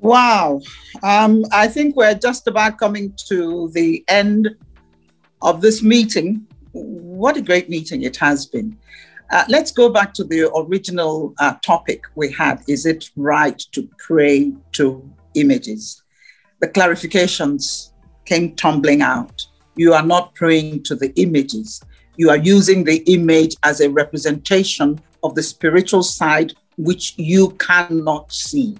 Wow. 0.00 0.60
Um, 1.02 1.44
I 1.52 1.68
think 1.68 1.96
we're 1.96 2.14
just 2.14 2.46
about 2.46 2.78
coming 2.78 3.14
to 3.28 3.70
the 3.72 4.04
end 4.08 4.48
of 5.42 5.60
this 5.60 5.82
meeting. 5.82 6.46
What 6.72 7.36
a 7.36 7.42
great 7.42 7.68
meeting 7.70 8.02
it 8.02 8.16
has 8.16 8.46
been. 8.46 8.78
Uh, 9.30 9.44
let's 9.48 9.72
go 9.72 9.88
back 9.88 10.14
to 10.14 10.24
the 10.24 10.52
original 10.54 11.34
uh, 11.38 11.54
topic 11.62 12.04
we 12.14 12.30
had. 12.30 12.62
Is 12.68 12.86
it 12.86 13.10
right 13.16 13.58
to 13.72 13.88
pray 13.98 14.52
to 14.72 15.10
images? 15.34 16.02
The 16.60 16.68
clarifications 16.68 17.90
came 18.24 18.54
tumbling 18.54 19.02
out. 19.02 19.46
You 19.74 19.92
are 19.94 20.04
not 20.04 20.34
praying 20.34 20.84
to 20.84 20.94
the 20.94 21.12
images, 21.16 21.82
you 22.16 22.30
are 22.30 22.36
using 22.36 22.84
the 22.84 22.98
image 23.12 23.56
as 23.62 23.80
a 23.80 23.90
representation 23.90 25.00
of 25.22 25.34
the 25.34 25.42
spiritual 25.42 26.02
side 26.02 26.54
which 26.76 27.14
you 27.16 27.50
cannot 27.52 28.32
see. 28.32 28.76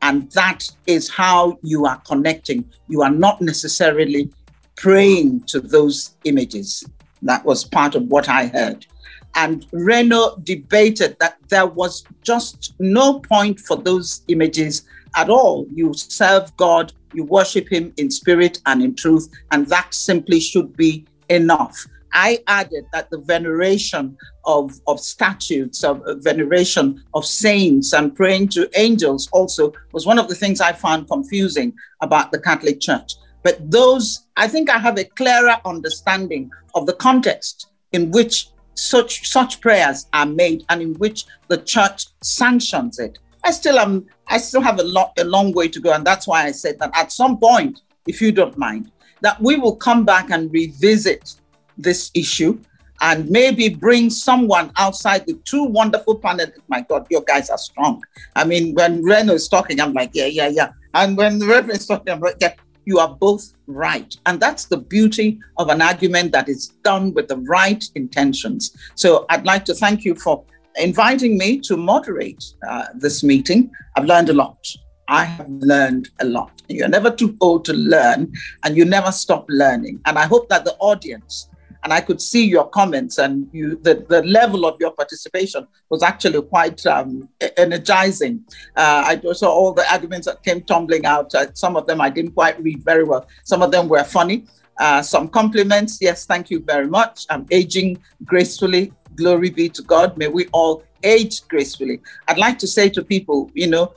And 0.00 0.30
that 0.32 0.68
is 0.86 1.08
how 1.08 1.58
you 1.62 1.86
are 1.86 2.00
connecting. 2.06 2.68
You 2.88 3.02
are 3.02 3.10
not 3.10 3.40
necessarily 3.40 4.32
praying 4.76 5.42
to 5.44 5.60
those 5.60 6.16
images. 6.24 6.84
That 7.22 7.44
was 7.44 7.64
part 7.64 7.94
of 7.94 8.04
what 8.04 8.28
I 8.28 8.46
heard. 8.46 8.86
And 9.34 9.66
Reno 9.72 10.36
debated 10.42 11.16
that 11.20 11.36
there 11.48 11.66
was 11.66 12.04
just 12.22 12.74
no 12.78 13.20
point 13.20 13.60
for 13.60 13.76
those 13.76 14.22
images 14.28 14.82
at 15.16 15.30
all. 15.30 15.66
You 15.72 15.94
serve 15.94 16.54
God, 16.56 16.92
you 17.14 17.24
worship 17.24 17.70
Him 17.70 17.92
in 17.96 18.10
spirit 18.10 18.60
and 18.66 18.82
in 18.82 18.94
truth, 18.94 19.28
and 19.50 19.66
that 19.68 19.94
simply 19.94 20.40
should 20.40 20.76
be 20.76 21.06
enough. 21.28 21.86
I 22.12 22.40
added 22.46 22.86
that 22.92 23.10
the 23.10 23.18
veneration 23.18 24.16
of, 24.44 24.78
of 24.86 25.00
statues, 25.00 25.82
of 25.84 26.02
veneration 26.18 27.02
of 27.14 27.24
saints, 27.24 27.92
and 27.92 28.14
praying 28.14 28.48
to 28.48 28.68
angels 28.78 29.28
also 29.32 29.72
was 29.92 30.06
one 30.06 30.18
of 30.18 30.28
the 30.28 30.34
things 30.34 30.60
I 30.60 30.72
found 30.72 31.08
confusing 31.08 31.72
about 32.00 32.32
the 32.32 32.40
Catholic 32.40 32.80
Church. 32.80 33.14
But 33.42 33.70
those, 33.70 34.26
I 34.36 34.46
think 34.48 34.70
I 34.70 34.78
have 34.78 34.98
a 34.98 35.04
clearer 35.04 35.56
understanding 35.64 36.50
of 36.74 36.86
the 36.86 36.94
context 36.94 37.68
in 37.92 38.10
which 38.10 38.48
such 38.74 39.28
such 39.28 39.60
prayers 39.60 40.06
are 40.12 40.26
made 40.26 40.64
and 40.68 40.80
in 40.80 40.94
which 40.94 41.26
the 41.48 41.58
church 41.58 42.06
sanctions 42.22 42.98
it. 42.98 43.18
I 43.44 43.50
still 43.50 43.78
am 43.78 44.06
I 44.28 44.38
still 44.38 44.62
have 44.62 44.78
a 44.78 44.84
lot 44.84 45.12
a 45.18 45.24
long 45.24 45.52
way 45.52 45.68
to 45.68 45.80
go. 45.80 45.92
And 45.92 46.06
that's 46.06 46.26
why 46.26 46.44
I 46.44 46.52
said 46.52 46.78
that 46.78 46.90
at 46.94 47.12
some 47.12 47.38
point, 47.38 47.80
if 48.06 48.22
you 48.22 48.32
don't 48.32 48.56
mind, 48.56 48.90
that 49.20 49.40
we 49.40 49.56
will 49.56 49.76
come 49.76 50.04
back 50.04 50.30
and 50.30 50.52
revisit 50.52 51.34
this 51.76 52.10
issue 52.14 52.58
and 53.00 53.28
maybe 53.28 53.68
bring 53.68 54.10
someone 54.10 54.70
outside 54.76 55.26
the 55.26 55.34
two 55.44 55.64
wonderful 55.64 56.18
panelists. 56.18 56.58
My 56.68 56.82
God, 56.82 57.06
your 57.10 57.22
guys 57.22 57.50
are 57.50 57.58
strong. 57.58 58.02
I 58.36 58.44
mean, 58.44 58.74
when 58.74 59.02
Reno 59.02 59.34
is 59.34 59.48
talking, 59.48 59.80
I'm 59.80 59.92
like, 59.92 60.10
yeah, 60.14 60.26
yeah, 60.26 60.48
yeah. 60.48 60.72
And 60.94 61.16
when 61.16 61.38
the 61.38 61.46
Reverend 61.46 61.80
is 61.80 61.86
talking, 61.86 62.12
I'm 62.12 62.20
like, 62.20 62.36
yeah, 62.40 62.54
you 62.84 62.98
are 62.98 63.08
both 63.08 63.52
right. 63.66 64.16
And 64.26 64.38
that's 64.38 64.66
the 64.66 64.76
beauty 64.76 65.40
of 65.58 65.68
an 65.68 65.82
argument 65.82 66.32
that 66.32 66.48
is 66.48 66.68
done 66.84 67.12
with 67.14 67.28
the 67.28 67.38
right 67.38 67.84
intentions. 67.96 68.76
So 68.94 69.26
I'd 69.30 69.44
like 69.44 69.64
to 69.66 69.74
thank 69.74 70.04
you 70.04 70.14
for 70.14 70.44
inviting 70.76 71.36
me 71.36 71.58
to 71.60 71.76
moderate 71.76 72.44
uh, 72.68 72.86
this 72.94 73.24
meeting. 73.24 73.70
I've 73.96 74.04
learned 74.04 74.28
a 74.28 74.34
lot. 74.34 74.64
I 75.08 75.24
have 75.24 75.50
learned 75.50 76.08
a 76.20 76.24
lot. 76.24 76.62
You're 76.68 76.88
never 76.88 77.10
too 77.10 77.36
old 77.40 77.64
to 77.66 77.74
learn, 77.74 78.32
and 78.62 78.76
you 78.76 78.84
never 78.84 79.12
stop 79.12 79.44
learning. 79.48 80.00
And 80.06 80.18
I 80.18 80.26
hope 80.26 80.48
that 80.48 80.64
the 80.64 80.74
audience 80.78 81.48
and 81.84 81.92
I 81.92 82.00
could 82.00 82.20
see 82.20 82.44
your 82.46 82.68
comments 82.68 83.18
and 83.18 83.48
you 83.52 83.76
the, 83.82 84.06
the 84.08 84.22
level 84.22 84.66
of 84.66 84.76
your 84.80 84.92
participation 84.92 85.66
was 85.88 86.02
actually 86.02 86.42
quite 86.42 86.84
um, 86.86 87.28
energizing. 87.56 88.44
Uh, 88.76 89.04
I 89.06 89.32
saw 89.32 89.50
all 89.50 89.72
the 89.72 89.90
arguments 89.92 90.26
that 90.26 90.42
came 90.42 90.62
tumbling 90.62 91.06
out. 91.06 91.34
Uh, 91.34 91.46
some 91.54 91.76
of 91.76 91.86
them 91.86 92.00
I 92.00 92.10
didn't 92.10 92.32
quite 92.32 92.62
read 92.62 92.84
very 92.84 93.04
well. 93.04 93.26
Some 93.44 93.62
of 93.62 93.70
them 93.72 93.88
were 93.88 94.04
funny. 94.04 94.44
Uh, 94.78 95.02
some 95.02 95.28
compliments. 95.28 95.98
Yes, 96.00 96.24
thank 96.24 96.50
you 96.50 96.60
very 96.60 96.86
much. 96.86 97.26
I'm 97.30 97.46
aging 97.50 97.98
gracefully. 98.24 98.92
Glory 99.16 99.50
be 99.50 99.68
to 99.68 99.82
God. 99.82 100.16
May 100.16 100.28
we 100.28 100.46
all 100.52 100.84
age 101.02 101.46
gracefully. 101.48 102.00
I'd 102.28 102.38
like 102.38 102.58
to 102.60 102.66
say 102.66 102.88
to 102.90 103.02
people, 103.02 103.50
you 103.54 103.66
know, 103.66 103.94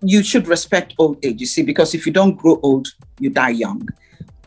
you 0.00 0.22
should 0.22 0.46
respect 0.48 0.94
old 0.98 1.24
age, 1.24 1.40
you 1.40 1.46
see, 1.46 1.62
because 1.62 1.94
if 1.94 2.06
you 2.06 2.12
don't 2.12 2.36
grow 2.36 2.60
old, 2.62 2.88
you 3.18 3.30
die 3.30 3.50
young. 3.50 3.88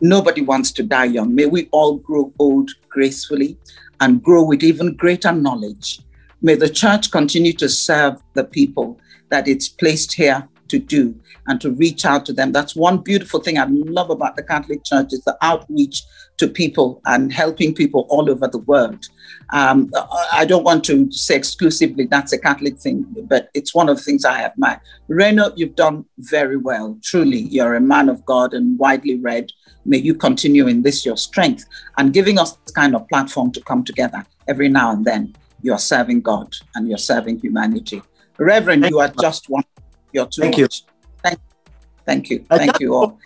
Nobody 0.00 0.42
wants 0.42 0.72
to 0.72 0.82
die 0.82 1.04
young. 1.04 1.34
May 1.34 1.46
we 1.46 1.68
all 1.72 1.96
grow 1.96 2.32
old 2.38 2.70
gracefully 2.88 3.56
and 4.00 4.22
grow 4.22 4.42
with 4.42 4.62
even 4.62 4.94
greater 4.94 5.32
knowledge. 5.32 6.00
May 6.40 6.54
the 6.54 6.68
church 6.68 7.10
continue 7.10 7.52
to 7.54 7.68
serve 7.68 8.22
the 8.34 8.44
people 8.44 9.00
that 9.30 9.48
it's 9.48 9.68
placed 9.68 10.14
here 10.14 10.48
to 10.68 10.78
do 10.78 11.18
and 11.46 11.60
to 11.60 11.70
reach 11.72 12.04
out 12.04 12.26
to 12.26 12.32
them. 12.32 12.52
That's 12.52 12.76
one 12.76 12.98
beautiful 12.98 13.40
thing 13.40 13.58
I 13.58 13.66
love 13.68 14.10
about 14.10 14.36
the 14.36 14.42
Catholic 14.42 14.84
Church 14.84 15.12
is 15.12 15.24
the 15.24 15.36
outreach 15.42 16.02
to 16.36 16.46
people 16.46 17.00
and 17.06 17.32
helping 17.32 17.74
people 17.74 18.06
all 18.10 18.30
over 18.30 18.46
the 18.46 18.58
world. 18.58 19.06
Um, 19.52 19.90
I 20.32 20.44
don't 20.44 20.64
want 20.64 20.84
to 20.84 21.10
say 21.10 21.36
exclusively 21.36 22.04
that's 22.04 22.32
a 22.32 22.38
Catholic 22.38 22.78
thing, 22.78 23.06
but 23.24 23.48
it's 23.54 23.74
one 23.74 23.88
of 23.88 23.96
the 23.96 24.02
things 24.02 24.24
I 24.24 24.42
admire. 24.42 24.80
Reno, 25.08 25.52
you've 25.56 25.74
done 25.74 26.04
very 26.18 26.56
well. 26.56 26.98
Truly, 27.02 27.38
you're 27.38 27.74
a 27.74 27.80
man 27.80 28.08
of 28.08 28.24
God 28.26 28.52
and 28.52 28.78
widely 28.78 29.16
read. 29.16 29.50
May 29.88 29.98
you 29.98 30.14
continue 30.14 30.66
in 30.66 30.82
this, 30.82 31.06
your 31.06 31.16
strength, 31.16 31.64
and 31.96 32.12
giving 32.12 32.38
us 32.38 32.52
this 32.52 32.72
kind 32.72 32.94
of 32.94 33.08
platform 33.08 33.50
to 33.52 33.60
come 33.62 33.82
together 33.82 34.22
every 34.46 34.68
now 34.68 34.92
and 34.92 35.02
then. 35.04 35.34
You're 35.62 35.78
serving 35.78 36.20
God 36.20 36.54
and 36.74 36.86
you're 36.88 36.98
serving 36.98 37.40
humanity. 37.40 38.02
Reverend, 38.38 38.82
Thank 38.82 38.92
you 38.92 39.00
are 39.00 39.12
just 39.20 39.48
one. 39.48 39.64
You're 40.12 40.26
too 40.26 40.42
Thank 40.42 40.58
much. 40.58 40.82
You. 40.82 40.92
Thank, 41.22 41.38
thank 42.04 42.30
you. 42.30 42.44
Thank 42.50 42.74
uh, 42.74 42.78
you 42.80 42.94
all. 42.94 43.18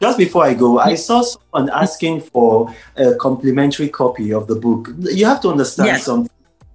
Just 0.00 0.16
before 0.16 0.44
I 0.44 0.54
go, 0.54 0.78
I 0.78 0.94
saw 0.94 1.22
someone 1.22 1.68
asking 1.70 2.20
for 2.20 2.72
a 2.96 3.14
complimentary 3.16 3.88
copy 3.88 4.32
of 4.32 4.46
the 4.46 4.54
book. 4.54 4.90
You 5.00 5.26
have 5.26 5.40
to 5.42 5.48
understand 5.50 5.88
yes. 5.88 6.04
something. 6.04 6.30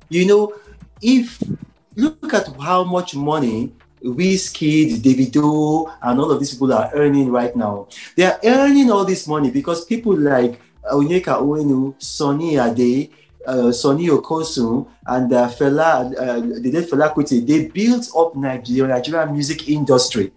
You 0.10 0.28
know, 0.28 0.54
if 1.02 1.42
look 1.96 2.34
at 2.34 2.48
how 2.60 2.84
much 2.84 3.16
money 3.16 3.72
Wizkid, 4.04 5.02
Davido, 5.02 5.92
and 6.02 6.20
all 6.20 6.32
of 6.32 6.40
these 6.40 6.54
people 6.54 6.74
are 6.74 6.90
earning 6.94 7.32
right 7.32 7.56
now. 7.56 7.88
They 8.16 8.26
are 8.26 8.40
earning 8.44 8.92
all 8.92 9.06
this 9.06 9.28
money 9.28 9.52
because 9.52 9.86
people 9.86 10.16
like 10.18 10.60
Onyeka 10.92 11.40
Onwenu, 11.42 12.02
Sunny 12.02 12.58
Ade, 12.58 13.12
uh, 13.46 13.72
Sonny 13.72 14.08
Okosun, 14.08 14.88
and 15.08 15.34
uh, 15.34 15.50
Fela, 15.50 16.14
uh, 16.18 16.40
the 16.40 16.72
late 16.72 16.90
Fela 16.90 17.14
Kuti, 17.14 17.46
they 17.46 17.68
built 17.68 18.10
up 18.16 18.36
Nigeria, 18.36 18.96
Nigerian 18.96 19.34
music 19.34 19.70
industry. 19.70 20.32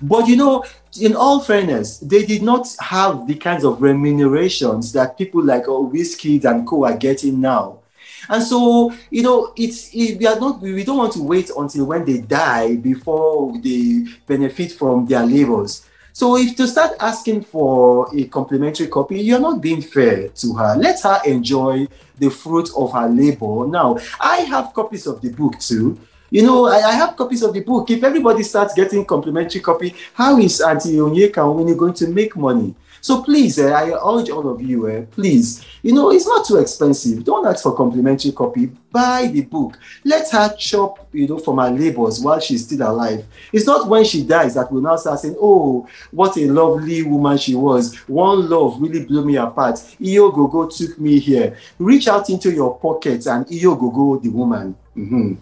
But 0.00 0.26
you 0.28 0.36
know, 0.36 0.64
in 1.00 1.14
all 1.16 1.40
fairness, 1.40 1.98
they 1.98 2.24
did 2.24 2.42
not 2.42 2.66
have 2.80 3.26
the 3.26 3.34
kinds 3.34 3.64
of 3.64 3.82
remunerations 3.82 4.92
that 4.92 5.18
people 5.18 5.42
like 5.44 5.68
oh, 5.68 5.90
Wizkid 5.90 6.44
and 6.44 6.66
Co 6.66 6.84
are 6.84 6.96
getting 6.96 7.40
now. 7.40 7.80
And 8.28 8.42
so, 8.42 8.92
you 9.10 9.22
know, 9.22 9.52
it's 9.56 9.90
it, 9.94 10.18
we 10.18 10.26
are 10.26 10.38
not 10.38 10.60
we 10.60 10.84
don't 10.84 10.98
want 10.98 11.12
to 11.14 11.22
wait 11.22 11.50
until 11.56 11.86
when 11.86 12.04
they 12.04 12.18
die 12.18 12.76
before 12.76 13.56
they 13.58 14.06
benefit 14.26 14.72
from 14.72 15.06
their 15.06 15.24
labors. 15.24 15.86
So 16.12 16.36
if 16.36 16.54
to 16.56 16.68
start 16.68 16.92
asking 17.00 17.42
for 17.42 18.08
a 18.14 18.24
complimentary 18.28 18.86
copy, 18.86 19.20
you're 19.20 19.40
not 19.40 19.60
being 19.60 19.82
fair 19.82 20.28
to 20.28 20.54
her. 20.54 20.76
Let 20.76 21.02
her 21.02 21.20
enjoy 21.26 21.88
the 22.18 22.30
fruit 22.30 22.70
of 22.76 22.92
her 22.92 23.08
labor. 23.08 23.66
Now, 23.66 23.98
I 24.20 24.36
have 24.42 24.72
copies 24.72 25.08
of 25.08 25.20
the 25.20 25.30
book 25.30 25.58
too. 25.58 25.98
You 26.30 26.42
know, 26.42 26.66
I, 26.66 26.78
I, 26.88 26.92
have 26.92 27.16
copies 27.16 27.42
of 27.42 27.52
the 27.52 27.60
book. 27.60 27.90
If 27.90 28.02
everybody 28.02 28.42
starts 28.42 28.74
getting 28.74 29.04
complimentary 29.04 29.60
copy, 29.60 29.94
how 30.14 30.38
is 30.38 30.60
Auntie 30.60 30.94
Onyeka 30.94 31.66
you're 31.66 31.76
going 31.76 31.94
to 31.94 32.08
make 32.08 32.34
money? 32.36 32.74
So 33.04 33.20
please, 33.22 33.58
uh, 33.58 33.66
I 33.66 33.90
urge 33.90 34.30
all 34.30 34.48
of 34.48 34.62
you, 34.62 34.86
uh, 34.86 35.02
please, 35.10 35.62
you 35.82 35.92
know, 35.92 36.10
it's 36.10 36.26
not 36.26 36.46
too 36.46 36.56
expensive. 36.56 37.22
Don't 37.22 37.46
ask 37.46 37.62
for 37.62 37.76
complimentary 37.76 38.32
copy. 38.32 38.70
Buy 38.90 39.26
the 39.26 39.42
book. 39.42 39.78
Let 40.04 40.30
her 40.30 40.56
chop, 40.56 41.06
you 41.12 41.28
know, 41.28 41.36
from 41.36 41.58
her 41.58 41.70
labors 41.70 42.20
while 42.20 42.40
she's 42.40 42.64
still 42.64 42.88
alive. 42.88 43.26
It's 43.52 43.66
not 43.66 43.88
when 43.88 44.04
she 44.04 44.24
dies 44.24 44.54
that 44.54 44.72
we'll 44.72 44.80
now 44.80 44.96
start 44.96 45.20
saying, 45.20 45.36
oh, 45.38 45.86
what 46.12 46.38
a 46.38 46.46
lovely 46.46 47.02
woman 47.02 47.36
she 47.36 47.54
was. 47.54 47.94
One 48.08 48.48
love 48.48 48.80
really 48.80 49.04
blew 49.04 49.22
me 49.22 49.36
apart. 49.36 49.80
Gogo 50.00 50.70
took 50.70 50.98
me 50.98 51.18
here. 51.18 51.58
Reach 51.78 52.08
out 52.08 52.30
into 52.30 52.50
your 52.54 52.78
pocket 52.78 53.26
and 53.26 53.46
Gogo, 53.46 54.18
the 54.18 54.30
woman. 54.30 54.74
Mm-hmm. 54.96 55.34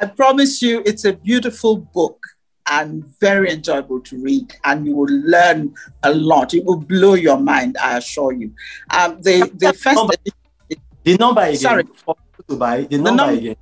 I 0.00 0.06
promise 0.06 0.62
you, 0.62 0.80
it's 0.86 1.04
a 1.04 1.12
beautiful 1.12 1.76
book 1.76 2.24
and 2.66 3.04
very 3.20 3.50
enjoyable 3.50 4.00
to 4.00 4.22
read, 4.22 4.54
and 4.64 4.86
you 4.86 4.94
will 4.94 5.08
learn 5.10 5.74
a 6.02 6.14
lot. 6.14 6.54
It 6.54 6.64
will 6.64 6.78
blow 6.78 7.14
your 7.14 7.38
mind, 7.38 7.76
I 7.82 7.98
assure 7.98 8.32
you. 8.32 8.52
Um, 8.90 9.20
the 9.22 9.50
the 9.54 9.72
first 9.72 9.96
number, 9.96 10.14
the 11.04 11.16
number 11.16 11.42
again. 11.42 11.56
Sorry, 11.56 11.84
to 12.48 12.56
buy 12.56 12.82
the 12.82 12.98
number, 12.98 13.10
the 13.10 13.16
number 13.16 13.32
again. 13.38 13.56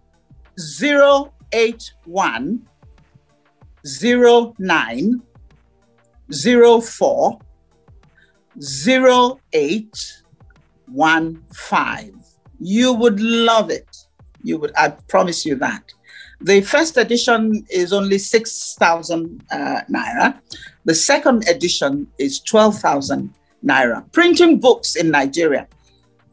Zero 0.58 1.32
eight 1.52 1.92
one 2.04 2.66
zero 3.86 4.54
nine 4.58 5.22
zero 6.32 6.80
four 6.80 7.38
zero 8.60 9.40
eight 9.52 10.22
one 10.86 11.42
five. 11.54 12.12
You 12.60 12.92
would 12.92 13.20
love 13.20 13.70
it. 13.70 13.96
You 14.42 14.58
would. 14.58 14.72
I 14.76 14.88
promise 14.88 15.46
you 15.46 15.54
that. 15.56 15.84
The 16.40 16.60
first 16.60 16.96
edition 16.96 17.66
is 17.68 17.92
only 17.92 18.18
6,000 18.18 19.44
uh, 19.50 19.56
naira. 19.90 20.38
The 20.84 20.94
second 20.94 21.48
edition 21.48 22.06
is 22.18 22.40
12,000 22.40 23.34
naira. 23.64 24.10
Printing 24.12 24.60
books 24.60 24.94
in 24.94 25.10
Nigeria. 25.10 25.66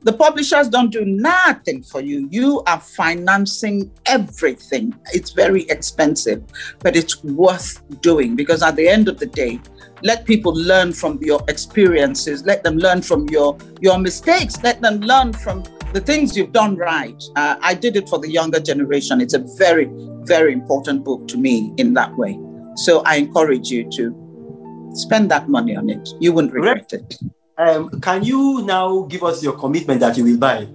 The 0.06 0.14
publishers 0.14 0.70
don't 0.70 0.92
do 0.92 1.04
nothing 1.04 1.82
for 1.82 2.00
you. 2.00 2.28
You 2.30 2.62
are 2.68 2.80
financing 2.80 3.90
everything. 4.06 4.94
It's 5.12 5.32
very 5.32 5.64
expensive, 5.64 6.44
but 6.82 6.96
it's 6.96 7.24
worth 7.24 7.82
doing 8.02 8.36
because 8.36 8.62
at 8.62 8.76
the 8.76 8.88
end 8.88 9.08
of 9.08 9.18
the 9.18 9.26
day, 9.26 9.60
let 10.04 10.26
people 10.26 10.54
learn 10.54 10.94
from 10.94 11.18
your 11.24 11.42
experiences. 11.48 12.46
Let 12.46 12.64
them 12.64 12.78
learn 12.78 13.02
from 13.02 13.28
your, 13.30 13.58
your 13.82 13.98
mistakes. 13.98 14.62
Let 14.62 14.80
them 14.80 15.00
learn 15.00 15.34
from 15.34 15.64
the 15.96 16.02
things 16.02 16.36
you've 16.36 16.52
done 16.52 16.76
right. 16.76 17.24
Uh, 17.38 17.56
I 17.62 17.74
did 17.74 17.96
it 17.96 18.10
for 18.10 18.20
the 18.20 18.30
younger 18.30 18.60
generation. 18.60 19.22
It's 19.22 19.34
a 19.34 19.40
very, 19.58 19.88
very 20.24 20.52
important 20.52 21.06
book 21.06 21.26
to 21.30 21.38
me 21.38 21.74
in 21.78 21.94
that 21.94 22.14
way. 22.18 22.38
So 22.76 23.02
I 23.06 23.16
encourage 23.16 23.70
you 23.70 23.90
to 23.92 24.92
spend 24.94 25.32
that 25.32 25.48
money 25.48 25.74
on 25.74 25.90
it. 25.90 26.10
You 26.20 26.34
wouldn't 26.34 26.54
regret 26.54 26.92
it. 26.92 27.18
Um, 27.58 28.02
can 28.02 28.26
you 28.26 28.64
now 28.64 29.04
give 29.04 29.24
us 29.24 29.42
your 29.42 29.54
commitment 29.54 30.02
that 30.02 30.18
you 30.18 30.26
will 30.26 30.38
buy? 30.38 30.68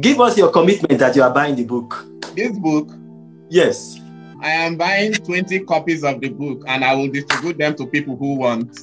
give 0.00 0.20
us 0.20 0.36
your 0.36 0.50
commitment 0.50 0.98
that 0.98 1.16
you 1.16 1.22
are 1.22 1.32
buying 1.32 1.56
the 1.56 1.64
book. 1.64 2.04
This 2.34 2.58
book? 2.58 2.90
Yes. 3.48 3.98
I 4.42 4.50
am 4.50 4.76
buying 4.76 5.14
20 5.14 5.60
copies 5.60 6.04
of 6.04 6.20
the 6.20 6.28
book 6.28 6.64
and 6.66 6.84
I 6.84 6.94
will 6.94 7.08
distribute 7.08 7.56
them 7.56 7.74
to 7.76 7.86
people 7.86 8.16
who 8.16 8.34
want. 8.34 8.78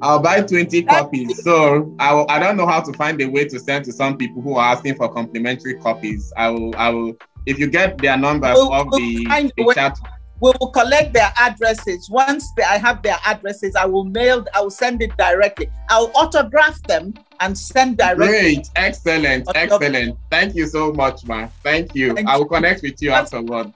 I'll 0.00 0.20
buy 0.20 0.42
20 0.42 0.82
copies. 0.84 1.42
So 1.42 1.94
I, 1.98 2.14
will, 2.14 2.26
I 2.28 2.38
don't 2.38 2.56
know 2.56 2.66
how 2.66 2.80
to 2.80 2.92
find 2.92 3.20
a 3.20 3.26
way 3.26 3.46
to 3.46 3.58
send 3.58 3.84
to 3.86 3.92
some 3.92 4.16
people 4.16 4.42
who 4.42 4.56
are 4.56 4.72
asking 4.72 4.96
for 4.96 5.12
complimentary 5.12 5.74
copies. 5.74 6.32
I 6.36 6.50
will, 6.50 6.74
I 6.76 6.90
will, 6.90 7.16
if 7.46 7.58
you 7.58 7.68
get 7.68 7.98
their 7.98 8.16
numbers 8.16 8.54
we'll, 8.54 8.72
of 8.72 8.88
we'll 8.90 9.00
the, 9.00 9.52
the 9.56 9.72
chat. 9.74 9.98
We 10.40 10.52
will 10.60 10.70
collect 10.70 11.14
their 11.14 11.32
addresses. 11.36 12.08
Once 12.08 12.52
they, 12.56 12.62
I 12.62 12.78
have 12.78 13.02
their 13.02 13.16
addresses, 13.26 13.74
I 13.74 13.86
will 13.86 14.04
mail, 14.04 14.46
I 14.54 14.60
will 14.60 14.70
send 14.70 15.02
it 15.02 15.16
directly. 15.16 15.68
I'll 15.88 16.12
autograph 16.14 16.80
them 16.84 17.14
and 17.40 17.58
send 17.58 17.98
directly. 17.98 18.26
Great, 18.26 18.70
excellent, 18.76 19.48
excellent. 19.54 20.16
Thank 20.30 20.54
you 20.54 20.66
so 20.66 20.92
much, 20.92 21.26
man. 21.26 21.50
Thank 21.64 21.96
you. 21.96 22.14
Thank 22.14 22.28
I 22.28 22.36
will 22.36 22.46
connect 22.46 22.82
with 22.82 23.02
you 23.02 23.10
afterward. 23.10 23.72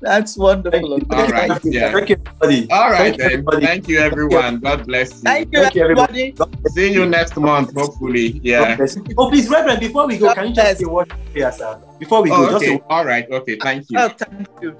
That's 0.00 0.36
wonderful. 0.36 0.94
All 1.10 1.28
right. 1.28 1.50
Thank 1.50 1.64
you. 1.64 1.72
Yeah. 1.72 1.92
Thank 1.92 2.10
you, 2.10 2.16
everybody. 2.42 2.70
All 2.70 2.90
right, 2.90 2.98
Thank 2.98 3.18
then. 3.18 3.30
Everybody. 3.32 3.66
Thank 3.66 3.88
you, 3.88 3.98
everyone. 3.98 4.60
God 4.60 4.86
bless 4.86 5.22
you. 5.22 5.30
Thank 5.30 5.52
you, 5.52 5.62
Thank 5.62 5.76
everybody. 5.76 6.34
See 6.68 6.92
you 6.92 7.06
next 7.06 7.36
month, 7.36 7.74
hopefully. 7.74 8.40
Yeah. 8.42 8.76
Oh, 9.18 9.28
please, 9.28 9.48
Reverend, 9.48 9.80
before 9.80 10.06
we 10.06 10.16
go, 10.16 10.26
God 10.26 10.34
can 10.36 10.48
you 10.48 10.54
just 10.54 10.78
say 10.78 10.84
what 10.84 11.08
prayer, 11.32 11.52
sir? 11.52 11.80
Before 11.98 12.22
we 12.22 12.30
go, 12.30 12.48
oh, 12.48 12.56
okay. 12.56 12.80
All 12.88 13.04
right. 13.04 13.30
Okay. 13.30 13.56
Thank 13.56 13.90
you. 13.90 13.98
Oh, 13.98 14.08
thank 14.08 14.48
you. 14.62 14.76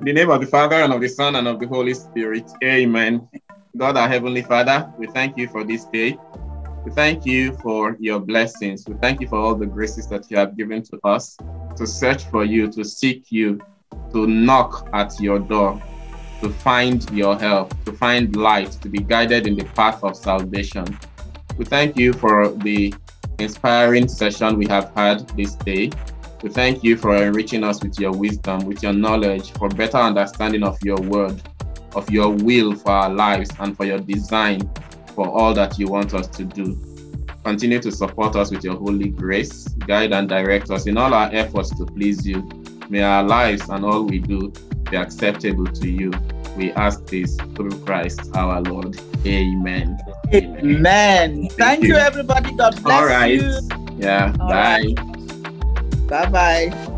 In 0.00 0.06
the 0.06 0.12
name 0.12 0.30
of 0.30 0.40
the 0.40 0.46
Father 0.46 0.76
and 0.76 0.92
of 0.92 1.00
the 1.00 1.08
Son 1.08 1.36
and 1.36 1.46
of 1.46 1.60
the 1.60 1.66
Holy 1.66 1.94
Spirit. 1.94 2.50
Amen. 2.64 3.28
God, 3.76 3.96
our 3.96 4.08
Heavenly 4.08 4.42
Father, 4.42 4.90
we 4.98 5.06
thank 5.08 5.36
you 5.36 5.46
for 5.48 5.62
this 5.62 5.84
day. 5.86 6.18
We 6.84 6.90
thank 6.92 7.26
you 7.26 7.52
for 7.58 7.96
your 8.00 8.18
blessings. 8.18 8.88
We 8.88 8.94
thank 8.94 9.20
you 9.20 9.28
for 9.28 9.38
all 9.38 9.54
the 9.54 9.66
graces 9.66 10.06
that 10.08 10.30
you 10.30 10.38
have 10.38 10.56
given 10.56 10.82
to 10.84 10.98
us 11.04 11.36
to 11.76 11.86
search 11.86 12.24
for 12.24 12.44
you, 12.44 12.68
to 12.72 12.84
seek 12.84 13.30
you, 13.30 13.60
to 14.12 14.26
knock 14.26 14.88
at 14.92 15.18
your 15.20 15.38
door, 15.38 15.80
to 16.42 16.50
find 16.50 17.08
your 17.10 17.38
help, 17.38 17.72
to 17.84 17.92
find 17.92 18.34
light, 18.36 18.72
to 18.72 18.88
be 18.88 18.98
guided 18.98 19.46
in 19.46 19.56
the 19.56 19.64
path 19.64 20.02
of 20.02 20.16
salvation. 20.16 20.84
We 21.56 21.64
thank 21.64 21.96
you 21.96 22.12
for 22.12 22.48
the 22.48 22.94
inspiring 23.38 24.08
session 24.08 24.58
we 24.58 24.66
have 24.66 24.92
had 24.94 25.28
this 25.30 25.54
day. 25.54 25.90
We 26.42 26.48
thank 26.48 26.82
you 26.82 26.96
for 26.96 27.14
enriching 27.16 27.64
us 27.64 27.82
with 27.82 27.98
your 27.98 28.12
wisdom, 28.12 28.64
with 28.64 28.82
your 28.82 28.92
knowledge, 28.92 29.52
for 29.52 29.68
better 29.68 29.98
understanding 29.98 30.62
of 30.62 30.78
your 30.82 30.96
word, 30.96 31.40
of 31.94 32.10
your 32.10 32.30
will 32.30 32.74
for 32.74 32.92
our 32.92 33.10
lives, 33.10 33.50
and 33.58 33.76
for 33.76 33.84
your 33.84 33.98
design 33.98 34.70
for 35.14 35.28
all 35.28 35.52
that 35.54 35.78
you 35.78 35.86
want 35.86 36.14
us 36.14 36.28
to 36.28 36.44
do. 36.44 36.78
Continue 37.44 37.80
to 37.80 37.90
support 37.90 38.36
us 38.36 38.50
with 38.50 38.64
your 38.64 38.76
holy 38.76 39.08
grace, 39.08 39.68
guide 39.68 40.12
and 40.12 40.28
direct 40.28 40.70
us 40.70 40.86
in 40.86 40.96
all 40.96 41.12
our 41.12 41.30
efforts 41.32 41.70
to 41.76 41.84
please 41.84 42.26
you 42.26 42.59
May 42.90 43.02
our 43.02 43.22
lives 43.22 43.68
and 43.68 43.84
all 43.84 44.02
we 44.02 44.18
do 44.18 44.52
be 44.90 44.96
acceptable 44.96 45.66
to 45.66 45.88
you. 45.88 46.10
We 46.56 46.72
ask 46.72 47.06
this 47.06 47.36
through 47.54 47.78
Christ 47.86 48.20
our 48.34 48.60
Lord. 48.62 48.98
Amen. 49.24 49.96
Amen. 50.34 50.56
Amen. 50.58 51.42
Thank, 51.42 51.52
Thank 51.52 51.82
you. 51.84 51.90
you. 51.90 51.96
everybody. 51.96 52.52
God 52.56 52.82
bless 52.82 52.86
you. 52.86 52.92
all 52.92 53.06
right. 53.06 53.40
you. 53.40 53.60
Yeah. 53.96 54.34
All 54.40 54.48
bye. 54.48 54.82
Right. 54.96 56.08
Bye 56.08 56.30
bye. 56.30 56.96